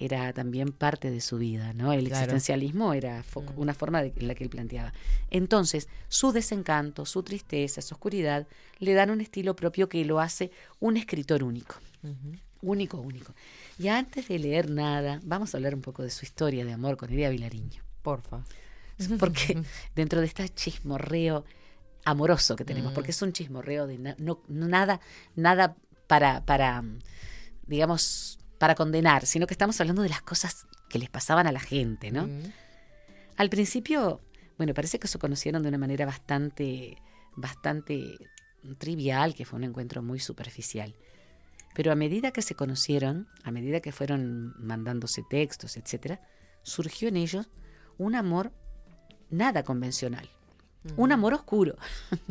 era 0.00 0.32
también 0.32 0.70
parte 0.70 1.10
de 1.10 1.20
su 1.20 1.38
vida, 1.38 1.72
¿no? 1.72 1.92
El 1.92 2.06
Claro. 2.06 2.14
existencialismo 2.22 2.94
era 2.94 3.24
fo- 3.24 3.44
una 3.56 3.74
forma 3.74 4.00
de, 4.00 4.12
en 4.16 4.28
la 4.28 4.34
que 4.36 4.44
él 4.44 4.50
planteaba. 4.50 4.92
Entonces, 5.30 5.88
su 6.08 6.30
desencanto, 6.30 7.04
su 7.04 7.24
tristeza, 7.24 7.82
su 7.82 7.94
oscuridad, 7.94 8.46
le 8.78 8.94
dan 8.94 9.10
un 9.10 9.20
estilo 9.20 9.56
propio 9.56 9.88
que 9.88 10.04
lo 10.04 10.20
hace 10.20 10.52
un 10.78 10.96
escritor 10.96 11.42
único. 11.42 11.74
Único, 12.62 12.98
único. 13.00 13.34
Y 13.78 13.88
antes 13.88 14.28
de 14.28 14.38
leer 14.38 14.70
nada, 14.70 15.20
vamos 15.24 15.52
a 15.52 15.58
hablar 15.58 15.74
un 15.74 15.80
poco 15.82 16.02
de 16.04 16.10
su 16.10 16.24
historia 16.24 16.64
de 16.64 16.72
amor 16.72 16.96
con 16.96 17.12
Idea 17.12 17.28
Vilariño. 17.30 17.82
Porfa. 18.02 18.44
Porque 19.18 19.60
dentro 19.96 20.20
de 20.20 20.26
este 20.26 20.48
chismorreo 20.48 21.44
amoroso 22.10 22.56
que 22.56 22.64
Mm. 22.64 22.66
tenemos, 22.66 22.92
porque 22.92 23.10
es 23.12 23.22
un 23.22 23.32
chismorreo 23.32 23.86
de 23.86 23.98
na- 23.98 24.16
no, 24.18 24.40
nada, 24.48 25.00
nada 25.36 25.76
para, 26.06 26.44
para, 26.44 26.82
mm, 26.82 26.98
digamos, 27.66 28.38
para 28.58 28.74
condenar, 28.74 29.26
sino 29.26 29.46
que 29.46 29.54
estamos 29.54 29.80
hablando 29.80 30.02
de 30.02 30.08
las 30.08 30.22
cosas 30.22 30.66
que 30.88 30.98
les 30.98 31.10
pasaban 31.10 31.46
a 31.46 31.52
la 31.52 31.60
gente, 31.60 32.10
¿no? 32.10 32.26
Mm. 32.26 32.42
Al 33.36 33.50
principio, 33.50 34.20
bueno, 34.56 34.74
parece 34.74 34.98
que 34.98 35.06
se 35.06 35.18
conocieron 35.18 35.62
de 35.62 35.68
una 35.68 35.78
manera 35.78 36.06
bastante, 36.06 36.96
bastante 37.36 38.16
trivial, 38.78 39.34
que 39.34 39.44
fue 39.44 39.58
un 39.58 39.64
encuentro 39.64 40.02
muy 40.02 40.18
superficial. 40.18 40.96
Pero 41.74 41.92
a 41.92 41.94
medida 41.94 42.32
que 42.32 42.42
se 42.42 42.56
conocieron, 42.56 43.28
a 43.44 43.52
medida 43.52 43.78
que 43.80 43.92
fueron 43.92 44.54
mandándose 44.58 45.22
textos, 45.30 45.76
etcétera, 45.76 46.20
surgió 46.62 47.08
en 47.08 47.16
ellos 47.16 47.48
un 47.98 48.16
amor 48.16 48.52
nada 49.30 49.62
convencional. 49.62 50.28
Un 50.96 51.12
amor 51.12 51.34
oscuro, 51.34 51.76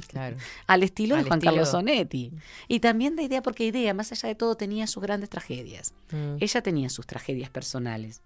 Claro. 0.07 0.37
al 0.67 0.83
estilo 0.83 1.15
Al 1.15 1.23
de 1.23 1.29
Juan 1.29 1.39
estilo- 1.39 1.51
Carlos 1.51 1.69
Sonetti. 1.71 2.31
Y 2.67 2.79
también 2.79 3.15
de 3.15 3.23
idea, 3.23 3.41
porque 3.41 3.65
idea, 3.65 3.93
más 3.93 4.11
allá 4.11 4.29
de 4.29 4.35
todo, 4.35 4.55
tenía 4.55 4.87
sus 4.87 5.01
grandes 5.03 5.29
tragedias. 5.29 5.93
Mm. 6.11 6.37
Ella 6.39 6.61
tenía 6.61 6.89
sus 6.89 7.05
tragedias 7.05 7.49
personales. 7.49 8.21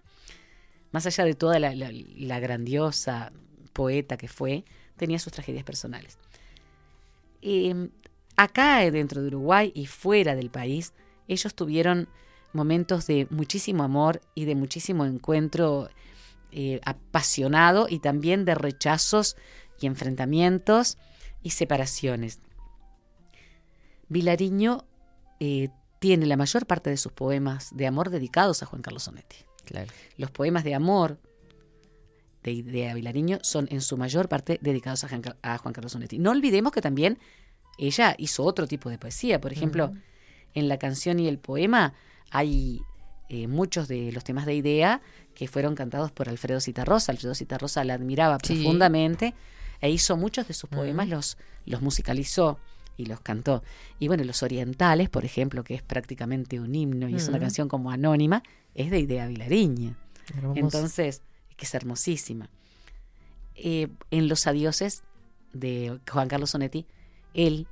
Más 0.92 1.06
allá 1.06 1.24
de 1.26 1.34
toda 1.36 1.60
la, 1.60 1.76
la- 1.76 1.92
la 1.92 2.40
grandiosa 2.40 3.32
poeta 3.74 4.18
que 4.18 4.28
fue, 4.28 4.66
tenía 4.98 5.20
sus 5.20 5.32
tragedias 5.34 5.64
personales. 5.64 6.18
Eh, 7.42 7.90
acá 8.36 8.84
eh, 8.84 8.92
dentro 8.92 9.22
de 9.22 9.28
Uruguay 9.28 9.72
y 9.76 9.86
fuera 9.88 10.36
del 10.36 10.50
país, 10.50 10.94
ellos 11.28 11.56
tuvieron 11.56 12.08
momentos 12.54 13.08
de 13.08 13.28
muchísimo 13.30 13.84
amor 13.84 14.22
y 14.36 14.46
de 14.46 14.56
muchísimo 14.56 15.06
encuentro 15.06 15.90
eh, 16.52 16.82
apasionado 16.84 17.88
y 17.90 18.00
también 18.00 18.44
de 18.44 18.56
rechazos 18.56 19.38
y 19.82 19.88
enfrentamientos 19.88 20.98
y 21.44 21.52
separaciones. 21.52 22.40
Vilariño 24.10 24.86
eh, 25.40 25.70
tiene 26.00 26.26
la 26.26 26.38
mayor 26.38 26.66
parte 26.66 26.90
de 26.90 26.98
sus 26.98 27.12
poemas 27.12 27.70
de 27.76 27.88
amor 27.88 28.10
dedicados 28.10 28.62
a 28.64 28.66
Juan 28.66 28.82
Carlos 28.82 29.04
Sonetti. 29.04 29.38
Claro. 29.66 29.92
Los 30.18 30.32
poemas 30.32 30.64
de 30.64 30.76
amor 30.76 31.18
de 32.44 32.52
Idea 32.52 32.94
Vilariño 32.94 33.40
son 33.44 33.68
en 33.72 33.82
su 33.82 33.98
mayor 33.98 34.28
parte 34.28 34.58
dedicados 34.62 35.04
a 35.04 35.10
Juan, 35.10 35.22
Car- 35.22 35.38
a 35.42 35.58
Juan 35.58 35.74
Carlos 35.74 35.92
Sonetti. 35.94 36.18
No 36.18 36.32
olvidemos 36.32 36.72
que 36.72 36.82
también 36.82 37.20
ella 37.78 38.16
hizo 38.18 38.44
otro 38.44 38.68
tipo 38.68 38.90
de 38.90 38.98
poesía. 38.98 39.40
Por 39.40 39.54
ejemplo, 39.54 39.94
en 40.54 40.68
la 40.68 40.78
canción 40.78 41.20
y 41.20 41.28
el 41.28 41.38
poema 41.38 41.94
hay 42.32 42.82
eh, 43.30 43.48
muchos 43.48 43.88
de 43.88 44.12
los 44.12 44.24
temas 44.24 44.46
de 44.46 44.56
Idea 44.56 45.02
que 45.36 45.48
fueron 45.48 45.76
cantados 45.76 46.12
por 46.12 46.28
Alfredo 46.28 46.60
Citarrosa. 46.60 47.12
Alfredo 47.12 47.36
Citarrosa 47.36 47.84
la 47.86 47.94
admiraba 47.94 48.38
Sí. 48.44 48.56
profundamente 48.56 49.34
e 49.82 49.90
hizo 49.90 50.16
muchos 50.16 50.48
de 50.48 50.54
sus 50.54 50.70
poemas, 50.70 51.10
los, 51.10 51.38
los 51.66 51.82
musicalizó 51.82 52.60
y 52.98 53.06
los 53.06 53.20
cantó. 53.20 53.64
Y 54.00 54.08
bueno, 54.08 54.24
los 54.24 54.44
orientales, 54.44 55.10
por 55.10 55.26
ejemplo, 55.26 55.64
que 55.64 55.74
es 55.74 55.82
prácticamente 55.82 56.60
un 56.60 56.74
himno 56.74 57.10
y 57.10 57.16
es 57.16 57.28
una 57.28 57.40
canción 57.40 57.68
como 57.68 57.92
anónima, 57.92 58.44
es 58.76 58.92
de 58.92 59.00
Idea. 59.00 59.30
Hermoso. 60.36 60.60
Entonces, 60.60 61.24
que 61.58 61.66
es 61.66 61.74
hermosísima. 61.74 62.50
Eh, 63.56 63.90
en 64.12 64.28
Los 64.28 64.48
Adioses 64.48 65.04
de 65.54 66.00
Juan 66.10 66.28
Carlos 66.28 66.52
Sonetti, 66.52 66.86
él, 67.34 67.68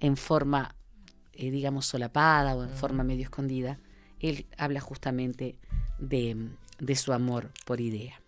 en 0.00 0.16
forma, 0.16 0.74
eh, 1.34 1.50
digamos, 1.50 1.86
solapada 1.86 2.54
o 2.56 2.64
en 2.64 2.70
forma 2.70 3.04
medio 3.04 3.22
escondida, 3.22 3.78
él 4.20 4.46
habla 4.56 4.80
justamente 4.80 5.56
de, 5.98 6.48
de 6.78 6.96
su 6.96 7.12
amor 7.12 7.50
por 7.64 7.80
idea. 7.80 8.23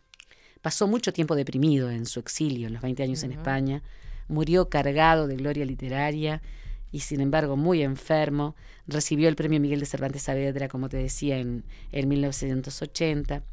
Pasó 0.66 0.88
mucho 0.88 1.12
tiempo 1.12 1.36
deprimido 1.36 1.92
en 1.92 2.06
su 2.06 2.18
exilio, 2.18 2.66
en 2.66 2.72
los 2.72 2.82
20 2.82 3.00
años 3.04 3.22
en 3.22 3.30
España, 3.30 3.84
murió 4.26 4.68
cargado 4.68 5.28
de 5.28 5.36
gloria 5.36 5.64
literaria 5.64 6.42
y 6.90 6.98
sin 6.98 7.20
embargo 7.20 7.56
muy 7.56 7.84
enfermo. 7.84 8.56
Recibió 8.88 9.28
el 9.28 9.36
premio 9.36 9.60
Miguel 9.60 9.78
de 9.78 9.86
Cervantes 9.86 10.22
Saavedra, 10.22 10.66
como 10.66 10.88
te 10.88 10.96
decía, 10.96 11.38
en, 11.38 11.62
en 11.92 12.08
1980. 12.08 13.44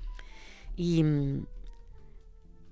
Y 0.76 1.04
mm, 1.04 1.46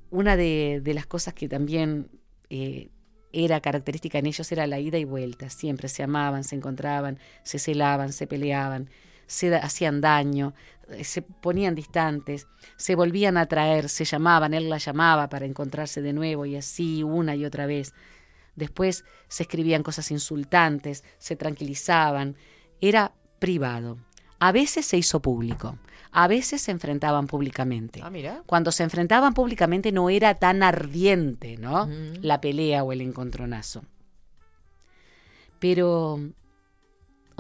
una 0.09 0.35
de, 0.35 0.81
de 0.83 0.93
las 0.95 1.05
cosas 1.05 1.35
que 1.35 1.47
también 1.47 2.09
eh, 2.49 2.89
era 3.33 3.61
característica 3.61 4.17
en 4.17 4.25
ellos 4.25 4.51
era 4.51 4.65
la 4.65 4.79
ida 4.79 4.97
y 4.97 5.03
vuelta. 5.03 5.51
Siempre 5.51 5.87
se 5.87 6.01
amaban, 6.01 6.43
se 6.43 6.55
encontraban, 6.55 7.19
se 7.43 7.59
celaban, 7.59 8.11
se 8.11 8.25
peleaban, 8.25 8.89
se 9.31 9.55
hacían 9.55 10.01
daño, 10.01 10.53
eh, 10.89 11.05
se 11.05 11.21
ponían 11.21 11.73
distantes, 11.73 12.47
se 12.75 12.95
volvían 12.95 13.37
a 13.37 13.45
traer, 13.45 13.87
se 13.87 14.03
llamaban, 14.03 14.53
él 14.53 14.69
la 14.69 14.77
llamaba 14.77 15.29
para 15.29 15.45
encontrarse 15.45 16.01
de 16.01 16.11
nuevo 16.11 16.45
y 16.45 16.57
así 16.57 17.01
una 17.01 17.33
y 17.33 17.45
otra 17.45 17.65
vez. 17.65 17.93
Después 18.57 19.05
se 19.29 19.43
escribían 19.43 19.83
cosas 19.83 20.11
insultantes, 20.11 21.05
se 21.17 21.37
tranquilizaban. 21.37 22.35
Era 22.81 23.13
privado. 23.39 23.99
A 24.39 24.51
veces 24.51 24.85
se 24.85 24.97
hizo 24.97 25.21
público, 25.21 25.77
a 26.11 26.27
veces 26.27 26.61
se 26.63 26.71
enfrentaban 26.71 27.27
públicamente. 27.27 28.01
Ah, 28.03 28.09
mira. 28.09 28.43
Cuando 28.45 28.73
se 28.73 28.83
enfrentaban 28.83 29.33
públicamente 29.33 29.93
no 29.93 30.09
era 30.09 30.35
tan 30.35 30.61
ardiente, 30.61 31.55
¿no? 31.55 31.87
La 32.21 32.41
pelea 32.41 32.83
o 32.83 32.91
el 32.91 32.99
encontronazo. 32.99 33.85
Pero 35.59 36.19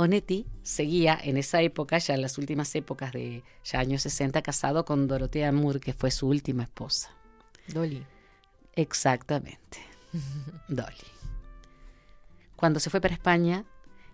Onetti 0.01 0.45
seguía 0.63 1.17
en 1.21 1.37
esa 1.37 1.61
época, 1.61 1.97
ya 1.97 2.15
en 2.15 2.21
las 2.21 2.37
últimas 2.37 2.73
épocas 2.75 3.13
de 3.13 3.43
ya 3.63 3.79
años 3.79 4.01
60, 4.01 4.41
casado 4.41 4.85
con 4.85 5.07
Dorotea 5.07 5.51
Moore, 5.51 5.79
que 5.79 5.93
fue 5.93 6.11
su 6.11 6.27
última 6.27 6.63
esposa. 6.63 7.11
Dolly. 7.67 8.03
Exactamente. 8.75 9.79
Dolly. 10.67 11.07
Cuando 12.55 12.79
se 12.79 12.89
fue 12.89 13.01
para 13.01 13.13
España, 13.13 13.65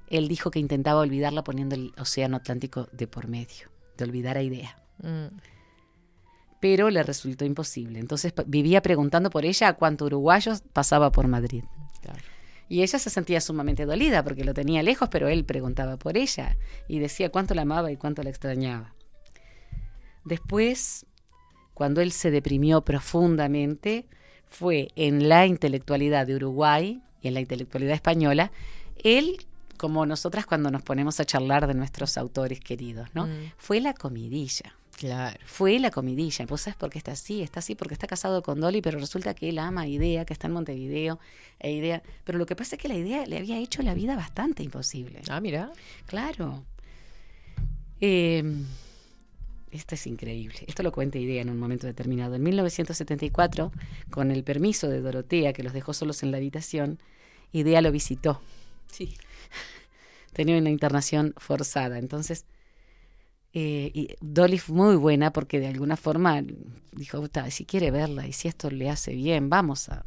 él 0.10 0.28
dijo 0.28 0.52
que 0.52 0.60
intentaba 0.60 1.02
olvidarla 1.02 1.44
poniendo 1.44 1.76
el 1.76 1.94
Océano 1.98 2.38
Atlántico 2.38 2.88
de 2.92 3.08
por 3.08 3.28
medio, 3.28 3.70
de 3.98 4.04
olvidar 4.04 4.38
a 4.38 4.42
Idea. 4.42 4.78
Mm. 5.00 5.38
Pero 6.60 6.90
le 6.90 7.04
resultó 7.04 7.46
imposible. 7.46 8.00
Entonces 8.00 8.34
vivía 8.46 8.82
preguntando 8.82 9.30
por 9.30 9.46
ella 9.46 9.70
a 9.70 9.74
cuánto 9.74 10.06
uruguayos 10.06 10.62
pasaba 10.74 11.12
por 11.12 11.28
Madrid. 11.28 11.64
Claro. 12.02 12.20
Y 12.70 12.82
ella 12.82 13.00
se 13.00 13.10
sentía 13.10 13.40
sumamente 13.42 13.86
dolida 13.86 14.24
porque 14.24 14.44
lo 14.44 14.54
tenía 14.54 14.84
lejos, 14.84 15.10
pero 15.10 15.28
él 15.28 15.46
preguntaba 15.46 15.98
por 15.98 16.18
ella 16.18 16.58
y 16.88 17.00
decía 17.00 17.30
cuánto 17.30 17.54
la 17.54 17.62
amaba 17.62 17.92
y 17.92 17.98
cuánto 17.98 18.24
la 18.24 18.30
extrañaba. 18.30 18.94
Después, 20.26 21.06
cuando 21.74 22.02
él 22.02 22.12
se 22.12 22.32
deprimió 22.32 22.82
profundamente, 22.82 24.06
fue 24.50 24.90
en 24.96 25.30
la 25.30 25.46
intelectualidad 25.46 26.28
de 26.28 26.36
Uruguay 26.36 27.02
y 27.22 27.28
en 27.30 27.34
la 27.34 27.40
intelectualidad 27.40 27.96
española, 27.96 28.52
él, 29.04 29.46
como 29.78 30.06
nosotras 30.06 30.46
cuando 30.46 30.72
nos 30.72 30.82
ponemos 30.82 31.20
a 31.20 31.26
charlar 31.26 31.68
de 31.68 31.74
nuestros 31.74 32.18
autores 32.18 32.60
queridos, 32.60 33.10
¿no? 33.14 33.28
Mm. 33.28 33.52
Fue 33.58 33.80
la 33.80 33.94
comidilla. 33.94 34.76
Claro. 34.98 35.40
Fue 35.46 35.78
la 35.80 35.92
comidilla. 35.92 36.46
¿Vos 36.48 36.62
sabés 36.62 36.76
por 36.76 36.90
qué 36.90 36.98
está 36.98 37.12
así? 37.12 37.44
Está 37.44 37.60
así 37.60 37.76
porque 37.76 37.94
está 37.94 38.08
casado 38.08 38.42
con 38.42 38.60
Dolly, 38.60 38.82
pero 38.82 39.00
resulta 39.00 39.36
que 39.36 39.50
él 39.50 39.60
ama 39.60 39.82
a 39.82 39.88
Idea, 39.88 40.26
que 40.26 40.34
está 40.34 40.48
en 40.48 40.54
Montevideo. 40.54 41.20
E 41.60 41.72
idea. 41.72 42.02
Pero 42.24 42.40
lo 42.40 42.48
que 42.48 42.56
pasa 42.56 42.76
es 42.76 42.82
que 42.82 42.88
la 42.88 42.96
idea 42.96 43.26
le 43.28 43.38
había 43.38 43.60
hecho 43.60 43.84
la 43.84 43.94
vida 43.94 44.16
bastante 44.16 44.64
imposible. 44.64 45.22
Ah, 45.30 45.40
mira. 45.40 45.72
Claro. 46.08 46.66
Eh, 48.02 48.44
esto 49.72 49.94
es 49.94 50.08
increíble. 50.08 50.62
Esto 50.66 50.82
lo 50.82 50.92
cuenta 50.92 51.20
Idea 51.20 51.44
en 51.44 51.52
un 51.52 51.60
momento 51.60 51.86
determinado. 51.86 52.34
En 52.34 52.42
1974, 52.42 53.72
con 54.10 54.32
el 54.32 54.44
permiso 54.44 54.88
de 54.90 55.02
Dorotea, 55.02 55.54
que 55.54 55.62
los 55.62 55.74
dejó 55.74 55.94
solos 55.94 56.24
en 56.24 56.32
la 56.32 56.38
habitación, 56.38 57.00
Idea 57.52 57.82
lo 57.82 57.92
visitó. 57.92 58.42
Sí. 58.92 59.16
Tenía 60.34 60.58
una 60.58 60.72
internación 60.72 61.36
forzada. 61.38 62.00
Entonces, 62.00 62.46
eh, 63.60 63.90
y 63.92 64.10
Dolly 64.22 64.60
fue 64.60 64.76
muy 64.76 64.96
buena 64.98 65.34
porque 65.34 65.60
de 65.60 65.66
alguna 65.66 65.98
forma 65.98 66.44
dijo, 66.92 67.20
"Uta, 67.20 67.50
si 67.50 67.66
quiere 67.66 67.90
verla 67.90 68.28
y 68.28 68.34
si 68.34 68.48
esto 68.48 68.70
le 68.70 68.88
hace 68.88 69.16
bien, 69.16 69.50
vamos 69.50 69.90
a, 69.90 70.06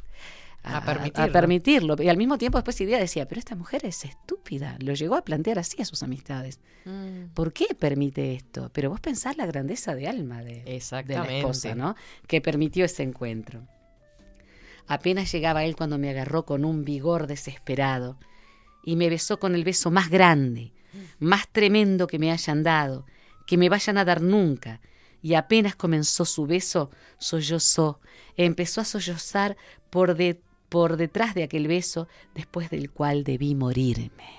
A 0.63 0.85
permitirlo. 0.85 1.33
permitirlo. 1.33 1.97
Y 2.01 2.09
al 2.09 2.17
mismo 2.17 2.39
tiempo 2.39 2.59
después 2.59 2.81
Idea 2.81 3.01
decía, 3.01 3.27
pero 3.27 3.39
esta 3.41 3.57
mujer 3.57 3.85
es 3.87 4.05
estúpida. 4.05 4.77
Lo 4.81 4.93
llegó 4.95 5.17
a 5.17 5.25
plantear 5.25 5.59
así 5.59 5.83
a 5.83 5.85
sus 5.85 6.03
amistades. 6.05 6.61
Mm. 6.85 7.33
¿Por 7.35 7.53
qué 7.53 7.75
permite 7.77 8.35
esto? 8.35 8.71
Pero 8.73 8.91
vos 8.91 9.01
pensás 9.01 9.37
la 9.37 9.47
grandeza 9.47 9.95
de 9.97 10.07
alma 10.07 10.45
de, 10.45 10.63
de 10.63 11.15
la 11.15 11.37
esposa, 11.39 11.75
¿no? 11.75 11.97
Que 12.29 12.41
permitió 12.41 12.85
ese 12.85 13.03
encuentro. 13.03 13.67
Apenas 14.87 15.33
llegaba 15.33 15.65
él 15.65 15.75
cuando 15.77 15.99
me 15.99 16.11
agarró 16.11 16.45
con 16.45 16.65
un 16.65 16.85
vigor 16.85 17.27
desesperado 17.27 18.17
y 18.85 18.95
me 18.97 19.09
besó 19.09 19.41
con 19.41 19.55
el 19.55 19.65
beso 19.65 19.91
más 19.91 20.09
grande, 20.09 20.73
más 21.19 21.49
tremendo 21.49 22.07
que 22.07 22.19
me 22.19 22.31
hayan 22.31 22.63
dado, 22.63 23.07
que 23.51 23.57
me 23.59 23.69
vayan 23.69 23.99
a 23.99 24.05
dar 24.05 24.21
nunca. 24.23 24.81
Y 25.23 25.35
apenas 25.35 25.75
comenzó 25.75 26.25
su 26.25 26.47
beso, 26.47 26.89
sollozó, 27.19 27.99
empezó 28.37 28.81
a 28.81 28.85
sollozar 28.85 29.57
por, 29.91 30.15
de- 30.15 30.41
por 30.69 30.97
detrás 30.97 31.35
de 31.35 31.43
aquel 31.43 31.67
beso, 31.67 32.07
después 32.33 32.71
del 32.71 32.93
cual 32.93 33.25
debí 33.25 33.57
morirme. 33.57 34.31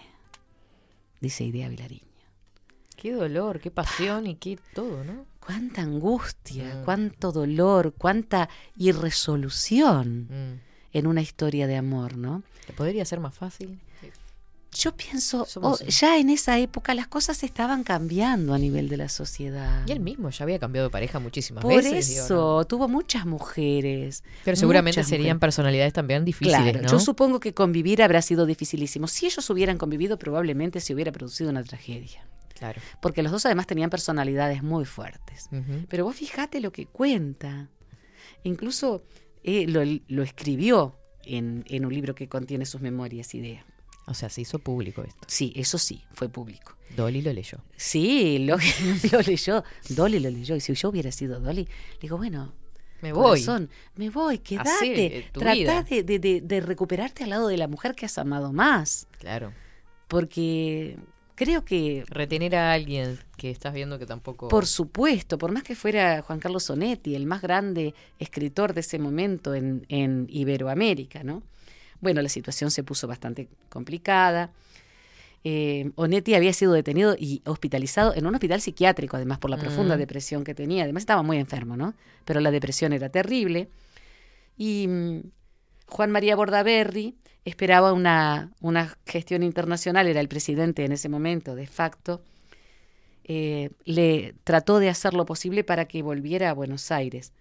Dice 1.19 1.43
Idea 1.43 1.67
Vilariño. 1.67 2.05
Qué 2.95 3.11
dolor, 3.11 3.59
qué 3.59 3.69
pasión 3.69 4.27
y 4.27 4.35
qué 4.35 4.57
todo, 4.73 5.03
¿no? 5.03 5.25
Cuánta 5.45 5.81
angustia, 5.81 6.75
Mm. 6.75 6.85
cuánto 6.85 7.31
dolor, 7.33 7.93
cuánta 7.97 8.47
irresolución 8.77 10.27
Mm. 10.29 10.59
en 10.97 11.05
una 11.07 11.21
historia 11.21 11.67
de 11.67 11.75
amor, 11.75 12.15
¿no? 12.15 12.43
¿Te 12.65 12.71
podría 12.71 13.03
ser 13.03 13.19
más 13.19 13.35
fácil? 13.35 13.77
Yo 14.73 14.95
pienso, 14.95 15.45
oh, 15.61 15.77
ya 15.79 16.17
en 16.17 16.29
esa 16.29 16.57
época 16.57 16.93
las 16.95 17.07
cosas 17.07 17.43
estaban 17.43 17.83
cambiando 17.83 18.53
a 18.53 18.57
nivel 18.57 18.87
de 18.87 18.95
la 18.95 19.09
sociedad. 19.09 19.83
Y 19.85 19.91
él 19.91 19.99
mismo 19.99 20.29
ya 20.29 20.43
había 20.43 20.59
cambiado 20.59 20.87
de 20.87 20.91
pareja 20.91 21.19
muchísimas 21.19 21.61
Por 21.61 21.75
veces. 21.75 22.07
digo, 22.07 22.23
eso, 22.23 22.57
¿no? 22.59 22.65
tuvo 22.65 22.87
muchas 22.87 23.25
mujeres. 23.25 24.23
Pero 24.45 24.55
seguramente 24.55 25.03
serían 25.03 25.35
mujeres. 25.35 25.39
personalidades 25.41 25.91
también 25.93 26.23
difíciles, 26.23 26.61
Claro, 26.61 26.81
¿no? 26.83 26.87
yo 26.87 26.99
supongo 27.01 27.41
que 27.41 27.53
convivir 27.53 28.01
habrá 28.01 28.21
sido 28.21 28.45
dificilísimo. 28.45 29.07
Si 29.07 29.25
ellos 29.25 29.49
hubieran 29.49 29.77
convivido, 29.77 30.17
probablemente 30.17 30.79
se 30.79 30.93
hubiera 30.93 31.11
producido 31.11 31.49
una 31.49 31.63
tragedia. 31.63 32.25
Claro. 32.57 32.79
Porque 33.01 33.23
los 33.23 33.31
dos 33.33 33.45
además 33.45 33.67
tenían 33.67 33.89
personalidades 33.89 34.63
muy 34.63 34.85
fuertes. 34.85 35.49
Pero 35.89 36.05
vos 36.05 36.15
fijate 36.15 36.61
lo 36.61 36.71
que 36.71 36.85
cuenta. 36.85 37.67
Incluso 38.43 39.03
eh, 39.43 39.67
lo, 39.67 39.81
lo 40.07 40.23
escribió 40.23 40.97
en, 41.23 41.65
en 41.67 41.85
un 41.85 41.93
libro 41.93 42.15
que 42.15 42.29
contiene 42.29 42.65
sus 42.65 42.79
memorias, 42.81 43.33
idea. 43.35 43.65
O 44.07 44.13
sea, 44.13 44.29
se 44.29 44.41
hizo 44.41 44.59
público 44.59 45.03
esto. 45.03 45.21
Sí, 45.27 45.53
eso 45.55 45.77
sí, 45.77 46.03
fue 46.13 46.27
público. 46.29 46.75
Dolly 46.95 47.21
lo 47.21 47.31
leyó. 47.31 47.59
Sí, 47.77 48.39
lo, 48.39 48.57
lo 49.11 49.21
leyó. 49.21 49.63
Dolly 49.89 50.19
lo 50.19 50.29
leyó. 50.29 50.55
Y 50.55 50.59
si 50.59 50.73
yo 50.73 50.89
hubiera 50.89 51.11
sido 51.11 51.39
Dolly, 51.39 51.63
le 51.65 51.99
digo, 52.01 52.17
bueno, 52.17 52.51
Me 53.01 53.13
voy. 53.13 53.23
corazón, 53.43 53.69
me 53.95 54.09
voy, 54.09 54.39
quédate. 54.39 55.29
de, 55.33 56.03
de- 56.03 56.19
de- 56.19 56.41
de 56.41 56.59
recuperarte 56.61 57.23
al 57.23 57.29
lado 57.29 57.47
de 57.47 57.57
la 57.57 57.67
mujer 57.67 57.95
que 57.95 58.05
has 58.05 58.17
amado 58.17 58.51
más. 58.51 59.07
Claro. 59.19 59.53
Porque 60.07 60.97
creo 61.35 61.63
que 61.63 62.03
Retener 62.09 62.55
a 62.57 62.73
alguien 62.73 63.17
que 63.37 63.49
estás 63.49 63.73
viendo 63.73 63.97
que 63.97 64.05
tampoco. 64.05 64.49
Por 64.49 64.67
supuesto, 64.67 65.37
por 65.37 65.51
más 65.53 65.63
que 65.63 65.75
fuera 65.75 66.21
Juan 66.21 66.39
Carlos 66.39 66.63
Sonetti, 66.65 67.15
el 67.15 67.25
más 67.25 67.41
grande 67.41 67.93
escritor 68.19 68.73
de 68.73 68.81
ese 68.81 68.99
momento 68.99 69.55
en, 69.55 69.85
en 69.87 70.27
Iberoamérica, 70.29 71.23
¿no? 71.23 71.43
Bueno, 72.01 72.21
la 72.21 72.29
situación 72.29 72.71
se 72.71 72.83
puso 72.83 73.07
bastante 73.07 73.47
complicada. 73.69 74.51
Eh, 75.43 75.91
Onetti 75.95 76.35
había 76.35 76.53
sido 76.53 76.73
detenido 76.73 77.15
y 77.17 77.41
hospitalizado 77.45 78.13
en 78.15 78.25
un 78.27 78.35
hospital 78.35 78.61
psiquiátrico, 78.61 79.15
además 79.17 79.39
por 79.39 79.49
la 79.49 79.57
profunda 79.57 79.95
Mm. 79.95 79.99
depresión 79.99 80.43
que 80.43 80.53
tenía. 80.53 80.83
Además 80.83 81.01
estaba 81.01 81.23
muy 81.23 81.37
enfermo, 81.37 81.77
¿no? 81.77 81.95
Pero 82.25 82.39
la 82.41 82.51
depresión 82.51 82.93
era 82.93 83.09
terrible. 83.09 83.69
Y 84.57 84.87
mm, 84.87 85.19
Juan 85.87 86.11
María 86.11 86.35
Bordaberry 86.35 87.15
esperaba 87.43 87.91
una, 87.93 88.51
una 88.61 88.95
gestión 89.07 89.41
internacional, 89.41 90.05
era 90.07 90.19
el 90.19 90.27
presidente 90.27 90.85
en 90.85 90.91
ese 90.91 91.09
momento, 91.09 91.55
de 91.55 91.65
facto, 91.65 92.21
eh, 93.23 93.71
le 93.85 94.35
trató 94.43 94.77
de 94.79 94.89
hacer 94.89 95.13
lo 95.15 95.25
posible 95.25 95.63
para 95.63 95.85
que 95.85 96.03
volviera 96.03 96.49
a 96.49 96.53
Buenos 96.53 96.91
Aires, 96.91 97.33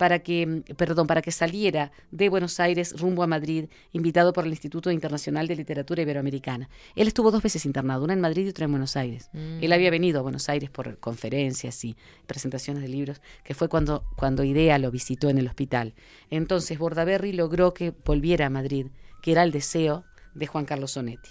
para 0.00 0.20
que, 0.20 0.62
perdón, 0.78 1.06
para 1.06 1.20
que 1.20 1.30
saliera 1.30 1.92
de 2.10 2.30
Buenos 2.30 2.58
Aires 2.58 2.98
rumbo 2.98 3.22
a 3.22 3.26
Madrid, 3.26 3.66
invitado 3.92 4.32
por 4.32 4.46
el 4.46 4.50
Instituto 4.50 4.90
Internacional 4.90 5.46
de 5.46 5.56
Literatura 5.56 6.00
Iberoamericana. 6.00 6.70
Él 6.96 7.06
estuvo 7.06 7.30
dos 7.30 7.42
veces 7.42 7.66
internado, 7.66 8.04
una 8.04 8.14
en 8.14 8.22
Madrid 8.22 8.46
y 8.46 8.48
otra 8.48 8.64
en 8.64 8.70
Buenos 8.70 8.96
Aires. 8.96 9.28
Mm. 9.34 9.62
Él 9.62 9.72
había 9.74 9.90
venido 9.90 10.18
a 10.18 10.22
Buenos 10.22 10.48
Aires 10.48 10.70
por 10.70 10.98
conferencias 11.00 11.84
y 11.84 11.98
presentaciones 12.26 12.82
de 12.82 12.88
libros, 12.88 13.20
que 13.44 13.52
fue 13.52 13.68
cuando, 13.68 14.02
cuando 14.16 14.42
Idea 14.42 14.78
lo 14.78 14.90
visitó 14.90 15.28
en 15.28 15.36
el 15.36 15.46
hospital. 15.46 15.92
Entonces 16.30 16.78
Bordaberry 16.78 17.34
logró 17.34 17.74
que 17.74 17.90
volviera 17.90 18.46
a 18.46 18.50
Madrid, 18.50 18.86
que 19.20 19.32
era 19.32 19.42
el 19.42 19.52
deseo 19.52 20.06
de 20.34 20.46
Juan 20.46 20.64
Carlos 20.64 20.92
Sonetti. 20.92 21.28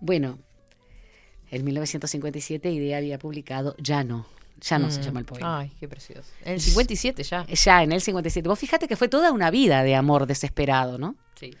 Bueno, 0.00 0.38
en 1.50 1.62
1957 1.62 2.70
Idea 2.70 2.96
había 2.96 3.18
publicado 3.18 3.76
Ya 3.76 4.02
no, 4.02 4.24
ya 4.60 4.78
no 4.78 4.90
se 4.90 5.00
Mm. 5.00 5.02
llama 5.02 5.20
el 5.20 5.26
poema. 5.26 5.58
Ay, 5.60 5.72
qué 5.78 5.88
precioso. 5.88 6.30
En 6.44 6.54
el 6.54 6.60
57 6.60 7.22
ya. 7.22 7.46
Ya 7.46 7.82
en 7.82 7.92
el 7.92 8.00
57. 8.00 8.48
Vos 8.48 8.58
fíjate 8.58 8.88
que 8.88 8.96
fue 8.96 9.08
toda 9.08 9.32
una 9.32 9.50
vida 9.50 9.82
de 9.82 9.94
amor 9.94 10.26
desesperado, 10.26 10.98
¿no? 10.98 11.14
Sí. 11.34 11.54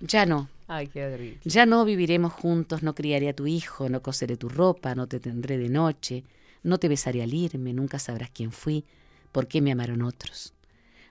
Ya 0.00 0.26
no. 0.26 0.48
Ay, 0.68 0.86
qué 0.88 1.00
terrible. 1.00 1.38
Ya 1.44 1.66
no 1.66 1.84
viviremos 1.84 2.32
juntos, 2.32 2.82
no 2.82 2.94
criaré 2.94 3.28
a 3.28 3.34
tu 3.34 3.46
hijo, 3.46 3.88
no 3.88 4.02
coseré 4.02 4.36
tu 4.36 4.48
ropa, 4.48 4.94
no 4.94 5.06
te 5.06 5.20
tendré 5.20 5.58
de 5.58 5.68
noche, 5.68 6.24
no 6.62 6.78
te 6.78 6.88
besaré 6.88 7.22
al 7.22 7.34
irme, 7.34 7.72
nunca 7.72 7.98
sabrás 7.98 8.30
quién 8.30 8.52
fui, 8.52 8.84
por 9.32 9.46
qué 9.48 9.60
me 9.60 9.72
amaron 9.72 10.02
otros. 10.02 10.54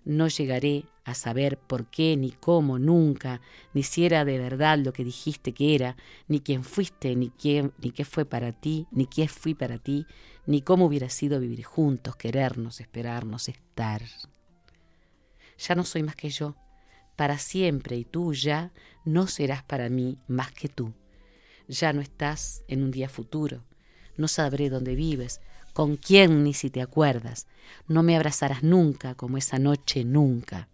No 0.03 0.27
llegaré 0.29 0.85
a 1.05 1.13
saber 1.13 1.57
por 1.57 1.85
qué, 1.85 2.17
ni 2.17 2.31
cómo, 2.31 2.79
nunca, 2.79 3.39
ni 3.73 3.83
si 3.83 4.03
era 4.05 4.25
de 4.25 4.39
verdad 4.39 4.79
lo 4.79 4.93
que 4.93 5.03
dijiste 5.03 5.51
que 5.51 5.75
era, 5.75 5.95
ni 6.27 6.39
quién 6.39 6.63
fuiste, 6.63 7.15
ni 7.15 7.29
quién, 7.29 7.71
ni 7.81 7.91
qué 7.91 8.03
fue 8.03 8.25
para 8.25 8.51
ti, 8.51 8.87
ni 8.91 9.05
qué 9.05 9.27
fui 9.27 9.53
para 9.53 9.77
ti, 9.77 10.05
ni 10.45 10.61
cómo 10.61 10.85
hubiera 10.85 11.09
sido 11.09 11.39
vivir 11.39 11.63
juntos, 11.63 12.15
querernos, 12.15 12.79
esperarnos, 12.79 13.49
estar. 13.49 14.01
Ya 15.57 15.75
no 15.75 15.83
soy 15.83 16.03
más 16.03 16.15
que 16.15 16.29
yo, 16.29 16.55
para 17.15 17.37
siempre, 17.37 17.95
y 17.97 18.05
tú 18.05 18.33
ya 18.33 18.71
no 19.05 19.27
serás 19.27 19.63
para 19.63 19.89
mí 19.89 20.17
más 20.27 20.51
que 20.51 20.67
tú. 20.67 20.93
Ya 21.67 21.93
no 21.93 22.01
estás 22.01 22.63
en 22.67 22.83
un 22.83 22.91
día 22.91 23.09
futuro, 23.09 23.63
no 24.17 24.27
sabré 24.27 24.69
dónde 24.69 24.95
vives, 24.95 25.39
con 25.73 25.95
quién 25.95 26.43
ni 26.43 26.53
si 26.53 26.69
te 26.69 26.81
acuerdas. 26.81 27.47
No 27.87 28.03
me 28.03 28.15
abrazarás 28.15 28.63
nunca 28.63 29.15
como 29.15 29.37
esa 29.37 29.59
noche 29.59 30.03
nunca. 30.03 30.67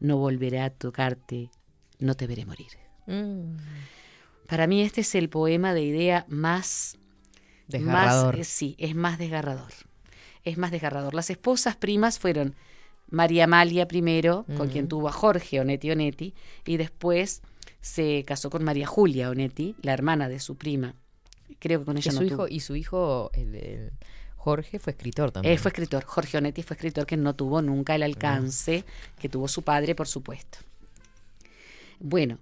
No 0.00 0.16
volveré 0.16 0.60
a 0.60 0.70
tocarte, 0.70 1.50
no 1.98 2.14
te 2.14 2.26
veré 2.26 2.44
morir. 2.44 2.72
Mm, 3.06 3.56
Para 4.46 4.66
mí 4.66 4.82
este 4.82 5.02
es 5.02 5.14
el 5.14 5.28
poema 5.28 5.74
de 5.74 5.82
idea 5.82 6.24
más... 6.28 6.98
Desgarrador. 7.68 8.36
más- 8.36 8.40
eh, 8.40 8.50
sí, 8.50 8.74
es 8.78 8.94
más 8.94 9.18
desgarrador. 9.18 9.72
Es 10.44 10.56
más 10.58 10.70
desgarrador. 10.70 11.14
Las 11.14 11.30
esposas 11.30 11.76
primas 11.76 12.18
fueron 12.18 12.54
María 13.10 13.44
Amalia 13.44 13.86
primero, 13.88 14.44
con 14.56 14.68
quien 14.68 14.88
tuvo 14.88 15.08
a 15.08 15.12
Jorge 15.12 15.60
Onetti 15.60 15.90
Onetti, 15.90 16.34
y 16.66 16.76
después 16.76 17.42
se 17.80 18.24
casó 18.26 18.50
con 18.50 18.64
María 18.64 18.86
Julia 18.86 19.30
Onetti, 19.30 19.74
la 19.82 19.92
hermana 19.92 20.28
de 20.28 20.40
su 20.40 20.56
prima. 20.56 20.94
Creo 21.58 21.80
que 21.80 21.84
con 21.86 21.96
ella 21.96 22.12
no 22.12 22.18
su 22.20 22.24
tuvo. 22.28 22.34
hijo, 22.46 22.48
y 22.48 22.60
su 22.60 22.76
hijo, 22.76 23.30
el, 23.34 23.54
el 23.54 23.92
Jorge, 24.36 24.78
fue 24.78 24.92
escritor 24.92 25.30
también. 25.32 25.54
Eh, 25.54 25.58
fue 25.58 25.70
escritor, 25.70 26.04
Jorge 26.04 26.38
Onetti 26.38 26.62
fue 26.62 26.74
escritor 26.76 27.06
que 27.06 27.16
no 27.16 27.34
tuvo 27.34 27.60
nunca 27.62 27.94
el 27.94 28.02
alcance 28.02 28.84
que 29.18 29.28
tuvo 29.28 29.48
su 29.48 29.62
padre, 29.62 29.94
por 29.94 30.06
supuesto. 30.06 30.58
Bueno, 32.00 32.38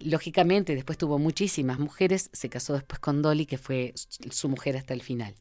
lógicamente 0.00 0.74
después 0.74 0.98
tuvo 0.98 1.18
muchísimas 1.18 1.78
mujeres, 1.78 2.30
se 2.32 2.48
casó 2.48 2.74
después 2.74 2.98
con 3.00 3.22
Dolly, 3.22 3.46
que 3.46 3.58
fue 3.58 3.92
su 4.30 4.48
mujer 4.48 4.76
hasta 4.76 4.94
el 4.94 5.02
final. 5.02 5.34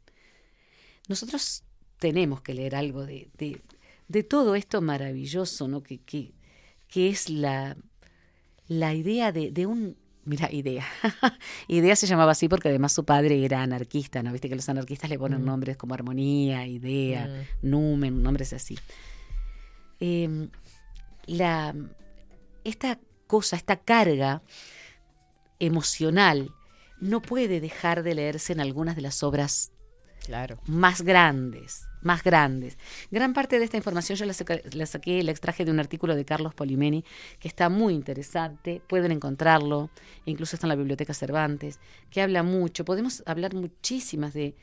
Nosotros 1.08 1.64
tenemos 1.98 2.42
que 2.42 2.54
leer 2.54 2.76
algo 2.76 3.06
de, 3.06 3.30
de- 3.38 3.62
de 4.08 4.24
todo 4.24 4.56
esto 4.56 4.82
maravilloso, 4.82 5.68
¿no? 5.68 5.84
Que, 5.84 6.00
que, 6.00 6.34
que 6.88 7.10
es 7.10 7.30
la, 7.30 7.78
la 8.68 8.94
idea 8.94 9.32
de, 9.32 9.52
de 9.52 9.66
un... 9.68 9.98
Mira, 10.26 10.52
idea. 10.52 10.86
idea 11.68 11.96
se 11.96 12.06
llamaba 12.08 12.32
así 12.34 12.48
porque 12.50 12.70
además 12.70 12.92
su 12.94 13.04
padre 13.06 13.44
era 13.46 13.62
anarquista, 13.64 14.22
¿no? 14.24 14.32
Viste 14.32 14.50
que 14.50 14.56
los 14.56 14.68
anarquistas 14.70 15.10
le 15.10 15.18
ponen 15.18 15.42
Mm. 15.42 15.46
nombres 15.46 15.78
como 15.78 15.94
armonía, 15.94 16.66
idea, 16.68 17.28
Mm. 17.28 17.70
numen, 17.70 18.22
nombres 18.24 18.54
así. 18.54 18.78
Eh, 20.00 20.48
la, 21.26 21.76
esta 22.64 23.00
cosa, 23.30 23.56
esta 23.56 23.78
carga 23.78 24.42
emocional 25.60 26.50
no 27.00 27.22
puede 27.22 27.60
dejar 27.60 28.02
de 28.02 28.16
leerse 28.16 28.54
en 28.54 28.60
algunas 28.60 28.96
de 28.96 29.04
las 29.04 29.22
obras 29.24 29.72
Claro. 30.26 30.60
más 30.66 31.04
grandes, 31.04 31.86
más 32.02 32.24
grandes. 32.24 32.78
Gran 33.12 33.34
parte 33.34 33.60
de 33.60 33.66
esta 33.66 33.78
información 33.78 34.18
yo 34.18 34.26
la, 34.26 34.34
saqué, 34.34 35.24
la 35.24 35.32
extraje 35.32 35.64
de 35.64 35.72
un 35.72 35.80
artículo 35.80 36.16
de 36.16 36.26
Carlos 36.26 36.56
Polimeni, 36.56 37.06
que 37.40 37.48
está 37.48 37.70
muy 37.70 37.94
interesante, 37.94 38.82
pueden 38.88 39.12
encontrarlo, 39.12 39.92
incluso 40.26 40.56
está 40.56 40.66
en 40.66 40.70
la 40.70 40.76
Biblioteca 40.76 41.14
Cervantes, 41.14 41.80
que 42.10 42.22
habla 42.22 42.42
mucho, 42.42 42.84
podemos 42.84 43.22
hablar 43.28 43.54
muchísimas 43.54 44.34
de, 44.34 44.56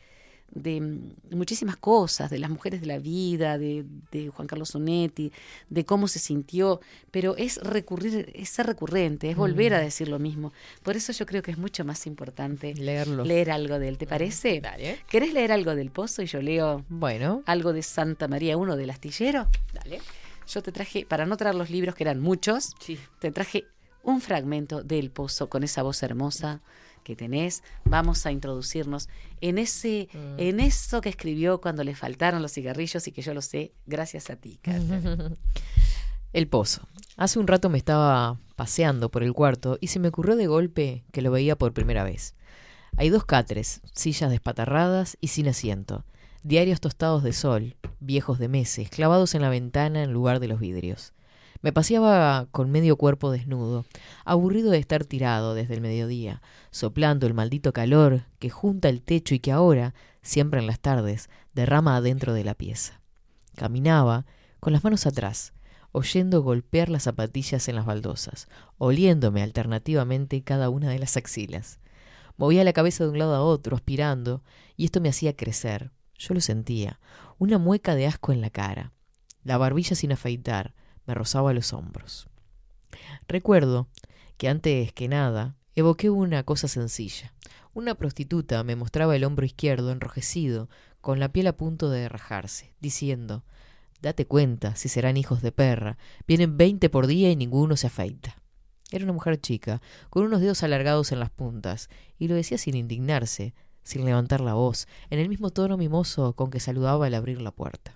de 0.53 0.81
mm, 0.81 1.37
muchísimas 1.37 1.77
cosas, 1.77 2.31
de 2.31 2.39
las 2.39 2.51
mujeres 2.51 2.81
de 2.81 2.87
la 2.87 2.99
vida, 2.99 3.59
de, 3.59 3.85
de 4.11 4.29
Juan 4.29 4.47
Carlos 4.49 4.71
Sonetti, 4.71 5.33
de 5.69 5.85
cómo 5.85 6.09
se 6.09 6.19
sintió, 6.19 6.81
pero 7.11 7.37
es 7.37 7.59
recurrir, 7.59 8.31
es 8.35 8.49
ser 8.51 8.67
recurrente, 8.67 9.31
es 9.31 9.37
volver 9.37 9.75
a 9.75 9.81
Mm. 9.81 9.85
decir 9.85 10.09
lo 10.09 10.19
mismo. 10.19 10.53
Por 10.83 10.97
eso 10.97 11.13
yo 11.13 11.27
creo 11.27 11.43
que 11.43 11.51
es 11.51 11.59
mucho 11.59 11.85
más 11.85 12.07
importante 12.07 12.75
Leerlo. 12.75 13.25
leer 13.25 13.51
algo 13.51 13.79
de 13.79 13.89
él, 13.89 13.99
¿te 13.99 14.07
parece? 14.07 14.61
Dale. 14.61 14.99
¿Querés 15.09 15.33
leer 15.35 15.53
algo 15.53 15.75
del 15.75 15.91
pozo 15.91 16.23
y 16.23 16.27
yo 16.27 16.41
leo 16.41 16.85
Bueno, 16.89 17.43
algo 17.47 17.73
de 17.73 17.83
Santa 17.83 18.29
María 18.29 18.55
I 18.55 18.77
del 18.77 18.91
astillero? 18.91 19.49
dale. 19.75 20.01
Yo 20.49 20.63
te 20.63 20.71
traje, 20.73 21.05
para 21.05 21.27
no 21.27 21.37
traer 21.37 21.57
los 21.57 21.71
libros 21.71 21.95
que 21.97 22.05
eran 22.05 22.21
muchos, 22.21 22.71
Sí. 22.79 22.99
te 23.19 23.33
traje 23.33 23.65
un 24.05 24.21
fragmento 24.21 24.85
del 24.85 25.11
pozo 25.11 25.49
con 25.49 25.65
esa 25.65 25.83
voz 25.83 26.03
hermosa 26.05 26.61
que 27.07 27.17
tenés. 27.17 27.63
Vamos 27.85 28.27
a 28.27 28.33
introducirnos 28.33 29.09
en 29.41 29.59
ese, 29.59 30.09
Mm. 30.13 30.39
en 30.39 30.61
eso 30.61 31.01
que 31.01 31.09
escribió 31.09 31.61
cuando 31.61 31.85
le 31.85 31.95
faltaron 31.95 32.43
los 32.43 32.53
cigarrillos 32.53 33.07
y 33.07 33.13
que 33.13 33.23
yo 33.23 33.33
lo 33.33 33.41
sé 33.43 33.73
gracias 33.87 34.29
a 34.31 34.37
ti. 34.37 34.59
El 36.33 36.49
pozo. 36.49 36.87
Hace 37.17 37.39
un 37.39 37.47
rato 37.47 37.71
me 37.71 37.79
estaba 37.79 38.39
paseando 38.57 39.11
por 39.11 39.23
el 39.23 39.33
cuarto 39.33 39.79
y 39.81 39.87
se 39.87 39.99
me 39.99 40.09
ocurrió 40.09 40.37
de 40.37 40.47
golpe 40.47 41.05
que 41.13 41.23
lo 41.23 41.31
veía 41.31 41.57
por 41.57 41.73
primera 41.73 42.05
vez. 42.05 42.35
Hay 42.99 43.09
dos 43.09 43.25
catres, 43.25 43.81
sillas 43.95 44.31
despatarradas 44.31 45.17
y 45.21 45.29
sin 45.29 45.49
asiento, 45.49 46.05
diarios 46.43 46.81
tostados 46.81 47.23
de 47.23 47.33
sol, 47.33 47.77
viejos 48.01 48.39
de 48.39 48.49
meses, 48.49 48.91
clavados 48.91 49.35
en 49.35 49.43
la 49.43 49.49
ventana 49.49 50.03
en 50.03 50.13
lugar 50.13 50.41
de 50.41 50.49
los 50.49 50.61
vidrios. 50.61 51.13
Me 51.67 51.73
paseaba 51.73 52.47
con 52.53 52.71
medio 52.71 52.97
cuerpo 52.97 53.33
desnudo, 53.33 53.87
aburrido 54.25 54.71
de 54.71 54.79
estar 54.79 55.05
tirado 55.05 55.53
desde 55.55 55.75
el 55.75 55.81
mediodía, 55.81 56.41
soplando 56.71 57.27
el 57.27 57.35
maldito 57.35 57.73
calor 57.73 58.23
que 58.39 58.51
junta 58.51 58.89
el 58.89 59.03
techo 59.03 59.35
y 59.35 59.41
que 59.41 59.51
ahora, 59.51 59.93
siempre 60.23 60.61
en 60.61 60.69
las 60.69 60.79
tardes, 60.79 61.29
derrama 61.55 61.97
adentro 61.97 62.35
de 62.35 62.45
la 62.45 62.55
pieza. 62.55 63.01
Caminaba, 63.57 64.27
con 64.61 64.75
las 64.75 64.85
manos 64.85 65.07
atrás, 65.07 65.55
oyendo 65.91 66.41
golpear 66.41 66.89
las 66.89 67.03
zapatillas 67.03 67.67
en 67.69 67.75
las 67.75 67.85
baldosas, 67.85 68.47
oliéndome 68.79 69.43
alternativamente 69.43 70.45
cada 70.45 70.71
una 70.71 70.89
de 70.89 71.01
las 71.01 71.17
axilas. 71.17 71.81
Movía 72.37 72.63
la 72.63 72.75
cabeza 72.75 73.03
de 73.03 73.11
un 73.11 73.19
lado 73.19 73.35
a 73.35 73.43
otro, 73.43 73.75
aspirando, 73.75 74.45
y 74.77 74.85
esto 74.85 75.01
me 75.01 75.09
hacía 75.09 75.35
crecer. 75.35 75.91
Yo 76.17 76.33
lo 76.33 76.41
sentía, 76.41 77.01
una 77.39 77.59
mueca 77.59 77.97
de 77.97 78.07
asco 78.07 78.31
en 78.31 78.41
la 78.41 78.51
cara. 78.51 78.93
La 79.43 79.59
barbilla 79.59 79.97
sin 79.97 80.13
afeitar 80.13 80.76
me 81.07 81.15
rozaba 81.15 81.53
los 81.53 81.73
hombros. 81.73 82.29
Recuerdo 83.29 83.89
que 84.37 84.49
antes 84.49 84.93
que 84.93 85.09
nada 85.09 85.57
evoqué 85.75 86.11
una 86.11 86.43
cosa 86.43 86.69
sencilla. 86.69 87.33
Una 87.75 87.95
prostituta 87.95 88.63
me 88.65 88.77
mostraba 88.77 89.17
el 89.17 89.25
hombro 89.25 89.45
izquierdo 89.45 89.93
enrojecido, 89.93 90.69
con 91.01 91.21
la 91.21 91.31
piel 91.31 91.47
a 91.47 91.57
punto 91.57 91.91
de 91.91 92.09
rajarse, 92.09 92.75
diciendo 92.81 93.45
Date 94.01 94.27
cuenta, 94.27 94.77
si 94.77 94.89
serán 94.89 95.17
hijos 95.17 95.43
de 95.43 95.53
perra. 95.53 95.99
Vienen 96.27 96.57
veinte 96.57 96.91
por 96.91 97.07
día 97.07 97.31
y 97.31 97.37
ninguno 97.37 97.77
se 97.77 97.87
afeita. 97.87 98.43
Era 98.91 99.05
una 99.05 99.13
mujer 99.13 99.41
chica, 99.41 99.81
con 100.11 100.25
unos 100.25 100.41
dedos 100.41 100.63
alargados 100.63 101.13
en 101.13 101.19
las 101.19 101.31
puntas, 101.31 101.89
y 102.19 102.29
lo 102.29 102.35
decía 102.35 102.59
sin 102.59 102.77
indignarse, 102.77 103.55
sin 103.83 104.05
levantar 104.05 104.41
la 104.41 104.55
voz, 104.55 104.87
en 105.11 105.19
el 105.19 105.29
mismo 105.29 105.51
tono 105.51 105.77
mimoso 105.77 106.35
con 106.35 106.51
que 106.51 106.61
saludaba 106.61 107.07
al 107.07 107.15
abrir 107.15 107.41
la 107.41 107.51
puerta. 107.51 107.95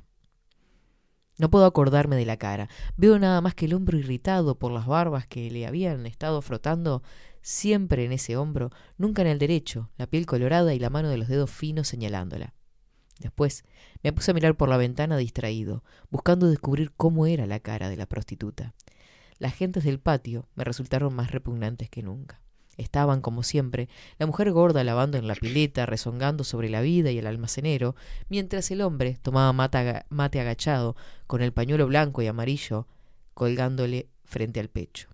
No 1.41 1.49
puedo 1.49 1.65
acordarme 1.65 2.17
de 2.17 2.27
la 2.27 2.37
cara. 2.37 2.69
Veo 2.99 3.19
nada 3.19 3.41
más 3.41 3.55
que 3.55 3.65
el 3.65 3.73
hombro 3.73 3.97
irritado 3.97 4.59
por 4.59 4.73
las 4.73 4.87
barbas 4.87 5.27
que 5.27 5.51
le 5.51 5.67
habían 5.67 6.05
estado 6.05 6.43
frotando 6.43 7.03
siempre 7.41 8.05
en 8.05 8.13
ese 8.13 8.37
hombro, 8.37 8.69
nunca 8.99 9.23
en 9.23 9.29
el 9.29 9.39
derecho, 9.39 9.89
la 9.97 10.07
piel 10.07 10.27
colorada 10.27 10.75
y 10.75 10.79
la 10.79 10.91
mano 10.91 11.09
de 11.09 11.17
los 11.17 11.29
dedos 11.29 11.51
finos 11.51 11.89
señalándola. 11.89 12.53
Después 13.21 13.65
me 14.03 14.13
puse 14.13 14.33
a 14.33 14.35
mirar 14.35 14.55
por 14.59 14.69
la 14.69 14.77
ventana 14.77 15.17
distraído, 15.17 15.83
buscando 16.11 16.47
descubrir 16.47 16.93
cómo 16.93 17.25
era 17.25 17.47
la 17.47 17.61
cara 17.61 17.89
de 17.89 17.97
la 17.97 18.05
prostituta. 18.05 18.75
Las 19.39 19.55
gentes 19.55 19.85
del 19.85 19.99
patio 19.99 20.47
me 20.57 20.65
resultaron 20.65 21.15
más 21.15 21.31
repugnantes 21.31 21.89
que 21.89 22.03
nunca. 22.03 22.43
Estaban, 22.81 23.21
como 23.21 23.43
siempre, 23.43 23.89
la 24.19 24.27
mujer 24.27 24.51
gorda 24.53 24.83
lavando 24.85 25.19
en 25.19 25.29
la 25.29 25.35
pileta, 25.35 25.85
rezongando 25.85 26.45
sobre 26.45 26.71
la 26.71 26.81
vida 26.81 27.11
y 27.11 27.19
el 27.19 27.27
almacenero, 27.27 27.95
mientras 28.29 28.71
el 28.71 28.81
hombre 28.81 29.19
tomaba 29.21 29.53
mate, 29.53 29.79
aga- 29.79 30.07
mate 30.09 30.41
agachado, 30.41 30.97
con 31.27 31.43
el 31.43 31.53
pañuelo 31.53 31.87
blanco 31.87 32.23
y 32.23 32.27
amarillo 32.27 32.87
colgándole 33.35 34.09
frente 34.25 34.61
al 34.61 34.69
pecho. 34.69 35.09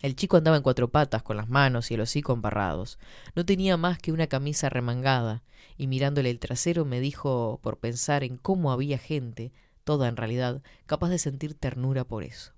El 0.00 0.16
chico 0.16 0.38
andaba 0.38 0.56
en 0.56 0.62
cuatro 0.62 0.88
patas, 0.88 1.22
con 1.22 1.36
las 1.36 1.50
manos 1.50 1.90
y 1.90 1.94
el 1.94 2.00
hocico 2.00 2.32
embarrados. 2.32 2.98
No 3.34 3.44
tenía 3.44 3.76
más 3.76 3.98
que 3.98 4.12
una 4.12 4.28
camisa 4.28 4.70
remangada, 4.70 5.42
y 5.76 5.86
mirándole 5.86 6.30
el 6.30 6.38
trasero 6.38 6.86
me 6.86 7.00
dijo 7.00 7.60
por 7.62 7.78
pensar 7.78 8.24
en 8.24 8.38
cómo 8.38 8.72
había 8.72 8.96
gente, 8.96 9.52
toda 9.84 10.08
en 10.08 10.16
realidad, 10.16 10.62
capaz 10.86 11.10
de 11.10 11.18
sentir 11.18 11.54
ternura 11.54 12.04
por 12.04 12.22
eso. 12.24 12.52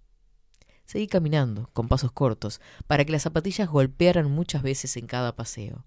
Seguí 0.85 1.07
caminando, 1.07 1.71
con 1.73 1.89
pasos 1.89 2.13
cortos, 2.13 2.61
para 2.87 3.05
que 3.05 3.13
las 3.13 3.23
zapatillas 3.23 3.69
golpearan 3.69 4.31
muchas 4.31 4.63
veces 4.63 4.97
en 4.97 5.07
cada 5.07 5.35
paseo. 5.35 5.85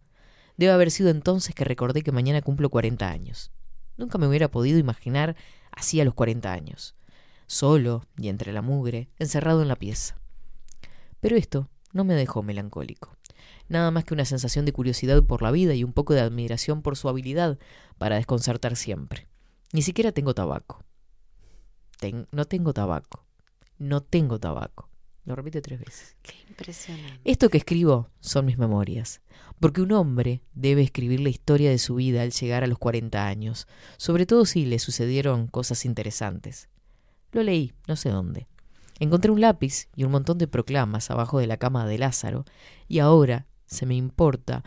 Debe 0.58 0.72
haber 0.72 0.90
sido 0.90 1.10
entonces 1.10 1.54
que 1.54 1.66
recordé 1.66 2.02
que 2.02 2.12
mañana 2.12 2.42
cumplo 2.42 2.70
cuarenta 2.70 3.10
años. 3.10 3.52
Nunca 3.98 4.18
me 4.18 4.28
hubiera 4.28 4.50
podido 4.50 4.80
imaginar 4.80 5.36
así 5.72 6.00
a 6.02 6.06
los 6.06 6.14
cuarenta 6.14 6.54
años. 6.54 6.96
Solo 7.48 8.04
y 8.18 8.30
entre 8.30 8.54
la 8.54 8.62
mugre, 8.62 9.10
encerrado 9.20 9.62
en 9.62 9.68
la 9.68 9.76
pieza. 9.76 10.18
Pero 11.20 11.36
esto 11.36 11.70
no 11.94 12.04
me 12.04 12.16
dejó 12.16 12.42
melancólico. 12.42 13.16
Nada 13.68 13.92
más 13.92 14.06
que 14.06 14.14
una 14.14 14.26
sensación 14.26 14.66
de 14.66 14.74
curiosidad 14.74 15.24
por 15.24 15.42
la 15.42 15.52
vida 15.52 15.74
y 15.76 15.84
un 15.84 15.94
poco 15.94 16.14
de 16.14 16.22
admiración 16.22 16.82
por 16.82 16.98
su 16.98 17.10
habilidad 17.10 17.58
para 17.98 18.16
desconcertar 18.16 18.76
siempre. 18.76 19.28
Ni 19.74 19.82
siquiera 19.82 20.12
tengo 20.12 20.34
tabaco. 20.34 20.84
ten- 22.00 22.28
no 22.32 22.46
tengo 22.46 22.74
tabaco. 22.74 23.26
No 23.78 24.02
tengo 24.02 24.40
tabaco. 24.40 24.90
Lo 25.26 25.36
repite 25.36 25.62
tres 25.62 25.80
veces. 25.80 26.16
Qué 26.22 26.36
impresionante. 26.48 27.20
Esto 27.24 27.50
que 27.50 27.58
escribo 27.58 28.10
son 28.20 28.46
mis 28.46 28.58
memorias, 28.58 29.22
porque 29.60 29.82
un 29.82 29.92
hombre 29.92 30.44
debe 30.54 30.84
escribir 30.84 31.20
la 31.20 31.30
historia 31.30 31.72
de 31.72 31.80
su 31.80 31.96
vida 31.96 32.22
al 32.22 32.32
llegar 32.32 32.64
a 32.64 32.68
los 32.68 32.78
40 32.78 33.26
años, 33.26 33.68
sobre 33.98 34.28
todo 34.28 34.46
si 34.46 34.66
le 34.66 34.78
sucedieron 34.78 35.48
cosas 35.48 35.84
interesantes. 35.86 36.70
Lo 37.32 37.42
leí, 37.42 37.74
no 37.88 37.96
sé 37.96 38.10
dónde. 38.10 38.48
Encontré 39.00 39.32
un 39.32 39.42
lápiz 39.42 39.90
y 39.96 40.04
un 40.04 40.12
montón 40.12 40.38
de 40.38 40.48
proclamas 40.48 41.10
abajo 41.10 41.40
de 41.40 41.48
la 41.48 41.58
cama 41.58 41.88
de 41.88 41.98
Lázaro, 41.98 42.46
y 42.88 43.00
ahora 43.00 43.48
se 43.66 43.86
me 43.86 43.96
importa 43.96 44.64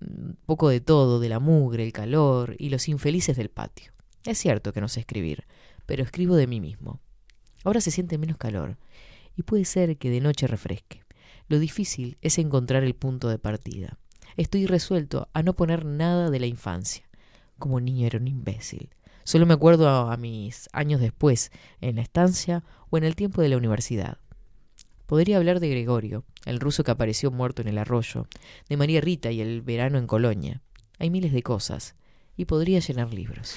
un 0.00 0.38
poco 0.46 0.68
de 0.70 0.80
todo, 0.80 1.20
de 1.20 1.28
la 1.28 1.40
mugre, 1.40 1.84
el 1.84 1.92
calor 1.92 2.56
y 2.58 2.70
los 2.70 2.88
infelices 2.88 3.36
del 3.36 3.50
patio. 3.50 3.92
Es 4.24 4.38
cierto 4.38 4.72
que 4.72 4.80
no 4.80 4.88
sé 4.88 5.00
escribir, 5.00 5.46
pero 5.86 6.02
escribo 6.02 6.36
de 6.36 6.46
mí 6.46 6.60
mismo. 6.60 7.00
Ahora 7.64 7.80
se 7.80 7.90
siente 7.90 8.18
menos 8.18 8.36
calor, 8.36 8.76
y 9.36 9.42
puede 9.42 9.64
ser 9.64 9.96
que 9.96 10.10
de 10.10 10.20
noche 10.20 10.46
refresque. 10.46 11.02
Lo 11.48 11.58
difícil 11.58 12.16
es 12.22 12.38
encontrar 12.38 12.84
el 12.84 12.94
punto 12.94 13.28
de 13.28 13.38
partida. 13.38 13.98
Estoy 14.36 14.66
resuelto 14.66 15.28
a 15.32 15.42
no 15.42 15.54
poner 15.54 15.84
nada 15.84 16.30
de 16.30 16.40
la 16.40 16.46
infancia. 16.46 17.08
Como 17.58 17.80
niño 17.80 18.06
era 18.06 18.18
un 18.18 18.28
imbécil. 18.28 18.90
Solo 19.24 19.46
me 19.46 19.54
acuerdo 19.54 19.88
a, 19.88 20.16
mis 20.16 20.68
años 20.72 21.00
después, 21.00 21.50
en 21.80 21.96
la 21.96 22.02
estancia 22.02 22.62
o 22.90 22.98
en 22.98 23.04
el 23.04 23.16
tiempo 23.16 23.40
de 23.40 23.48
la 23.48 23.56
universidad. 23.56 24.18
Podría 25.06 25.36
hablar 25.36 25.60
de 25.60 25.70
Gregorio, 25.70 26.24
el 26.44 26.60
ruso 26.60 26.84
que 26.84 26.90
apareció 26.90 27.30
muerto 27.30 27.62
en 27.62 27.68
el 27.68 27.78
arroyo, 27.78 28.26
de 28.68 28.76
María 28.76 29.00
Rita 29.00 29.30
y 29.30 29.40
el 29.40 29.62
verano 29.62 29.98
en 29.98 30.06
Colonia. 30.06 30.62
Hay 30.98 31.10
miles 31.10 31.32
de 31.32 31.42
cosas, 31.42 31.94
y 32.36 32.44
podría 32.46 32.80
llenar 32.80 33.12
libros. 33.12 33.56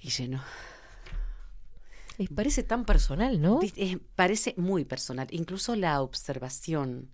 Y 0.00 0.10
lleno. 0.10 0.42
Parece 2.34 2.62
tan 2.62 2.84
personal, 2.84 3.40
¿no? 3.40 3.60
Parece 4.16 4.54
muy 4.56 4.84
personal. 4.84 5.28
Incluso 5.30 5.76
la 5.76 6.00
observación. 6.02 7.08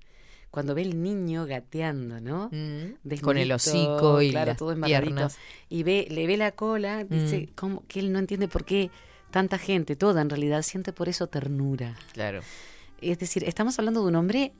Cuando 0.50 0.74
ve 0.74 0.82
el 0.82 1.02
niño 1.02 1.46
gateando, 1.46 2.20
¿no? 2.20 2.48
Mm, 2.52 3.18
Con 3.20 3.36
el 3.38 3.50
hocico 3.50 4.22
y 4.22 4.30
claro, 4.30 4.52
las 4.52 4.56
todo 4.56 4.74
piernas. 4.80 5.36
Y 5.68 5.82
ve, 5.82 6.06
le 6.10 6.26
ve 6.28 6.36
la 6.36 6.52
cola, 6.52 7.02
dice 7.04 7.48
Mm. 7.50 7.54
como 7.56 7.86
que 7.88 7.98
él 8.00 8.12
no 8.12 8.18
entiende 8.20 8.46
por 8.46 8.64
qué 8.64 8.90
tanta 9.32 9.58
gente, 9.58 9.96
toda 9.96 10.22
en 10.22 10.30
realidad, 10.30 10.62
siente 10.62 10.92
por 10.92 11.08
eso 11.08 11.26
ternura. 11.26 11.96
Claro. 12.12 12.40
Es 13.00 13.18
decir, 13.18 13.42
estamos 13.44 13.76
hablando 13.80 14.02
de 14.02 14.08
un 14.08 14.14
hombre 14.14 14.52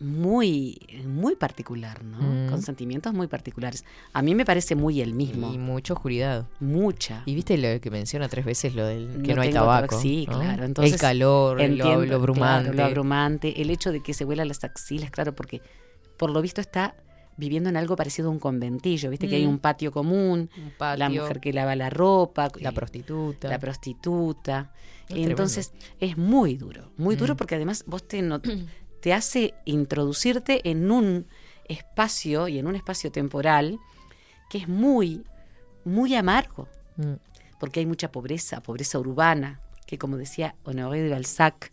muy, 0.00 0.78
muy 1.06 1.36
particular, 1.36 2.04
¿no? 2.04 2.18
Mm. 2.20 2.50
Con 2.50 2.62
sentimientos 2.62 3.12
muy 3.14 3.26
particulares. 3.26 3.84
A 4.12 4.22
mí 4.22 4.34
me 4.34 4.44
parece 4.44 4.74
muy 4.74 5.00
el 5.00 5.12
mismo. 5.14 5.52
Y 5.52 5.58
mucha 5.58 5.94
oscuridad. 5.94 6.46
Mucha. 6.60 7.22
Y 7.26 7.34
viste 7.34 7.56
lo 7.58 7.80
que 7.80 7.90
menciona 7.90 8.28
tres 8.28 8.44
veces 8.44 8.74
lo 8.74 8.86
del 8.86 9.22
que 9.22 9.30
No 9.30 9.36
no, 9.36 9.42
hay 9.42 9.52
tabaco. 9.52 9.86
tabaco, 9.88 10.00
sí, 10.00 10.26
¿no? 10.30 10.38
claro. 10.38 10.64
Entonces, 10.64 10.94
el 10.94 11.00
calor, 11.00 11.56
lo- 11.58 11.62
entiendo, 11.64 12.04
lo, 12.06 12.14
abrumante. 12.16 12.70
claro, 12.70 12.76
lo 12.76 12.84
abrumante, 12.84 13.60
el 13.60 13.70
hecho 13.70 13.92
de 13.92 14.02
que 14.02 14.14
se 14.14 14.24
vuelan 14.24 14.48
las 14.48 14.62
axilas, 14.64 15.10
claro, 15.10 15.34
porque 15.34 15.60
por 16.16 16.30
lo 16.30 16.40
visto 16.42 16.60
está 16.60 16.94
viviendo 17.36 17.68
en 17.70 17.76
algo 17.76 17.94
parecido 17.94 18.28
a 18.28 18.32
un 18.32 18.40
conventillo, 18.40 19.10
viste 19.10 19.28
que 19.28 19.36
hay 19.36 19.46
Mm. 19.46 19.50
un 19.50 19.58
patio 19.60 19.92
común, 19.92 20.50
Un 20.56 20.70
patio, 20.76 20.98
la 20.98 21.08
mujer 21.08 21.38
que 21.40 21.52
lava 21.52 21.76
la 21.76 21.88
ropa, 21.88 22.48
la 22.60 22.70
eh, 22.70 22.72
prostituta. 22.72 23.48
la 23.48 23.58
prostituta. 23.60 24.72
Es 25.08 25.26
Entonces 25.26 25.72
es 26.00 26.16
muy 26.18 26.56
duro, 26.56 26.90
muy 26.96 27.14
duro 27.16 27.34
Mm. 27.34 27.36
porque 27.36 27.54
además 27.54 27.84
vos 27.86 28.06
te, 28.06 28.22
no- 28.22 28.40
te 29.00 29.12
hace 29.14 29.54
introducirte 29.64 30.68
en 30.68 30.90
un 30.90 31.26
espacio 31.66 32.48
y 32.48 32.58
en 32.58 32.66
un 32.66 32.74
espacio 32.76 33.10
temporal 33.12 33.78
que 34.50 34.58
es 34.58 34.68
muy, 34.68 35.24
muy 35.84 36.14
amargo, 36.14 36.68
Mm. 36.96 37.14
porque 37.60 37.80
hay 37.80 37.86
mucha 37.86 38.10
pobreza, 38.10 38.60
pobreza 38.62 38.98
urbana, 38.98 39.60
que 39.86 39.98
como 39.98 40.16
decía 40.16 40.54
Honoré 40.64 41.02
de 41.02 41.10
Balzac, 41.10 41.72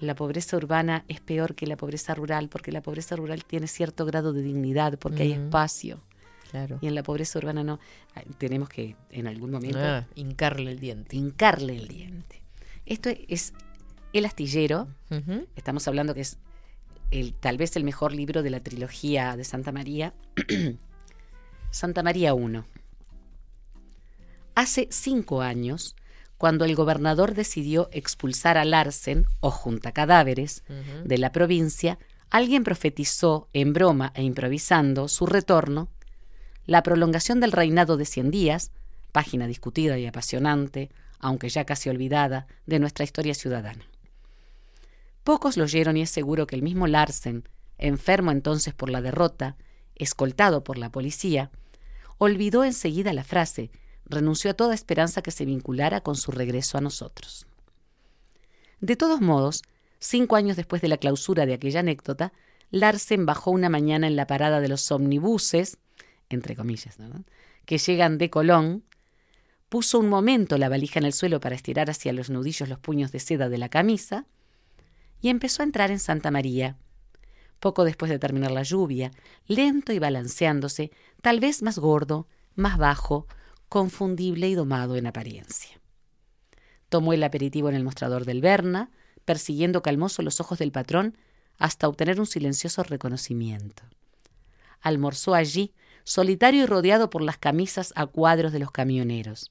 la 0.00 0.14
pobreza 0.14 0.56
urbana 0.56 1.04
es 1.08 1.20
peor 1.20 1.54
que 1.54 1.66
la 1.66 1.76
pobreza 1.76 2.14
rural, 2.14 2.48
porque 2.48 2.72
la 2.72 2.80
pobreza 2.82 3.16
rural 3.16 3.44
tiene 3.44 3.66
cierto 3.66 4.04
grado 4.06 4.32
de 4.32 4.42
dignidad, 4.42 4.98
porque 4.98 5.22
hay 5.24 5.32
espacio, 5.32 6.00
Claro. 6.50 6.78
y 6.80 6.86
en 6.86 6.94
la 6.94 7.02
pobreza 7.02 7.38
urbana 7.38 7.62
no. 7.64 7.78
Ah, 8.14 8.22
Tenemos 8.38 8.68
que 8.68 8.96
en 9.10 9.26
algún 9.26 9.50
momento 9.50 9.78
Ah, 9.80 10.06
hincarle 10.14 10.70
el 10.70 10.78
diente. 10.80 11.16
hincarle 11.16 11.76
el 11.76 11.88
diente. 11.88 12.42
Esto 12.86 13.10
es 13.28 13.52
El 14.14 14.24
astillero, 14.24 14.88
estamos 15.54 15.86
hablando 15.86 16.14
que 16.14 16.22
es 16.22 16.38
el, 17.10 17.34
tal 17.34 17.56
vez 17.56 17.76
el 17.76 17.84
mejor 17.84 18.12
libro 18.12 18.42
de 18.42 18.50
la 18.50 18.60
trilogía 18.60 19.36
de 19.36 19.44
Santa 19.44 19.72
María. 19.72 20.14
Santa 21.70 22.02
María 22.02 22.34
I. 22.34 22.62
Hace 24.54 24.88
cinco 24.90 25.42
años, 25.42 25.94
cuando 26.36 26.64
el 26.64 26.74
gobernador 26.74 27.34
decidió 27.34 27.88
expulsar 27.92 28.58
a 28.58 28.64
Larsen, 28.64 29.26
o 29.40 29.50
junta 29.50 29.92
cadáveres, 29.92 30.62
de 31.04 31.18
la 31.18 31.32
provincia, 31.32 31.98
alguien 32.30 32.64
profetizó, 32.64 33.48
en 33.52 33.72
broma 33.72 34.12
e 34.14 34.22
improvisando, 34.22 35.08
su 35.08 35.26
retorno, 35.26 35.88
la 36.66 36.82
prolongación 36.82 37.40
del 37.40 37.52
reinado 37.52 37.96
de 37.96 38.04
cien 38.04 38.30
días, 38.30 38.72
página 39.12 39.46
discutida 39.46 39.98
y 39.98 40.06
apasionante, 40.06 40.90
aunque 41.18 41.48
ya 41.48 41.64
casi 41.64 41.88
olvidada, 41.88 42.46
de 42.66 42.78
nuestra 42.78 43.04
historia 43.04 43.34
ciudadana. 43.34 43.84
Pocos 45.28 45.58
lo 45.58 45.64
oyeron 45.64 45.98
y 45.98 46.00
es 46.00 46.08
seguro 46.08 46.46
que 46.46 46.56
el 46.56 46.62
mismo 46.62 46.86
Larsen, 46.86 47.46
enfermo 47.76 48.30
entonces 48.30 48.72
por 48.72 48.88
la 48.88 49.02
derrota, 49.02 49.58
escoltado 49.94 50.64
por 50.64 50.78
la 50.78 50.90
policía, 50.90 51.50
olvidó 52.16 52.64
enseguida 52.64 53.12
la 53.12 53.24
frase, 53.24 53.70
renunció 54.06 54.50
a 54.50 54.54
toda 54.54 54.72
esperanza 54.72 55.20
que 55.20 55.30
se 55.30 55.44
vinculara 55.44 56.00
con 56.00 56.16
su 56.16 56.30
regreso 56.30 56.78
a 56.78 56.80
nosotros. 56.80 57.46
De 58.80 58.96
todos 58.96 59.20
modos, 59.20 59.64
cinco 59.98 60.34
años 60.34 60.56
después 60.56 60.80
de 60.80 60.88
la 60.88 60.96
clausura 60.96 61.44
de 61.44 61.52
aquella 61.52 61.80
anécdota, 61.80 62.32
Larsen 62.70 63.26
bajó 63.26 63.50
una 63.50 63.68
mañana 63.68 64.06
en 64.06 64.16
la 64.16 64.26
parada 64.26 64.62
de 64.62 64.68
los 64.68 64.90
omnibuses, 64.90 65.76
entre 66.30 66.56
comillas, 66.56 66.96
que 67.66 67.76
llegan 67.76 68.16
de 68.16 68.30
Colón, 68.30 68.82
puso 69.68 69.98
un 69.98 70.08
momento 70.08 70.56
la 70.56 70.70
valija 70.70 71.00
en 71.00 71.04
el 71.04 71.12
suelo 71.12 71.38
para 71.38 71.54
estirar 71.54 71.90
hacia 71.90 72.14
los 72.14 72.30
nudillos 72.30 72.70
los 72.70 72.78
puños 72.78 73.12
de 73.12 73.20
seda 73.20 73.50
de 73.50 73.58
la 73.58 73.68
camisa 73.68 74.24
y 75.20 75.28
empezó 75.28 75.62
a 75.62 75.66
entrar 75.66 75.90
en 75.90 75.98
Santa 75.98 76.30
María. 76.30 76.76
Poco 77.60 77.84
después 77.84 78.10
de 78.10 78.18
terminar 78.18 78.50
la 78.50 78.62
lluvia, 78.62 79.10
lento 79.46 79.92
y 79.92 79.98
balanceándose, 79.98 80.92
tal 81.22 81.40
vez 81.40 81.62
más 81.62 81.78
gordo, 81.78 82.28
más 82.54 82.78
bajo, 82.78 83.26
confundible 83.68 84.48
y 84.48 84.54
domado 84.54 84.96
en 84.96 85.06
apariencia. 85.06 85.80
Tomó 86.88 87.12
el 87.12 87.22
aperitivo 87.22 87.68
en 87.68 87.74
el 87.74 87.84
mostrador 87.84 88.24
del 88.24 88.40
Berna, 88.40 88.90
persiguiendo 89.24 89.82
calmoso 89.82 90.22
los 90.22 90.40
ojos 90.40 90.58
del 90.58 90.72
patrón 90.72 91.16
hasta 91.58 91.88
obtener 91.88 92.20
un 92.20 92.26
silencioso 92.26 92.82
reconocimiento. 92.82 93.82
Almorzó 94.80 95.34
allí, 95.34 95.74
solitario 96.04 96.62
y 96.62 96.66
rodeado 96.66 97.10
por 97.10 97.20
las 97.20 97.36
camisas 97.36 97.92
a 97.96 98.06
cuadros 98.06 98.52
de 98.52 98.60
los 98.60 98.70
camioneros. 98.70 99.50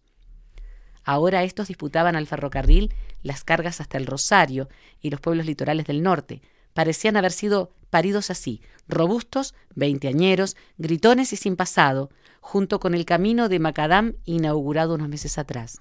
Ahora 1.07 1.43
estos 1.43 1.69
disputaban 1.69 2.17
al 2.17 2.27
ferrocarril 2.27 2.93
las 3.23 3.45
cargas 3.45 3.79
hasta 3.79 3.97
el 3.97 4.05
Rosario 4.05 4.67
y 4.99 5.09
los 5.09 5.21
pueblos 5.21 5.45
litorales 5.45 5.85
del 5.87 6.03
norte. 6.03 6.41
Parecían 6.73 7.15
haber 7.15 7.31
sido 7.31 7.71
paridos 7.89 8.29
así, 8.29 8.61
robustos, 8.89 9.55
veinteañeros, 9.73 10.57
gritones 10.77 11.31
y 11.31 11.37
sin 11.37 11.55
pasado, 11.55 12.09
junto 12.41 12.81
con 12.81 12.93
el 12.93 13.05
camino 13.05 13.47
de 13.47 13.57
Macadam 13.59 14.15
inaugurado 14.25 14.95
unos 14.95 15.07
meses 15.07 15.37
atrás. 15.37 15.79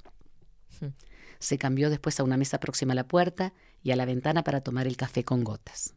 Se 1.40 1.58
cambió 1.58 1.90
después 1.90 2.20
a 2.20 2.22
una 2.22 2.36
mesa 2.36 2.60
próxima 2.60 2.92
a 2.92 2.94
la 2.94 3.08
puerta 3.08 3.52
y 3.82 3.90
a 3.90 3.96
la 3.96 4.04
ventana 4.04 4.44
para 4.44 4.60
tomar 4.60 4.86
el 4.86 4.96
café 4.96 5.24
con 5.24 5.42
gotas. 5.42 5.94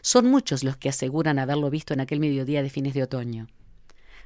Son 0.00 0.26
muchos 0.26 0.64
los 0.64 0.76
que 0.76 0.88
aseguran 0.88 1.38
haberlo 1.38 1.70
visto 1.70 1.94
en 1.94 2.00
aquel 2.00 2.18
mediodía 2.18 2.60
de 2.60 2.70
fines 2.70 2.92
de 2.92 3.04
otoño. 3.04 3.46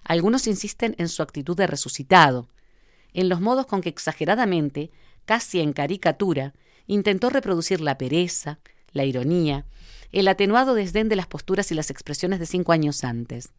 Algunos 0.04 0.46
insisten 0.46 0.94
en 0.96 1.10
su 1.10 1.22
actitud 1.22 1.54
de 1.54 1.66
resucitado, 1.66 2.48
en 3.14 3.28
los 3.28 3.40
modos 3.40 3.66
con 3.66 3.80
que 3.80 3.88
exageradamente, 3.88 4.90
casi 5.24 5.60
en 5.60 5.72
caricatura, 5.72 6.52
intentó 6.86 7.30
reproducir 7.30 7.80
la 7.80 7.96
pereza, 7.96 8.58
la 8.92 9.04
ironía, 9.04 9.64
el 10.12 10.28
atenuado 10.28 10.74
desdén 10.74 11.08
de 11.08 11.16
las 11.16 11.26
posturas 11.26 11.72
y 11.72 11.74
las 11.74 11.90
expresiones 11.90 12.38
de 12.38 12.46
cinco 12.46 12.72
años 12.72 13.02
antes. 13.04 13.52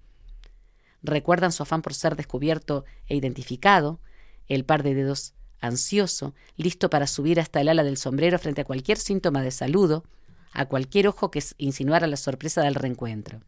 Recuerdan 1.02 1.52
su 1.52 1.64
afán 1.64 1.82
por 1.82 1.94
ser 1.94 2.16
descubierto 2.16 2.86
e 3.08 3.16
identificado, 3.16 4.00
el 4.48 4.64
par 4.66 4.84
de 4.84 4.94
dedos 4.94 5.34
ansioso, 5.60 6.34
listo 6.56 6.90
para 6.90 7.08
subir 7.08 7.40
hasta 7.40 7.62
el 7.62 7.70
ala 7.70 7.84
del 7.84 7.98
sombrero 7.98 8.40
frente 8.40 8.62
a 8.62 8.66
cualquier 8.66 8.98
síntoma 8.98 9.42
de 9.42 9.52
saludo, 9.52 10.04
a 10.52 10.66
cualquier 10.66 11.08
ojo 11.08 11.32
que 11.32 11.44
insinuara 11.58 12.08
la 12.08 12.18
sorpresa 12.18 12.62
del 12.62 12.76
reencuentro. 12.76 13.42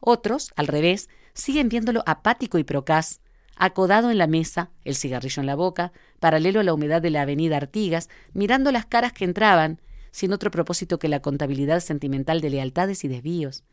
Otros, 0.00 0.52
al 0.56 0.66
revés, 0.66 1.08
siguen 1.34 1.68
viéndolo 1.68 2.02
apático 2.06 2.58
y 2.58 2.64
procaz, 2.64 3.20
acodado 3.56 4.10
en 4.10 4.18
la 4.18 4.26
mesa, 4.26 4.70
el 4.84 4.94
cigarrillo 4.94 5.40
en 5.40 5.46
la 5.46 5.54
boca, 5.54 5.92
paralelo 6.20 6.60
a 6.60 6.62
la 6.62 6.74
humedad 6.74 7.02
de 7.02 7.10
la 7.10 7.22
avenida 7.22 7.56
Artigas, 7.56 8.08
mirando 8.32 8.70
las 8.70 8.86
caras 8.86 9.12
que 9.12 9.24
entraban, 9.24 9.80
sin 10.12 10.32
otro 10.32 10.50
propósito 10.50 10.98
que 10.98 11.08
la 11.08 11.20
contabilidad 11.20 11.80
sentimental 11.80 12.40
de 12.40 12.50
lealtades 12.50 13.04
y 13.04 13.08
desvíos, 13.08 13.64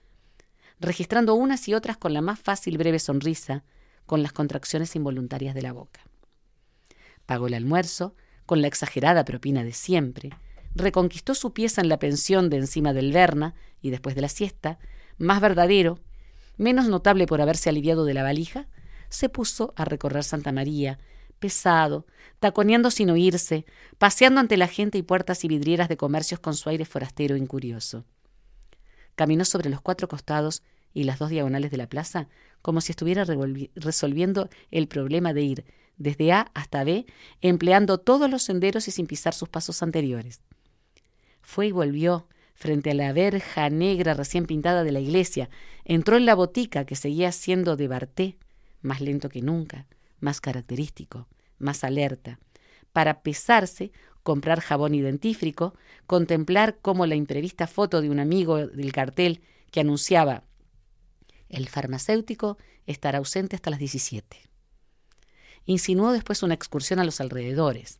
registrando 0.80 1.36
unas 1.36 1.68
y 1.68 1.74
otras 1.74 1.98
con 1.98 2.14
la 2.14 2.22
más 2.22 2.40
fácil 2.40 2.78
breve 2.78 3.00
sonrisa, 3.00 3.64
con 4.06 4.24
las 4.24 4.34
contracciones 4.34 4.96
involuntarias 4.96 5.56
de 5.56 5.62
la 5.62 5.74
boca. 5.74 6.02
Pagó 7.26 7.48
el 7.48 7.54
almuerzo, 7.54 8.16
con 8.46 8.62
la 8.62 8.68
exagerada 8.68 9.24
propina 9.24 9.64
de 9.64 9.72
siempre, 9.72 10.32
reconquistó 10.76 11.36
su 11.36 11.54
pieza 11.54 11.82
en 11.82 11.90
la 11.90 12.00
pensión 12.00 12.50
de 12.50 12.58
encima 12.58 12.94
del 12.94 13.14
Berna 13.14 13.54
y 13.82 13.92
después 13.92 14.16
de 14.16 14.22
la 14.22 14.30
siesta, 14.30 14.80
más 15.18 15.40
verdadero, 15.40 16.00
menos 16.58 16.88
notable 16.88 17.26
por 17.26 17.42
haberse 17.42 17.70
aliviado 17.70 18.06
de 18.06 18.14
la 18.14 18.24
valija, 18.24 18.68
se 19.14 19.30
puso 19.30 19.74
a 19.76 19.86
recorrer 19.86 20.24
Santa 20.24 20.52
María, 20.52 20.98
pesado, 21.38 22.08
taconeando 22.40 22.90
sin 22.90 23.12
oírse, 23.12 23.66
paseando 24.00 24.40
ante 24.40 24.58
la 24.58 24.68
gente 24.68 24.98
y 24.98 25.04
puertas 25.04 25.44
y 25.44 25.48
vidrieras 25.48 25.88
de 25.88 25.98
comercios 25.98 26.40
con 26.40 26.56
su 26.56 26.68
aire 26.70 26.84
forastero 26.84 27.38
incurioso. 27.38 28.06
Caminó 29.16 29.46
sobre 29.46 29.70
los 29.70 29.82
cuatro 29.82 30.08
costados 30.08 30.64
y 30.96 31.04
las 31.04 31.20
dos 31.20 31.30
diagonales 31.30 31.70
de 31.70 31.78
la 31.78 31.88
plaza 31.88 32.28
como 32.64 32.82
si 32.82 32.92
estuviera 32.92 33.26
resolviendo 33.76 34.50
el 34.72 34.88
problema 34.88 35.34
de 35.34 35.42
ir 35.44 35.66
desde 35.98 36.32
A 36.32 36.52
hasta 36.56 36.84
B, 36.84 37.06
empleando 37.42 38.00
todos 38.00 38.30
los 38.32 38.42
senderos 38.42 38.88
y 38.88 38.92
sin 38.92 39.06
pisar 39.06 39.36
sus 39.36 39.50
pasos 39.50 39.84
anteriores. 39.84 40.42
Fue 41.42 41.68
y 41.68 41.72
volvió 41.72 42.28
frente 42.56 42.92
a 42.92 42.96
la 42.96 43.14
verja 43.14 43.70
negra 43.70 44.16
recién 44.16 44.46
pintada 44.46 44.84
de 44.84 44.92
la 44.92 45.02
iglesia, 45.02 45.50
entró 45.86 46.18
en 46.18 46.26
la 46.26 46.34
botica 46.34 46.86
que 46.86 46.96
seguía 46.96 47.32
siendo 47.32 47.76
de 47.76 47.88
Barté, 47.88 48.38
más 48.84 49.02
lento 49.02 49.30
que 49.30 49.42
nunca, 49.42 49.88
más 50.20 50.40
característico, 50.40 51.28
más 51.58 51.84
alerta, 51.84 52.40
para 52.92 53.24
pesarse, 53.24 53.92
comprar 54.22 54.60
jabón 54.60 54.94
y 54.94 55.02
dentífrico, 55.02 55.74
contemplar 56.06 56.78
cómo 56.82 57.08
la 57.08 57.16
imprevista 57.16 57.66
foto 57.66 58.02
de 58.02 58.10
un 58.10 58.20
amigo 58.20 58.68
del 58.68 58.94
cartel 58.94 59.42
que 59.72 59.80
anunciaba 59.80 60.44
el 61.50 61.70
farmacéutico 61.70 62.58
estará 62.88 63.20
ausente 63.20 63.56
hasta 63.56 63.70
las 63.70 63.80
17. 63.80 64.42
Insinuó 65.66 66.12
después 66.12 66.44
una 66.44 66.56
excursión 66.56 67.00
a 67.00 67.04
los 67.04 67.22
alrededores. 67.22 68.00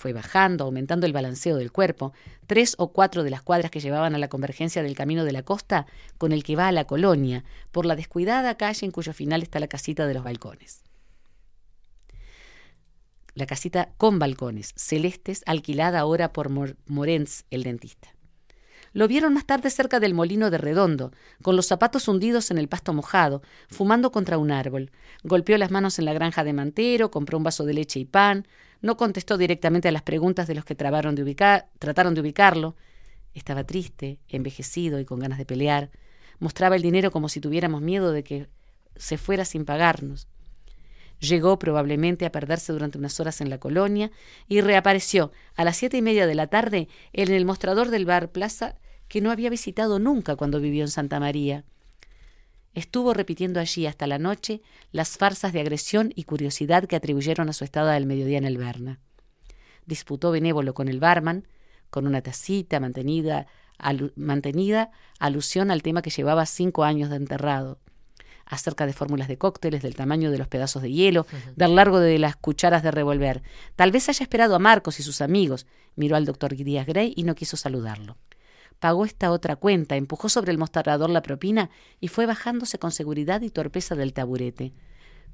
Fue 0.00 0.14
bajando, 0.14 0.64
aumentando 0.64 1.04
el 1.04 1.12
balanceo 1.12 1.58
del 1.58 1.72
cuerpo, 1.72 2.14
tres 2.46 2.74
o 2.78 2.90
cuatro 2.90 3.22
de 3.22 3.28
las 3.28 3.42
cuadras 3.42 3.70
que 3.70 3.80
llevaban 3.80 4.14
a 4.14 4.18
la 4.18 4.28
convergencia 4.28 4.82
del 4.82 4.96
camino 4.96 5.26
de 5.26 5.32
la 5.32 5.42
costa 5.42 5.84
con 6.16 6.32
el 6.32 6.42
que 6.42 6.56
va 6.56 6.68
a 6.68 6.72
la 6.72 6.86
colonia, 6.86 7.44
por 7.70 7.84
la 7.84 7.96
descuidada 7.96 8.56
calle 8.56 8.86
en 8.86 8.92
cuyo 8.92 9.12
final 9.12 9.42
está 9.42 9.60
la 9.60 9.68
casita 9.68 10.06
de 10.06 10.14
los 10.14 10.24
balcones. 10.24 10.84
La 13.34 13.44
casita 13.44 13.90
con 13.98 14.18
balcones, 14.18 14.72
celestes, 14.74 15.42
alquilada 15.44 16.00
ahora 16.00 16.32
por 16.32 16.48
Mor- 16.48 16.78
Morenz, 16.86 17.44
el 17.50 17.62
dentista. 17.62 18.08
Lo 18.94 19.06
vieron 19.06 19.34
más 19.34 19.44
tarde 19.44 19.68
cerca 19.68 20.00
del 20.00 20.14
molino 20.14 20.50
de 20.50 20.56
Redondo, 20.56 21.12
con 21.42 21.56
los 21.56 21.66
zapatos 21.66 22.08
hundidos 22.08 22.50
en 22.50 22.56
el 22.56 22.68
pasto 22.68 22.94
mojado, 22.94 23.42
fumando 23.68 24.12
contra 24.12 24.38
un 24.38 24.50
árbol. 24.50 24.92
Golpeó 25.24 25.58
las 25.58 25.70
manos 25.70 25.98
en 25.98 26.06
la 26.06 26.14
granja 26.14 26.42
de 26.42 26.54
Mantero, 26.54 27.10
compró 27.10 27.36
un 27.36 27.44
vaso 27.44 27.66
de 27.66 27.74
leche 27.74 28.00
y 28.00 28.06
pan, 28.06 28.48
no 28.80 28.96
contestó 28.96 29.36
directamente 29.38 29.88
a 29.88 29.92
las 29.92 30.02
preguntas 30.02 30.46
de 30.46 30.54
los 30.54 30.64
que 30.64 30.74
trataron 30.74 31.14
de, 31.14 31.22
ubicarlo. 32.20 32.76
Estaba 33.34 33.64
triste, 33.64 34.18
envejecido 34.28 34.98
y 35.00 35.04
con 35.04 35.20
ganas 35.20 35.38
de 35.38 35.46
pelear. 35.46 35.90
Mostraba 36.38 36.76
el 36.76 36.82
dinero 36.82 37.10
como 37.10 37.28
si 37.28 37.40
tuviéramos 37.40 37.82
miedo 37.82 38.12
de 38.12 38.24
que 38.24 38.48
se 38.96 39.18
fuera 39.18 39.44
sin 39.44 39.64
pagarnos. 39.64 40.28
Llegó 41.20 41.58
probablemente 41.58 42.24
a 42.24 42.32
perderse 42.32 42.72
durante 42.72 42.96
unas 42.96 43.20
horas 43.20 43.42
en 43.42 43.50
la 43.50 43.58
colonia 43.58 44.10
y 44.48 44.62
reapareció 44.62 45.32
a 45.54 45.64
las 45.64 45.76
siete 45.76 45.98
y 45.98 46.02
media 46.02 46.26
de 46.26 46.34
la 46.34 46.46
tarde 46.46 46.88
en 47.12 47.30
el 47.30 47.44
mostrador 47.44 47.90
del 47.90 48.06
bar 48.06 48.32
Plaza 48.32 48.76
que 49.06 49.20
no 49.20 49.30
había 49.30 49.50
visitado 49.50 49.98
nunca 49.98 50.36
cuando 50.36 50.60
vivió 50.60 50.82
en 50.82 50.90
Santa 50.90 51.20
María. 51.20 51.64
Estuvo 52.74 53.14
repitiendo 53.14 53.58
allí 53.60 53.86
hasta 53.86 54.06
la 54.06 54.18
noche 54.18 54.62
las 54.92 55.16
farsas 55.18 55.52
de 55.52 55.60
agresión 55.60 56.12
y 56.14 56.24
curiosidad 56.24 56.84
que 56.84 56.96
atribuyeron 56.96 57.48
a 57.48 57.52
su 57.52 57.64
estada 57.64 57.94
del 57.94 58.06
mediodía 58.06 58.38
en 58.38 58.44
el 58.44 58.58
Berna. 58.58 59.00
Disputó 59.86 60.30
benévolo 60.30 60.72
con 60.74 60.88
el 60.88 61.00
barman, 61.00 61.48
con 61.90 62.06
una 62.06 62.22
tacita 62.22 62.78
mantenida, 62.78 63.46
alu- 63.78 64.12
mantenida 64.14 64.90
alusión 65.18 65.70
al 65.72 65.82
tema 65.82 66.02
que 66.02 66.10
llevaba 66.10 66.46
cinco 66.46 66.84
años 66.84 67.10
de 67.10 67.16
enterrado 67.16 67.80
acerca 68.46 68.84
de 68.86 68.92
fórmulas 68.92 69.28
de 69.28 69.38
cócteles, 69.38 69.80
del 69.82 69.94
tamaño 69.94 70.30
de 70.32 70.38
los 70.38 70.48
pedazos 70.48 70.82
de 70.82 70.90
hielo, 70.90 71.24
del 71.54 71.76
largo 71.76 72.00
de 72.00 72.18
las 72.18 72.34
cucharas 72.34 72.82
de 72.82 72.90
revolver. 72.90 73.42
Tal 73.76 73.92
vez 73.92 74.08
haya 74.08 74.24
esperado 74.24 74.56
a 74.56 74.58
Marcos 74.58 74.98
y 74.98 75.04
sus 75.04 75.20
amigos. 75.20 75.66
Miró 75.94 76.16
al 76.16 76.24
doctor 76.24 76.56
Díaz 76.56 76.84
Gray 76.86 77.12
y 77.16 77.22
no 77.22 77.36
quiso 77.36 77.56
saludarlo. 77.56 78.16
Pagó 78.80 79.04
esta 79.04 79.30
otra 79.30 79.56
cuenta, 79.56 79.96
empujó 79.96 80.30
sobre 80.30 80.52
el 80.52 80.58
mostrador 80.58 81.10
la 81.10 81.22
propina 81.22 81.70
y 82.00 82.08
fue 82.08 82.24
bajándose 82.24 82.78
con 82.78 82.92
seguridad 82.92 83.42
y 83.42 83.50
torpeza 83.50 83.94
del 83.94 84.14
taburete. 84.14 84.72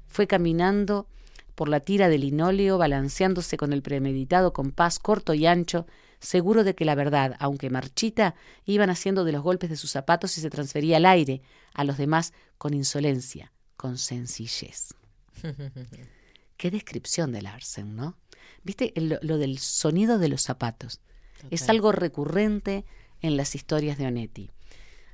Fue 0.05 0.27
caminando 0.27 1.07
por 1.55 1.69
la 1.69 1.79
tira 1.79 2.09
de 2.09 2.17
linóleo, 2.17 2.77
balanceándose 2.77 3.55
con 3.57 3.71
el 3.73 3.81
premeditado 3.81 4.51
compás 4.51 4.99
corto 4.99 5.33
y 5.33 5.47
ancho, 5.47 5.87
seguro 6.19 6.65
de 6.65 6.75
que 6.75 6.83
la 6.83 6.93
verdad, 6.93 7.35
aunque 7.39 7.69
marchita, 7.69 8.35
iban 8.65 8.89
haciendo 8.89 9.23
de 9.23 9.31
los 9.31 9.41
golpes 9.41 9.69
de 9.69 9.77
sus 9.77 9.91
zapatos 9.91 10.37
y 10.37 10.41
se 10.41 10.49
transfería 10.49 10.97
al 10.97 11.05
aire, 11.05 11.41
a 11.73 11.85
los 11.85 11.97
demás 11.97 12.33
con 12.57 12.73
insolencia, 12.73 13.53
con 13.77 13.97
sencillez. 13.97 14.93
Qué 16.57 16.69
descripción 16.69 17.31
de 17.31 17.41
Larsen, 17.41 17.95
¿no? 17.95 18.17
¿Viste 18.63 18.91
lo, 18.97 19.17
lo 19.21 19.37
del 19.37 19.57
sonido 19.57 20.19
de 20.19 20.27
los 20.27 20.41
zapatos? 20.41 20.99
Es 21.49 21.69
algo 21.69 21.91
recurrente 21.91 22.83
en 23.21 23.37
las 23.37 23.55
historias 23.55 23.97
de 23.97 24.07
Onetti. 24.07 24.49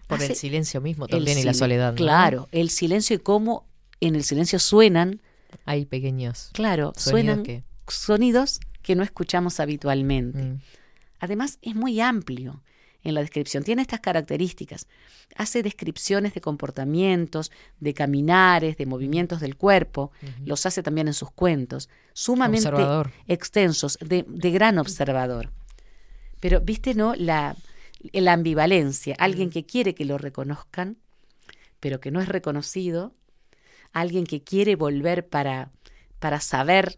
Por 0.08 0.22
el 0.22 0.36
silencio 0.36 0.82
mismo 0.82 1.08
también 1.08 1.38
y 1.38 1.44
la 1.44 1.54
soledad. 1.54 1.92
¿no? 1.92 1.98
Claro, 1.98 2.50
el 2.52 2.70
silencio 2.70 3.16
y 3.16 3.20
cómo 3.20 3.66
en 4.00 4.16
el 4.16 4.24
silencio 4.24 4.60
suenan, 4.60 5.22
Hay 5.66 5.86
pequeños 5.86 6.50
claro, 6.54 6.94
sonidos 6.96 7.04
suenan 7.04 7.44
que... 7.44 7.64
sonidos 7.88 8.60
que 8.82 8.96
no 8.96 9.04
escuchamos 9.04 9.60
habitualmente. 9.60 10.44
Mm. 10.44 10.62
Además, 11.20 11.58
es 11.62 11.74
muy 11.74 12.02
amplio 12.02 12.62
en 13.04 13.14
la 13.16 13.22
descripción. 13.22 13.64
Tiene 13.64 13.82
estas 13.82 14.02
características. 14.02 14.88
Hace 15.36 15.64
descripciones 15.64 16.34
de 16.34 16.42
comportamientos, 16.42 17.52
de 17.80 17.94
caminares, 17.94 18.78
de 18.78 18.86
movimientos 18.86 19.40
del 19.40 19.56
cuerpo. 19.56 20.12
Los 20.46 20.66
hace 20.66 20.84
también 20.84 21.08
en 21.08 21.14
sus 21.14 21.32
cuentos. 21.32 21.90
Sumamente 22.14 22.68
Observador. 22.68 23.12
extensos, 23.28 23.98
de, 24.02 24.26
de 24.28 24.52
gran 24.52 24.78
observador. 24.80 25.52
Pero, 26.40 26.60
viste, 26.60 26.94
¿no? 26.94 27.16
La, 27.16 27.56
la 28.12 28.34
ambivalencia. 28.34 29.16
Alguien 29.20 29.50
que 29.50 29.66
quiere 29.66 29.96
que 29.96 30.06
lo 30.06 30.18
reconozcan, 30.18 30.98
pero 31.80 32.00
que 32.00 32.12
no 32.12 32.22
es 32.22 32.28
reconocido. 32.28 33.14
Alguien 33.92 34.26
que 34.26 34.42
quiere 34.44 34.76
volver 34.76 35.28
para, 35.28 35.72
para 36.20 36.40
saber 36.40 36.96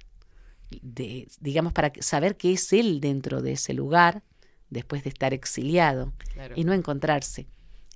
de, 0.81 1.27
digamos, 1.39 1.73
para 1.73 1.91
saber 1.99 2.37
qué 2.37 2.53
es 2.53 2.71
él 2.73 2.99
dentro 3.01 3.41
de 3.41 3.53
ese 3.53 3.73
lugar, 3.73 4.23
después 4.69 5.03
de 5.03 5.09
estar 5.09 5.33
exiliado 5.33 6.13
Claro. 6.33 6.53
y 6.57 6.63
no 6.63 6.73
encontrarse. 6.73 7.47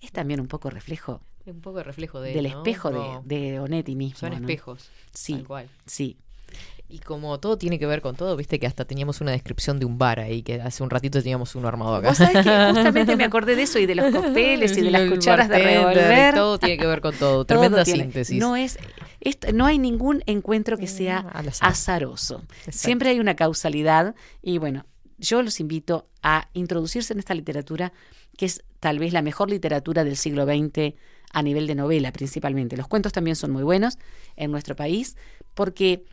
Es 0.02 0.12
también 0.12 0.40
un 0.40 0.48
poco 0.48 0.70
reflejo 0.70 1.22
un 1.46 1.62
poco 1.62 1.82
reflejo 1.82 2.22
de 2.22 2.32
del 2.34 2.46
él, 2.46 2.52
¿no? 2.52 2.58
espejo 2.60 3.22
de, 3.26 3.36
de 3.52 3.60
Onetti 3.60 3.96
mismo. 3.96 4.20
Son 4.20 4.30
¿no? 4.30 4.36
espejos. 4.38 4.90
Sí, 5.14 5.34
Tal 5.34 5.48
cual. 5.48 5.70
sí. 5.88 6.18
Y 6.92 6.98
como 7.00 7.40
todo 7.40 7.56
tiene 7.56 7.78
que 7.78 7.86
ver 7.86 8.02
con 8.02 8.16
todo, 8.16 8.36
viste 8.36 8.58
que 8.60 8.66
hasta 8.66 8.84
teníamos 8.84 9.22
una 9.22 9.30
descripción 9.32 9.78
de 9.80 9.86
un 9.86 10.00
bar 10.00 10.20
ahí, 10.20 10.42
que 10.42 10.60
hace 10.60 10.82
un 10.82 10.90
ratito 10.90 11.22
teníamos 11.22 11.54
uno 11.54 11.68
armado 11.68 11.94
acá. 11.96 12.10
Vos 12.10 12.18
sabés 12.18 12.44
que 12.44 12.50
justamente 12.74 13.16
me 13.16 13.26
acordé 13.26 13.56
de 13.56 13.62
eso 13.62 13.78
y 13.78 13.86
de 13.86 13.94
los 13.94 14.12
cócteles 14.12 14.76
y 14.76 14.82
de 14.82 14.90
las 14.90 15.08
cucharas 15.08 15.50
de 15.50 15.60
revolver. 15.60 16.34
Todo 16.34 16.58
tiene 16.58 16.78
que 16.78 16.88
ver 16.88 17.02
con 17.02 17.14
todo. 17.16 17.46
Tremenda 17.46 17.86
síntesis. 17.86 18.40
No 18.40 18.56
es, 18.56 18.80
esto- 19.22 19.52
no 19.54 19.68
hay 19.68 19.78
ningún 19.78 20.24
encuentro 20.26 20.78
que 20.80 20.88
sea 20.88 21.20
azar. 21.20 21.70
azaroso. 21.70 22.42
Exacto. 22.58 22.72
Siempre 22.72 23.10
hay 23.10 23.20
una 23.20 23.36
causalidad 23.36 24.16
y 24.42 24.58
bueno, 24.58 24.86
yo 25.20 25.44
los 25.44 25.60
invito 25.60 26.08
a 26.24 26.50
introducirse 26.54 27.14
en 27.14 27.20
esta 27.20 27.36
literatura 27.36 27.94
que 28.36 28.46
es 28.48 28.64
tal 28.80 28.98
vez 28.98 29.14
la 29.14 29.22
mejor 29.22 29.52
literatura 29.52 30.04
del 30.04 30.16
siglo 30.18 30.46
XX 30.46 30.96
a 31.34 31.44
nivel 31.44 31.68
de 31.68 31.76
novela 31.76 32.12
principalmente. 32.12 32.78
Los 32.78 32.88
cuentos 32.88 33.12
también 33.14 33.36
son 33.36 33.52
muy 33.52 33.62
buenos 33.62 34.00
en 34.38 34.50
nuestro 34.50 34.76
país 34.76 35.18
porque 35.54 36.06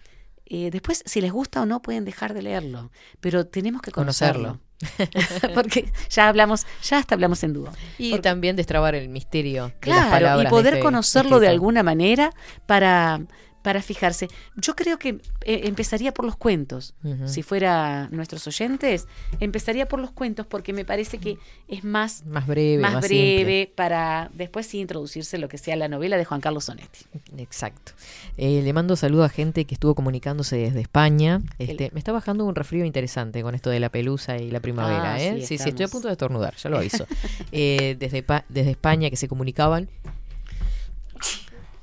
eh, 0.47 0.71
después 0.71 1.03
si 1.07 1.21
les 1.21 1.33
gusta 1.33 1.63
o 1.63 1.67
no 1.67 1.83
pueden 1.83 2.05
dejar 2.05 2.35
de 2.35 2.43
leerlo, 2.43 2.91
pero 3.21 3.47
tenemos 3.47 3.83
que 3.83 3.91
conocerlo. 3.91 4.61
porque 5.55 5.91
ya 6.11 6.29
hablamos, 6.29 6.67
ya 6.83 6.99
hasta 6.99 7.15
hablamos 7.15 7.43
en 7.45 7.53
dúo. 7.55 7.71
Y 7.99 8.11
Porque- 8.11 8.23
también 8.23 8.57
destrabar 8.57 8.95
el 8.95 9.09
misterio 9.09 9.65
de 9.65 9.71
las 9.71 9.79
Claro, 9.81 10.11
palabras. 10.11 10.41
y 10.43 10.45
de 10.45 10.51
poder 10.51 10.75
este 10.75 10.85
conocerlo 10.85 11.41
de 11.41 11.49
alguna 11.49 11.83
manera 11.83 12.31
para, 12.67 13.21
para 13.67 13.83
fijarse. 13.83 14.29
Yo 14.55 14.77
creo 14.77 14.97
que 14.97 15.09
eh, 15.45 15.63
empezaría 15.65 16.15
por 16.15 16.25
los 16.25 16.37
cuentos. 16.37 16.95
Si 17.25 17.43
fuera 17.43 18.07
nuestros 18.13 18.47
oyentes, 18.47 19.09
empezaría 19.41 19.89
por 19.89 19.99
los 19.99 20.13
cuentos 20.13 20.47
porque 20.47 20.73
me 20.73 20.85
parece 20.85 21.19
que 21.19 21.37
es 21.67 21.83
más, 21.83 22.25
Más 22.27 22.47
breve, 22.47 22.81
más 22.81 22.95
más, 22.95 23.09
breve 23.09 23.73
para 23.75 24.31
después 24.35 24.69
sí 24.69 24.79
introducirse 24.79 25.37
lo 25.39 25.49
que 25.49 25.59
sea 25.59 25.75
la 25.75 25.89
novela 25.89 26.17
de 26.17 26.25
Juan 26.25 26.41
Carlos 26.41 26.67
Sonetti. 26.67 27.07
Exacto. 27.39 27.91
Eh, 28.37 28.63
le 28.63 28.73
mando 28.73 28.95
saludo 28.95 29.25
a 29.25 29.29
gente 29.29 29.65
que 29.65 29.75
estuvo 29.75 29.97
comunicándose 29.97 30.57
desde 30.59 30.81
España. 30.81 31.43
Este, 31.59 31.91
me 31.93 31.99
está 31.99 32.13
bajando 32.13 32.45
un 32.45 32.55
resfrío 32.55 32.85
interesante 32.85 33.43
con 33.43 33.57
esto 33.57 33.71
de 33.71 33.81
la 33.81 33.89
pelusa 33.89 34.37
y 34.37 34.53
la 34.53 34.61
primavera. 34.61 35.15
Ah, 35.15 35.21
¿eh? 35.21 35.45
sí, 35.45 35.59
sí, 35.59 35.71
estoy 35.71 35.87
a 35.87 35.89
punto 35.89 36.07
de 36.07 36.13
estornudar, 36.13 36.55
ya 36.55 36.71
lo 36.71 36.79
aviso. 36.79 37.05
Eh, 37.53 37.97
desde, 37.99 38.25
desde 38.49 38.71
España 38.71 39.09
que 39.09 39.17
se 39.17 39.29
comunicaban. 39.29 39.89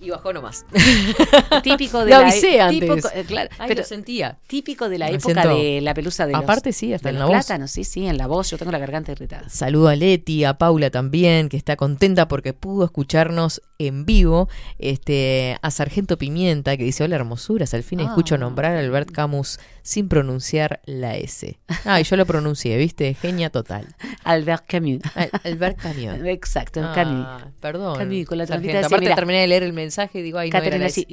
Y 0.03 0.09
bajó 0.09 0.33
nomás. 0.33 0.65
Típico 1.63 1.99
de 2.03 2.11
Lo 2.11 2.19
la 2.19 2.27
avisé 2.27 2.59
antes. 2.59 2.81
típico- 2.89 3.09
eh, 3.13 3.23
claro, 3.25 3.49
Ay, 3.57 3.67
pero 3.69 3.81
lo 3.81 3.87
sentía. 3.87 4.37
típico 4.47 4.89
de 4.89 4.97
la 4.97 5.05
Me 5.07 5.15
época 5.15 5.33
siento- 5.41 5.57
de 5.57 5.81
la 5.81 5.93
pelusa 5.93 6.25
de 6.25 6.33
los, 6.33 6.43
Aparte, 6.43 6.73
sí, 6.73 6.93
hasta 6.93 7.09
de 7.09 7.13
en 7.15 7.19
los 7.21 7.29
la 7.29 7.37
voz. 7.37 7.45
plátanos, 7.45 7.71
sí, 7.71 7.83
sí, 7.83 8.05
en 8.05 8.17
la 8.17 8.27
voz. 8.27 8.49
Yo 8.51 8.57
tengo 8.57 8.71
la 8.71 8.79
garganta 8.79 9.11
irritada. 9.13 9.47
Saludo 9.49 9.87
a 9.87 9.95
Leti, 9.95 10.43
a 10.43 10.55
Paula 10.57 10.89
también, 10.89 11.47
que 11.49 11.57
está 11.57 11.75
contenta 11.77 12.27
porque 12.27 12.53
pudo 12.53 12.85
escucharnos 12.85 13.61
en 13.79 14.05
vivo. 14.05 14.49
Este, 14.77 15.57
a 15.61 15.71
Sargento 15.71 16.17
Pimienta, 16.17 16.75
que 16.75 16.83
dice: 16.83 17.03
Hola 17.05 17.15
hermosuras, 17.15 17.73
al 17.73 17.83
fin 17.83 18.01
Ah. 18.01 18.03
escucho 18.03 18.37
nombrar 18.37 18.75
a 18.75 18.79
Albert 18.79 19.11
Camus 19.11 19.59
sin 19.83 20.07
pronunciar 20.09 20.81
la 20.85 21.15
S. 21.17 21.59
Ah, 21.85 22.01
y 22.01 22.03
yo 22.03 22.15
lo 22.15 22.25
pronuncié, 22.25 22.77
¿viste? 22.77 23.13
Genia 23.13 23.49
total. 23.51 23.85
Albert 24.23 24.63
Camus. 24.67 25.01
Al- 25.13 25.29
Albert 25.43 25.77
Camus. 25.79 26.19
Exacto, 26.25 26.81
Ah, 26.83 26.93
Camus. 26.95 27.53
Perdón. 27.59 27.97
Camus, 27.99 28.25
con 28.25 28.37
la 28.39 28.45
así, 28.45 28.53
Aparte 28.53 29.13
terminé 29.13 29.41
de 29.41 29.47
leer 29.47 29.63
el 29.63 29.73
mensaje 29.73 30.19
y 30.19 30.21
digo, 30.23 30.39
ay, 30.39 30.49
no 30.49 30.57
era 30.57 30.63
Caterina 30.65 30.85
la 30.85 30.89
S. 30.89 31.05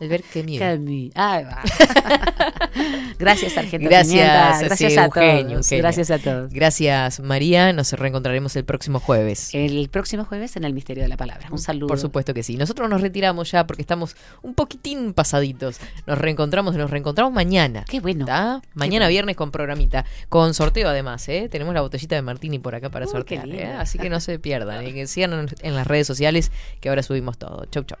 Albert 0.00 0.24
Camus. 0.32 0.58
Camus. 0.58 1.10
Ahí 1.14 1.44
va. 1.44 1.62
Gracias, 3.18 3.52
Sargento 3.52 3.88
Gracias, 3.88 4.08
Pimienta. 4.08 4.58
sí, 4.58 4.64
Gracias 4.64 4.96
a 4.98 5.04
Eugenio, 5.04 5.42
todos. 5.42 5.52
Eugenio. 5.72 5.82
Gracias 5.82 6.10
a 6.10 6.18
todos. 6.18 6.52
Gracias, 6.52 7.20
María. 7.20 7.72
Nos 7.72 7.92
reencontraremos 7.92 8.56
el 8.56 8.64
próximo 8.64 8.98
jueves. 8.98 9.54
El 9.54 9.88
próximo 9.90 10.24
jueves 10.24 10.56
en 10.56 10.64
el 10.64 10.74
Misterio 10.74 11.04
de 11.04 11.08
la 11.08 11.16
Palabra. 11.16 11.46
Un 11.52 11.58
saludo. 11.58 11.86
Por 11.86 12.00
supuesto 12.00 12.34
que 12.34 12.42
sí. 12.42 12.56
Nosotros 12.56 12.90
nos 12.90 13.00
retiramos 13.00 13.52
ya 13.52 13.64
porque 13.66 13.82
estamos 13.82 14.16
un 14.42 14.54
poquitín 14.54 15.14
pasaditos. 15.14 15.78
Nos 16.06 16.18
reencontramos, 16.18 16.74
nos 16.74 16.90
reencontramos 16.90 17.32
mañana. 17.32 17.84
Qué 17.88 18.00
bueno. 18.00 18.26
¿tá? 18.26 18.60
Mañana 18.74 19.04
bueno. 19.04 19.10
viernes 19.10 19.36
con 19.36 19.52
programita. 19.52 20.04
Con 20.28 20.52
sorteo 20.54 20.88
además, 20.88 21.28
¿eh? 21.28 21.48
Tenemos 21.48 21.74
la 21.74 21.80
botellita 21.80 22.16
de 22.16 22.22
Martini 22.22 22.58
por 22.58 22.74
acá 22.74 22.90
para 22.90 23.06
Uy, 23.06 23.12
sortear. 23.12 23.48
¿eh? 23.50 23.66
Así 23.66 23.98
que 23.98 24.10
no 24.10 24.18
se 24.18 24.38
pierdan. 24.40 24.84
y 24.84 24.92
que 24.92 25.06
sigan 25.06 25.48
en 25.62 25.74
las 25.76 25.86
redes 25.86 26.08
sociales 26.08 26.50
que 26.80 26.88
ahora 26.88 27.04
subimos 27.04 27.38
todo. 27.38 27.66
Chau, 27.66 27.84
chau. 27.84 27.98